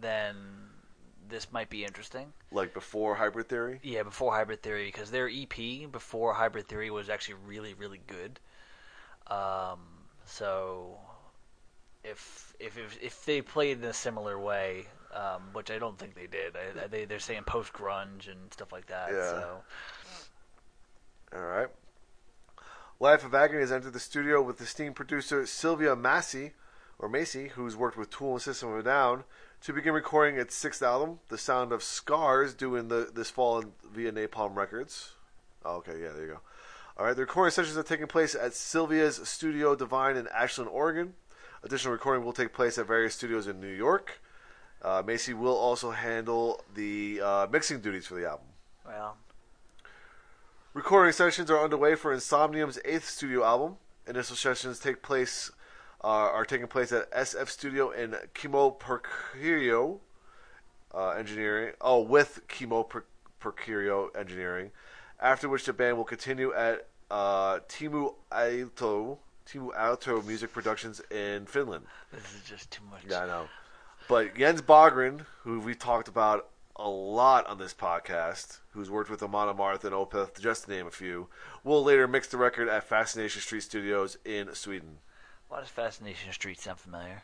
then 0.00 0.36
this 1.28 1.52
might 1.52 1.70
be 1.70 1.84
interesting. 1.84 2.32
Like 2.52 2.74
before 2.74 3.14
Hybrid 3.14 3.48
Theory. 3.48 3.80
Yeah, 3.82 4.02
before 4.02 4.32
Hybrid 4.32 4.62
Theory, 4.62 4.86
because 4.86 5.10
their 5.10 5.28
EP 5.28 5.90
before 5.90 6.34
Hybrid 6.34 6.68
Theory 6.68 6.90
was 6.90 7.08
actually 7.08 7.36
really, 7.46 7.74
really 7.74 8.00
good. 8.06 8.40
Um, 9.26 9.80
so 10.24 10.98
if 12.02 12.54
if 12.60 12.76
if, 12.78 12.98
if 13.02 13.24
they 13.24 13.40
played 13.42 13.78
in 13.78 13.84
a 13.84 13.92
similar 13.92 14.38
way, 14.38 14.86
um, 15.14 15.42
which 15.52 15.70
I 15.70 15.78
don't 15.78 15.98
think 15.98 16.14
they 16.14 16.26
did, 16.26 16.54
I, 16.56 16.84
I- 16.84 16.86
they 16.88 17.04
they're 17.04 17.18
saying 17.18 17.44
post 17.44 17.72
grunge 17.72 18.28
and 18.30 18.52
stuff 18.52 18.72
like 18.72 18.86
that. 18.86 19.08
Yeah. 19.12 19.30
So 19.30 19.60
All 21.34 21.42
right. 21.42 21.68
Life 23.00 23.24
of 23.24 23.34
Agony 23.34 23.60
has 23.60 23.72
entered 23.72 23.92
the 23.92 24.00
studio 24.00 24.40
with 24.40 24.60
esteemed 24.60 24.94
producer 24.94 25.44
Sylvia 25.46 25.96
Massy, 25.96 26.52
or 26.98 27.08
Macy, 27.08 27.48
who's 27.48 27.76
worked 27.76 27.96
with 27.98 28.08
Tool 28.10 28.32
and 28.34 28.42
System 28.42 28.70
of 28.72 28.78
a 28.78 28.82
Down, 28.84 29.24
to 29.64 29.72
begin 29.72 29.94
recording 29.94 30.38
its 30.38 30.54
sixth 30.54 30.82
album, 30.82 31.20
The 31.30 31.38
Sound 31.38 31.72
of 31.72 31.82
Scars, 31.82 32.54
in 32.60 32.88
the 32.88 33.10
this 33.12 33.30
fall 33.30 33.60
in- 33.60 33.72
via 33.82 34.12
Napalm 34.12 34.54
Records. 34.54 35.12
Oh, 35.64 35.76
okay, 35.76 36.02
yeah, 36.02 36.10
there 36.10 36.26
you 36.26 36.32
go. 36.32 36.40
All 36.98 37.06
right, 37.06 37.16
the 37.16 37.22
recording 37.22 37.50
sessions 37.50 37.78
are 37.78 37.82
taking 37.82 38.06
place 38.06 38.34
at 38.34 38.52
Sylvia's 38.52 39.26
Studio 39.26 39.74
Divine 39.74 40.18
in 40.18 40.28
Ashland, 40.28 40.68
Oregon. 40.70 41.14
Additional 41.62 41.92
recording 41.92 42.26
will 42.26 42.34
take 42.34 42.52
place 42.52 42.76
at 42.76 42.86
various 42.86 43.14
studios 43.14 43.46
in 43.46 43.58
New 43.58 43.66
York. 43.66 44.20
Uh, 44.82 45.02
Macy 45.04 45.32
will 45.32 45.56
also 45.56 45.92
handle 45.92 46.62
the 46.74 47.22
uh, 47.22 47.46
mixing 47.50 47.80
duties 47.80 48.06
for 48.06 48.16
the 48.16 48.28
album. 48.28 48.46
well, 48.86 49.16
Recording 50.74 51.12
sessions 51.12 51.50
are 51.50 51.64
underway 51.64 51.94
for 51.94 52.14
Insomnium's 52.14 52.78
eighth 52.84 53.08
studio 53.08 53.42
album. 53.42 53.76
Initial 54.06 54.36
sessions 54.36 54.78
take 54.78 55.00
place 55.00 55.50
are 56.08 56.44
taking 56.44 56.66
place 56.66 56.92
at 56.92 57.10
SF 57.12 57.48
Studio 57.48 57.90
in 57.90 58.14
Kimmo 58.34 58.70
Percurio 58.70 60.00
uh, 60.94 61.10
Engineering. 61.10 61.72
Oh, 61.80 62.00
with 62.00 62.46
Kimmo 62.48 62.82
per- 62.82 63.04
Percurio 63.40 64.08
Engineering. 64.16 64.70
After 65.20 65.48
which 65.48 65.64
the 65.64 65.72
band 65.72 65.96
will 65.96 66.04
continue 66.04 66.52
at 66.52 66.86
uh, 67.10 67.60
Teemu 67.68 68.14
Aalto 68.32 69.18
Teemu 69.46 69.74
Aalto 69.76 70.24
Music 70.26 70.52
Productions 70.52 71.00
in 71.10 71.46
Finland. 71.46 71.84
this 72.12 72.34
is 72.34 72.42
just 72.48 72.70
too 72.70 72.82
much. 72.90 73.02
Yeah, 73.08 73.20
I 73.20 73.26
know. 73.26 73.46
But 74.08 74.36
Jens 74.36 74.62
Bogren, 74.62 75.24
who 75.42 75.60
we 75.60 75.74
talked 75.74 76.08
about 76.08 76.48
a 76.76 76.88
lot 76.88 77.46
on 77.46 77.58
this 77.58 77.72
podcast, 77.72 78.58
who's 78.72 78.90
worked 78.90 79.10
with 79.10 79.22
Amon 79.22 79.54
Amarth 79.54 79.84
and 79.84 79.92
Opeth, 79.94 80.40
just 80.40 80.64
to 80.64 80.70
name 80.70 80.86
a 80.86 80.90
few, 80.90 81.28
will 81.62 81.82
later 81.82 82.08
mix 82.08 82.26
the 82.28 82.36
record 82.36 82.68
at 82.68 82.84
Fascination 82.84 83.40
Street 83.40 83.62
Studios 83.62 84.18
in 84.24 84.54
Sweden. 84.54 84.98
Why 85.54 85.60
does 85.60 85.68
Fascination 85.68 86.32
Street 86.32 86.58
sound 86.58 86.80
familiar? 86.80 87.22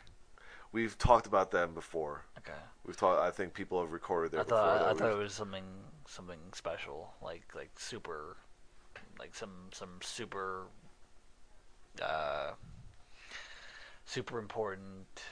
We've 0.71 0.97
talked 0.97 1.27
about 1.27 1.51
them 1.51 1.73
before. 1.73 2.23
Okay. 2.37 2.57
We've 2.85 2.95
talked. 2.95 3.21
I 3.21 3.29
think 3.29 3.53
people 3.53 3.81
have 3.81 3.91
recorded 3.91 4.31
there 4.31 4.39
I 4.39 4.43
thought 4.45 4.79
that 4.79 4.87
I 4.87 4.93
thought 4.93 5.11
it 5.11 5.17
was 5.17 5.33
something 5.33 5.65
something 6.07 6.39
special, 6.53 7.13
like 7.21 7.43
like 7.53 7.77
super, 7.77 8.37
like 9.19 9.35
some 9.35 9.67
some 9.73 9.99
super, 10.01 10.67
uh, 12.01 12.51
super 14.05 14.39
important 14.39 15.23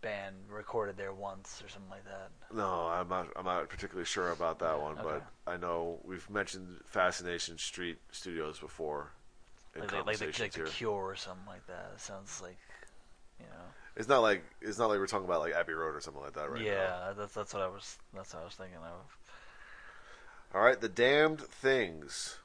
band 0.00 0.36
recorded 0.48 0.96
there 0.96 1.12
once 1.12 1.64
or 1.64 1.68
something 1.68 1.90
like 1.90 2.04
that. 2.04 2.30
No, 2.56 2.86
I'm 2.86 3.08
not. 3.08 3.26
I'm 3.34 3.44
not 3.44 3.68
particularly 3.68 4.06
sure 4.06 4.30
about 4.30 4.60
that 4.60 4.80
one, 4.80 4.92
Okay. 5.00 5.02
but 5.02 5.52
I 5.52 5.56
know 5.56 5.98
we've 6.04 6.30
mentioned 6.30 6.78
Fascination 6.86 7.58
Street 7.58 7.98
Studios 8.12 8.60
before. 8.60 9.10
Like, 9.76 9.92
like, 9.92 10.06
like, 10.06 10.18
the, 10.18 10.42
like 10.42 10.52
the. 10.52 10.64
Cure 10.64 10.92
or 10.92 11.16
something 11.16 11.46
like 11.46 11.66
that. 11.66 11.92
It 11.94 12.00
sounds 12.00 12.40
like, 12.42 12.58
you 13.40 13.46
know. 13.46 13.64
It's 13.96 14.08
not 14.08 14.22
like 14.22 14.44
it's 14.60 14.78
not 14.78 14.88
like 14.88 14.98
we're 14.98 15.06
talking 15.06 15.26
about 15.26 15.40
like 15.40 15.52
Abbey 15.52 15.72
Road 15.72 15.94
or 15.94 16.00
something 16.00 16.22
like 16.22 16.34
that, 16.34 16.50
right? 16.50 16.62
now. 16.62 16.66
yeah, 16.66 17.12
that's 17.16 17.34
that's 17.34 17.54
what 17.54 17.62
I 17.62 17.68
was 17.68 17.98
that's 18.12 18.34
what 18.34 18.42
I 18.42 18.44
was 18.44 18.54
thinking 18.54 18.78
of. 18.78 19.16
All 20.54 20.60
right, 20.60 20.80
The 20.80 20.88
Damned 20.88 21.40
Things 21.40 22.38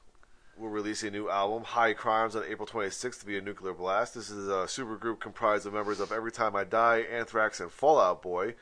will 0.58 0.68
release 0.68 1.02
a 1.02 1.10
new 1.10 1.30
album, 1.30 1.64
High 1.64 1.92
Crimes, 1.92 2.36
on 2.36 2.44
April 2.44 2.66
26th 2.66 3.22
via 3.22 3.40
Nuclear 3.40 3.72
Blast. 3.72 4.14
This 4.14 4.30
is 4.30 4.48
a 4.48 4.66
supergroup 4.66 5.20
comprised 5.20 5.66
of 5.66 5.72
members 5.72 6.00
of 6.00 6.12
Every 6.12 6.32
Time 6.32 6.54
I 6.54 6.64
Die, 6.64 6.98
Anthrax, 7.10 7.60
and 7.60 7.70
Fallout 7.70 8.20
Boy. 8.20 8.54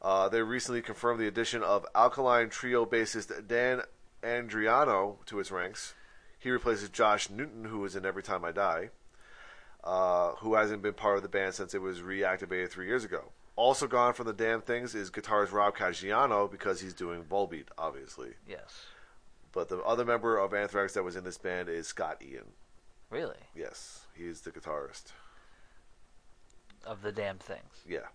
Uh, 0.00 0.28
they 0.28 0.40
recently 0.42 0.82
confirmed 0.82 1.20
the 1.20 1.26
addition 1.26 1.62
of 1.62 1.84
Alkaline 1.94 2.48
Trio 2.48 2.86
bassist 2.86 3.48
Dan 3.48 3.82
Andriano 4.22 5.16
to 5.26 5.40
its 5.40 5.50
ranks. 5.50 5.94
He 6.46 6.52
replaces 6.52 6.90
Josh 6.90 7.28
Newton, 7.28 7.64
who 7.64 7.80
was 7.80 7.96
in 7.96 8.06
Every 8.06 8.22
Time 8.22 8.44
I 8.44 8.52
Die, 8.52 8.90
uh, 9.82 10.30
who 10.34 10.54
hasn't 10.54 10.80
been 10.80 10.94
part 10.94 11.16
of 11.16 11.24
the 11.24 11.28
band 11.28 11.54
since 11.54 11.74
it 11.74 11.82
was 11.82 11.98
reactivated 11.98 12.70
three 12.70 12.86
years 12.86 13.02
ago. 13.02 13.32
Also 13.56 13.88
gone 13.88 14.14
from 14.14 14.28
the 14.28 14.32
damn 14.32 14.60
things 14.60 14.94
is 14.94 15.10
guitarist 15.10 15.50
Rob 15.50 15.76
Caggiano 15.76 16.48
because 16.48 16.80
he's 16.80 16.94
doing 16.94 17.24
Volbeat, 17.24 17.66
obviously. 17.76 18.34
Yes. 18.48 18.84
But 19.50 19.68
the 19.68 19.78
other 19.78 20.04
member 20.04 20.38
of 20.38 20.54
Anthrax 20.54 20.94
that 20.94 21.02
was 21.02 21.16
in 21.16 21.24
this 21.24 21.36
band 21.36 21.68
is 21.68 21.88
Scott 21.88 22.22
Ian. 22.22 22.52
Really? 23.10 23.42
Yes, 23.52 24.06
he's 24.14 24.42
the 24.42 24.52
guitarist. 24.52 25.06
Of 26.84 27.02
the 27.02 27.10
damn 27.10 27.38
things. 27.38 27.82
Yeah. 27.88 28.06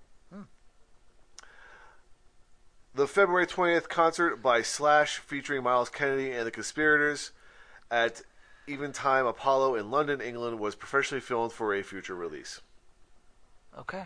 The 2.95 3.07
February 3.07 3.47
20th 3.47 3.89
concert 3.89 4.37
by 4.37 4.61
Slash 4.61 5.17
featuring 5.17 5.63
Myles 5.63 5.89
Kennedy 5.89 6.31
and 6.31 6.47
the 6.47 6.51
Conspirators 6.51 7.33
at 7.91 8.21
Eventim 8.67 9.27
Apollo 9.27 9.75
in 9.75 9.91
London, 9.91 10.21
England 10.21 10.59
was 10.59 10.75
professionally 10.75 11.21
filmed 11.21 11.51
for 11.51 11.75
a 11.75 11.83
future 11.83 12.15
release. 12.15 12.61
Okay. 13.77 14.05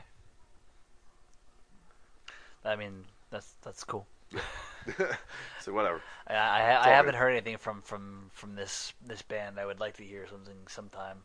I 2.66 2.76
mean, 2.76 3.06
that's 3.30 3.54
that's 3.62 3.84
cool. 3.84 4.08
so 5.62 5.74
whatever. 5.74 6.02
I, 6.28 6.34
I, 6.34 6.86
I 6.86 6.90
haven't 6.90 7.14
good. 7.14 7.18
heard 7.18 7.32
anything 7.32 7.58
from, 7.58 7.82
from, 7.82 8.30
from 8.34 8.56
this 8.56 8.94
this 9.06 9.22
band. 9.22 9.60
I 9.60 9.66
would 9.66 9.80
like 9.80 9.98
to 9.98 10.04
hear 10.04 10.28
something 10.30 10.56
sometime. 10.68 11.24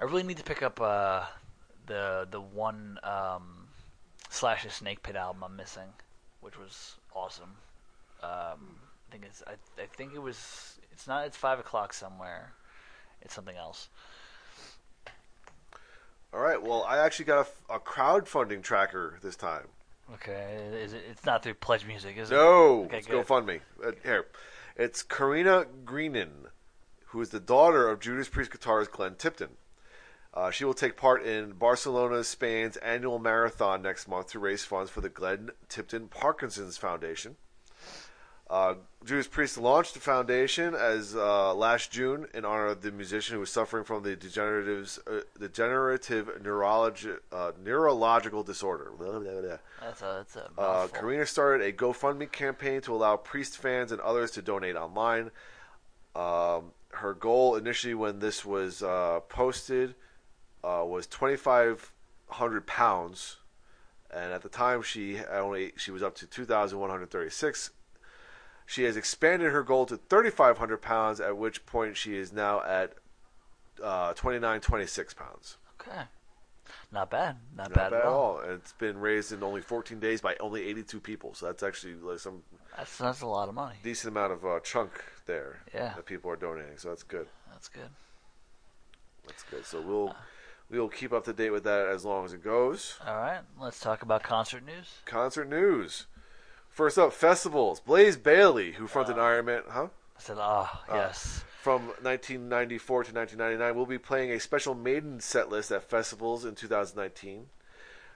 I 0.00 0.04
really 0.04 0.22
need 0.22 0.36
to 0.36 0.44
pick 0.44 0.62
up 0.62 0.80
uh, 0.80 1.24
the 1.86 2.26
the 2.30 2.40
one 2.40 2.98
um, 3.02 3.68
slash 4.30 4.64
the 4.64 4.70
Snake 4.70 5.02
Pit 5.02 5.16
album 5.16 5.42
I'm 5.42 5.56
missing, 5.56 5.88
which 6.40 6.58
was 6.58 6.96
awesome. 7.14 7.56
Um, 8.22 8.76
I 9.08 9.12
think 9.12 9.24
it's 9.24 9.42
I, 9.46 9.52
I 9.82 9.86
think 9.86 10.14
it 10.14 10.22
was 10.22 10.78
it's 10.92 11.06
not 11.06 11.26
it's 11.26 11.36
five 11.36 11.58
o'clock 11.58 11.92
somewhere. 11.92 12.52
It's 13.22 13.34
something 13.34 13.56
else. 13.56 13.88
All 16.32 16.40
right. 16.40 16.62
Well, 16.62 16.84
I 16.84 16.98
actually 16.98 17.24
got 17.24 17.48
a, 17.70 17.74
a 17.74 17.80
crowdfunding 17.80 18.62
tracker 18.62 19.18
this 19.22 19.34
time. 19.36 19.68
Okay, 20.14 20.70
is 20.72 20.94
it, 20.94 21.02
it's 21.10 21.26
not 21.26 21.42
through 21.42 21.54
Pledge 21.54 21.84
Music, 21.86 22.16
is 22.16 22.30
it? 22.30 22.34
No, 22.34 22.84
Okay, 22.84 22.98
it's. 22.98 23.06
GoFundMe. 23.06 23.60
Uh, 23.84 23.92
here, 24.02 24.26
it's 24.74 25.02
Karina 25.02 25.66
Greenan, 25.84 26.46
who 27.08 27.20
is 27.20 27.28
the 27.28 27.40
daughter 27.40 27.88
of 27.88 28.00
Judas 28.00 28.28
Priest 28.28 28.50
guitarist 28.50 28.90
Glenn 28.90 29.16
Tipton. 29.16 29.50
Uh, 30.32 30.50
she 30.50 30.64
will 30.64 30.74
take 30.74 30.96
part 30.96 31.22
in 31.24 31.52
Barcelona, 31.52 32.24
Spain's 32.24 32.76
annual 32.78 33.18
marathon 33.18 33.82
next 33.82 34.08
month 34.08 34.30
to 34.30 34.38
raise 34.38 34.64
funds 34.64 34.90
for 34.90 35.02
the 35.02 35.08
Glenn 35.10 35.50
Tipton 35.68 36.08
Parkinson's 36.08 36.78
Foundation. 36.78 37.36
Uh, 38.50 38.74
Judas 39.04 39.28
Priest 39.28 39.58
launched 39.58 39.92
the 39.94 40.00
foundation 40.00 40.74
as 40.74 41.14
uh, 41.14 41.54
last 41.54 41.90
June 41.92 42.26
in 42.32 42.44
honor 42.46 42.66
of 42.66 42.80
the 42.80 42.90
musician 42.90 43.34
who 43.34 43.40
was 43.40 43.50
suffering 43.50 43.84
from 43.84 44.02
the 44.02 44.16
degenerative, 44.16 44.98
uh, 45.06 45.20
degenerative 45.38 46.30
neurologi- 46.42 47.18
uh, 47.30 47.52
neurological 47.62 48.42
disorder. 48.42 48.90
That's 49.80 50.02
a 50.02 50.14
that's 50.18 50.36
a 50.36 50.46
Uh, 50.46 50.50
mouthful. 50.56 51.00
Karina 51.00 51.26
started 51.26 51.66
a 51.66 51.72
GoFundMe 51.72 52.32
campaign 52.32 52.80
to 52.82 52.94
allow 52.94 53.16
Priest 53.16 53.58
fans 53.58 53.92
and 53.92 54.00
others 54.00 54.30
to 54.32 54.42
donate 54.42 54.76
online. 54.76 55.30
Um, 56.16 56.72
her 56.92 57.12
goal 57.14 57.54
initially, 57.54 57.94
when 57.94 58.18
this 58.18 58.44
was 58.46 58.82
uh, 58.82 59.20
posted, 59.28 59.94
uh, 60.64 60.84
was 60.86 61.06
twenty 61.06 61.36
five 61.36 61.92
hundred 62.28 62.66
pounds, 62.66 63.36
and 64.10 64.32
at 64.32 64.42
the 64.42 64.48
time 64.48 64.82
she 64.82 65.20
only 65.30 65.74
she 65.76 65.90
was 65.90 66.02
up 66.02 66.14
to 66.16 66.26
two 66.26 66.46
thousand 66.46 66.78
one 66.80 66.90
hundred 66.90 67.10
thirty 67.10 67.30
six. 67.30 67.70
She 68.70 68.84
has 68.84 68.98
expanded 68.98 69.50
her 69.50 69.62
goal 69.62 69.86
to 69.86 69.96
thirty 69.96 70.28
five 70.28 70.58
hundred 70.58 70.82
pounds, 70.82 71.20
at 71.20 71.38
which 71.38 71.64
point 71.64 71.96
she 71.96 72.16
is 72.18 72.32
now 72.34 72.62
at 72.62 72.92
uh, 73.82 74.12
twenty 74.12 74.38
nine 74.38 74.60
twenty 74.60 74.86
six 74.86 75.14
pounds. 75.14 75.56
Okay, 75.80 76.02
not 76.92 77.08
bad, 77.10 77.36
not, 77.56 77.70
Not 77.70 77.74
bad, 77.74 77.90
bad 77.92 78.00
at 78.00 78.04
all. 78.04 78.40
And 78.40 78.52
it's 78.52 78.72
been 78.72 78.98
raised 78.98 79.32
in 79.32 79.42
only 79.42 79.62
14 79.62 79.98
days 80.00 80.20
by 80.20 80.36
only 80.40 80.66
82 80.68 81.00
people. 81.00 81.32
So 81.32 81.46
that's 81.46 81.62
actually 81.62 81.94
like 81.94 82.18
some 82.18 82.42
That's 82.76 82.98
that's 82.98 83.20
a 83.22 83.26
lot 83.26 83.48
of 83.48 83.54
money. 83.54 83.76
decent 83.82 84.10
amount 84.12 84.32
of 84.34 84.44
uh, 84.44 84.60
chunk 84.60 84.90
there 85.24 85.60
Yeah. 85.72 85.94
that 85.94 86.04
people 86.04 86.30
are 86.30 86.36
donating. 86.36 86.76
So 86.76 86.90
that's 86.90 87.02
good. 87.04 87.26
That's 87.50 87.68
good. 87.68 87.88
That's 89.26 89.44
good. 89.44 89.64
So 89.64 89.80
we'll 89.80 90.14
we'll 90.68 90.88
keep 90.90 91.14
up 91.14 91.24
to 91.24 91.32
date 91.32 91.50
with 91.50 91.64
that 91.64 91.88
as 91.88 92.04
long 92.04 92.26
as 92.26 92.34
it 92.34 92.44
goes. 92.44 92.98
All 93.06 93.16
right, 93.16 93.40
let's 93.58 93.80
talk 93.80 94.02
about 94.02 94.22
concert 94.22 94.62
news. 94.66 94.88
Concert 95.06 95.48
news. 95.48 96.06
First 96.78 96.96
up, 96.96 97.12
festivals. 97.12 97.80
Blaze 97.80 98.16
Bayley, 98.16 98.70
who 98.70 98.86
fronted 98.86 99.18
Uh. 99.18 99.22
Iron 99.22 99.46
Man, 99.46 99.62
huh? 99.68 99.88
I 100.16 100.20
said, 100.20 100.36
ah, 100.38 100.84
yes. 100.88 101.42
From 101.60 101.88
1994 102.02 103.02
to 103.02 103.12
1999, 103.12 103.74
will 103.74 103.84
be 103.84 103.98
playing 103.98 104.30
a 104.30 104.38
special 104.38 104.76
maiden 104.76 105.18
set 105.18 105.48
list 105.48 105.72
at 105.72 105.82
festivals 105.82 106.44
in 106.44 106.54
2019. 106.54 107.48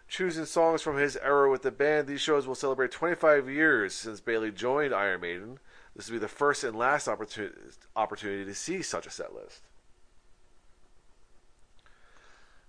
Choosing 0.06 0.44
songs 0.44 0.80
from 0.80 0.96
his 0.96 1.16
era 1.16 1.50
with 1.50 1.62
the 1.62 1.72
band, 1.72 2.06
these 2.06 2.20
shows 2.20 2.46
will 2.46 2.54
celebrate 2.54 2.92
25 2.92 3.50
years 3.50 3.96
since 3.96 4.20
Bayley 4.20 4.52
joined 4.52 4.94
Iron 4.94 5.22
Maiden. 5.22 5.58
This 5.96 6.08
will 6.08 6.14
be 6.14 6.20
the 6.20 6.28
first 6.28 6.62
and 6.62 6.78
last 6.78 7.08
opportunity, 7.08 7.56
opportunity 7.96 8.44
to 8.44 8.54
see 8.54 8.80
such 8.80 9.08
a 9.08 9.10
set 9.10 9.34
list. 9.34 9.62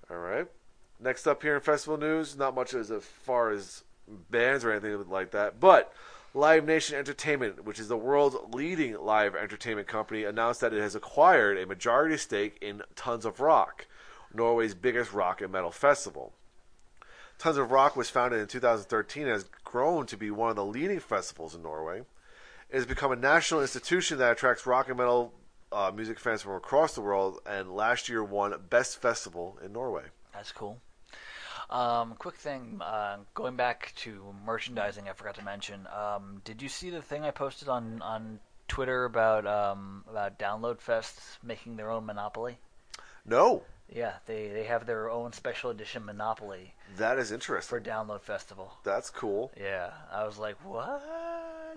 All 0.09 0.17
right. 0.17 0.47
Next 0.99 1.27
up 1.27 1.43
here 1.43 1.53
in 1.53 1.61
festival 1.61 1.97
news, 1.97 2.35
not 2.35 2.55
much 2.55 2.73
as 2.73 2.91
far 3.03 3.51
as 3.51 3.83
bands 4.07 4.63
or 4.63 4.71
anything 4.71 5.09
like 5.09 5.31
that, 5.31 5.59
but 5.59 5.93
Live 6.35 6.65
Nation 6.65 6.97
Entertainment, 6.97 7.63
which 7.63 7.79
is 7.79 7.87
the 7.87 7.97
world's 7.97 8.35
leading 8.51 8.97
live 8.99 9.35
entertainment 9.35 9.87
company, 9.87 10.23
announced 10.23 10.61
that 10.61 10.73
it 10.73 10.81
has 10.81 10.95
acquired 10.95 11.59
a 11.59 11.67
majority 11.67 12.17
stake 12.17 12.57
in 12.59 12.81
Tons 12.95 13.23
of 13.23 13.39
Rock, 13.39 13.85
Norway's 14.33 14.73
biggest 14.73 15.13
rock 15.13 15.41
and 15.41 15.51
metal 15.51 15.69
festival. 15.69 16.33
Tons 17.37 17.57
of 17.57 17.71
Rock 17.71 17.95
was 17.95 18.09
founded 18.09 18.39
in 18.39 18.47
2013 18.47 19.23
and 19.23 19.31
has 19.31 19.45
grown 19.63 20.05
to 20.07 20.17
be 20.17 20.31
one 20.31 20.49
of 20.49 20.55
the 20.55 20.65
leading 20.65 20.99
festivals 20.99 21.53
in 21.53 21.61
Norway. 21.61 21.99
It 22.69 22.75
has 22.77 22.85
become 22.87 23.11
a 23.11 23.15
national 23.15 23.61
institution 23.61 24.17
that 24.17 24.31
attracts 24.31 24.65
rock 24.65 24.87
and 24.87 24.97
metal 24.97 25.33
uh, 25.71 25.91
music 25.93 26.19
fans 26.19 26.41
from 26.41 26.53
across 26.53 26.95
the 26.95 27.01
world, 27.01 27.39
and 27.45 27.75
last 27.75 28.09
year 28.09 28.23
won 28.23 28.55
Best 28.69 29.01
Festival 29.01 29.59
in 29.63 29.73
Norway. 29.73 30.05
That's 30.33 30.51
cool. 30.51 30.79
Um, 31.73 32.13
quick 32.19 32.35
thing, 32.35 32.79
uh, 32.81 33.17
going 33.33 33.55
back 33.55 33.93
to 33.97 34.33
merchandising, 34.45 35.09
I 35.09 35.13
forgot 35.13 35.33
to 35.35 35.43
mention. 35.43 35.87
Um, 35.87 36.41
did 36.45 36.61
you 36.61 36.69
see 36.69 36.91
the 36.91 37.01
thing 37.01 37.23
I 37.25 37.31
posted 37.31 37.67
on 37.67 37.99
on 38.03 38.39
Twitter 38.67 39.05
about 39.05 39.47
um, 39.47 40.03
about 40.07 40.37
Download 40.37 40.79
Fest 40.79 41.19
making 41.41 41.77
their 41.77 41.89
own 41.89 42.05
Monopoly? 42.05 42.59
No, 43.25 43.63
Yeah, 43.89 44.13
they 44.27 44.49
they 44.49 44.65
have 44.65 44.85
their 44.85 45.09
own 45.09 45.33
special 45.33 45.71
edition 45.71 46.05
Monopoly 46.05 46.75
that 46.97 47.17
is 47.17 47.31
interesting. 47.31 47.79
for 47.79 47.83
Download 47.83 48.21
Festival. 48.21 48.73
That's 48.83 49.09
cool. 49.09 49.51
Yeah, 49.59 49.91
I 50.11 50.25
was 50.25 50.37
like, 50.37 50.57
what? 50.63 51.01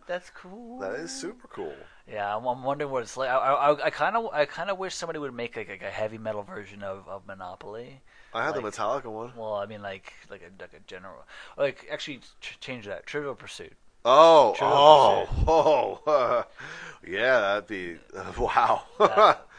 That's 0.06 0.28
cool. 0.31 0.78
That 0.81 0.93
is 0.97 1.10
super 1.10 1.48
cool. 1.48 1.74
Yeah, 2.06 2.36
I'm, 2.36 2.44
I'm 2.47 2.62
wondering 2.62 2.90
what 2.90 3.02
it's 3.02 3.16
like. 3.16 3.31
I 3.31 3.90
kind 3.90 4.14
of 4.14 4.27
I 4.32 4.44
kind 4.44 4.68
of 4.68 4.78
wish 4.78 4.94
somebody 4.94 5.18
would 5.20 5.32
make 5.35 5.56
like, 5.56 5.70
like 5.70 5.82
a 5.82 5.90
heavy 5.90 6.18
metal 6.18 6.43
version 6.43 6.82
of, 6.82 7.09
of 7.09 7.27
Monopoly. 7.27 8.02
I 8.35 8.44
had 8.44 8.55
the 8.55 8.61
Metallica 8.61 9.07
one. 9.07 9.32
Well, 9.36 9.55
I 9.55 9.66
mean, 9.66 9.82
like 9.82 10.12
like 10.31 10.43
a 10.43 10.62
like 10.62 10.73
a 10.74 10.81
general, 10.86 11.24
like 11.57 11.86
actually 11.90 12.20
ch- 12.40 12.59
change 12.61 12.86
that 12.86 13.07
Trivial 13.07 13.35
Pursuit. 13.35 13.73
Oh, 14.05 14.55
Trivial 14.57 15.28
oh, 15.48 16.01
oh, 16.07 16.44
yeah, 17.07 17.40
that'd 17.40 17.66
be 17.66 17.97
wow. 18.39 18.82
That- 18.98 19.47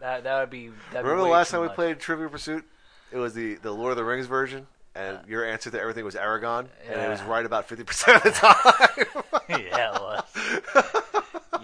That 0.00 0.22
that 0.22 0.38
would 0.40 0.50
be. 0.50 0.68
That'd 0.68 0.92
be 0.92 0.96
Remember 0.98 1.24
the 1.24 1.28
last 1.32 1.50
time 1.50 1.60
we 1.60 1.68
played 1.70 1.98
Trivia 1.98 2.28
Pursuit? 2.28 2.64
It 3.10 3.16
was 3.16 3.34
the 3.34 3.54
the 3.56 3.72
Lord 3.72 3.90
of 3.90 3.96
the 3.96 4.04
Rings 4.04 4.26
version, 4.26 4.68
and 4.94 5.16
uh, 5.16 5.20
your 5.26 5.44
answer 5.44 5.70
to 5.72 5.80
everything 5.80 6.04
was 6.04 6.14
Aragorn, 6.14 6.68
and 6.88 7.00
it 7.00 7.08
was 7.08 7.20
right 7.22 7.44
about 7.44 7.68
fifty 7.68 7.82
percent 7.82 8.18
of 8.18 8.22
the 8.22 8.30
time. 8.30 9.24
yeah, 9.48 9.96
it 9.96 10.00
was. 10.00 10.24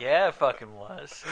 yeah, 0.01 0.27
it 0.29 0.35
fucking 0.35 0.75
was. 0.75 1.25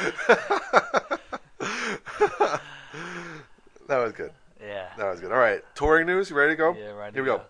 that 3.89 3.99
was 3.99 4.13
good. 4.13 4.31
Yeah. 4.63 4.89
That 4.97 5.11
was 5.11 5.21
good. 5.21 5.33
All 5.33 5.39
right, 5.39 5.63
touring 5.75 6.07
news. 6.07 6.31
You 6.31 6.37
ready 6.37 6.53
to 6.53 6.57
go? 6.57 6.75
Yeah, 6.75 6.93
ready 6.93 7.15
Here 7.15 7.23
we 7.23 7.27
go. 7.27 7.39
go. 7.39 7.45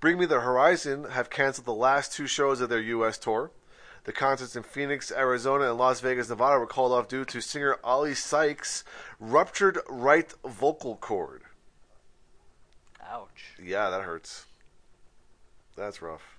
Bring 0.00 0.18
Me 0.18 0.26
the 0.26 0.40
Horizon 0.40 1.04
have 1.04 1.30
canceled 1.30 1.66
the 1.66 1.72
last 1.72 2.12
two 2.12 2.26
shows 2.26 2.60
of 2.60 2.68
their 2.68 2.80
U.S. 2.80 3.18
tour. 3.18 3.50
The 4.04 4.12
concerts 4.12 4.54
in 4.54 4.62
Phoenix, 4.62 5.10
Arizona, 5.10 5.70
and 5.70 5.78
Las 5.78 6.00
Vegas, 6.00 6.28
Nevada 6.28 6.58
were 6.58 6.66
called 6.66 6.92
off 6.92 7.08
due 7.08 7.24
to 7.24 7.40
singer 7.40 7.78
Oli 7.82 8.14
Sykes' 8.14 8.84
ruptured 9.18 9.78
right 9.88 10.30
vocal 10.44 10.96
cord. 10.96 11.42
Ouch. 13.02 13.56
Yeah, 13.62 13.88
that 13.88 14.02
hurts. 14.02 14.44
That's 15.74 16.02
rough. 16.02 16.38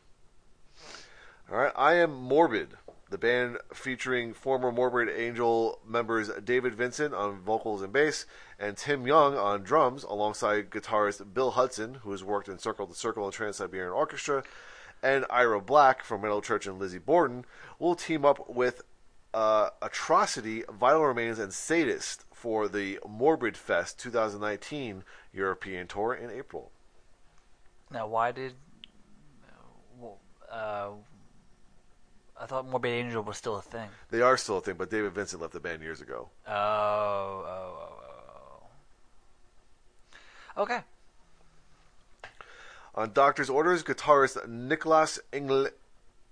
All 1.51 1.57
right, 1.57 1.73
I 1.75 1.95
am 1.95 2.13
morbid. 2.13 2.69
The 3.09 3.17
band 3.19 3.57
featuring 3.73 4.33
former 4.33 4.71
Morbid 4.71 5.09
Angel 5.09 5.79
members 5.87 6.29
David 6.43 6.73
Vincent 6.73 7.13
on 7.13 7.39
vocals 7.39 7.83
and 7.83 7.93
bass 7.93 8.25
and 8.59 8.75
Tim 8.75 9.05
Yeung 9.05 9.41
on 9.41 9.61
drums, 9.61 10.03
alongside 10.03 10.71
guitarist 10.71 11.33
Bill 11.33 11.51
Hudson, 11.51 11.95
who 11.95 12.11
has 12.11 12.23
worked 12.23 12.49
in 12.49 12.57
Circle 12.57 12.87
to 12.87 12.95
Circle 12.95 13.25
and 13.25 13.33
Trans 13.33 13.57
Siberian 13.57 13.91
Orchestra, 13.91 14.43
and 15.03 15.25
Ira 15.29 15.61
Black 15.61 16.03
from 16.03 16.21
Metal 16.21 16.41
Church 16.41 16.65
and 16.65 16.79
Lizzy 16.79 16.97
Borden, 16.97 17.45
will 17.77 17.95
team 17.95 18.25
up 18.25 18.49
with 18.49 18.81
uh, 19.35 19.69
Atrocity, 19.81 20.63
Vital 20.71 21.05
Remains, 21.05 21.37
and 21.37 21.53
Sadist 21.53 22.25
for 22.33 22.67
the 22.67 22.99
Morbid 23.07 23.55
Fest 23.55 23.99
2019 23.99 25.03
European 25.33 25.87
tour 25.87 26.13
in 26.13 26.31
April. 26.31 26.71
Now, 27.91 28.07
why 28.07 28.31
did? 28.31 28.53
Uh, 30.51 30.91
I 32.39 32.45
thought 32.47 32.67
Morbid 32.67 32.91
Angel 32.91 33.23
was 33.23 33.37
still 33.37 33.55
a 33.55 33.61
thing. 33.61 33.87
They 34.11 34.21
are 34.21 34.35
still 34.37 34.57
a 34.57 34.61
thing, 34.61 34.75
but 34.75 34.89
David 34.89 35.13
Vincent 35.13 35.41
left 35.41 35.53
the 35.53 35.59
band 35.59 35.81
years 35.81 36.01
ago. 36.01 36.29
Oh, 36.47 36.51
oh, 36.53 37.77
oh, 37.79 38.01
oh. 40.57 40.63
Okay. 40.63 40.79
On 42.93 43.11
doctor's 43.11 43.49
orders, 43.49 43.83
guitarist 43.83 44.37
Niclas 44.47 45.19
Engel- 45.33 45.69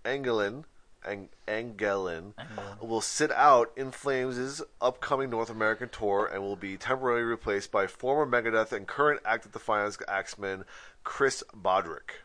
Engelin, 0.06 0.64
Ang- 1.06 1.30
Angelin 1.48 2.34
will 2.82 3.02
sit 3.02 3.32
out 3.32 3.72
In 3.76 3.92
Flames' 3.92 4.62
upcoming 4.82 5.30
North 5.30 5.50
American 5.50 5.90
tour 5.90 6.30
and 6.32 6.42
will 6.42 6.56
be 6.56 6.78
temporarily 6.78 7.24
replaced 7.24 7.72
by 7.72 7.88
former 7.88 8.26
Megadeth 8.26 8.72
and 8.72 8.88
current 8.88 9.22
Act 9.26 9.46
of 9.46 9.52
Defiance 9.52 9.98
axeman 10.08 10.64
Chris 11.04 11.44
Broderick. 11.54 12.22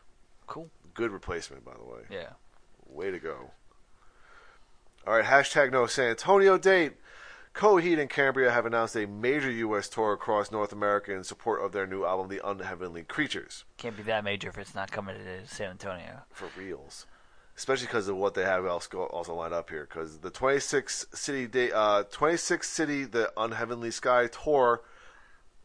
Cool. 0.47 0.71
Good 0.95 1.11
replacement, 1.11 1.65
by 1.65 1.75
the 1.75 1.85
way. 1.85 2.01
Yeah. 2.11 2.31
Way 2.89 3.11
to 3.11 3.19
go. 3.19 3.51
All 5.09 5.15
right, 5.15 5.25
hashtag 5.25 5.73
no 5.73 5.87
San 5.87 6.11
Antonio 6.11 6.59
date. 6.59 6.93
Coheed 7.55 7.99
and 7.99 8.11
Cambria 8.11 8.51
have 8.51 8.67
announced 8.67 8.95
a 8.95 9.07
major 9.07 9.51
U.S. 9.51 9.89
tour 9.89 10.13
across 10.13 10.53
North 10.53 10.71
America 10.71 11.15
in 11.15 11.25
support 11.25 11.65
of 11.65 11.73
their 11.73 11.87
new 11.87 12.05
album, 12.05 12.29
The 12.29 12.47
Unheavenly 12.47 13.05
Creatures. 13.05 13.65
Can't 13.79 13.97
be 13.97 14.03
that 14.03 14.23
major 14.23 14.51
if 14.51 14.59
it's 14.59 14.75
not 14.75 14.93
coming 14.93 15.17
to 15.17 15.47
San 15.47 15.71
Antonio. 15.71 16.25
For 16.31 16.51
reals. 16.59 17.07
Especially 17.57 17.87
because 17.87 18.07
of 18.09 18.17
what 18.17 18.35
they 18.35 18.45
have 18.45 18.67
else 18.67 18.87
also 18.93 19.35
lined 19.35 19.55
up 19.55 19.71
here. 19.71 19.89
Because 19.89 20.19
the 20.19 20.29
26 20.29 21.07
city 21.15 21.47
day, 21.47 21.73
uh, 21.73 22.03
26 22.03 22.69
city, 22.69 23.05
The 23.05 23.33
Unheavenly 23.35 23.91
Skye 23.91 24.27
tour 24.27 24.83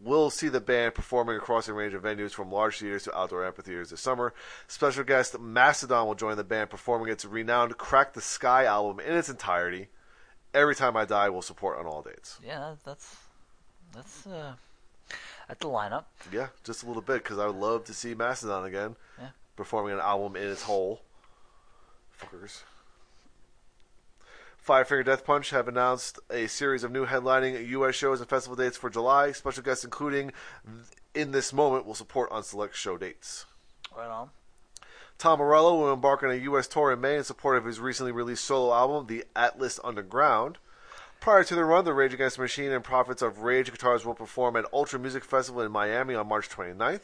will 0.03 0.29
see 0.29 0.49
the 0.49 0.59
band 0.61 0.93
performing 0.95 1.37
across 1.37 1.67
a 1.67 1.73
range 1.73 1.93
of 1.93 2.03
venues 2.03 2.31
from 2.31 2.51
large 2.51 2.79
theaters 2.79 3.03
to 3.03 3.17
outdoor 3.17 3.45
amphitheaters 3.45 3.89
this 3.89 4.01
summer. 4.01 4.33
Special 4.67 5.03
guest 5.03 5.39
Mastodon 5.39 6.05
will 6.07 6.15
join 6.15 6.35
the 6.37 6.43
band 6.43 6.69
performing 6.69 7.09
its 7.11 7.23
renowned 7.25 7.77
Crack 7.77 8.13
the 8.13 8.21
Skye 8.21 8.65
album 8.65 8.99
in 8.99 9.13
its 9.15 9.29
entirety. 9.29 9.87
Every 10.53 10.75
Time 10.75 10.95
I 10.97 11.05
Die 11.05 11.29
will 11.29 11.41
support 11.41 11.79
on 11.79 11.85
all 11.85 12.01
dates. 12.01 12.39
Yeah, 12.45 12.75
that's 12.85 13.15
that's 13.93 14.27
uh 14.27 14.53
that's 15.47 15.59
the 15.59 15.67
lineup. 15.67 16.03
Yeah, 16.31 16.47
just 16.63 16.83
a 16.83 16.87
little 16.87 17.01
bit 17.01 17.23
because 17.23 17.39
I 17.39 17.47
would 17.47 17.55
love 17.55 17.85
to 17.85 17.93
see 17.93 18.13
Mastodon 18.13 18.65
again 18.65 18.95
Yeah. 19.19 19.29
performing 19.55 19.93
an 19.93 19.99
album 19.99 20.35
in 20.35 20.47
its 20.47 20.63
whole. 20.63 21.01
Fuckers. 22.19 22.61
Five 24.63 24.87
Finger 24.87 25.03
Death 25.03 25.25
Punch 25.25 25.49
have 25.49 25.67
announced 25.67 26.19
a 26.29 26.47
series 26.47 26.85
of 26.85 26.91
new 26.91 27.05
headlining 27.05 27.67
U.S. 27.67 27.95
shows 27.95 28.21
and 28.21 28.29
festival 28.29 28.55
dates 28.55 28.77
for 28.77 28.89
July. 28.89 29.33
Special 29.33 29.61
guests, 29.61 29.83
including 29.83 30.31
In 31.13 31.31
This 31.31 31.51
Moment, 31.51 31.85
will 31.85 31.95
support 31.95 32.31
on 32.31 32.43
select 32.43 32.73
show 32.73 32.97
dates. 32.97 33.45
Right 33.93 34.07
on. 34.07 34.29
Tom 35.17 35.39
Morello 35.39 35.75
will 35.75 35.91
embark 35.91 36.23
on 36.23 36.31
a 36.31 36.35
U.S. 36.35 36.69
tour 36.69 36.93
in 36.93 37.01
May 37.01 37.17
in 37.17 37.25
support 37.25 37.57
of 37.57 37.65
his 37.65 37.81
recently 37.81 38.13
released 38.13 38.45
solo 38.45 38.73
album, 38.73 39.07
The 39.07 39.25
Atlas 39.35 39.81
Underground. 39.83 40.59
Prior 41.19 41.43
to 41.43 41.55
the 41.55 41.65
run, 41.65 41.83
the 41.83 41.93
Rage 41.93 42.13
Against 42.13 42.37
the 42.37 42.43
Machine 42.43 42.71
and 42.71 42.85
Prophets 42.85 43.21
of 43.21 43.39
Rage 43.39 43.69
Guitars 43.69 44.05
will 44.05 44.13
perform 44.13 44.55
at 44.55 44.71
Ultra 44.71 44.97
Music 44.97 45.25
Festival 45.25 45.61
in 45.61 45.73
Miami 45.73 46.15
on 46.15 46.29
March 46.29 46.47
29th. 46.47 47.01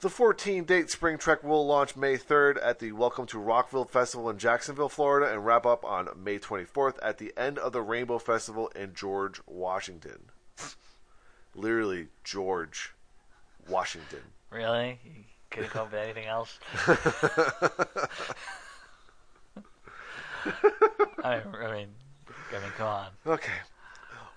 The 0.00 0.08
14 0.08 0.62
date 0.62 0.90
Spring 0.90 1.18
Trek 1.18 1.42
will 1.42 1.66
launch 1.66 1.96
May 1.96 2.16
3rd 2.16 2.64
at 2.64 2.78
the 2.78 2.92
Welcome 2.92 3.26
to 3.26 3.38
Rockville 3.40 3.84
Festival 3.84 4.30
in 4.30 4.38
Jacksonville, 4.38 4.88
Florida, 4.88 5.32
and 5.32 5.44
wrap 5.44 5.66
up 5.66 5.84
on 5.84 6.08
May 6.16 6.38
24th 6.38 6.98
at 7.02 7.18
the 7.18 7.32
end 7.36 7.58
of 7.58 7.72
the 7.72 7.82
Rainbow 7.82 8.20
Festival 8.20 8.68
in 8.76 8.94
George, 8.94 9.40
Washington. 9.44 10.30
Literally, 11.56 12.06
George, 12.22 12.94
Washington. 13.68 14.20
Really? 14.50 15.00
You 15.04 15.24
couldn't 15.50 15.70
come 15.70 15.86
up 15.86 15.92
with 15.92 16.00
anything 16.00 16.26
else? 16.26 16.60
I 21.24 21.40
I 21.40 21.72
mean, 21.72 21.88
I 22.50 22.52
mean, 22.52 22.72
come 22.76 22.86
on. 22.86 23.08
Okay. 23.26 23.50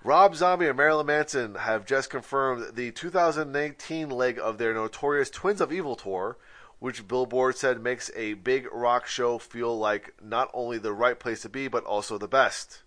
Rob 0.04 0.34
Zombie 0.34 0.66
and 0.66 0.76
Marilyn 0.76 1.06
Manson 1.06 1.54
have 1.54 1.86
just 1.86 2.10
confirmed 2.10 2.74
the 2.74 2.90
2019 2.90 4.10
leg 4.10 4.38
of 4.38 4.58
their 4.58 4.74
notorious 4.74 5.30
Twins 5.30 5.60
of 5.60 5.72
Evil 5.72 5.94
tour, 5.94 6.36
which 6.80 7.06
Billboard 7.06 7.56
said 7.56 7.80
makes 7.80 8.10
a 8.16 8.34
big 8.34 8.66
rock 8.72 9.06
show 9.06 9.38
feel 9.38 9.78
like 9.78 10.14
not 10.20 10.50
only 10.52 10.78
the 10.78 10.92
right 10.92 11.18
place 11.18 11.42
to 11.42 11.48
be, 11.48 11.68
but 11.68 11.84
also 11.84 12.18
the 12.18 12.26
best. 12.26 12.82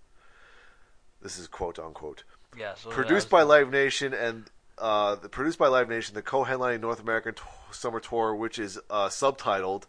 This 1.22 1.40
is 1.40 1.48
quote 1.48 1.80
unquote. 1.80 2.24
Yeah. 2.58 2.74
So 2.76 2.90
Produced 2.90 3.30
by 3.30 3.44
Live 3.44 3.72
Nation 3.72 4.14
and 4.14 4.50
uh, 4.78 5.16
the- 5.16 5.30
produced 5.30 5.58
by 5.58 5.68
Live 5.68 5.88
Nation, 5.88 6.16
the 6.16 6.22
co-headlining 6.22 6.82
North 6.82 7.00
American 7.00 7.34
t- 7.34 7.42
summer 7.72 8.02
tour, 8.02 8.36
which 8.36 8.60
is 8.60 8.78
uh, 8.90 9.08
subtitled 9.08 9.84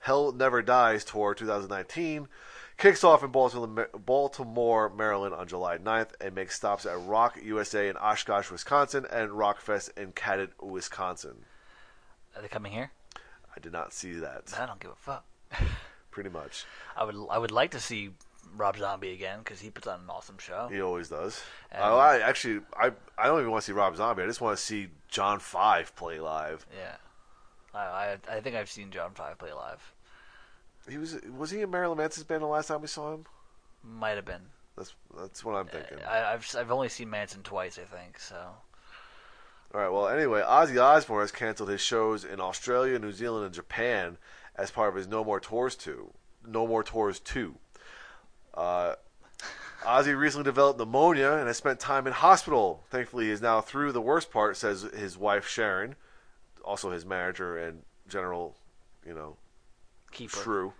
"Hell 0.00 0.32
Never 0.32 0.60
Dies 0.60 1.04
Tour 1.04 1.34
2019," 1.34 2.28
kicks 2.76 3.02
off 3.04 3.22
in 3.24 3.30
Baltimore, 3.30 3.88
Baltimore, 3.98 4.88
Maryland 4.90 5.34
on 5.34 5.46
July 5.48 5.78
9th 5.78 6.10
and 6.20 6.34
makes 6.34 6.56
stops 6.56 6.84
at 6.86 7.00
Rock 7.06 7.38
USA 7.42 7.88
in 7.88 7.96
Oshkosh, 7.96 8.50
Wisconsin, 8.50 9.06
and 9.10 9.30
Rockfest 9.30 9.96
in 9.96 10.12
Cadott, 10.12 10.50
Wisconsin. 10.62 11.44
Are 12.34 12.42
they 12.42 12.48
coming 12.48 12.72
here? 12.72 12.90
I 13.54 13.60
did 13.60 13.72
not 13.72 13.92
see 13.94 14.12
that. 14.14 14.52
I 14.60 14.66
don't 14.66 14.80
give 14.80 14.90
a 14.90 14.94
fuck. 14.94 15.24
Pretty 16.10 16.30
much, 16.30 16.64
I 16.96 17.04
would 17.04 17.14
I 17.30 17.36
would 17.38 17.50
like 17.50 17.72
to 17.72 17.80
see 17.80 18.10
Rob 18.56 18.78
Zombie 18.78 19.12
again 19.12 19.40
because 19.40 19.60
he 19.60 19.68
puts 19.70 19.86
on 19.86 20.00
an 20.00 20.06
awesome 20.08 20.38
show. 20.38 20.68
he 20.72 20.80
always 20.80 21.08
does. 21.10 21.42
And- 21.70 21.82
Oh, 21.82 21.96
I 21.98 22.20
actually, 22.20 22.60
I, 22.74 22.92
I 23.18 23.26
don't 23.26 23.40
even 23.40 23.50
want 23.50 23.62
to 23.64 23.66
see 23.66 23.72
Rob 23.74 23.94
Zombie. 23.96 24.22
I 24.22 24.26
just 24.26 24.40
want 24.40 24.56
to 24.56 24.62
see 24.62 24.88
John 25.08 25.40
Five 25.40 25.94
play 25.94 26.18
live. 26.20 26.64
Yeah. 26.74 26.96
I, 27.74 28.16
I 28.30 28.36
I 28.36 28.40
think 28.40 28.56
I've 28.56 28.70
seen 28.70 28.90
John 28.90 29.10
Five 29.14 29.36
play 29.38 29.52
live. 29.52 29.92
He 30.88 30.98
was 30.98 31.16
was 31.36 31.50
he 31.50 31.60
in 31.62 31.70
Marilyn 31.70 31.98
Manson's 31.98 32.24
band 32.24 32.42
the 32.42 32.46
last 32.46 32.68
time 32.68 32.80
we 32.80 32.86
saw 32.86 33.14
him? 33.14 33.26
Might 33.82 34.16
have 34.16 34.24
been. 34.24 34.42
That's 34.76 34.94
that's 35.18 35.44
what 35.44 35.54
I'm 35.54 35.66
thinking. 35.66 35.98
I, 36.08 36.32
I've 36.32 36.54
I've 36.58 36.70
only 36.70 36.88
seen 36.88 37.10
Manson 37.10 37.42
twice, 37.42 37.78
I 37.78 37.96
think. 37.96 38.18
So 38.18 38.36
All 39.74 39.80
right. 39.80 39.88
Well, 39.88 40.08
anyway, 40.08 40.42
Ozzy 40.42 40.80
Osbourne 40.80 41.20
has 41.20 41.32
canceled 41.32 41.70
his 41.70 41.80
shows 41.80 42.24
in 42.24 42.40
Australia, 42.40 42.98
New 42.98 43.12
Zealand, 43.12 43.46
and 43.46 43.54
Japan 43.54 44.18
as 44.54 44.70
part 44.70 44.88
of 44.88 44.94
his 44.94 45.08
No 45.08 45.24
More 45.24 45.40
Tours 45.40 45.74
two. 45.76 46.12
No 46.46 46.66
More 46.66 46.82
Tours 46.82 47.20
two. 47.20 47.56
Uh, 48.54 48.94
Ozzy 49.82 50.18
recently 50.18 50.44
developed 50.44 50.78
pneumonia 50.78 51.32
and 51.34 51.46
has 51.46 51.56
spent 51.56 51.78
time 51.78 52.06
in 52.06 52.12
hospital. 52.12 52.84
Thankfully, 52.90 53.26
he 53.26 53.30
is 53.30 53.42
now 53.42 53.60
through 53.60 53.92
the 53.92 54.00
worst 54.00 54.30
part, 54.30 54.56
says 54.56 54.82
his 54.82 55.16
wife 55.16 55.46
Sharon, 55.46 55.94
also 56.64 56.90
his 56.90 57.04
manager 57.06 57.56
and 57.56 57.82
general, 58.08 58.56
you 59.06 59.14
know, 59.14 59.36
keeper. 60.10 60.36
True. 60.36 60.72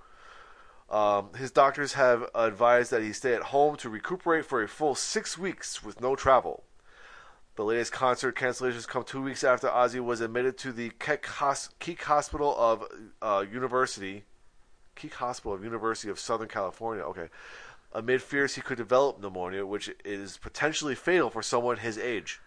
Um, 0.89 1.35
his 1.35 1.51
doctors 1.51 1.95
have 1.95 2.29
advised 2.35 2.93
that 2.93 3.03
he 3.03 3.13
stay 3.13 3.35
at 3.35 3.45
home 3.45 3.77
to 3.77 3.89
recuperate 3.89 4.45
for 4.45 4.63
a 4.63 4.69
full 4.69 4.95
six 4.95 5.37
weeks 5.37 5.83
with 5.83 6.01
no 6.01 6.15
travel. 6.15 6.63
The 7.57 7.65
latest 7.65 7.93
concert 7.93 8.37
cancellations 8.37 8.87
come 8.87 9.03
two 9.03 9.23
weeks 9.23 9.43
after 9.43 9.67
Ozzy 9.69 9.99
was 9.99 10.21
admitted 10.21 10.59
to 10.59 10.73
the 10.73 10.91
Keck, 10.99 11.25
Hos- 11.27 11.71
Keek 11.81 12.03
Hospital 12.03 12.55
of 12.57 12.85
uh, 13.23 13.45
University, 13.51 14.25
Keek 14.95 15.15
Hospital 15.15 15.55
of 15.55 15.65
University 15.65 16.11
of 16.11 16.21
Southern 16.21 16.49
California. 16.49 17.03
Okay, 17.03 17.29
amid 17.93 18.23
fears 18.23 18.55
he 18.55 18.61
could 18.61 18.77
develop 18.77 19.21
pneumonia, 19.21 19.65
which 19.65 19.91
is 20.05 20.37
potentially 20.37 20.95
fatal 20.95 21.31
for 21.31 21.43
someone 21.43 21.79
his 21.79 21.97
age. 21.97 22.41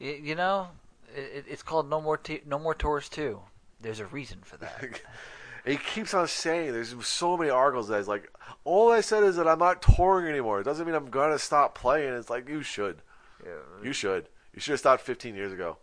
You 0.00 0.34
know, 0.34 0.68
it, 1.14 1.44
it's 1.48 1.62
called 1.62 1.88
No 1.88 2.00
More 2.00 2.16
T- 2.16 2.42
No 2.44 2.58
More 2.58 2.74
Tours 2.74 3.08
Two. 3.08 3.40
There's 3.80 4.00
a 4.00 4.06
reason 4.06 4.40
for 4.42 4.56
that. 4.58 5.00
And 5.68 5.76
he 5.76 5.84
keeps 5.84 6.14
on 6.14 6.26
saying 6.26 6.72
there's 6.72 6.94
so 7.06 7.36
many 7.36 7.50
articles 7.50 7.88
that 7.88 7.98
he's 7.98 8.08
like, 8.08 8.32
all 8.64 8.90
I 8.90 9.02
said 9.02 9.22
is 9.22 9.36
that 9.36 9.46
I'm 9.46 9.58
not 9.58 9.82
touring 9.82 10.26
anymore. 10.26 10.62
It 10.62 10.64
doesn't 10.64 10.86
mean 10.86 10.94
I'm 10.94 11.10
gonna 11.10 11.38
stop 11.38 11.74
playing. 11.74 12.14
It's 12.14 12.30
like 12.30 12.48
you 12.48 12.62
should. 12.62 13.02
Yeah. 13.44 13.50
You 13.84 13.92
should. 13.92 14.30
You 14.54 14.62
should 14.62 14.70
have 14.70 14.80
stopped 14.80 15.02
15 15.02 15.34
years 15.34 15.52
ago. 15.52 15.76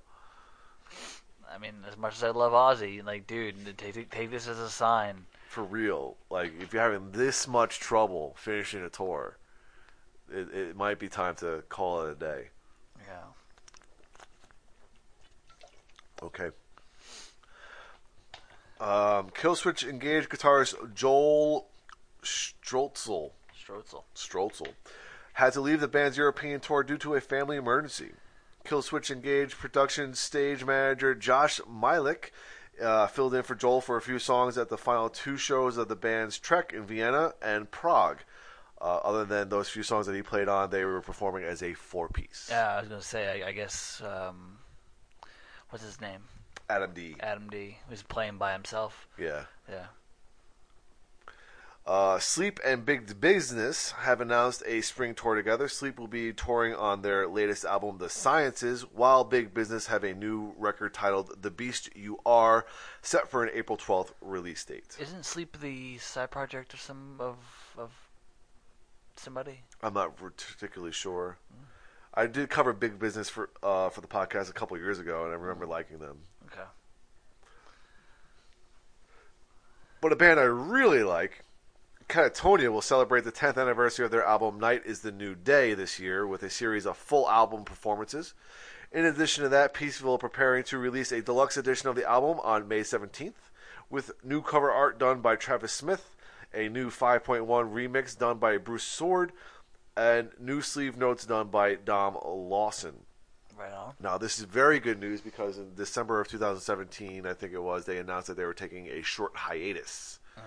I 1.48 1.60
mean, 1.60 1.74
as 1.88 1.98
much 1.98 2.16
as 2.16 2.24
I 2.24 2.32
love 2.32 2.54
Ozzy, 2.54 3.06
like, 3.06 3.28
dude, 3.28 3.78
take 3.78 4.10
take 4.10 4.32
this 4.32 4.48
as 4.48 4.58
a 4.58 4.72
sign. 4.72 5.28
For 5.50 5.64
real. 5.64 6.18
Like 6.32 6.54
if 6.60 6.74
you're 6.74 6.82
having 6.82 7.12
this 7.12 7.48
much 7.48 7.80
trouble 7.80 8.34
finishing 8.40 8.84
a 8.84 8.90
tour, 8.90 9.38
it, 10.34 10.52
it 10.52 10.76
might 10.76 10.98
be 10.98 11.10
time 11.10 11.36
to 11.36 11.64
call 11.70 12.08
it 12.08 12.14
a 12.14 12.16
day. 12.16 12.50
Yeah. 13.08 13.22
Okay. 16.24 16.50
Um, 18.80 19.30
Killswitch 19.30 19.88
engaged 19.88 20.30
guitarist 20.30 20.94
Joel 20.94 21.68
Stroetzel. 22.22 23.32
Stroetzel. 23.58 24.04
Stroetzel, 24.16 24.68
had 25.34 25.54
to 25.54 25.62
leave 25.62 25.80
the 25.80 25.88
band's 25.88 26.18
European 26.18 26.60
tour 26.60 26.84
due 26.84 26.98
to 26.98 27.16
a 27.16 27.22
family 27.22 27.58
emergency. 27.58 28.12
Killswitch 28.66 29.12
Engage 29.12 29.58
production 29.58 30.14
stage 30.16 30.66
manager 30.66 31.14
Josh 31.14 31.62
Milik 31.62 32.32
uh, 32.82 33.08
filled 33.08 33.34
in 33.34 33.44
for 33.44 33.56
Joel 33.56 33.82
for 33.82 33.96
a 33.96 34.02
few 34.02 34.20
songs 34.20 34.58
at 34.58 34.70
the 34.70 34.78
final 34.78 35.10
two 35.10 35.38
shows 35.38 35.78
of 35.78 35.88
the 35.88 35.96
band's 35.96 36.38
Trek 36.38 36.74
in 36.74 36.84
Vienna 36.84 37.34
and 37.42 37.70
Prague. 37.70 38.24
Uh, 38.82 38.98
other 39.04 39.24
than 39.24 39.50
those 39.50 39.70
few 39.70 39.84
songs 39.84 40.06
that 40.06 40.16
he 40.16 40.22
played 40.22 40.50
on, 40.50 40.70
they 40.70 40.84
were 40.84 41.02
performing 41.02 41.44
as 41.44 41.64
a 41.64 41.74
four 41.74 42.10
piece. 42.10 42.48
Yeah, 42.50 42.76
I 42.76 42.80
was 42.82 42.90
gonna 42.90 43.02
say. 43.02 43.42
I, 43.42 43.50
I 43.50 43.52
guess. 43.54 44.02
Um, 44.06 44.58
what's 45.70 45.86
his 45.86 46.02
name? 46.02 46.22
Adam 46.70 46.94
D. 46.94 47.16
Adam 47.20 47.48
D. 47.50 47.78
Was 47.90 48.04
playing 48.04 48.38
by 48.38 48.54
himself. 48.54 49.08
Yeah. 49.18 49.46
Yeah. 49.70 49.86
Uh, 51.86 52.18
Sleep 52.18 52.60
and 52.66 52.84
Big 52.84 53.22
Business 53.22 53.92
have 53.92 54.20
announced 54.20 54.64
a 54.66 54.82
spring 54.82 55.14
tour 55.14 55.36
together. 55.36 55.68
Sleep 55.68 56.00
will 56.00 56.08
be 56.08 56.34
touring 56.34 56.74
on 56.74 57.04
their 57.04 57.28
latest 57.28 57.64
album, 57.64 58.00
The 58.00 58.10
Sciences, 58.10 58.82
while 58.82 59.24
Big 59.24 59.54
Business 59.54 59.86
have 59.86 60.04
a 60.04 60.16
new 60.16 60.56
record 60.58 60.96
titled 60.96 61.44
The 61.44 61.52
Beast 61.52 61.96
You 61.96 62.20
Are, 62.26 62.66
set 63.04 63.30
for 63.30 63.44
an 63.44 63.52
April 63.54 63.78
12th 63.78 64.14
release 64.20 64.66
date. 64.66 64.98
Isn't 65.00 65.26
Sleep 65.26 65.60
the 65.62 66.00
side 66.00 66.32
project 66.32 66.74
of 66.74 66.82
some 66.82 67.18
of 67.20 67.38
of 67.78 67.92
somebody? 69.16 69.60
I'm 69.84 69.94
not 69.94 70.16
particularly 70.16 70.92
sure. 70.92 71.38
I 72.16 72.26
did 72.26 72.50
cover 72.50 72.74
Big 72.74 72.98
Business 72.98 73.30
for 73.30 73.52
uh, 73.62 73.90
for 73.90 74.02
the 74.02 74.08
podcast 74.08 74.50
a 74.50 74.54
couple 74.54 74.76
years 74.78 74.98
ago, 74.98 75.26
and 75.26 75.34
I 75.34 75.36
remember 75.36 75.68
liking 75.68 76.00
them. 76.00 76.18
Okay. 76.48 76.64
But 80.06 80.14
a 80.14 80.18
band 80.18 80.40
I 80.40 80.44
really 80.44 81.02
like, 81.02 81.44
Katatonia, 82.08 82.72
will 82.72 82.84
celebrate 82.84 83.24
the 83.24 83.32
10th 83.32 83.60
anniversary 83.60 84.06
of 84.06 84.12
their 84.12 84.24
album 84.24 84.60
Night 84.60 84.84
is 84.86 85.00
the 85.00 85.12
New 85.12 85.34
Day 85.34 85.74
this 85.74 86.00
year 86.00 86.28
with 86.28 86.44
a 86.44 86.50
series 86.52 86.86
of 86.86 86.96
full 86.96 87.28
album 87.28 87.66
performances. 87.66 88.36
In 88.92 89.04
addition 89.04 89.42
to 89.42 89.50
that, 89.50 89.74
Peaceville 89.74 90.20
preparing 90.20 90.64
to 90.66 90.78
release 90.78 91.12
a 91.12 91.24
deluxe 91.24 91.58
edition 91.58 91.90
of 91.90 91.96
the 91.96 92.08
album 92.08 92.40
on 92.44 92.68
May 92.68 92.82
17th 92.82 93.50
with 93.90 94.12
new 94.24 94.44
cover 94.44 94.70
art 94.70 95.00
done 95.00 95.22
by 95.22 95.36
Travis 95.36 95.74
Smith, 95.74 96.16
a 96.54 96.70
new 96.70 96.92
5.1 96.92 97.48
remix 97.74 98.16
done 98.16 98.38
by 98.38 98.58
Bruce 98.58 98.86
Soord, 98.86 99.32
and 99.98 100.30
new 100.40 100.62
sleeve 100.62 100.98
notes 100.98 101.26
done 101.26 101.48
by 101.48 101.74
Dom 101.74 102.16
Lawson. 102.24 103.08
Right 103.58 103.72
on. 103.72 103.94
Now, 104.02 104.18
this 104.18 104.38
is 104.40 104.46
very 104.46 104.80
good 104.80 105.00
news 105.00 105.22
because 105.22 105.58
in 105.58 105.76
December 105.76 106.20
of 106.20 106.28
2017, 106.28 107.26
I 107.26 107.34
think 107.34 107.54
it 107.54 107.62
was, 107.64 107.86
they 107.86 107.98
announced 107.98 108.28
that 108.28 108.36
they 108.38 108.44
were 108.46 108.54
taking 108.54 108.88
a 108.88 109.02
short 109.02 109.36
hiatus. 109.36 110.20
Mm. 110.38 110.42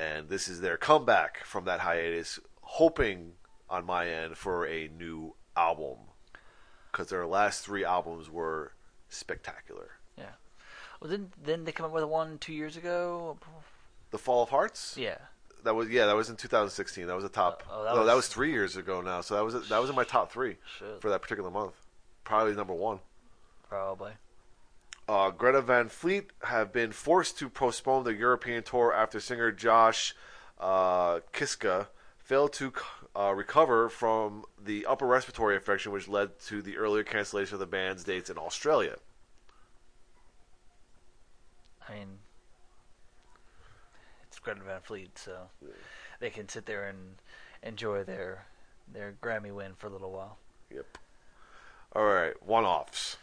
And 0.00 0.28
this 0.28 0.48
is 0.48 0.60
their 0.60 0.76
comeback 0.76 1.44
from 1.44 1.64
that 1.66 1.80
hiatus, 1.80 2.40
hoping 2.62 3.32
on 3.70 3.86
my 3.86 4.08
end 4.08 4.36
for 4.36 4.66
a 4.66 4.88
new 4.88 5.34
album. 5.56 5.98
Because 6.90 7.08
their 7.08 7.26
last 7.26 7.64
three 7.64 7.84
albums 7.84 8.28
were 8.30 8.72
spectacular. 9.08 9.90
Yeah. 10.18 10.32
Well, 11.00 11.10
didn't 11.10 11.42
didn't 11.44 11.64
they 11.64 11.72
come 11.72 11.86
up 11.86 11.92
with 11.92 12.04
one 12.04 12.38
two 12.38 12.52
years 12.52 12.76
ago? 12.76 13.36
The 14.10 14.18
Fall 14.18 14.42
of 14.42 14.50
Hearts? 14.50 14.96
Yeah. 14.96 15.18
That 15.64 15.74
was 15.74 15.88
yeah, 15.88 16.06
that 16.06 16.14
was 16.16 16.30
in 16.30 16.36
2016. 16.36 17.06
That 17.06 17.16
was 17.16 17.24
a 17.24 17.28
top. 17.28 17.62
Oh, 17.68 17.80
oh, 17.80 17.84
that 17.84 17.94
no, 17.94 18.04
that 18.04 18.14
was- 18.14 18.26
was 18.26 18.28
three 18.28 18.52
years 18.52 18.76
ago 18.76 19.00
now. 19.00 19.20
So 19.20 19.34
that 19.34 19.44
was 19.44 19.68
that 19.68 19.80
was 19.80 19.90
in 19.90 19.96
my 19.96 20.04
top 20.04 20.30
three 20.30 20.56
Shit. 20.78 21.00
for 21.00 21.10
that 21.10 21.22
particular 21.22 21.50
month. 21.50 21.74
Probably 22.24 22.54
number 22.54 22.74
one. 22.74 23.00
Probably. 23.68 24.12
uh, 25.08 25.30
Greta 25.30 25.60
Van 25.60 25.88
Fleet 25.88 26.30
have 26.44 26.72
been 26.72 26.92
forced 26.92 27.38
to 27.38 27.48
postpone 27.48 28.04
the 28.04 28.14
European 28.14 28.62
tour 28.62 28.92
after 28.92 29.20
singer 29.20 29.52
Josh 29.52 30.14
uh, 30.58 31.20
Kiszka 31.32 31.88
failed 32.18 32.52
to 32.54 32.72
uh, 33.14 33.34
recover 33.36 33.88
from 33.90 34.44
the 34.62 34.86
upper 34.86 35.06
respiratory 35.06 35.54
infection, 35.56 35.92
which 35.92 36.08
led 36.08 36.38
to 36.40 36.62
the 36.62 36.78
earlier 36.78 37.02
cancellation 37.04 37.54
of 37.54 37.60
the 37.60 37.66
band's 37.66 38.04
dates 38.04 38.30
in 38.30 38.38
Australia. 38.38 38.96
I 41.86 41.92
mean, 41.94 42.18
it's 44.26 44.38
Greta 44.38 44.62
Van 44.62 44.80
Fleet, 44.80 45.18
so 45.18 45.48
they 46.20 46.30
can 46.30 46.48
sit 46.48 46.64
there 46.64 46.88
and 46.88 47.16
enjoy 47.62 48.04
their 48.04 48.46
their 48.90 49.14
Grammy 49.22 49.52
win 49.52 49.72
for 49.76 49.88
a 49.88 49.90
little 49.90 50.12
while. 50.12 50.38
Yep. 50.74 50.98
All 51.94 52.04
right, 52.04 52.34
one-offs. 52.42 53.18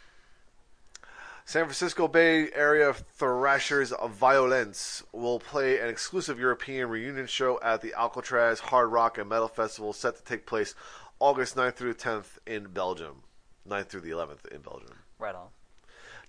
San 1.44 1.64
Francisco 1.64 2.08
Bay 2.08 2.48
Area 2.54 2.94
Thrashers 2.94 3.92
of 3.92 4.12
Violence 4.12 5.02
will 5.12 5.38
play 5.38 5.78
an 5.78 5.90
exclusive 5.90 6.38
European 6.38 6.88
reunion 6.88 7.26
show 7.26 7.60
at 7.60 7.82
the 7.82 7.92
Alcatraz 7.92 8.60
Hard 8.60 8.90
Rock 8.90 9.18
and 9.18 9.28
Metal 9.28 9.48
Festival 9.48 9.92
set 9.92 10.16
to 10.16 10.24
take 10.24 10.46
place 10.46 10.74
August 11.20 11.54
9th 11.54 11.74
through 11.74 11.92
the 11.92 11.98
10th 11.98 12.38
in 12.46 12.68
Belgium. 12.68 13.24
9th 13.68 13.88
through 13.88 14.00
the 14.00 14.10
11th 14.10 14.46
in 14.50 14.62
Belgium. 14.62 14.96
Right 15.18 15.34
on. 15.34 15.48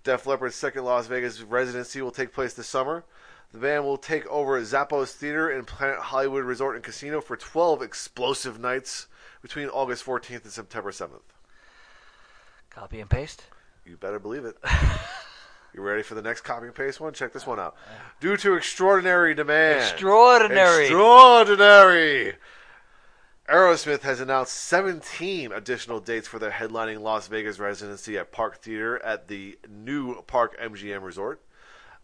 Def 0.03 0.25
Leppard's 0.27 0.55
second 0.55 0.83
Las 0.83 1.07
Vegas 1.07 1.41
residency 1.41 2.01
will 2.01 2.11
take 2.11 2.33
place 2.33 2.53
this 2.53 2.67
summer. 2.67 3.05
The 3.53 3.59
band 3.59 3.85
will 3.85 3.97
take 3.97 4.27
over 4.27 4.59
Zappos 4.61 5.13
Theater 5.13 5.49
and 5.49 5.65
Planet 5.65 5.99
Hollywood 5.99 6.43
Resort 6.43 6.75
and 6.75 6.83
Casino 6.83 7.21
for 7.21 7.37
12 7.37 7.81
explosive 7.81 8.59
nights 8.59 9.07
between 9.41 9.69
August 9.69 10.05
14th 10.05 10.43
and 10.43 10.51
September 10.51 10.91
7th. 10.91 11.32
Copy 12.75 12.99
and 12.99 13.09
paste. 13.09 13.43
You 13.85 13.97
better 13.97 14.19
believe 14.19 14.45
it. 14.45 14.57
you 15.73 15.81
ready 15.81 16.01
for 16.01 16.15
the 16.15 16.21
next 16.21 16.41
copy 16.41 16.65
and 16.65 16.75
paste 16.75 16.99
one? 16.99 17.13
Check 17.13 17.33
this 17.33 17.45
one 17.45 17.59
out. 17.59 17.75
Due 18.19 18.37
to 18.37 18.55
extraordinary 18.55 19.35
demand. 19.35 19.79
Extraordinary. 19.79 20.85
Extraordinary. 20.85 22.33
Aerosmith 23.49 24.01
has 24.01 24.21
announced 24.21 24.53
17 24.53 25.51
additional 25.51 25.99
dates 25.99 26.27
for 26.27 26.39
their 26.39 26.51
headlining 26.51 27.01
Las 27.01 27.27
Vegas 27.27 27.59
residency 27.59 28.17
at 28.17 28.31
Park 28.31 28.61
Theater 28.61 29.03
at 29.03 29.27
the 29.27 29.59
new 29.69 30.21
Park 30.23 30.57
MGM 30.59 31.03
Resort. 31.03 31.41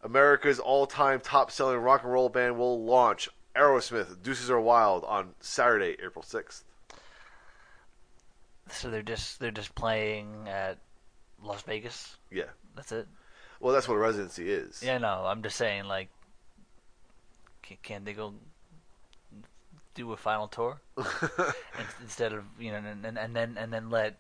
America's 0.03 0.59
all-time 0.59 1.19
top-selling 1.19 1.79
rock 1.79 2.03
and 2.03 2.11
roll 2.11 2.29
band 2.29 2.57
will 2.57 2.83
launch 2.83 3.29
Aerosmith 3.55 4.21
Deuces 4.21 4.51
Are 4.51 4.61
Wild 4.61 5.03
on 5.05 5.33
Saturday, 5.39 5.95
April 6.03 6.23
6th. 6.23 6.63
So 8.71 8.89
they're 8.89 9.01
just 9.01 9.39
they're 9.39 9.51
just 9.51 9.73
playing 9.75 10.47
at 10.47 10.77
Las 11.43 11.61
Vegas. 11.63 12.17
Yeah. 12.31 12.45
That's 12.75 12.91
it. 12.91 13.07
Well, 13.59 13.73
that's 13.73 13.87
what 13.87 13.95
a 13.95 13.99
residency 13.99 14.49
is. 14.51 14.81
Yeah, 14.83 14.97
no, 14.99 15.25
I'm 15.25 15.43
just 15.43 15.57
saying 15.57 15.85
like, 15.85 16.09
can, 17.61 17.77
can 17.83 18.03
they 18.05 18.13
go 18.13 18.33
do 19.95 20.13
a 20.13 20.17
final 20.17 20.47
tour 20.47 20.79
instead 22.01 22.31
of 22.31 22.45
you 22.57 22.71
know 22.71 22.77
and, 22.77 23.05
and, 23.05 23.17
and 23.17 23.35
then 23.35 23.57
and 23.59 23.73
then 23.73 23.89
let 23.89 24.15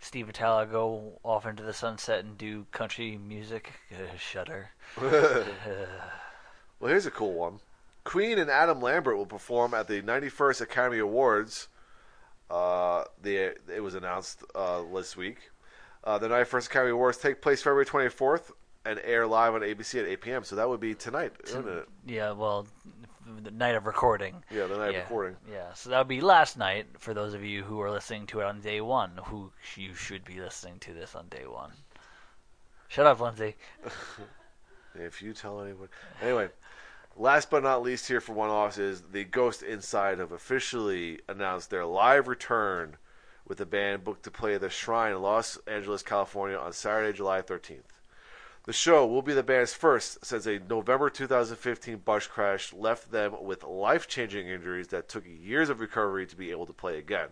Steve 0.00 0.26
Vitale 0.26 0.66
go 0.66 1.18
off 1.22 1.46
into 1.46 1.62
the 1.62 1.72
sunset 1.72 2.24
and 2.24 2.36
do 2.36 2.66
country 2.70 3.16
music? 3.16 3.72
Uh, 3.92 4.16
shudder. 4.18 4.70
Well, 6.80 6.90
here's 6.90 7.06
a 7.06 7.10
cool 7.10 7.32
one. 7.32 7.60
Queen 8.02 8.38
and 8.38 8.50
Adam 8.50 8.82
Lambert 8.82 9.16
will 9.16 9.24
perform 9.24 9.72
at 9.72 9.88
the 9.88 10.02
91st 10.02 10.60
Academy 10.60 10.98
Awards. 10.98 11.68
Uh, 12.50 13.04
the 13.22 13.54
it 13.74 13.82
was 13.82 13.94
announced 13.94 14.44
uh, 14.54 14.82
this 14.94 15.16
week. 15.16 15.50
Uh, 16.04 16.18
the 16.18 16.28
91st 16.28 16.66
Academy 16.66 16.90
Awards 16.90 17.18
take 17.18 17.40
place 17.40 17.62
February 17.62 17.86
24th 17.86 18.50
and 18.84 19.00
air 19.02 19.26
live 19.26 19.54
on 19.54 19.62
ABC 19.62 20.00
at 20.00 20.06
8 20.06 20.20
p.m. 20.20 20.44
So 20.44 20.56
that 20.56 20.68
would 20.68 20.80
be 20.80 20.94
tonight, 20.94 21.32
isn't 21.44 21.66
it? 21.66 21.88
Yeah, 22.06 22.32
well, 22.32 22.66
the 23.42 23.50
night 23.50 23.74
of 23.74 23.86
recording. 23.86 24.44
Yeah, 24.50 24.66
the 24.66 24.76
night 24.76 24.92
yeah, 24.92 24.98
of 24.98 25.04
recording. 25.04 25.36
Yeah, 25.50 25.72
so 25.72 25.88
that 25.90 25.98
would 25.98 26.08
be 26.08 26.20
last 26.20 26.58
night 26.58 26.86
for 26.98 27.14
those 27.14 27.32
of 27.32 27.42
you 27.42 27.62
who 27.62 27.80
are 27.80 27.90
listening 27.90 28.26
to 28.26 28.40
it 28.40 28.44
on 28.44 28.60
day 28.60 28.82
one, 28.82 29.12
who 29.24 29.50
you 29.76 29.94
should 29.94 30.24
be 30.24 30.40
listening 30.40 30.78
to 30.80 30.92
this 30.92 31.14
on 31.14 31.28
day 31.28 31.46
one. 31.46 31.72
Shut 32.88 33.06
up, 33.06 33.20
Lindsay. 33.20 33.56
If 34.96 35.20
you 35.20 35.32
tell 35.32 35.60
anyone. 35.60 35.88
Anyway, 36.22 36.48
last 37.16 37.50
but 37.50 37.62
not 37.62 37.82
least 37.82 38.08
here 38.08 38.20
for 38.20 38.32
one 38.32 38.50
offs 38.50 38.78
is 38.78 39.02
the 39.12 39.24
Ghost 39.24 39.62
Inside 39.62 40.18
have 40.18 40.32
officially 40.32 41.20
announced 41.28 41.70
their 41.70 41.84
live 41.84 42.28
return 42.28 42.96
with 43.46 43.58
the 43.58 43.66
band 43.66 44.04
booked 44.04 44.22
to 44.24 44.30
play 44.30 44.56
the 44.56 44.70
Shrine 44.70 45.12
in 45.12 45.22
Los 45.22 45.58
Angeles, 45.66 46.02
California 46.02 46.56
on 46.56 46.72
Saturday, 46.72 47.16
July 47.16 47.42
13th. 47.42 47.82
The 48.64 48.72
show 48.72 49.06
will 49.06 49.20
be 49.20 49.34
the 49.34 49.42
band's 49.42 49.74
first 49.74 50.24
since 50.24 50.46
a 50.46 50.58
November 50.58 51.10
2015 51.10 51.98
bus 51.98 52.26
crash 52.26 52.72
left 52.72 53.10
them 53.10 53.34
with 53.42 53.62
life 53.62 54.08
changing 54.08 54.48
injuries 54.48 54.88
that 54.88 55.08
took 55.08 55.24
years 55.26 55.68
of 55.68 55.80
recovery 55.80 56.26
to 56.26 56.36
be 56.36 56.50
able 56.50 56.64
to 56.66 56.72
play 56.72 56.96
again. 56.98 57.28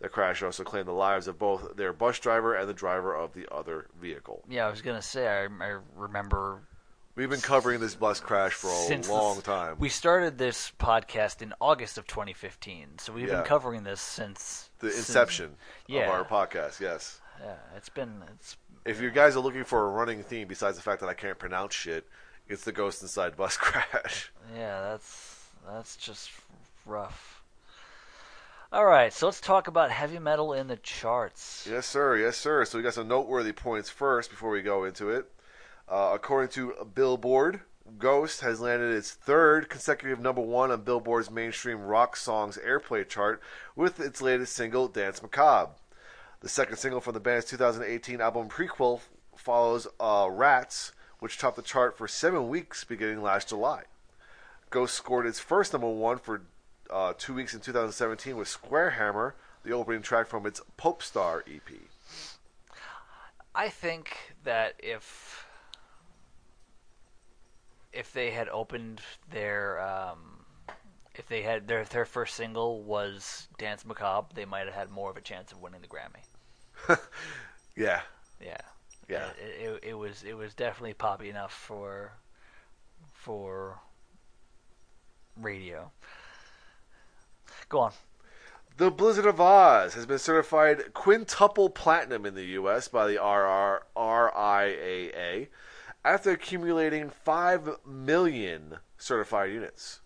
The 0.00 0.08
crash 0.08 0.42
also 0.42 0.64
claimed 0.64 0.88
the 0.88 0.92
lives 0.92 1.28
of 1.28 1.38
both 1.38 1.76
their 1.76 1.92
bus 1.92 2.18
driver 2.18 2.54
and 2.54 2.68
the 2.68 2.74
driver 2.74 3.14
of 3.14 3.32
the 3.32 3.46
other 3.54 3.86
vehicle. 3.98 4.42
Yeah, 4.48 4.66
I 4.66 4.70
was 4.70 4.82
gonna 4.82 5.00
say 5.00 5.28
I, 5.28 5.44
I 5.44 5.78
remember 5.94 6.62
We've 7.16 7.30
been 7.30 7.40
covering 7.40 7.80
this 7.80 7.94
bus 7.94 8.20
crash 8.20 8.52
for 8.52 8.68
a 8.68 8.74
since 8.74 9.08
long 9.08 9.40
time. 9.40 9.76
We 9.78 9.88
started 9.88 10.36
this 10.36 10.70
podcast 10.78 11.40
in 11.40 11.54
August 11.62 11.96
of 11.96 12.06
2015, 12.06 12.98
so 12.98 13.12
we've 13.14 13.26
Yeah. 13.28 13.36
been 13.36 13.44
covering 13.46 13.84
this 13.84 14.02
since 14.02 14.68
the 14.80 14.90
since- 14.90 15.08
inception 15.08 15.56
Yeah. 15.86 16.02
of 16.02 16.10
our 16.10 16.24
podcast, 16.24 16.78
yes. 16.78 17.20
Yeah, 17.40 17.54
it's 17.74 17.88
been 17.88 18.22
it's 18.34 18.56
If 18.84 19.00
you 19.00 19.10
guys 19.10 19.34
are 19.34 19.40
looking 19.40 19.64
for 19.64 19.84
a 19.86 19.88
running 19.88 20.22
theme 20.22 20.46
besides 20.46 20.76
the 20.76 20.82
fact 20.82 21.00
that 21.00 21.08
I 21.08 21.14
can't 21.14 21.38
pronounce 21.38 21.74
shit, 21.74 22.06
it's 22.48 22.64
the 22.64 22.70
Ghost 22.72 23.00
Inside 23.02 23.34
bus 23.34 23.56
crash. 23.56 24.30
yeah 24.54 24.82
that's 24.82 25.46
that's 25.66 25.96
just 25.96 26.30
rough. 26.84 27.42
All 28.72 28.84
right, 28.84 29.12
so 29.12 29.26
let's 29.26 29.40
talk 29.40 29.68
about 29.68 29.90
heavy 29.90 30.18
metal 30.18 30.52
in 30.52 30.66
the 30.66 30.76
charts. 30.76 31.66
Yes, 31.70 31.86
sir. 31.86 32.16
Yes, 32.18 32.36
sir. 32.36 32.64
So 32.66 32.76
we 32.78 32.82
got 32.84 32.92
some 32.94 33.08
noteworthy 33.08 33.52
points 33.52 33.88
first 33.88 34.28
before 34.28 34.50
we 34.50 34.60
go 34.60 34.84
into 34.84 35.08
it. 35.08 35.32
Uh, 35.88 36.10
according 36.14 36.50
to 36.50 36.74
Billboard, 36.94 37.60
Ghost 37.98 38.40
has 38.40 38.60
landed 38.60 38.94
its 38.94 39.12
third 39.12 39.68
consecutive 39.68 40.18
number 40.20 40.40
one 40.40 40.70
on 40.72 40.82
Billboard's 40.82 41.30
mainstream 41.30 41.80
rock 41.82 42.16
songs 42.16 42.58
airplay 42.58 43.08
chart 43.08 43.40
with 43.76 44.00
its 44.00 44.20
latest 44.20 44.54
single, 44.54 44.88
Dance 44.88 45.22
Macabre. 45.22 45.72
The 46.40 46.48
second 46.48 46.76
single 46.76 47.00
from 47.00 47.14
the 47.14 47.20
band's 47.20 47.46
2018 47.46 48.20
album 48.20 48.48
Prequelle 48.48 49.00
follows 49.36 49.86
uh, 50.00 50.28
Rats, 50.30 50.92
which 51.20 51.38
topped 51.38 51.56
the 51.56 51.62
chart 51.62 51.96
for 51.96 52.08
seven 52.08 52.48
weeks 52.48 52.84
beginning 52.84 53.22
last 53.22 53.48
July. 53.48 53.84
Ghost 54.70 54.94
scored 54.94 55.26
its 55.26 55.38
first 55.38 55.72
number 55.72 55.88
one 55.88 56.18
for 56.18 56.42
uh, 56.90 57.14
two 57.16 57.34
weeks 57.34 57.54
in 57.54 57.60
2017 57.60 58.36
with 58.36 58.48
Square 58.48 58.90
Hammer, 58.90 59.36
the 59.62 59.72
opening 59.72 60.02
track 60.02 60.26
from 60.26 60.46
its 60.46 60.60
Popestar 60.76 61.42
EP. 61.48 61.70
I 63.54 63.68
think 63.68 64.34
that 64.44 64.74
if 64.78 65.45
if 67.96 68.12
they 68.12 68.30
had 68.30 68.48
opened 68.48 69.00
their 69.30 69.80
um, 69.80 70.44
if 71.14 71.26
they 71.28 71.42
had 71.42 71.66
their 71.66 71.84
their 71.84 72.04
first 72.04 72.34
single 72.34 72.82
was 72.82 73.48
Dance 73.58 73.84
Macabre, 73.84 74.28
they 74.34 74.44
might 74.44 74.66
have 74.66 74.74
had 74.74 74.90
more 74.90 75.10
of 75.10 75.16
a 75.16 75.20
chance 75.20 75.52
of 75.52 75.60
winning 75.60 75.80
the 75.80 75.88
Grammy. 75.88 76.22
Yeah, 77.78 78.00
Yeah, 78.40 78.56
Yeah. 79.06 79.28
It, 79.38 79.60
it, 79.60 79.84
it 79.90 79.94
was 79.94 80.24
it 80.24 80.34
was 80.34 80.54
definitely 80.54 80.94
poppy 80.94 81.28
enough 81.28 81.52
for 81.52 82.12
for 83.12 83.78
radio. 85.36 85.90
Go 87.68 87.80
on. 87.80 87.92
The 88.78 88.90
Blizzard 88.90 89.26
of 89.26 89.36
Ozz 89.36 89.94
has 89.94 90.06
been 90.06 90.18
certified 90.18 90.94
quintuple 90.94 91.70
platinum 91.70 92.24
in 92.24 92.34
the 92.34 92.44
U.S. 92.44 92.88
by 92.88 93.06
the 93.06 93.16
RR, 93.16 93.82
RIAA 93.96 95.48
after 96.06 96.30
accumulating 96.30 97.10
5 97.10 97.84
million 97.84 98.76
certified 98.96 99.50
units. 99.50 99.98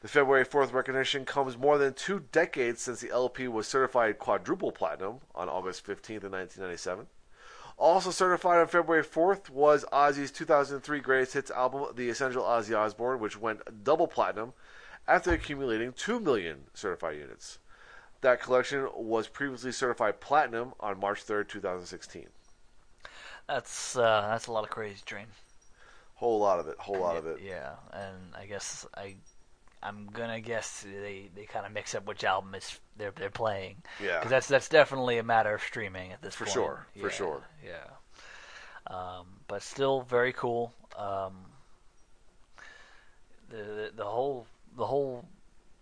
The 0.00 0.06
February 0.06 0.44
4th 0.44 0.72
recognition 0.72 1.24
comes 1.24 1.58
more 1.58 1.78
than 1.78 1.94
two 1.94 2.26
decades 2.30 2.82
since 2.82 3.00
the 3.00 3.10
LP 3.10 3.48
was 3.48 3.66
certified 3.66 4.20
quadruple 4.20 4.70
platinum 4.70 5.16
on 5.34 5.48
August 5.48 5.84
15th 5.84 6.22
of 6.22 6.30
1997. 6.30 7.08
Also 7.76 8.12
certified 8.12 8.60
on 8.60 8.68
February 8.68 9.02
4th 9.02 9.50
was 9.50 9.84
Ozzy's 9.92 10.30
2003 10.30 11.00
greatest 11.00 11.34
hits 11.34 11.50
album, 11.50 11.86
The 11.96 12.08
Essential 12.08 12.44
Ozzy 12.44 12.78
Osbourne, 12.78 13.18
which 13.18 13.36
went 13.36 13.82
double 13.82 14.06
platinum 14.06 14.52
after 15.08 15.32
accumulating 15.32 15.92
2 15.92 16.20
million 16.20 16.66
certified 16.72 17.18
units. 17.18 17.58
That 18.20 18.40
collection 18.40 18.88
was 18.94 19.26
previously 19.26 19.72
certified 19.72 20.20
platinum 20.20 20.74
on 20.78 21.00
March 21.00 21.26
3rd, 21.26 21.48
2016. 21.48 22.28
That's 23.48 23.96
uh, 23.96 24.28
that's 24.30 24.46
a 24.46 24.52
lot 24.52 24.64
of 24.64 24.70
crazy 24.70 25.02
train. 25.04 25.26
Whole 26.14 26.38
lot 26.38 26.60
of 26.60 26.68
it, 26.68 26.76
whole 26.78 27.00
lot 27.00 27.16
of 27.16 27.26
it. 27.26 27.40
Yeah, 27.42 27.72
and 27.92 28.34
I 28.38 28.46
guess 28.46 28.86
I 28.96 29.16
I'm 29.82 30.06
gonna 30.12 30.40
guess 30.40 30.82
they, 30.82 31.28
they 31.34 31.44
kind 31.44 31.66
of 31.66 31.72
mix 31.72 31.94
up 31.94 32.06
which 32.06 32.22
album 32.24 32.54
is 32.54 32.78
they're 32.96 33.10
they're 33.10 33.30
playing. 33.30 33.82
Yeah. 34.00 34.18
because 34.18 34.30
that's 34.30 34.48
that's 34.48 34.68
definitely 34.68 35.18
a 35.18 35.22
matter 35.24 35.54
of 35.54 35.62
streaming 35.62 36.12
at 36.12 36.22
this 36.22 36.34
For 36.34 36.44
point. 36.44 36.54
sure, 36.54 36.86
for 37.00 37.10
sure. 37.10 37.42
Yeah, 37.64 37.90
um, 38.96 39.26
but 39.48 39.62
still 39.62 40.02
very 40.02 40.32
cool. 40.32 40.72
Um, 40.96 41.34
the, 43.48 43.56
the 43.56 43.90
the 43.96 44.04
whole 44.04 44.46
the 44.76 44.86
whole 44.86 45.24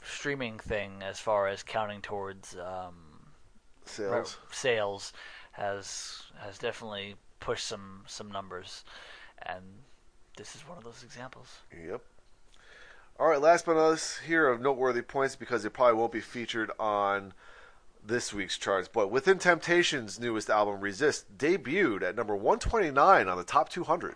streaming 0.03 0.59
thing, 0.59 1.03
as 1.03 1.21
far 1.21 1.49
as 1.49 1.63
counting 1.63 2.01
towards 2.01 2.57
um, 2.57 2.95
re- 3.85 3.85
Sales. 3.85 4.39
sales, 4.51 5.13
has 5.53 6.23
has 6.39 6.57
definitely 6.59 7.17
pushed 7.41 7.67
some 7.67 8.05
some 8.07 8.31
numbers, 8.31 8.85
and 9.43 9.65
this 10.37 10.55
is 10.55 10.63
one 10.63 10.79
of 10.79 10.85
those 10.85 11.03
examples. 11.03 11.49
Yep. 11.73 12.03
All 13.19 13.29
right, 13.29 13.41
last 13.41 13.67
but 13.67 13.75
not 13.75 13.91
least, 13.91 14.21
here 14.27 14.49
of 14.49 14.63
noteworthy 14.63 15.03
points 15.03 15.37
because 15.37 15.65
it 15.65 15.75
probably 15.75 15.95
won't 15.99 16.13
be 16.13 16.21
featured 16.21 16.71
on 16.79 17.35
this 18.03 18.33
week's 18.33 18.57
charts. 18.57 18.89
But 18.89 19.11
Within 19.11 19.39
Temptation's 19.39 20.19
newest 20.19 20.49
album, 20.49 20.81
Resist, 20.81 21.37
debuted 21.37 22.03
at 22.03 22.17
number 22.17 22.35
129 22.35 23.29
on 23.29 23.37
the 23.37 23.45
top 23.45 23.69
200. 23.69 24.15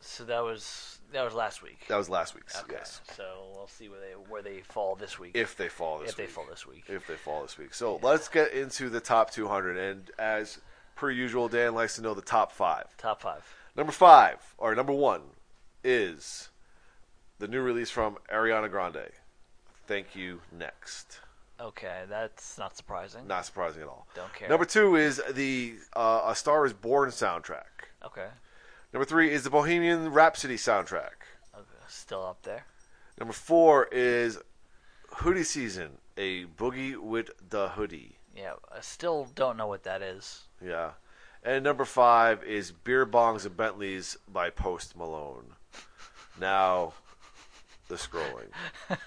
So 0.00 0.24
that 0.24 0.42
was 0.42 1.00
that 1.12 1.24
was 1.24 1.34
last 1.34 1.62
week. 1.62 1.86
That 1.88 1.96
was 1.96 2.08
last 2.08 2.34
week's. 2.34 2.58
Okay. 2.60 2.74
Yes. 2.74 3.00
So 3.16 3.24
we'll 3.54 3.66
see 3.66 3.88
where 3.88 4.00
they 4.00 4.12
where 4.28 4.42
they 4.42 4.60
fall 4.60 4.96
this 4.96 5.18
week. 5.18 5.32
If 5.34 5.56
they 5.56 5.68
fall 5.68 5.98
this 6.00 6.10
If 6.10 6.16
they 6.16 6.26
fall 6.26 6.46
this 6.48 6.66
week. 6.66 6.84
If 6.88 7.06
they 7.06 7.16
fall 7.16 7.42
this 7.42 7.58
week. 7.58 7.74
So 7.74 7.98
let's 8.02 8.28
get 8.28 8.52
into 8.52 8.88
the 8.88 9.00
top 9.00 9.30
200. 9.30 9.76
And 9.76 10.10
as 10.18 10.58
per 10.96 11.10
usual, 11.10 11.48
Dan 11.48 11.74
likes 11.74 11.96
to 11.96 12.02
know 12.02 12.14
the 12.14 12.22
top 12.22 12.52
five. 12.52 12.96
Top 12.96 13.20
five. 13.20 13.42
Number 13.76 13.92
five, 13.92 14.54
or 14.58 14.74
number 14.74 14.92
one, 14.92 15.22
is 15.82 16.50
the 17.38 17.48
new 17.48 17.60
release 17.60 17.90
from 17.90 18.18
Ariana 18.30 18.70
Grande. 18.70 19.10
Thank 19.86 20.14
you, 20.14 20.40
next. 20.56 21.20
Okay, 21.60 22.02
that's 22.08 22.58
not 22.58 22.76
surprising. 22.76 23.26
Not 23.26 23.46
surprising 23.46 23.82
at 23.82 23.88
all. 23.88 24.06
Don't 24.14 24.32
care. 24.34 24.48
Number 24.48 24.64
two 24.64 24.96
is 24.96 25.22
the 25.32 25.74
uh, 25.94 26.22
A 26.26 26.34
Star 26.34 26.66
Is 26.66 26.72
Born 26.72 27.10
soundtrack. 27.10 27.88
Okay. 28.04 28.26
Number 28.92 29.04
three 29.04 29.30
is 29.30 29.44
the 29.44 29.50
Bohemian 29.50 30.12
Rhapsody 30.12 30.56
soundtrack. 30.56 31.24
okay. 31.54 31.66
Still 31.88 32.24
up 32.26 32.42
there. 32.42 32.66
Number 33.18 33.32
four 33.32 33.86
is 33.92 34.38
Hoodie 35.16 35.44
Season, 35.44 35.98
a 36.16 36.44
boogie 36.44 36.96
with 36.96 37.30
the 37.50 37.70
hoodie. 37.70 38.18
Yeah. 38.36 38.54
I 38.74 38.80
still 38.80 39.28
don't 39.34 39.56
know 39.56 39.66
what 39.66 39.84
that 39.84 40.02
is. 40.02 40.42
Yeah. 40.64 40.92
And 41.42 41.64
number 41.64 41.84
five 41.84 42.42
is 42.44 42.72
Beer 42.72 43.04
Bongs 43.04 43.44
and 43.46 43.56
Bentleys 43.56 44.16
by 44.28 44.50
Post 44.50 44.96
Malone. 44.96 45.54
Now, 46.40 46.94
the 47.88 47.96
scrolling. 47.96 48.48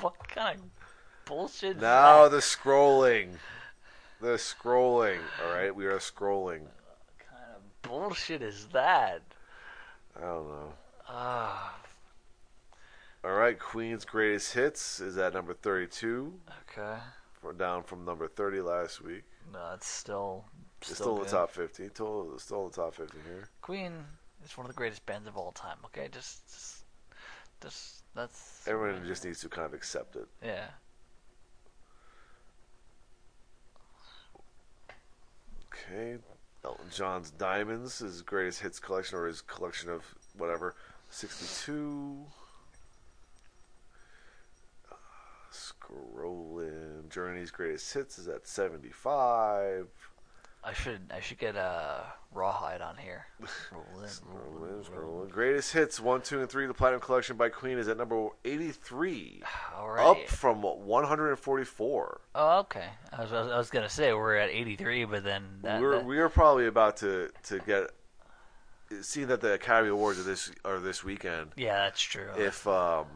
What 0.00 0.28
kind 0.28 0.58
of 0.60 0.70
bullshit? 1.26 1.76
is 1.76 1.82
Now 1.82 2.26
the 2.28 2.38
scrolling. 2.38 3.32
The 4.20 4.36
scrolling. 4.38 5.18
All 5.44 5.52
right, 5.52 5.74
we 5.74 5.84
are 5.84 5.98
scrolling. 5.98 6.62
What 7.90 7.98
kind 7.98 8.04
of 8.04 8.08
bullshit 8.08 8.42
is 8.42 8.66
that? 8.72 9.22
I 10.16 10.20
don't 10.20 10.48
know. 10.48 10.72
Ah. 11.08 11.76
All 13.24 13.32
right, 13.32 13.58
Queen's 13.58 14.04
Greatest 14.04 14.54
Hits 14.54 15.00
is 15.00 15.18
at 15.18 15.34
number 15.34 15.52
32, 15.54 16.32
okay. 16.70 16.98
for- 17.40 17.52
down 17.52 17.82
from 17.82 18.04
number 18.04 18.28
30 18.28 18.60
last 18.60 19.02
week. 19.02 19.24
No, 19.52 19.72
it's 19.74 19.86
still 19.88 20.44
It's 20.80 20.94
still 20.94 21.18
in 21.18 21.24
the 21.24 21.28
top 21.28 21.50
50. 21.50 21.88
Still, 21.88 22.38
still 22.38 22.62
in 22.62 22.68
the 22.70 22.76
top 22.76 22.94
50 22.94 23.18
here. 23.26 23.48
Queen 23.60 23.92
is 24.44 24.56
one 24.56 24.66
of 24.66 24.72
the 24.72 24.76
greatest 24.76 25.04
bands 25.04 25.28
of 25.28 25.36
all 25.36 25.52
time. 25.52 25.76
Okay, 25.86 26.08
just, 26.10 26.48
just, 26.48 26.84
just 27.60 28.02
that's 28.14 28.66
Everyone 28.66 29.04
just 29.06 29.24
needs 29.24 29.40
to 29.40 29.48
kind 29.48 29.66
of 29.66 29.74
accept 29.74 30.16
it. 30.16 30.28
yeah. 30.42 30.68
Okay. 35.72 36.18
Elton 36.64 36.86
John's 36.94 37.30
Diamonds, 37.30 37.98
his 37.98 38.22
greatest 38.22 38.60
hits 38.60 38.78
collection, 38.78 39.18
or 39.18 39.26
his 39.26 39.40
collection 39.40 39.88
of 39.88 40.02
whatever, 40.36 40.74
62. 41.08 42.26
Uh, 44.90 44.94
Scrolling. 45.50 47.08
Journey's 47.08 47.50
greatest 47.50 47.92
hits 47.94 48.18
is 48.18 48.28
at 48.28 48.46
75. 48.46 49.88
I 50.62 50.72
should 50.74 51.10
I 51.14 51.20
should 51.20 51.38
get 51.38 51.56
a 51.56 52.04
rawhide 52.32 52.80
on 52.82 52.96
here. 52.96 53.26
Roll 53.72 53.82
in, 54.02 54.10
roll 54.30 54.64
in, 54.64 54.84
roll 54.94 55.22
in. 55.22 55.28
Greatest 55.30 55.72
hits 55.72 55.98
1, 55.98 56.20
2, 56.22 56.40
and 56.40 56.50
3. 56.50 56.66
The 56.66 56.74
Platinum 56.74 57.00
Collection 57.00 57.36
by 57.36 57.48
Queen 57.48 57.78
is 57.78 57.88
at 57.88 57.96
number 57.96 58.28
83. 58.44 59.42
All 59.76 59.88
right. 59.90 60.06
Up 60.06 60.28
from 60.28 60.60
144. 60.62 62.20
Oh, 62.34 62.58
okay. 62.60 62.84
I 63.12 63.22
was, 63.22 63.32
I 63.32 63.42
was 63.42 63.52
I 63.52 63.58
was 63.58 63.70
gonna 63.70 63.88
say 63.88 64.12
we're 64.12 64.36
at 64.36 64.50
83, 64.50 65.06
but 65.06 65.24
then 65.24 65.44
that, 65.62 65.80
we're 65.80 65.96
that- 65.96 66.04
we 66.04 66.18
are 66.18 66.28
probably 66.28 66.66
about 66.66 66.98
to 66.98 67.30
to 67.44 67.58
get 67.60 67.90
seeing 69.02 69.28
that 69.28 69.40
the 69.40 69.54
Academy 69.54 69.88
Awards 69.90 70.18
are 70.18 70.24
this 70.24 70.52
are 70.64 70.78
this 70.78 71.02
weekend. 71.02 71.52
yeah, 71.56 71.84
that's 71.84 72.02
true. 72.02 72.28
If 72.36 72.66
um 72.66 73.06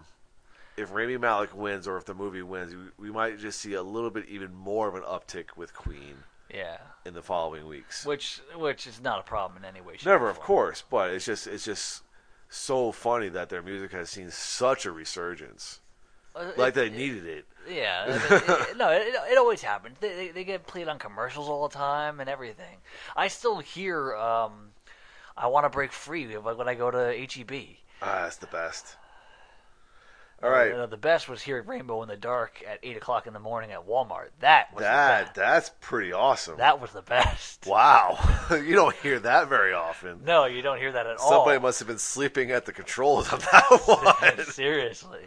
if 0.77 0.93
Rami 0.93 1.19
Malek 1.19 1.55
wins 1.55 1.87
or 1.87 1.97
if 1.99 2.05
the 2.05 2.15
movie 2.15 2.43
wins, 2.43 2.75
we, 2.75 3.09
we 3.09 3.12
might 3.12 3.39
just 3.39 3.61
see 3.61 3.75
a 3.75 3.83
little 3.83 4.11
bit 4.11 4.27
even 4.29 4.53
more 4.55 4.89
of 4.89 4.95
an 4.95 5.03
uptick 5.03 5.57
with 5.57 5.73
Queen 5.75 6.16
yeah, 6.55 6.78
in 7.05 7.14
the 7.14 7.22
following 7.22 7.66
weeks. 7.66 8.05
which 8.06 8.40
which 8.56 8.86
is 8.86 9.01
not 9.01 9.18
a 9.20 9.22
problem 9.22 9.59
in 9.62 9.64
any 9.68 9.81
way. 9.81 9.97
shape, 9.97 10.06
Never, 10.06 10.28
of 10.31 10.39
course, 10.40 10.82
but 10.89 11.10
it's 11.10 11.24
just 11.24 11.47
it's 11.47 11.64
just 11.64 12.02
so 12.48 12.93
funny 12.93 13.28
that 13.31 13.48
their 13.48 13.62
music 13.62 13.90
has 13.93 14.10
seen 14.10 14.31
such 14.31 14.86
a 14.86 14.93
resurgence. 14.93 15.81
Uh, 16.36 16.51
Like 16.56 16.70
it- 16.70 16.74
they 16.76 16.90
needed 16.90 17.26
it. 17.26 17.47
Yeah, 17.68 18.05
I 18.06 18.10
mean, 18.10 18.68
it, 18.70 18.76
no, 18.76 18.90
it, 18.90 19.14
it 19.32 19.39
always 19.39 19.62
happens. 19.62 19.97
They, 19.98 20.14
they, 20.14 20.28
they 20.28 20.44
get 20.44 20.66
played 20.66 20.86
on 20.86 20.98
commercials 20.98 21.48
all 21.48 21.66
the 21.66 21.74
time 21.74 22.20
and 22.20 22.28
everything. 22.28 22.76
I 23.16 23.28
still 23.28 23.59
hear 23.60 24.14
um, 24.16 24.72
"I 25.36 25.47
Want 25.47 25.64
to 25.64 25.70
Break 25.70 25.90
Free" 25.93 26.26
when 26.36 26.68
I 26.68 26.74
go 26.74 26.90
to 26.90 26.98
HEB. 27.16 27.52
Ah, 28.02 28.22
that's 28.24 28.36
the 28.36 28.48
best. 28.48 28.97
All 30.45 30.51
right. 30.51 30.91
The 30.91 30.97
best 30.99 31.29
was 31.29 31.41
hearing 31.41 31.66
Rainbow 31.66 32.03
in 32.03 32.09
the 32.09 32.16
Dark 32.16 32.62
at 32.69 32.79
eight 32.83 32.97
o'clock 32.99 33.27
in 33.27 33.33
the 33.33 33.39
morning 33.41 33.73
at 33.73 33.87
Walmart. 33.89 34.29
That 34.41 34.75
was 34.75 34.83
That 34.83 35.19
the 35.21 35.25
best. 35.25 35.35
that's 35.35 35.71
pretty 35.81 36.12
awesome. 36.12 36.59
That 36.59 36.81
was 36.81 36.91
the 36.93 37.01
best. 37.03 37.65
wow, 37.66 38.19
you 38.51 38.75
don't 38.75 38.95
hear 38.97 39.19
that 39.21 39.49
very 39.49 39.73
often. 39.73 40.21
No, 40.25 40.45
you 40.45 40.61
don't 40.61 40.79
hear 40.79 40.93
that 40.93 41.07
at 41.07 41.19
Somebody 41.19 41.35
all. 41.35 41.45
Somebody 41.45 41.62
must 41.62 41.79
have 41.79 41.89
been 41.89 41.99
sleeping 41.99 42.51
at 42.51 42.66
the 42.66 42.73
controls 42.73 43.33
on 43.33 43.39
that 43.39 43.65
one. 44.37 44.45
Seriously. 44.47 45.25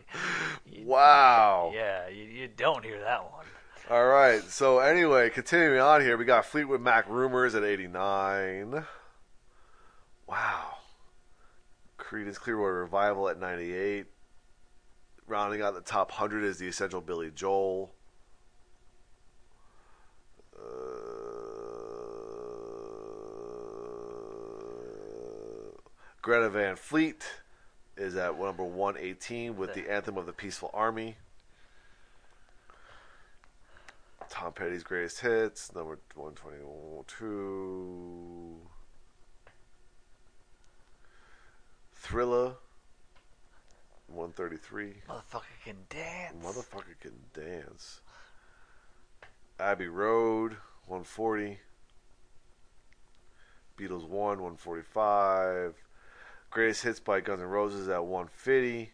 wow. 0.83 1.71
Yeah, 1.73 2.07
you, 2.09 2.23
you 2.25 2.47
don't 2.47 2.85
hear 2.85 2.99
that 2.99 3.23
one. 3.23 3.45
All 3.89 4.05
right. 4.05 4.43
So 4.43 4.79
anyway, 4.79 5.29
continuing 5.31 5.79
on 5.79 6.01
here, 6.01 6.15
we 6.17 6.25
got 6.25 6.45
Fleetwood 6.45 6.81
Mac 6.81 7.09
rumors 7.09 7.55
at 7.55 7.63
89. 7.63 8.85
Wow. 10.27 10.75
Creedence 11.97 12.35
Clearwater 12.35 12.81
Revival 12.81 13.29
at 13.29 13.39
98. 13.39 14.05
Rounding 15.27 15.61
out 15.61 15.73
the 15.73 15.81
top 15.81 16.11
100 16.11 16.45
is 16.45 16.57
the 16.57 16.67
Essential 16.67 17.01
Billy 17.01 17.31
Joel. 17.35 17.91
Uh, 20.57 20.61
Greta 26.21 26.49
Van 26.49 26.77
Fleet 26.77 27.25
is 27.97 28.15
at 28.15 28.39
number 28.39 28.63
118 28.63 29.57
with 29.57 29.73
the 29.73 29.91
Anthem 29.91 30.17
of 30.17 30.25
the 30.25 30.31
Peaceful 30.31 30.71
Army. 30.73 31.17
Tom 34.29 34.53
Petty's 34.53 34.83
greatest 34.83 35.19
hits, 35.19 35.75
number 35.75 35.99
122. 36.15 38.61
Thriller, 41.95 42.55
133. 44.07 44.93
Motherfucker 45.07 45.41
can 45.63 45.75
dance. 45.89 46.35
Motherfucker 46.43 46.99
can 46.99 47.13
dance. 47.33 48.01
Abbey 49.59 49.87
Road, 49.87 50.53
140. 50.85 51.59
Beatles 53.77 54.07
1, 54.07 54.09
145. 54.09 55.75
Greatest 56.49 56.83
hits 56.83 56.99
by 56.99 57.19
Guns 57.19 57.41
N' 57.41 57.47
Roses 57.47 57.89
at 57.89 58.05
150. 58.05 58.91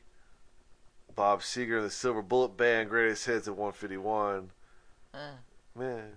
Bob 1.15 1.41
Seger 1.41 1.77
and 1.77 1.85
the 1.85 1.91
Silver 1.91 2.21
Bullet 2.21 2.57
Band, 2.57 2.89
greatest 2.89 3.25
hits 3.25 3.47
at 3.47 3.55
151. 3.55 4.49
Eh. 5.13 5.17
Man. 5.75 6.13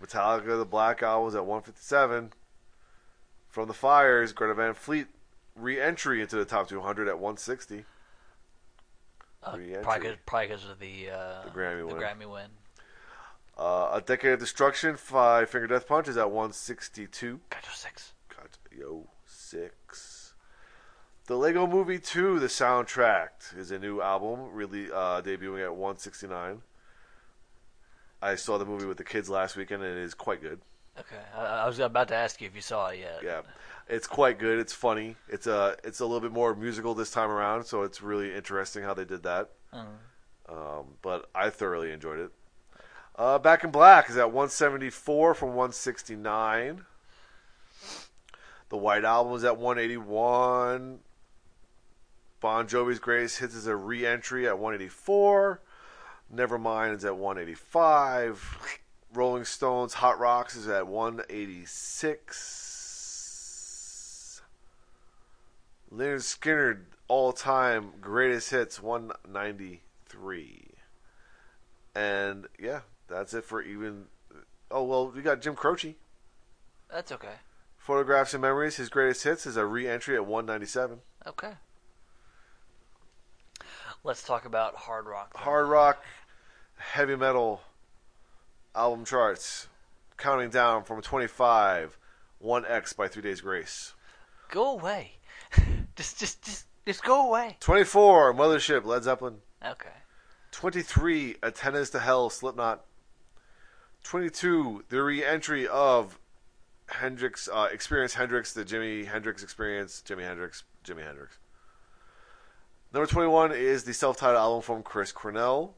Metallica, 0.00 0.58
the 0.58 0.66
Black 0.66 1.00
was 1.00 1.34
at 1.34 1.46
157. 1.46 2.32
From 3.48 3.68
the 3.68 3.74
Fires, 3.74 4.32
Greta 4.32 4.54
Van 4.54 4.74
Fleet 4.74 5.06
re-entry 5.56 6.20
into 6.20 6.36
the 6.36 6.44
top 6.44 6.68
200 6.68 7.08
at 7.08 7.14
160. 7.18 7.84
Uh, 9.42 9.56
Re-entry. 9.56 9.82
probably, 9.82 10.48
cause, 10.48 10.68
of 10.68 10.78
the, 10.78 11.10
uh, 11.10 11.44
The 11.44 11.50
Grammy 11.50 11.86
win. 11.86 11.96
Grammy 11.96 12.30
win. 12.32 12.46
Uh, 13.56 13.90
a 13.94 14.02
Decade 14.04 14.32
of 14.32 14.40
Destruction, 14.40 14.96
Five 14.96 15.48
Finger 15.48 15.66
Death 15.66 15.88
Punch 15.88 16.08
is 16.08 16.16
at 16.16 16.30
162. 16.30 17.40
Gotcha 17.48 17.70
six. 17.72 18.12
God, 18.28 18.48
yo, 18.76 19.06
six. 19.24 20.34
The 21.26 21.36
Lego 21.36 21.66
Movie 21.66 21.98
2, 21.98 22.38
the 22.38 22.46
soundtrack, 22.46 23.56
is 23.56 23.70
a 23.72 23.78
new 23.78 24.00
album, 24.00 24.52
really 24.52 24.92
uh, 24.92 25.22
debuting 25.22 25.64
at 25.64 25.72
169. 25.74 26.62
I 28.22 28.34
saw 28.34 28.58
the 28.58 28.64
movie 28.64 28.86
with 28.86 28.96
the 28.96 29.04
kids 29.04 29.28
last 29.28 29.56
weekend, 29.56 29.82
and 29.82 29.98
it 29.98 30.02
is 30.02 30.14
quite 30.14 30.40
good. 30.40 30.60
Okay, 30.98 31.20
I, 31.36 31.44
I 31.44 31.66
was 31.66 31.78
about 31.78 32.08
to 32.08 32.14
ask 32.14 32.40
you 32.40 32.46
if 32.46 32.54
you 32.54 32.60
saw 32.60 32.88
it 32.88 33.00
yet. 33.00 33.20
Yeah, 33.22 33.40
it's 33.88 34.06
quite 34.06 34.38
good. 34.38 34.58
It's 34.58 34.72
funny. 34.72 35.16
It's 35.28 35.46
a 35.46 35.76
it's 35.84 36.00
a 36.00 36.06
little 36.06 36.20
bit 36.20 36.32
more 36.32 36.54
musical 36.54 36.94
this 36.94 37.10
time 37.10 37.30
around, 37.30 37.64
so 37.64 37.82
it's 37.82 38.02
really 38.02 38.34
interesting 38.34 38.82
how 38.82 38.94
they 38.94 39.04
did 39.04 39.22
that. 39.22 39.50
Mm. 39.72 39.86
Um, 40.48 40.84
but 41.02 41.28
I 41.34 41.50
thoroughly 41.50 41.92
enjoyed 41.92 42.18
it. 42.18 42.32
Uh, 43.16 43.38
Back 43.38 43.64
in 43.64 43.70
Black 43.70 44.10
is 44.10 44.16
at 44.16 44.26
174 44.26 45.34
from 45.34 45.48
169. 45.50 46.84
The 48.68 48.76
White 48.76 49.04
Album 49.04 49.34
is 49.34 49.44
at 49.44 49.56
181. 49.56 50.98
Bon 52.40 52.68
Jovi's 52.68 52.98
Grace 52.98 53.36
Hits 53.38 53.54
is 53.54 53.66
a 53.66 53.74
re-entry 53.74 54.46
at 54.46 54.58
184. 54.58 55.62
Nevermind 56.34 56.96
is 56.96 57.04
at 57.04 57.16
185. 57.16 58.80
Rolling 59.14 59.44
Stones 59.44 59.94
Hot 59.94 60.18
Rocks 60.18 60.56
is 60.56 60.68
at 60.68 60.86
186. 60.86 62.65
Lynyrd 65.92 66.22
Skynyrd 66.22 66.84
all 67.08 67.32
time 67.32 67.92
greatest 68.00 68.50
hits 68.50 68.82
193. 68.82 70.70
And 71.94 72.46
yeah, 72.58 72.80
that's 73.08 73.32
it 73.34 73.44
for 73.44 73.62
even. 73.62 74.06
Oh 74.70 74.82
well, 74.84 75.10
we 75.10 75.22
got 75.22 75.40
Jim 75.40 75.54
Croce. 75.54 75.96
That's 76.90 77.12
okay. 77.12 77.36
Photographs 77.78 78.34
and 78.34 78.42
Memories, 78.42 78.76
his 78.76 78.88
greatest 78.88 79.22
hits 79.22 79.46
is 79.46 79.56
a 79.56 79.64
re-entry 79.64 80.16
at 80.16 80.26
197. 80.26 80.98
Okay. 81.26 81.52
Let's 84.02 84.24
talk 84.24 84.44
about 84.44 84.74
hard 84.74 85.06
rock. 85.06 85.34
then. 85.34 85.42
Hard 85.42 85.68
rock, 85.68 86.04
heavy 86.76 87.14
metal 87.16 87.60
album 88.74 89.04
charts, 89.04 89.68
counting 90.16 90.50
down 90.50 90.84
from 90.84 91.00
25, 91.00 91.96
One-X 92.38 92.92
by 92.92 93.08
Three 93.08 93.22
Days 93.22 93.40
Grace. 93.40 93.94
Go 94.50 94.72
away. 94.72 95.12
Just, 95.96 96.18
just, 96.18 96.42
just, 96.42 96.66
just 96.86 97.02
go 97.02 97.28
away. 97.28 97.56
24, 97.60 98.34
Mothership, 98.34 98.84
Led 98.84 99.02
Zeppelin. 99.02 99.36
Okay. 99.64 99.88
23, 100.52 101.36
Antennas 101.42 101.90
to 101.90 102.00
Hell, 102.00 102.30
Slipknot. 102.30 102.84
22, 104.04 104.84
the 104.88 105.02
re-entry 105.02 105.66
of 105.66 106.18
Hendrix, 106.88 107.48
uh, 107.52 107.68
Experience 107.72 108.14
Hendrix, 108.14 108.52
the 108.52 108.64
Jimi 108.64 109.06
Hendrix 109.06 109.42
Experience, 109.42 110.02
Jimi 110.06 110.22
Hendrix, 110.22 110.62
Jimi 110.84 111.02
Hendrix. 111.02 111.38
Number 112.92 113.06
21 113.06 113.52
is 113.52 113.84
the 113.84 113.92
self-titled 113.92 114.38
album 114.38 114.62
from 114.62 114.82
Chris 114.82 115.12
Cornell. 115.12 115.74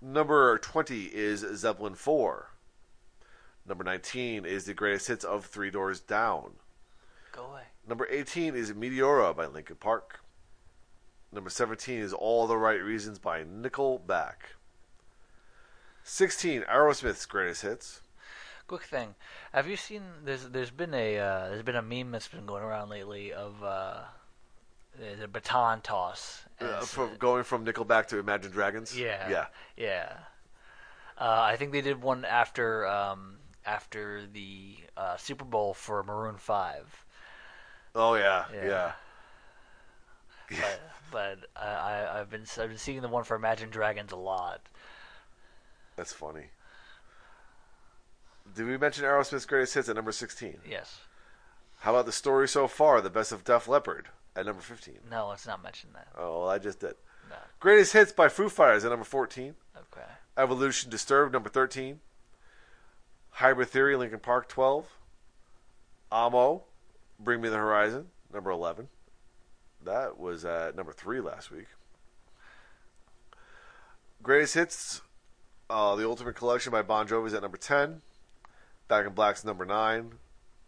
Number 0.00 0.58
20 0.58 1.04
is 1.12 1.40
Zeppelin 1.56 1.94
4. 1.94 2.50
Number 3.66 3.82
19 3.82 4.44
is 4.44 4.64
the 4.66 4.74
greatest 4.74 5.08
hits 5.08 5.24
of 5.24 5.46
Three 5.46 5.70
Doors 5.70 6.00
Down. 6.00 6.52
Go 7.32 7.44
away. 7.46 7.62
Number 7.86 8.06
18 8.10 8.54
is 8.54 8.72
Meteora 8.72 9.36
by 9.36 9.46
Linkin 9.46 9.76
Park. 9.76 10.20
Number 11.30 11.50
17 11.50 11.98
is 11.98 12.12
All 12.12 12.46
the 12.46 12.56
Right 12.56 12.82
Reasons 12.82 13.18
by 13.18 13.42
Nickelback. 13.44 14.54
16, 16.04 16.62
Aerosmith's 16.62 17.26
greatest 17.26 17.62
hits. 17.62 18.00
Quick 18.66 18.84
thing. 18.84 19.14
Have 19.52 19.68
you 19.68 19.76
seen? 19.76 20.02
There's, 20.24 20.48
there's 20.48 20.70
been 20.70 20.94
a, 20.94 21.18
uh, 21.18 21.48
there's 21.48 21.62
been 21.62 21.76
a 21.76 21.82
meme 21.82 22.10
that's 22.12 22.28
been 22.28 22.46
going 22.46 22.62
around 22.62 22.88
lately 22.88 23.32
of 23.32 23.62
uh, 23.62 24.00
the 25.20 25.28
baton 25.28 25.80
toss. 25.82 26.44
Uh, 26.60 26.80
from 26.80 27.16
going 27.18 27.44
from 27.44 27.66
Nickelback 27.66 28.06
to 28.06 28.18
Imagine 28.18 28.52
Dragons. 28.52 28.98
Yeah. 28.98 29.28
Yeah. 29.28 29.46
Yeah. 29.76 30.12
Uh, 31.18 31.42
I 31.42 31.56
think 31.56 31.72
they 31.72 31.80
did 31.80 32.00
one 32.00 32.24
after 32.24 32.86
um, 32.86 33.36
after 33.66 34.22
the 34.32 34.76
uh, 34.96 35.16
Super 35.16 35.44
Bowl 35.44 35.74
for 35.74 36.02
Maroon 36.02 36.36
Five. 36.36 37.04
Oh 37.94 38.14
yeah. 38.14 38.44
Yeah. 38.52 38.92
Yeah. 40.50 40.58
But 40.60 40.80
but 41.10 41.38
I, 41.56 41.66
I 41.66 42.20
I've 42.20 42.30
been 42.30 42.44
I've 42.58 42.68
been 42.68 42.78
seeing 42.78 43.00
the 43.00 43.08
one 43.08 43.24
for 43.24 43.36
Imagine 43.36 43.70
Dragons 43.70 44.12
a 44.12 44.16
lot. 44.16 44.60
That's 45.96 46.12
funny. 46.12 46.46
Did 48.54 48.66
we 48.66 48.76
mention 48.76 49.04
Aerosmith's 49.04 49.46
greatest 49.46 49.74
hits 49.74 49.88
at 49.88 49.96
number 49.96 50.12
16? 50.12 50.58
Yes. 50.68 51.00
How 51.78 51.92
about 51.92 52.06
the 52.06 52.12
story 52.12 52.46
so 52.46 52.68
far, 52.68 53.00
the 53.00 53.10
best 53.10 53.32
of 53.32 53.44
Def 53.44 53.66
Leppard 53.68 54.08
at 54.36 54.46
number 54.46 54.60
15? 54.60 54.98
No, 55.10 55.28
let's 55.28 55.46
not 55.46 55.62
mention 55.62 55.90
that. 55.94 56.08
Oh, 56.16 56.40
well, 56.40 56.48
I 56.48 56.58
just 56.58 56.80
did. 56.80 56.94
No. 57.28 57.36
Greatest 57.58 57.92
hits 57.92 58.12
by 58.12 58.28
Foo 58.28 58.48
Fighters 58.48 58.84
at 58.84 58.90
number 58.90 59.04
14. 59.04 59.54
Okay. 59.76 60.06
Evolution 60.36 60.90
Disturbed, 60.90 61.32
number 61.32 61.48
13. 61.48 62.00
Hybrid 63.30 63.68
Theory, 63.68 63.96
Linkin 63.96 64.20
Park, 64.20 64.48
12. 64.48 64.86
Amo, 66.12 66.62
Bring 67.18 67.40
Me 67.40 67.48
the 67.48 67.56
Horizon, 67.56 68.08
number 68.32 68.50
11. 68.50 68.88
That 69.84 70.18
was 70.18 70.44
at 70.44 70.74
number 70.74 70.92
3 70.92 71.20
last 71.20 71.50
week. 71.50 71.66
Greatest 74.22 74.54
Hits, 74.54 75.02
uh, 75.68 75.94
The 75.96 76.08
Ultimate 76.08 76.34
Collection 76.34 76.72
by 76.72 76.82
Bon 76.82 77.06
Jovi 77.06 77.26
is 77.26 77.34
at 77.34 77.42
number 77.42 77.58
10. 77.58 78.00
Back 78.88 79.06
in 79.06 79.12
Black's 79.12 79.44
number 79.44 79.64
9. 79.64 80.12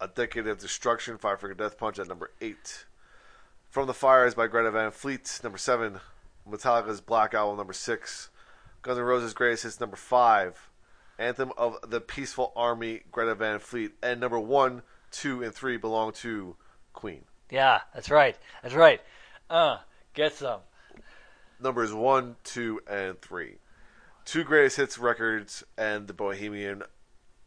A 0.01 0.09
Decade 0.09 0.47
of 0.47 0.59
Destruction, 0.59 1.17
Five 1.17 1.41
Finger 1.41 1.55
Death 1.55 1.79
Punch 1.79 1.99
at 1.99 2.09
number 2.09 2.31
8. 2.41 2.85
From 3.71 3.87
the 3.87 3.95
Fires 3.95 4.35
by 4.35 4.47
Greta 4.47 4.71
Van 4.71 4.91
Fleet, 4.91 5.41
number 5.43 5.59
7. 5.59 6.01
Metallica's 6.49 7.01
Black 7.01 7.35
Album, 7.35 7.57
number 7.57 7.73
6. 7.73 8.29
Guns 8.83 8.99
N' 8.99 9.05
Roses' 9.05 9.35
Greatest 9.35 9.65
Hits, 9.65 9.81
number 9.81 9.97
5. 9.97 10.71
Anthem 11.19 11.51
of 11.57 11.79
the 11.89 12.01
Peaceful 12.01 12.53
Army, 12.55 13.01
Greta 13.11 13.35
Van 13.35 13.59
Fleet. 13.59 13.93
And 14.03 14.21
number 14.21 14.39
1, 14.39 14.83
2, 15.17 15.43
and 15.43 15.55
3 15.55 15.77
belong 15.77 16.13
to 16.13 16.57
Queen. 16.93 17.23
Yeah, 17.51 17.81
that's 17.95 18.11
right. 18.11 18.37
That's 18.63 18.75
right. 18.75 19.01
Uh, 19.49 19.79
get 20.15 20.35
some. 20.35 20.61
Numbers 21.61 21.93
one, 21.93 22.37
two, 22.45 22.81
and 22.89 23.21
three. 23.21 23.57
Two 24.25 24.45
greatest 24.45 24.77
hits 24.77 24.99
records 24.99 25.65
and 25.79 26.09
the 26.09 26.13
Bohemian 26.13 26.83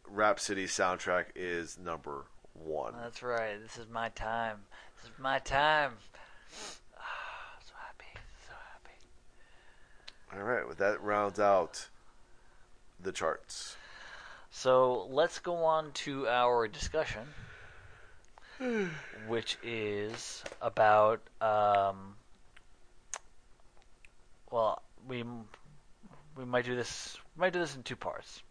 Rhapsody 0.08 0.66
soundtrack 0.66 1.26
is 1.36 1.78
number 1.78 2.26
one. 2.54 2.94
That's 3.02 3.22
right. 3.22 3.62
This 3.62 3.78
is 3.78 3.90
my 3.92 4.10
time. 4.10 4.60
This 4.96 5.12
is 5.12 5.20
my 5.20 5.40
time. 5.40 5.94
So 7.66 7.74
happy. 7.86 8.20
So 8.48 8.54
happy. 8.74 10.42
All 10.42 10.48
right, 10.48 10.66
well, 10.66 10.76
that 10.80 11.04
rounds 11.04 11.40
out 11.40 11.90
the 13.00 13.12
charts. 13.12 13.76
So 14.50 15.08
let's 15.12 15.38
go 15.40 15.58
on 15.58 15.92
to 16.06 16.28
our 16.28 16.68
discussion, 16.68 17.28
which 19.28 19.58
is 19.64 20.44
about. 20.62 21.22
Um, 21.42 22.16
well, 24.52 24.82
we 25.08 25.24
we 26.36 26.46
might 26.46 26.66
do 26.66 26.76
this 26.76 27.18
might 27.36 27.54
do 27.54 27.60
this 27.60 27.76
in 27.76 27.84
two 27.84 27.96
parts. 27.96 28.42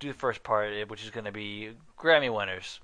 Do 0.00 0.08
the 0.08 0.14
first 0.18 0.42
part, 0.42 0.72
eh, 0.72 0.84
which 0.84 1.04
is 1.04 1.10
going 1.10 1.26
to 1.26 1.32
be 1.32 1.70
Grammy 1.98 2.34
winners. 2.34 2.80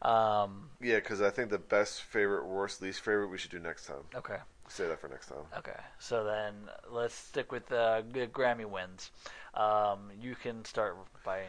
Um, 0.00 0.70
Yeah, 0.80 0.96
because 0.96 1.20
I 1.20 1.30
think 1.30 1.50
the 1.50 1.58
best, 1.58 2.02
favorite, 2.02 2.46
worst, 2.46 2.80
least 2.80 3.00
favorite 3.00 3.28
we 3.28 3.36
should 3.36 3.50
do 3.50 3.58
next 3.58 3.86
time. 3.86 4.04
okay. 4.14 4.38
Say 4.68 4.86
that 4.86 5.00
for 5.00 5.08
next 5.08 5.28
time. 5.28 5.38
Okay, 5.56 5.80
so 5.98 6.24
then 6.24 6.54
let's 6.90 7.14
stick 7.14 7.50
with 7.52 7.66
the 7.68 8.04
Grammy 8.32 8.66
wins. 8.66 9.10
Um, 9.54 10.10
you 10.20 10.34
can 10.34 10.62
start 10.66 10.96
by. 11.24 11.44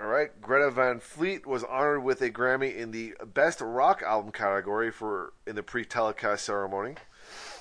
All 0.00 0.06
right, 0.06 0.30
Greta 0.40 0.70
Van 0.70 1.00
Fleet 1.00 1.46
was 1.46 1.64
honored 1.64 2.02
with 2.02 2.22
a 2.22 2.30
Grammy 2.30 2.74
in 2.74 2.90
the 2.90 3.14
Best 3.34 3.60
Rock 3.60 4.02
Album 4.02 4.32
category 4.32 4.90
for 4.90 5.32
in 5.46 5.54
the 5.54 5.62
pre-telecast 5.62 6.44
ceremony. 6.44 6.94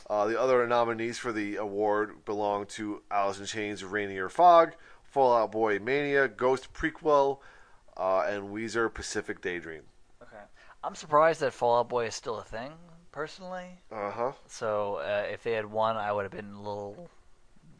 Uh, 0.10 0.28
the 0.28 0.40
other 0.40 0.66
nominees 0.66 1.18
for 1.18 1.32
the 1.32 1.58
award 1.58 2.26
belong 2.26 2.66
to 2.66 3.02
Alice 3.12 3.40
in 3.40 3.46
Chains' 3.46 3.84
Rainier 3.84 4.30
Fog, 4.30 4.74
Fall 5.04 5.38
Out 5.38 5.52
Boy 5.52 5.80
Mania, 5.80 6.28
Ghost 6.28 6.74
Prequel, 6.74 7.40
uh, 7.98 8.26
and 8.28 8.50
Weezer 8.50 8.92
Pacific 8.94 9.42
Daydream. 9.42 9.84
Okay, 10.22 10.44
I'm 10.84 10.96
surprised 10.96 11.42
that 11.42 11.54
Fall 11.54 11.80
Out 11.80 11.90
Boy 11.90 12.08
is 12.08 12.16
still 12.16 12.40
a 12.40 12.44
thing, 12.44 12.72
personally. 13.12 13.82
Uh 13.92 14.10
huh. 14.10 14.32
So 14.48 14.96
uh, 14.96 15.28
if 15.32 15.44
they 15.44 15.52
had 15.52 15.66
won, 15.66 15.98
I 15.98 16.12
would 16.12 16.24
have 16.24 16.32
been 16.32 16.54
a 16.54 16.62
little 16.62 17.10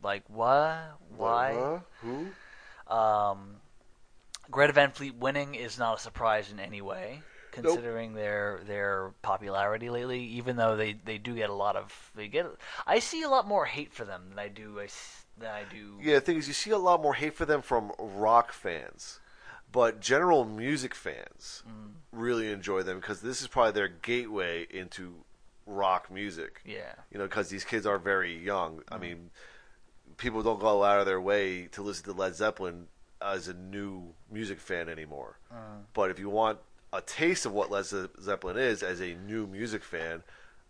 like, 0.04 0.24
what? 0.28 0.98
Why? 1.16 1.80
Who? 2.02 2.28
Um, 2.94 3.56
Greta 4.52 4.74
Van 4.74 4.92
Fleet 4.92 5.16
winning 5.16 5.56
is 5.56 5.80
not 5.80 5.98
a 5.98 6.02
surprise 6.02 6.52
in 6.52 6.60
any 6.60 6.82
way, 6.82 7.22
considering 7.52 8.14
their 8.14 8.60
their 8.66 9.14
popularity 9.22 9.90
lately. 9.90 10.22
Even 10.24 10.58
though 10.58 10.76
they, 10.76 10.94
they 10.94 11.18
do 11.18 11.36
get 11.36 11.50
a 11.50 11.54
lot 11.54 11.76
of 11.76 12.12
they 12.16 12.28
get, 12.28 12.46
I 12.86 13.00
see 13.00 13.24
a 13.24 13.30
lot 13.30 13.48
more 13.48 13.66
hate 13.66 13.94
for 13.94 14.06
them 14.06 14.26
than 14.30 14.38
I 14.38 14.50
do 14.50 14.80
I 14.80 14.88
than 15.38 15.50
I 15.50 15.64
do. 15.72 15.98
Yeah, 16.02 16.16
the 16.16 16.22
thing 16.22 16.38
is, 16.38 16.48
you 16.48 16.54
see 16.54 16.72
a 16.72 16.78
lot 16.78 17.02
more 17.02 17.14
hate 17.14 17.34
for 17.34 17.46
them 17.46 17.62
from 17.62 17.92
rock 17.98 18.52
fans, 18.52 19.20
but 19.72 20.02
general 20.02 20.44
music 20.44 20.94
fans 20.94 21.64
mm. 21.68 21.94
really 22.12 22.52
enjoy 22.52 22.84
them 22.84 23.00
because 23.00 23.22
this 23.22 23.42
is 23.42 23.48
probably 23.48 23.72
their 23.72 23.88
gateway 23.88 24.68
into 24.70 25.24
rock 25.66 26.12
music. 26.12 26.62
Yeah. 26.66 26.94
You 27.12 27.20
know, 27.20 27.26
because 27.26 27.50
these 27.50 27.64
kids 27.64 27.86
are 27.86 27.98
very 27.98 28.38
young. 28.38 28.84
I 28.92 28.98
mm. 28.98 29.02
mean, 29.02 29.30
people 30.18 30.44
don't 30.44 30.60
go 30.60 30.84
out 30.84 31.00
of 31.00 31.06
their 31.06 31.22
way 31.22 31.68
to 31.68 31.82
listen 31.82 32.06
to 32.06 32.14
Led 32.14 32.36
Zeppelin 32.36 32.88
as 33.22 33.48
a 33.48 33.54
new 33.54 34.14
music 34.32 34.60
fan 34.60 34.90
anymore. 34.90 35.38
But 35.94 36.12
if 36.12 36.20
you 36.20 36.30
want 36.30 36.60
a 36.94 37.02
taste 37.02 37.46
of 37.46 37.54
what 37.54 37.72
Led 37.72 37.86
Zeppelin 37.86 38.58
is 38.58 38.84
as 38.84 39.00
a 39.02 39.14
new 39.16 39.48
music 39.48 39.84
fan, 39.84 40.24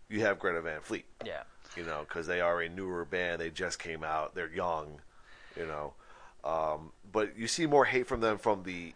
you 0.08 0.20
have 0.20 0.38
Greta 0.38 0.60
Van 0.60 0.80
Fleet 0.80 1.04
Yeah. 1.24 1.42
you 1.76 1.84
know, 1.84 2.04
because 2.08 2.26
they 2.26 2.40
are 2.40 2.60
a 2.60 2.68
newer 2.68 3.04
band. 3.04 3.40
They 3.40 3.50
just 3.50 3.78
came 3.78 4.04
out. 4.04 4.34
They're 4.34 4.52
young, 4.52 5.00
you 5.56 5.66
know. 5.66 5.94
Um, 6.44 6.92
but 7.10 7.36
you 7.36 7.46
see 7.46 7.66
more 7.66 7.84
hate 7.84 8.06
from 8.06 8.20
them 8.20 8.38
from 8.38 8.62
the 8.64 8.94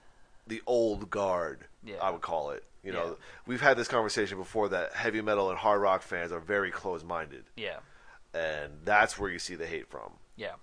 the 0.49 0.63
old 0.67 1.11
guard. 1.11 1.65
Yeah. 1.83 1.97
I 2.01 2.11
would 2.11 2.21
call 2.21 2.51
it. 2.51 2.63
You 2.85 2.93
know, 2.93 3.05
Yeah. 3.07 3.15
we've 3.47 3.61
had 3.61 3.77
this 3.77 3.89
conversation 3.89 4.39
before 4.39 4.69
that 4.69 4.93
heavy 4.93 5.21
metal 5.21 5.51
and 5.51 5.59
hard 5.59 5.81
rock 5.81 6.03
fans 6.03 6.31
are 6.31 6.39
very 6.39 6.71
close 6.71 7.03
minded, 7.03 7.45
Yeah. 7.57 7.79
and 8.33 8.73
that's 8.85 9.19
where 9.19 9.29
you 9.29 9.41
see 9.41 9.57
the 9.57 9.67
hate 9.67 9.89
from. 9.89 10.13
Yeah, 10.37 10.55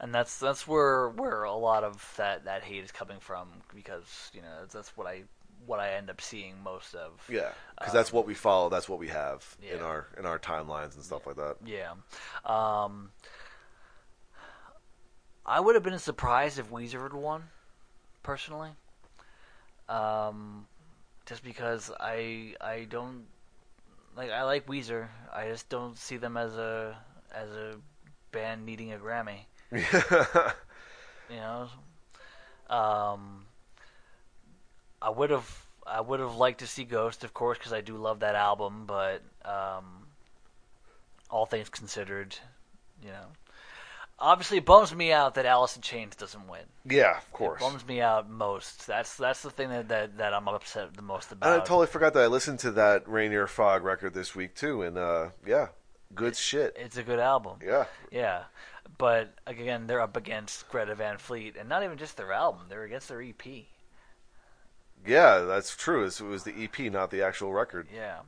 and 0.00 0.14
that's 0.14 0.38
that's 0.38 0.66
where 0.66 1.10
where 1.10 1.44
a 1.44 1.54
lot 1.54 1.84
of 1.84 2.12
that 2.16 2.44
that 2.46 2.62
hate 2.62 2.82
is 2.82 2.90
coming 2.90 3.18
from 3.20 3.48
because 3.74 4.30
you 4.34 4.40
know 4.40 4.48
that's, 4.60 4.74
that's 4.74 4.96
what 4.96 5.06
I 5.06 5.22
what 5.66 5.78
I 5.78 5.92
end 5.92 6.08
up 6.08 6.20
seeing 6.20 6.54
most 6.64 6.94
of. 6.94 7.22
Yeah, 7.28 7.50
because 7.78 7.92
that's 7.92 8.12
what 8.12 8.26
we 8.26 8.34
follow. 8.34 8.70
That's 8.70 8.88
what 8.88 8.98
we 8.98 9.08
have 9.08 9.56
in 9.62 9.80
our 9.80 10.06
in 10.18 10.24
our 10.24 10.38
timelines 10.38 10.94
and 10.94 11.04
stuff 11.04 11.26
like 11.26 11.36
that. 11.36 11.56
Yeah. 11.64 11.92
Um, 12.44 13.10
I 15.44 15.60
would 15.60 15.74
have 15.74 15.84
been 15.84 15.98
surprised 15.98 16.58
if 16.58 16.70
Weezer 16.70 17.02
had 17.02 17.12
won, 17.12 17.44
personally. 18.22 18.70
Um, 19.88 20.66
just 21.26 21.44
because 21.44 21.90
I 22.00 22.54
I 22.60 22.86
don't 22.88 23.26
like 24.16 24.30
I 24.30 24.44
like 24.44 24.66
Weezer. 24.66 25.08
I 25.32 25.48
just 25.48 25.68
don't 25.68 25.98
see 25.98 26.16
them 26.16 26.38
as 26.38 26.56
a 26.56 26.96
as 27.34 27.50
a 27.50 27.76
band 28.32 28.64
needing 28.64 28.92
a 28.92 28.96
Grammy. 28.96 29.40
You 31.30 31.36
know. 31.36 31.68
Um, 32.68 33.44
I 35.00 35.10
would 35.10 35.30
have 35.30 35.66
I 35.86 36.00
would 36.00 36.20
have 36.20 36.34
liked 36.34 36.60
to 36.60 36.66
see 36.66 36.84
Ghost, 36.84 37.24
of 37.24 37.32
course, 37.34 37.58
because 37.58 37.72
I 37.72 37.80
do 37.80 37.96
love 37.96 38.20
that 38.20 38.34
album. 38.34 38.84
But 38.86 39.22
um, 39.44 40.06
all 41.30 41.46
things 41.46 41.68
considered, 41.68 42.36
you 43.02 43.10
know, 43.10 43.26
obviously 44.18 44.58
it 44.58 44.64
bums 44.64 44.94
me 44.94 45.12
out 45.12 45.34
that 45.34 45.46
Alice 45.46 45.76
in 45.76 45.82
Chains 45.82 46.14
doesn't 46.14 46.46
win. 46.48 46.62
yeah, 46.84 47.16
of 47.16 47.32
course. 47.32 47.60
It 47.60 47.64
bums 47.64 47.86
me 47.86 48.00
out 48.00 48.28
most. 48.28 48.86
That's 48.86 49.16
that's 49.16 49.42
the 49.42 49.50
thing 49.50 49.70
that 49.70 49.88
that, 49.88 50.18
that 50.18 50.34
I'm 50.34 50.48
upset 50.48 50.94
the 50.94 51.02
most 51.02 51.32
And 51.32 51.42
I 51.42 51.58
totally 51.58 51.86
forgot 51.86 52.12
that 52.14 52.22
I 52.22 52.26
listened 52.26 52.58
to 52.60 52.70
that 52.72 53.08
Rainier 53.08 53.46
Fog 53.46 53.82
record 53.82 54.14
this 54.14 54.34
week 54.34 54.54
too, 54.54 54.82
and 54.82 54.98
uh, 54.98 55.30
yeah, 55.46 55.68
good 56.14 56.36
shit. 56.36 56.76
it's 56.78 56.96
a 56.96 57.02
good 57.02 57.18
album. 57.18 57.58
Yeah, 57.64 57.86
Yeah, 58.10 58.42
but 58.98 59.34
again, 59.46 59.86
they're 59.86 60.00
up 60.00 60.16
against 60.16 60.68
Greta 60.68 60.94
Van 60.94 61.18
Fleet, 61.18 61.56
and 61.58 61.68
not 61.68 61.82
even 61.82 61.98
just 61.98 62.16
their 62.16 62.32
album; 62.32 62.62
they're 62.68 62.84
against 62.84 63.08
their 63.08 63.22
EP. 63.22 63.44
Yeah, 65.06 65.40
that's 65.40 65.74
true. 65.74 66.04
It 66.04 66.20
was 66.20 66.44
the 66.44 66.64
EP, 66.64 66.92
not 66.92 67.10
the 67.10 67.22
actual 67.22 67.52
record. 67.52 67.88
Yeah. 67.94 68.18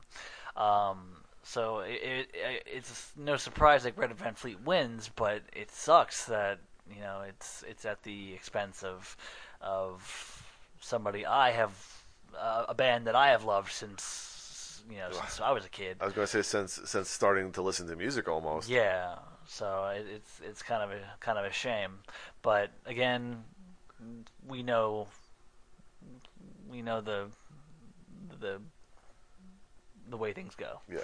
Um, 0.55 1.23
so 1.43 1.79
it, 1.79 2.29
it, 2.33 2.63
it's 2.65 3.11
no 3.17 3.37
surprise 3.37 3.83
that 3.83 3.95
Greta 3.95 4.13
Van 4.13 4.33
Fleet 4.33 4.59
wins, 4.61 5.09
but 5.15 5.41
it 5.53 5.71
sucks 5.71 6.25
that 6.25 6.59
you 6.89 7.01
know 7.01 7.21
it's 7.27 7.63
it's 7.67 7.85
at 7.85 8.01
the 8.03 8.33
expense 8.33 8.83
of 8.83 9.15
of 9.61 10.43
somebody 10.79 11.25
I 11.25 11.51
have 11.51 11.71
uh, 12.39 12.65
a 12.69 12.73
band 12.73 13.07
that 13.07 13.15
I 13.15 13.29
have 13.29 13.43
loved 13.43 13.71
since 13.71 14.81
you 14.89 14.97
know 14.97 15.11
since 15.11 15.41
I 15.41 15.51
was 15.51 15.65
a 15.65 15.69
kid. 15.69 15.97
I 15.99 16.05
was 16.05 16.13
going 16.13 16.27
to 16.27 16.31
say 16.31 16.41
since 16.41 16.79
since 16.85 17.09
starting 17.09 17.51
to 17.53 17.61
listen 17.61 17.87
to 17.87 17.95
music 17.95 18.27
almost. 18.27 18.69
Yeah, 18.69 19.15
so 19.47 19.85
it, 19.95 20.05
it's 20.13 20.41
it's 20.43 20.61
kind 20.61 20.83
of 20.83 20.91
a 20.91 21.01
kind 21.19 21.37
of 21.37 21.45
a 21.45 21.51
shame, 21.51 21.99
but 22.41 22.71
again, 22.85 23.43
we 24.47 24.63
know 24.63 25.07
we 26.69 26.81
know 26.81 27.01
the 27.01 27.27
the 28.39 28.59
the 30.09 30.17
way 30.17 30.33
things 30.33 30.55
go. 30.55 30.79
Yeah. 30.91 30.99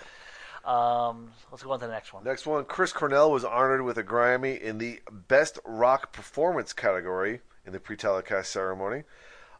Um, 0.65 1.31
let's 1.51 1.63
go 1.63 1.71
on 1.71 1.79
to 1.79 1.85
the 1.85 1.91
next 1.91 2.13
one. 2.13 2.23
Next 2.23 2.45
one, 2.45 2.65
Chris 2.65 2.91
Cornell 2.91 3.31
was 3.31 3.45
honored 3.45 3.81
with 3.83 3.97
a 3.97 4.03
Grammy 4.03 4.59
in 4.59 4.77
the 4.77 4.99
Best 5.09 5.57
Rock 5.63 6.11
Performance 6.11 6.73
category 6.73 7.39
in 7.65 7.71
the 7.71 7.79
pre-telecast 7.79 8.51
ceremony. 8.51 9.03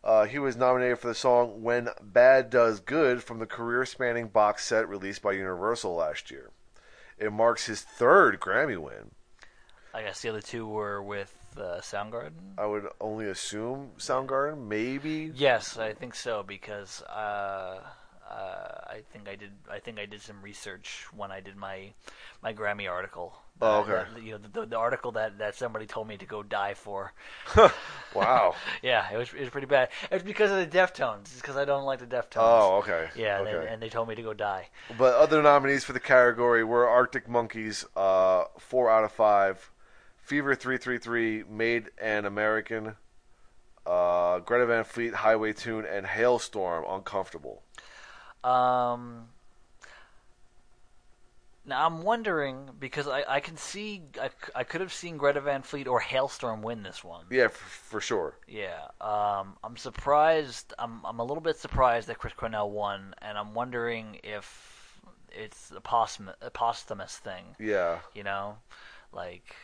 Uh, 0.04 0.26
he 0.26 0.40
was 0.40 0.58
nominated 0.58 1.00
for 1.00 1.08
the 1.08 1.16
song 1.16 1.62
"When 1.62 1.90
Bad 2.02 2.50
Does 2.50 2.80
Good" 2.80 3.24
from 3.24 3.40
the 3.40 3.46
career-spanning 3.46 4.28
box 4.28 4.66
set 4.66 4.90
released 4.90 5.22
by 5.22 5.32
Universal 5.34 5.96
last 5.96 6.32
year. 6.32 6.52
It 7.20 7.34
marks 7.34 7.66
his 7.66 7.82
third 7.82 8.40
Grammy 8.40 8.78
win. 8.78 9.12
I 9.94 10.04
guess 10.04 10.22
the 10.22 10.30
other 10.30 10.42
two 10.42 10.68
were 10.68 11.02
with 11.02 11.36
uh, 11.58 11.82
Soundgarden. 11.82 12.58
I 12.58 12.66
would 12.66 12.88
only 13.02 13.28
assume 13.28 13.92
Soundgarden, 13.98 14.68
maybe. 14.68 15.32
Yes, 15.36 15.78
I 15.78 15.94
think 15.94 16.16
so 16.16 16.44
because 16.44 17.02
uh, 17.04 17.82
uh, 18.30 18.82
I 18.88 19.02
think 19.12 19.28
I 19.28 19.36
did. 19.36 19.52
I 19.70 19.80
think 19.80 20.00
I 20.00 20.06
did 20.06 20.22
some 20.22 20.42
research 20.42 21.06
when 21.16 21.32
I 21.32 21.42
did 21.42 21.58
my 21.58 21.94
my 22.42 22.54
Grammy 22.54 22.90
article. 22.90 23.34
Oh, 23.62 23.80
Uh, 23.80 23.80
okay. 23.82 24.22
you 24.24 24.32
know, 24.32 24.40
the, 24.54 24.66
the 24.66 24.78
article 24.78 25.12
that, 25.14 25.38
that 25.40 25.56
somebody 25.56 25.86
told 25.86 26.08
me 26.08 26.16
to 26.18 26.26
go 26.26 26.42
die 26.44 26.74
for. 26.76 27.14
Wow. 28.16 28.56
Yeah, 28.82 29.06
it 29.12 29.18
was 29.18 29.34
it 29.34 29.42
was 29.42 29.50
pretty 29.50 29.68
bad. 29.68 29.90
It's 30.12 30.24
because 30.24 30.50
of 30.52 30.58
the 30.58 30.78
Deftones. 30.78 31.24
It's 31.24 31.36
because 31.42 31.58
I 31.58 31.66
don't 31.66 31.84
like 31.84 32.00
the 32.00 32.06
Deftones. 32.06 32.38
oh, 32.38 32.78
okay. 32.78 33.10
Yeah, 33.16 33.40
and, 33.40 33.48
they, 33.48 33.68
and 33.68 33.82
they 33.82 33.90
told 33.90 34.08
me 34.08 34.16
to 34.16 34.22
go 34.22 34.34
die. 34.34 34.70
But 34.98 35.16
other 35.16 35.42
nominees 35.42 35.84
for 35.84 35.92
the 35.94 36.00
category 36.00 36.64
were 36.64 36.88
Arctic 36.88 37.28
Monkeys, 37.28 37.86
uh, 37.98 38.46
four 38.58 38.90
out 38.90 39.04
of 39.04 39.12
five, 39.12 39.70
Fever 40.18 40.56
three 40.56 40.78
three 40.78 40.98
three, 40.98 41.44
Made 41.50 41.90
an 42.02 42.26
American, 42.26 42.96
uh, 43.86 44.40
Greta 44.40 44.66
Van 44.68 44.84
Fleet, 44.86 45.14
Highway 45.16 45.52
Tune, 45.54 45.86
and 45.86 46.06
Halestorm, 46.06 46.86
Uncomfortable. 46.88 47.64
Um, 48.44 49.28
Now 51.70 51.86
I'm 51.86 52.02
wondering 52.02 52.70
because 52.80 53.08
I, 53.08 53.24
I 53.28 53.40
can 53.40 53.56
see 53.58 54.02
I, 54.22 54.30
I 54.56 54.64
could 54.64 54.82
have 54.82 54.92
seen 54.92 55.18
Greta 55.18 55.40
Van 55.40 55.62
Fleet 55.62 55.88
or 55.88 56.02
Halestorm 56.02 56.62
win 56.62 56.84
this 56.84 57.04
one. 57.04 57.26
Yeah, 57.32 57.48
for, 57.48 57.70
for 57.70 58.02
sure. 58.02 58.36
Yeah. 58.48 58.88
Um, 59.00 59.56
I'm 59.64 59.78
surprised. 59.78 60.74
I'm 60.78 61.06
I'm 61.06 61.20
a 61.20 61.24
little 61.24 61.42
bit 61.42 61.58
surprised 61.58 62.08
that 62.10 62.18
Chris 62.18 62.34
Cornell 62.34 62.70
won, 62.70 63.14
and 63.22 63.38
I'm 63.38 63.54
wondering 63.54 64.20
if 64.24 65.00
it's 65.32 65.72
a 65.76 65.80
posthumous, 65.82 66.36
a 66.42 66.50
posthumous 66.50 67.18
thing. 67.18 67.56
Yeah. 67.60 68.00
You 68.14 68.24
know, 68.24 68.58
like 69.14 69.56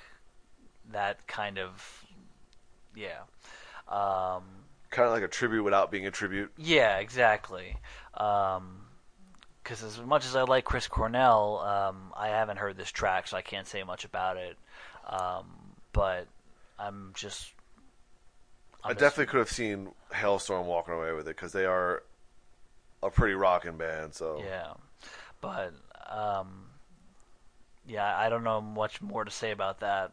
that 0.92 1.26
kind 1.28 1.58
of. 1.58 2.06
Yeah. 2.96 3.22
Um, 3.88 4.44
Kind 4.92 5.08
of 5.08 5.14
like 5.14 5.24
a 5.24 5.28
tribute 5.28 5.64
without 5.64 5.92
being 5.92 6.06
a 6.08 6.12
tribute. 6.12 6.52
yeah, 6.58 7.00
exactly. 7.00 7.76
Because 9.66 9.82
as 9.84 10.00
much 10.00 10.26
as 10.28 10.36
I 10.36 10.44
like 10.44 10.64
Chris 10.64 10.88
Cornell, 10.88 11.58
um, 11.58 12.14
I 12.16 12.28
haven't 12.28 12.58
heard 12.58 12.78
this 12.78 12.92
track, 12.92 13.28
so 13.28 13.36
I 13.36 13.42
can't 13.42 13.66
say 13.66 13.82
much 13.84 14.06
about 14.06 14.38
it. 14.38 14.56
Um, 15.10 15.48
but 15.92 16.28
I'm 16.78 17.14
just. 17.16 17.52
I 18.84 18.90
I'm 18.90 18.94
just- 18.94 19.00
definitely 19.00 19.32
could 19.32 19.40
have 19.40 19.50
seen 19.50 19.90
Halestorm 20.14 20.66
walking 20.66 20.94
away 20.94 21.14
with 21.14 21.28
it 21.28 21.36
because 21.36 21.52
they 21.52 21.66
are 21.66 22.04
a 23.02 23.10
pretty 23.10 23.34
rocking 23.34 23.76
band. 23.76 24.14
So 24.14 24.44
Yeah, 24.46 24.74
but 25.42 25.74
um, 26.12 26.68
yeah, 27.88 28.16
I 28.16 28.30
don't 28.30 28.44
know 28.44 28.62
much 28.62 29.02
more 29.02 29.26
to 29.26 29.32
say 29.32 29.50
about 29.50 29.80
that 29.80 30.12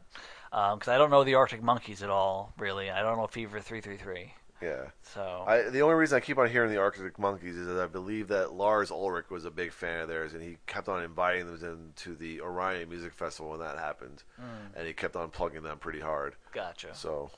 because 0.51 0.89
I 0.89 0.97
don't 0.97 1.11
know 1.11 1.24
the 1.24 1.35
Arctic 1.35 1.62
Monkeys 1.62 2.03
at 2.03 2.09
all. 2.09 2.55
Really, 2.59 2.91
I 2.91 3.03
don't 3.03 3.19
know 3.19 3.27
Fever 3.27 3.61
three 3.61 3.83
three 3.83 3.99
three. 3.99 4.33
Yeah. 4.62 4.84
So 5.02 5.44
I, 5.47 5.62
the 5.68 5.82
only 5.82 5.97
reason 5.97 6.16
I 6.16 6.20
keep 6.20 6.39
on 6.39 6.48
hearing 6.48 6.70
the 6.70 6.78
Arctic 6.78 7.18
Monkeys 7.18 7.56
is 7.56 7.66
that 7.66 7.82
I 7.82 7.86
believe 7.86 8.28
that 8.28 8.52
Lars 8.52 8.90
Ulrich 8.90 9.30
was 9.30 9.44
a 9.44 9.51
big 9.51 9.72
fan 9.72 10.01
of 10.01 10.09
theirs, 10.09 10.34
and 10.34 10.43
he 10.43 10.59
kept 10.66 10.89
on 10.89 11.02
inviting 11.02 11.47
them 11.47 11.84
into 11.97 12.14
the 12.14 12.40
Orion 12.40 12.89
Music 12.89 13.12
Festival 13.12 13.51
when 13.51 13.60
that 13.60 13.78
happened, 13.78 14.22
hmm. 14.36 14.76
and 14.76 14.86
he 14.86 14.93
kept 14.93 15.16
on 15.16 15.30
plugging 15.30 15.62
them 15.62 15.78
pretty 15.78 16.01
hard. 16.01 16.34
gotcha. 16.52 16.94
So 16.94 17.30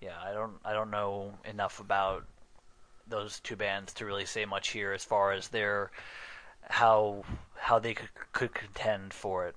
Yeah, 0.00 0.16
I 0.22 0.32
don't 0.32 0.54
I 0.64 0.72
don't 0.72 0.90
know 0.90 1.34
enough 1.44 1.80
about 1.80 2.24
those 3.06 3.40
two 3.40 3.56
bands 3.56 3.92
to 3.94 4.06
really 4.06 4.24
say 4.24 4.44
much 4.44 4.70
here 4.70 4.92
as 4.92 5.04
far 5.04 5.32
as 5.32 5.48
their 5.48 5.90
how 6.68 7.24
how 7.56 7.78
they 7.78 7.94
could, 7.94 8.08
could 8.32 8.54
contend 8.54 9.12
for 9.12 9.46
it. 9.46 9.56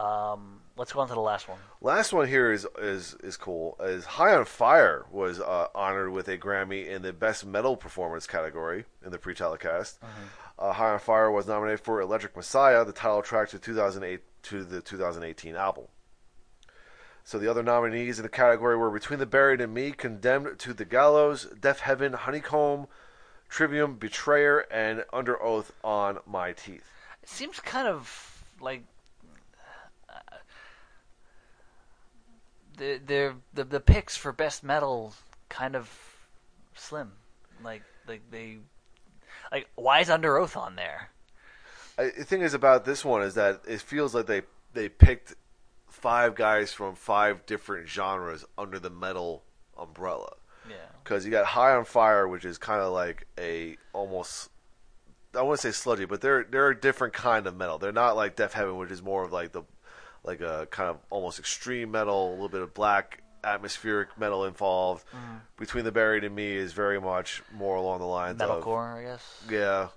Um, 0.00 0.60
let's 0.76 0.92
go 0.92 1.00
on 1.00 1.08
to 1.08 1.14
the 1.14 1.20
last 1.20 1.46
one. 1.48 1.58
last 1.82 2.12
one 2.12 2.26
here 2.26 2.50
is 2.50 2.66
is 2.78 3.14
is 3.22 3.36
cool. 3.36 3.76
Is 3.80 4.04
High 4.04 4.34
on 4.34 4.46
Fire 4.46 5.04
was 5.10 5.40
uh, 5.40 5.66
honored 5.74 6.10
with 6.12 6.28
a 6.28 6.38
Grammy 6.38 6.86
in 6.86 7.02
the 7.02 7.12
Best 7.12 7.44
Metal 7.44 7.76
Performance 7.76 8.26
category 8.26 8.84
in 9.04 9.10
the 9.10 9.18
pre-telecast. 9.18 9.98
Uh, 10.58 10.72
High 10.72 10.92
on 10.92 10.98
Fire 11.00 11.30
was 11.30 11.46
nominated 11.46 11.80
for 11.80 12.00
Electric 12.00 12.34
Messiah, 12.34 12.84
the 12.84 12.92
title 12.92 13.20
track 13.22 13.50
to 13.50 13.58
2008 13.58 14.20
to 14.44 14.64
the 14.64 14.80
2018 14.80 15.54
album. 15.54 15.84
So 17.24 17.38
the 17.38 17.50
other 17.50 17.62
nominees 17.62 18.18
in 18.18 18.22
the 18.22 18.30
category 18.30 18.76
were 18.76 18.90
Between 18.90 19.18
the 19.18 19.26
Buried 19.26 19.60
and 19.60 19.74
Me, 19.74 19.92
Condemned 19.92 20.58
to 20.60 20.72
the 20.72 20.86
Gallows, 20.86 21.46
Deafheaven, 21.60 22.14
Honeycomb, 22.14 22.86
Trivium, 23.48 23.96
Betrayer, 23.96 24.60
and 24.70 25.04
Underoath 25.12 25.70
on 25.84 26.18
My 26.26 26.52
Teeth. 26.52 26.90
It 27.22 27.28
seems 27.28 27.60
kind 27.60 27.86
of 27.86 28.46
like 28.60 28.84
the 32.80 32.98
the 33.06 33.34
the 33.54 33.64
the 33.64 33.80
picks 33.80 34.16
for 34.16 34.32
best 34.32 34.64
metal 34.64 35.14
kind 35.48 35.76
of 35.76 35.88
slim. 36.74 37.12
Like 37.62 37.82
like 38.08 38.22
they 38.30 38.56
like 39.52 39.68
why 39.76 40.00
is 40.00 40.08
Underoath 40.08 40.56
on 40.56 40.74
there? 40.74 41.10
I, 41.98 42.10
the 42.16 42.24
thing 42.24 42.40
is 42.40 42.54
about 42.54 42.84
this 42.84 43.04
one 43.04 43.22
is 43.22 43.34
that 43.34 43.60
it 43.68 43.80
feels 43.82 44.14
like 44.14 44.26
they 44.26 44.42
they 44.72 44.88
picked 44.88 45.34
five 45.88 46.34
guys 46.34 46.72
from 46.72 46.94
five 46.94 47.44
different 47.46 47.86
genres 47.86 48.44
under 48.56 48.78
the 48.78 48.90
metal 48.90 49.44
umbrella. 49.78 50.32
Yeah. 50.68 50.76
Because 51.04 51.24
you 51.24 51.30
got 51.30 51.46
High 51.46 51.74
on 51.74 51.84
Fire, 51.84 52.26
which 52.26 52.44
is 52.44 52.56
kind 52.56 52.80
of 52.80 52.92
like 52.92 53.26
a 53.38 53.76
almost 53.92 54.48
I 55.34 55.42
wouldn't 55.42 55.60
say 55.60 55.70
sludgy, 55.72 56.06
but 56.06 56.22
they're 56.22 56.44
they're 56.44 56.70
a 56.70 56.80
different 56.80 57.12
kind 57.12 57.46
of 57.46 57.54
metal. 57.54 57.76
They're 57.76 57.92
not 57.92 58.16
like 58.16 58.36
Deafheaven, 58.36 58.78
which 58.78 58.90
is 58.90 59.02
more 59.02 59.22
of 59.22 59.32
like 59.32 59.52
the 59.52 59.64
like 60.24 60.40
a 60.40 60.66
kind 60.70 60.90
of 60.90 60.98
almost 61.10 61.38
extreme 61.38 61.90
metal, 61.90 62.30
a 62.30 62.32
little 62.32 62.48
bit 62.48 62.60
of 62.62 62.74
black 62.74 63.22
atmospheric 63.42 64.18
metal 64.18 64.44
involved. 64.44 65.04
Between 65.58 65.84
the 65.84 65.92
Buried 65.92 66.24
and 66.24 66.34
Me 66.34 66.54
is 66.54 66.72
very 66.72 67.00
much 67.00 67.42
more 67.52 67.76
along 67.76 68.00
the 68.00 68.06
lines 68.06 68.40
of 68.40 68.48
Metalcore, 68.64 68.98
I 68.98 69.02
guess. 69.02 69.42
yeah. 69.50 69.88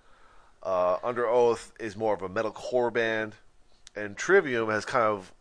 Uh, 0.61 0.97
Underoath 0.99 1.71
is 1.77 1.97
more 1.97 2.13
of 2.13 2.21
a 2.21 2.29
metalcore 2.29 2.91
band, 2.93 3.35
and 3.97 4.15
Trivium 4.15 4.69
has 4.69 4.85
kind 4.85 5.03
of 5.03 5.33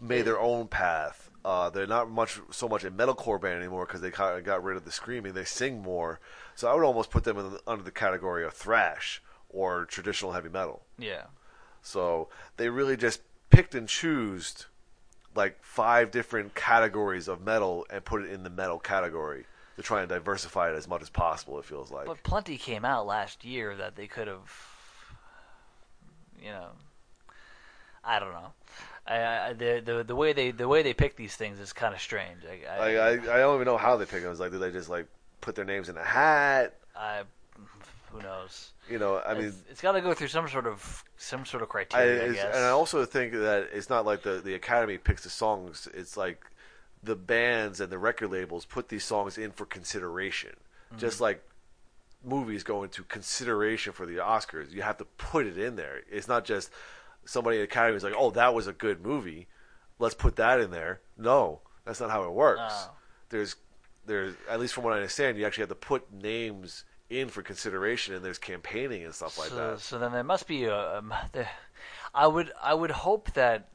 made 0.00 0.22
their 0.22 0.40
own 0.40 0.66
path. 0.68 1.30
Uh, 1.44 1.70
they're 1.70 1.86
not 1.86 2.10
much 2.10 2.40
so 2.50 2.68
much 2.68 2.84
a 2.84 2.90
metalcore 2.90 3.40
band 3.40 3.58
anymore 3.58 3.86
because 3.86 4.00
they 4.00 4.10
kind 4.10 4.36
of 4.38 4.44
got 4.44 4.64
rid 4.64 4.76
of 4.76 4.84
the 4.84 4.90
screaming. 4.90 5.34
They 5.34 5.44
sing 5.44 5.80
more, 5.82 6.20
so 6.54 6.68
I 6.68 6.74
would 6.74 6.84
almost 6.84 7.10
put 7.10 7.24
them 7.24 7.38
in 7.38 7.50
the, 7.52 7.60
under 7.66 7.84
the 7.84 7.92
category 7.92 8.44
of 8.44 8.54
thrash 8.54 9.22
or 9.48 9.84
traditional 9.84 10.32
heavy 10.32 10.48
metal. 10.48 10.84
Yeah. 10.98 11.24
So 11.86 12.28
they 12.56 12.68
really 12.68 12.96
just 12.96 13.20
picked 13.50 13.74
and 13.74 13.88
chose 13.88 14.66
like 15.36 15.62
five 15.62 16.10
different 16.10 16.54
categories 16.54 17.28
of 17.28 17.40
metal 17.42 17.86
and 17.90 18.04
put 18.04 18.22
it 18.22 18.30
in 18.32 18.42
the 18.42 18.50
metal 18.50 18.78
category 18.78 19.44
to 19.76 19.82
try 19.82 20.00
and 20.00 20.08
diversify 20.08 20.70
it 20.70 20.74
as 20.74 20.88
much 20.88 21.02
as 21.02 21.10
possible. 21.10 21.58
It 21.58 21.64
feels 21.64 21.90
like. 21.92 22.06
But 22.06 22.22
plenty 22.24 22.56
came 22.58 22.84
out 22.84 23.06
last 23.06 23.44
year 23.44 23.76
that 23.76 23.94
they 23.94 24.06
could 24.08 24.26
have, 24.26 24.50
you 26.42 26.50
know, 26.50 26.70
I 28.02 28.18
don't 28.18 28.32
know. 28.32 28.52
I, 29.06 29.48
I 29.48 29.52
the, 29.52 29.82
the 29.84 30.04
the 30.04 30.16
way 30.16 30.32
they 30.32 30.50
the 30.50 30.66
way 30.66 30.82
they 30.82 30.92
pick 30.94 31.14
these 31.14 31.36
things 31.36 31.60
is 31.60 31.72
kind 31.72 31.94
of 31.94 32.00
strange. 32.00 32.40
I, 32.44 32.66
I, 32.66 32.94
I, 32.94 33.10
I 33.12 33.18
don't 33.38 33.54
even 33.54 33.66
know 33.66 33.76
how 33.76 33.96
they 33.96 34.06
pick 34.06 34.22
them. 34.22 34.32
It's 34.32 34.40
like, 34.40 34.50
do 34.50 34.58
they 34.58 34.72
just 34.72 34.88
like 34.88 35.06
put 35.40 35.54
their 35.54 35.64
names 35.64 35.88
in 35.88 35.96
a 35.96 36.02
hat? 36.04 36.74
I- 36.96 37.22
who 38.16 38.22
knows? 38.22 38.72
You 38.90 38.98
know, 38.98 39.20
I 39.26 39.34
mean, 39.34 39.44
it's, 39.46 39.62
it's 39.70 39.80
got 39.80 39.92
to 39.92 40.00
go 40.00 40.14
through 40.14 40.28
some 40.28 40.48
sort 40.48 40.66
of 40.66 41.04
some 41.16 41.44
sort 41.44 41.62
of 41.62 41.68
criteria, 41.68 42.22
I, 42.22 42.24
it's- 42.30 42.34
guess. 42.34 42.54
and 42.56 42.64
I 42.64 42.68
also 42.70 43.04
think 43.04 43.32
that 43.32 43.68
it's 43.72 43.88
not 43.90 44.04
like 44.06 44.22
the 44.22 44.40
the 44.40 44.54
Academy 44.54 44.98
picks 44.98 45.22
the 45.24 45.30
songs. 45.30 45.88
It's 45.94 46.16
like 46.16 46.44
the 47.02 47.16
bands 47.16 47.80
and 47.80 47.90
the 47.90 47.98
record 47.98 48.30
labels 48.32 48.64
put 48.64 48.88
these 48.88 49.04
songs 49.04 49.38
in 49.38 49.50
for 49.52 49.66
consideration, 49.66 50.54
Mm-hmm. 50.90 50.98
just 50.98 51.20
like 51.20 51.42
movies 52.24 52.62
go 52.64 52.82
into 52.82 53.02
consideration 53.04 53.92
for 53.92 54.06
the 54.06 54.14
Oscars. 54.16 54.72
You 54.72 54.82
have 54.82 54.96
to 54.98 55.04
put 55.04 55.46
it 55.46 55.58
in 55.58 55.76
there. 55.76 56.02
It's 56.10 56.28
not 56.28 56.44
just 56.44 56.70
somebody 57.24 57.56
at 57.58 57.60
the 57.60 57.64
Academy 57.64 57.96
is 57.96 58.04
like, 58.04 58.14
"Oh, 58.16 58.30
that 58.30 58.54
was 58.54 58.66
a 58.66 58.72
good 58.72 59.04
movie. 59.04 59.46
Let's 59.98 60.14
put 60.14 60.36
that 60.36 60.60
in 60.60 60.70
there." 60.70 61.00
No, 61.18 61.60
that's 61.84 62.00
not 62.00 62.10
how 62.10 62.22
it 62.24 62.32
works. 62.32 62.60
No. 62.86 62.90
There's 63.30 63.56
there's 64.06 64.34
at 64.48 64.60
least 64.60 64.74
from 64.74 64.84
what 64.84 64.92
I 64.92 64.96
understand, 64.96 65.36
you 65.38 65.44
actually 65.46 65.62
have 65.62 65.68
to 65.70 65.74
put 65.74 66.12
names 66.12 66.84
in 67.08 67.28
for 67.28 67.42
consideration, 67.42 68.14
and 68.14 68.24
there's 68.24 68.38
campaigning 68.38 69.04
and 69.04 69.14
stuff 69.14 69.38
like 69.38 69.48
so, 69.48 69.56
that. 69.56 69.80
so 69.80 69.98
then 69.98 70.12
there 70.12 70.24
must 70.24 70.46
be 70.46 70.64
a. 70.64 70.98
Um, 70.98 71.14
there, 71.32 71.48
I 72.14 72.26
would 72.26 72.52
I 72.62 72.74
would 72.74 72.90
hope 72.90 73.32
that 73.34 73.68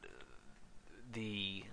the 1.14 1.64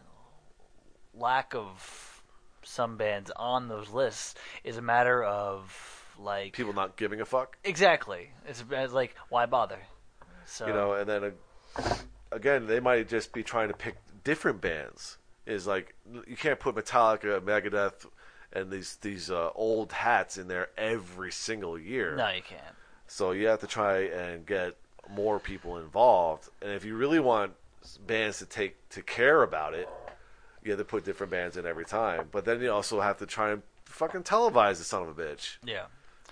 lack 1.15 1.55
of 1.55 2.23
some 2.63 2.97
bands 2.97 3.31
on 3.35 3.69
those 3.69 3.91
lists 3.91 4.35
is 4.63 4.77
a 4.77 4.83
matter 4.83 5.23
of 5.25 6.05
like 6.19 6.53
People 6.53 6.73
not 6.73 6.97
giving 6.97 7.21
a 7.21 7.25
fuck. 7.25 7.57
exactly. 7.65 8.31
It's, 8.47 8.65
it's 8.71 8.93
like 8.93 9.15
why 9.29 9.47
bother? 9.47 9.79
So 10.45 10.67
you 10.67 10.73
know, 10.73 10.93
and 10.93 11.09
then 11.09 11.33
uh, 11.77 11.95
again, 12.33 12.67
they 12.67 12.81
might 12.81 13.09
just 13.09 13.33
be 13.33 13.43
trying 13.43 13.69
to 13.69 13.75
pick 13.75 13.97
different 14.25 14.61
bands. 14.61 15.19
Is 15.47 15.67
like 15.67 15.95
you 16.27 16.37
can't 16.37 16.61
put 16.61 16.75
Metallica, 16.75 17.41
Megadeth, 17.41 18.07
and 18.53 18.71
these 18.71 18.97
these 18.97 19.31
uh, 19.31 19.51
old 19.55 19.93
hats 19.93 20.37
in 20.39 20.49
there 20.49 20.69
every 20.77 21.33
single 21.33 21.79
year. 21.79 22.17
no, 22.17 22.29
you 22.31 22.43
can't. 22.43 22.63
So 23.07 23.31
you 23.33 23.47
have 23.49 23.61
to 23.61 23.67
try 23.67 24.01
and 24.01 24.45
get 24.47 24.77
more 25.11 25.39
people 25.41 25.79
involved. 25.79 26.49
And 26.61 26.73
if 26.73 26.85
you 26.85 26.97
really 26.97 27.21
want 27.21 27.53
bands 28.07 28.39
to 28.39 28.47
take 28.47 28.77
to 28.91 29.03
care 29.03 29.43
about 29.43 29.73
it, 29.75 29.89
you 30.63 30.71
have 30.73 30.79
to 30.79 30.85
put 30.85 31.05
different 31.05 31.31
bands 31.31 31.57
in 31.57 31.65
every 31.67 31.87
time. 31.87 32.29
But 32.31 32.45
then 32.45 32.61
you 32.61 32.71
also 32.71 33.01
have 33.01 33.19
to 33.19 33.27
try 33.27 33.53
and 33.53 33.63
fucking 33.87 34.25
televise 34.25 34.77
the 34.77 34.85
son 34.85 35.03
of 35.03 35.09
a 35.09 35.15
bitch. 35.23 35.57
Yeah, 35.65 35.87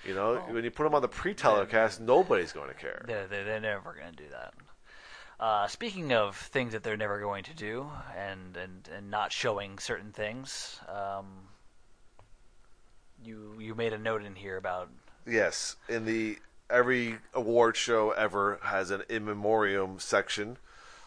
You 0.06 0.14
know, 0.14 0.36
when 0.50 0.64
you 0.64 0.70
put 0.70 0.84
them 0.84 0.94
on 0.94 1.00
the 1.00 1.08
pre-telecast, 1.08 2.00
nobody's 2.00 2.52
going 2.52 2.68
to 2.68 2.74
care. 2.74 3.02
they're 3.06 3.26
they're, 3.26 3.44
they're 3.44 3.60
never 3.60 3.94
going 3.94 4.12
to 4.14 4.22
do 4.24 4.28
that. 4.30 4.52
Uh, 5.38 5.66
speaking 5.66 6.12
of 6.12 6.36
things 6.36 6.72
that 6.72 6.82
they're 6.82 6.96
never 6.96 7.20
going 7.20 7.44
to 7.44 7.54
do, 7.54 7.90
and 8.16 8.56
and, 8.56 8.88
and 8.94 9.10
not 9.10 9.32
showing 9.32 9.78
certain 9.78 10.10
things, 10.12 10.78
um, 10.88 11.26
you 13.22 13.56
you 13.58 13.74
made 13.74 13.92
a 13.92 13.98
note 13.98 14.22
in 14.24 14.34
here 14.34 14.56
about 14.56 14.90
Yes, 15.26 15.76
in 15.88 16.04
the 16.04 16.38
every 16.70 17.18
award 17.34 17.76
show 17.76 18.10
ever 18.12 18.58
has 18.62 18.90
an 18.90 19.02
in 19.08 19.24
memoriam 19.24 19.98
section 19.98 20.58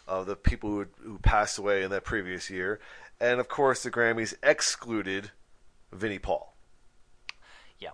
of 0.08 0.26
the 0.26 0.36
people 0.36 0.70
who 0.70 0.86
who 1.02 1.18
passed 1.20 1.58
away 1.58 1.84
in 1.84 1.92
that 1.92 2.04
previous 2.04 2.50
year, 2.50 2.80
and 3.20 3.40
of 3.40 3.48
course 3.48 3.84
the 3.84 3.92
Grammys 3.92 4.34
excluded 4.44 5.32
Vinnie 5.92 6.20
Paul. 6.20 6.56
yeah. 7.80 7.92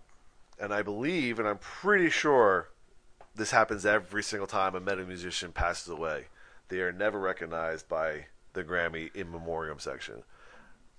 And 0.60 0.74
I 0.74 0.82
believe, 0.82 1.40
and 1.40 1.48
I'm 1.48 1.58
pretty 1.58 2.10
sure, 2.10 2.70
this 3.36 3.52
happens 3.52 3.86
every 3.86 4.24
single 4.24 4.48
time 4.48 4.76
a 4.76 4.80
metal 4.80 5.06
musician 5.06 5.52
passes 5.52 5.90
away. 5.90 6.26
They 6.70 6.80
are 6.80 6.92
never 6.92 7.20
recognized 7.20 7.88
by 7.88 8.28
the 8.54 8.64
Grammy 8.64 9.14
in 9.16 9.32
memoriam 9.32 9.80
section. 9.80 10.24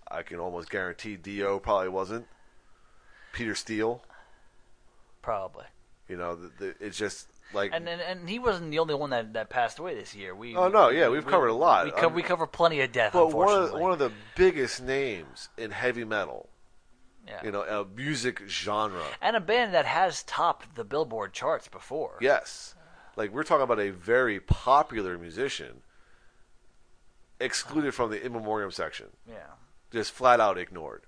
I 0.09 0.23
can 0.23 0.39
almost 0.39 0.71
guarantee 0.71 1.17
Dio 1.17 1.59
probably 1.59 1.89
wasn't. 1.89 2.27
Peter 3.37 3.55
Steele, 3.55 4.03
Probably. 5.21 5.67
you 6.09 6.17
know, 6.17 6.35
the, 6.37 6.51
the, 6.59 6.75
it's 6.81 6.97
just 6.97 7.27
like 7.53 7.71
And, 7.75 7.87
and 7.87 8.01
and 8.01 8.29
he 8.29 8.39
wasn't 8.39 8.71
the 8.71 8.79
only 8.79 8.95
one 8.95 9.11
that, 9.11 9.35
that 9.35 9.51
passed 9.51 9.79
away 9.79 9.95
this 9.95 10.15
year. 10.15 10.35
We 10.35 10.57
Oh, 10.57 10.69
no, 10.69 10.89
yeah, 10.89 11.11
we've 11.11 11.25
we- 11.25 11.31
covered 11.31 11.49
a 11.49 11.53
lot. 11.55 11.85
We, 11.85 11.91
co- 11.91 12.07
Um, 12.07 12.15
we 12.15 12.23
cover 12.23 12.47
plenty 12.47 12.81
of 12.81 12.93
death. 12.93 13.13
but 13.13 13.27
one 13.27 13.49
of 13.49 13.55
unfortunately. 13.55 13.83
one 13.83 13.93
of 13.93 13.99
the 13.99 14.11
biggest 14.37 14.83
names 14.83 15.51
in 15.59 15.71
heavy 15.71 16.05
metal, 16.05 16.49
yeah. 17.29 17.45
you 17.45 17.51
know, 17.53 17.61
a 17.63 17.85
music 17.95 18.43
genre. 18.49 19.05
and 19.21 19.37
a 19.37 19.41
band 19.41 19.75
that 19.75 19.85
has 19.85 20.23
topped 20.23 20.75
the 20.75 20.85
Billboard 20.85 21.35
charts 21.35 21.69
before. 21.69 22.17
Yes. 22.23 22.75
Like 23.17 23.33
we're 23.33 23.45
talking 23.45 23.65
about 23.65 23.81
a 23.81 23.91
very 23.91 24.41
popular 24.41 25.19
musician 25.19 25.83
excluded 27.39 27.93
from 27.95 28.11
the 28.11 28.25
in 28.25 28.33
memoriam 28.33 28.71
section. 28.71 29.09
Yeah. 29.29 29.37
Just 29.93 30.13
flat 30.13 30.41
out 30.41 30.57
ignored. 30.59 31.03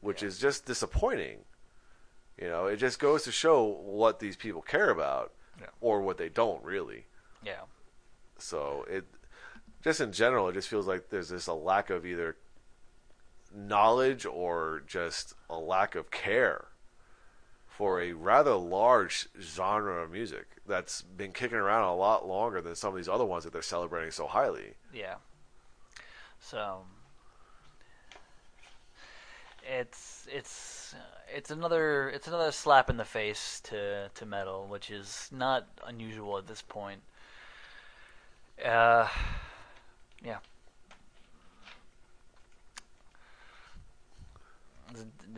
Which 0.00 0.22
is 0.22 0.38
just 0.38 0.64
disappointing. 0.66 1.38
You 2.40 2.48
know, 2.48 2.66
it 2.66 2.76
just 2.76 2.98
goes 3.00 3.24
to 3.24 3.32
show 3.32 3.64
what 3.64 4.20
these 4.20 4.36
people 4.36 4.62
care 4.62 4.90
about 4.90 5.32
Yeah. 5.60 5.66
or 5.80 6.00
what 6.02 6.18
they 6.18 6.28
don't 6.28 6.62
really. 6.62 7.06
Yeah. 7.42 7.62
So 8.38 8.84
it 8.88 9.04
just 9.82 10.00
in 10.00 10.12
general 10.12 10.48
it 10.48 10.52
just 10.54 10.68
feels 10.68 10.86
like 10.86 11.08
there's 11.10 11.30
just 11.30 11.48
a 11.48 11.54
lack 11.54 11.90
of 11.90 12.06
either 12.06 12.36
knowledge 13.54 14.26
or 14.26 14.82
just 14.86 15.34
a 15.48 15.56
lack 15.58 15.94
of 15.94 16.10
care 16.10 16.66
for 17.66 18.00
a 18.00 18.12
rather 18.12 18.54
large 18.54 19.28
genre 19.40 20.02
of 20.02 20.10
music 20.10 20.46
that's 20.66 21.02
been 21.02 21.32
kicking 21.32 21.56
around 21.58 21.84
a 21.84 21.94
lot 21.94 22.26
longer 22.26 22.60
than 22.60 22.74
some 22.74 22.90
of 22.90 22.96
these 22.96 23.08
other 23.08 23.24
ones 23.24 23.44
that 23.44 23.52
they're 23.52 23.62
celebrating 23.62 24.10
so 24.10 24.26
highly. 24.26 24.74
Yeah. 24.92 25.16
So 26.40 26.82
it's 29.68 30.26
it's 30.32 30.94
it's 31.34 31.50
another 31.50 32.08
it's 32.10 32.26
another 32.26 32.50
slap 32.50 32.88
in 32.88 32.96
the 32.96 33.04
face 33.04 33.60
to 33.64 34.08
to 34.14 34.26
metal, 34.26 34.66
which 34.68 34.90
is 34.90 35.28
not 35.32 35.66
unusual 35.86 36.38
at 36.38 36.46
this 36.46 36.62
point. 36.62 37.02
Uh, 38.64 39.06
yeah. 40.24 40.38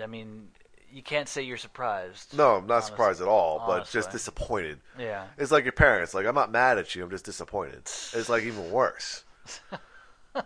I 0.00 0.06
mean, 0.06 0.48
you 0.90 1.02
can't 1.02 1.28
say 1.28 1.42
you're 1.42 1.56
surprised. 1.56 2.36
No, 2.36 2.54
I'm 2.56 2.66
not 2.66 2.74
honest- 2.74 2.88
surprised 2.88 3.20
at 3.20 3.28
all, 3.28 3.62
but 3.66 3.90
just 3.90 4.10
disappointed. 4.10 4.78
Yeah. 4.98 5.24
It's 5.36 5.50
like 5.50 5.64
your 5.64 5.72
parents. 5.72 6.14
Like 6.14 6.26
I'm 6.26 6.34
not 6.34 6.52
mad 6.52 6.78
at 6.78 6.94
you. 6.94 7.02
I'm 7.02 7.10
just 7.10 7.24
disappointed. 7.24 7.82
It's 7.84 8.28
like 8.28 8.44
even 8.44 8.70
worse. 8.70 9.24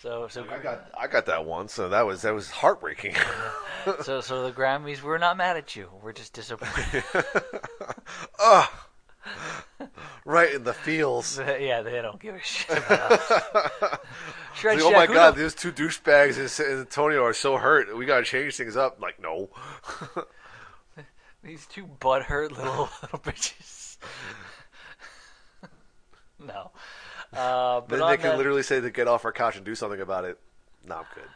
So 0.00 0.28
so 0.30 0.46
I 0.50 0.58
got 0.58 0.90
I 0.98 1.06
got 1.08 1.26
that 1.26 1.44
one, 1.44 1.68
so 1.68 1.90
that 1.90 2.06
was 2.06 2.22
that 2.22 2.34
was 2.34 2.50
heartbreaking. 2.50 3.14
so 4.02 4.22
so 4.22 4.44
the 4.44 4.52
Grammys, 4.52 5.02
we're 5.02 5.18
not 5.18 5.36
mad 5.36 5.58
at 5.58 5.76
you. 5.76 5.90
We're 6.02 6.14
just 6.14 6.32
disappointed. 6.32 7.04
Ugh. 8.42 8.68
right 10.24 10.54
in 10.54 10.64
the 10.64 10.72
feels. 10.72 11.38
yeah, 11.60 11.82
they 11.82 12.00
don't 12.00 12.18
give 12.18 12.34
a 12.34 12.42
shit 12.42 12.78
about 12.78 13.12
us. 13.12 13.98
Shred 14.54 14.76
Like, 14.80 14.84
oh 14.86 14.90
my 14.92 15.06
god, 15.06 15.34
the- 15.34 15.42
these 15.42 15.54
two 15.54 15.70
douchebags 15.70 16.38
in 16.38 16.48
San 16.48 16.78
Antonio 16.78 17.22
are 17.22 17.34
so 17.34 17.58
hurt. 17.58 17.94
We 17.94 18.06
gotta 18.06 18.24
change 18.24 18.56
things 18.56 18.78
up. 18.78 19.02
Like, 19.02 19.20
no. 19.20 19.50
these 21.44 21.66
two 21.66 21.86
butthurt 22.00 22.52
little 22.52 22.88
little 23.02 23.18
bitches. 23.18 23.98
no. 26.38 26.70
Uh, 27.32 27.80
but 27.88 27.98
then 27.98 28.08
they 28.08 28.16
can 28.16 28.30
that- 28.30 28.38
literally 28.38 28.62
say 28.62 28.80
to 28.80 28.90
get 28.90 29.08
off 29.08 29.24
our 29.24 29.32
couch 29.32 29.56
and 29.56 29.64
do 29.64 29.74
something 29.74 30.00
about 30.00 30.24
it. 30.24 30.38
No, 30.86 30.96
I'm 30.96 31.04
good. 31.14 31.28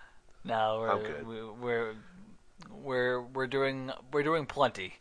No, 0.45 0.79
we're, 0.81 0.91
I'm 0.91 1.03
good. 1.03 1.27
we- 1.27 1.43
We're 1.61 1.95
we're 2.71 3.21
we're 3.23 3.47
doing 3.47 3.91
we're 4.13 4.23
doing 4.23 4.47
plenty. 4.47 4.95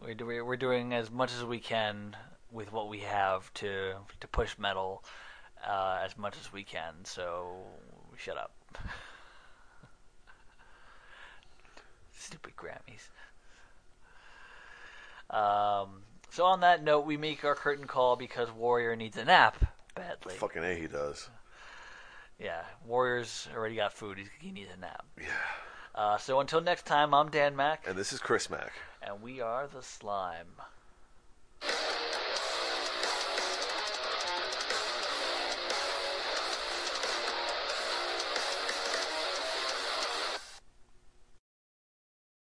We're 0.00 0.14
doing 0.14 0.44
we're 0.44 0.56
doing 0.56 0.92
as 0.94 1.10
much 1.10 1.32
as 1.32 1.44
we 1.44 1.58
can 1.60 2.16
with 2.50 2.72
what 2.72 2.88
we 2.88 2.98
have 3.00 3.52
to 3.54 3.94
to 4.20 4.28
push 4.28 4.58
metal 4.58 5.04
uh, 5.66 6.00
as 6.04 6.16
much 6.18 6.36
as 6.40 6.52
we 6.52 6.64
can. 6.64 6.94
So 7.04 7.56
shut 8.16 8.36
up. 8.36 8.52
Stupid 12.16 12.52
Grammys. 12.56 13.08
Um, 15.34 16.02
so 16.30 16.44
on 16.44 16.60
that 16.60 16.82
note, 16.84 17.06
we 17.06 17.16
make 17.16 17.44
our 17.44 17.54
curtain 17.54 17.86
call 17.86 18.16
because 18.16 18.50
Warrior 18.50 18.96
needs 18.96 19.16
a 19.16 19.24
nap 19.24 19.64
badly. 19.94 20.34
Fucking 20.34 20.64
A, 20.64 20.74
he 20.74 20.86
does. 20.86 21.28
Yeah. 22.38 22.62
Warriors 22.86 23.48
already 23.54 23.76
got 23.76 23.92
food. 23.92 24.18
He's, 24.18 24.28
he 24.40 24.50
needs 24.50 24.70
a 24.76 24.80
nap. 24.80 25.04
Yeah. 25.18 25.26
Uh, 25.94 26.16
so 26.16 26.40
until 26.40 26.60
next 26.60 26.86
time, 26.86 27.12
I'm 27.14 27.30
Dan 27.30 27.54
Mac. 27.54 27.84
And 27.86 27.96
this 27.96 28.12
is 28.12 28.18
Chris 28.18 28.48
Mac. 28.48 28.72
And 29.02 29.22
we 29.22 29.40
are 29.40 29.66
the 29.66 29.82
Slime. 29.82 30.46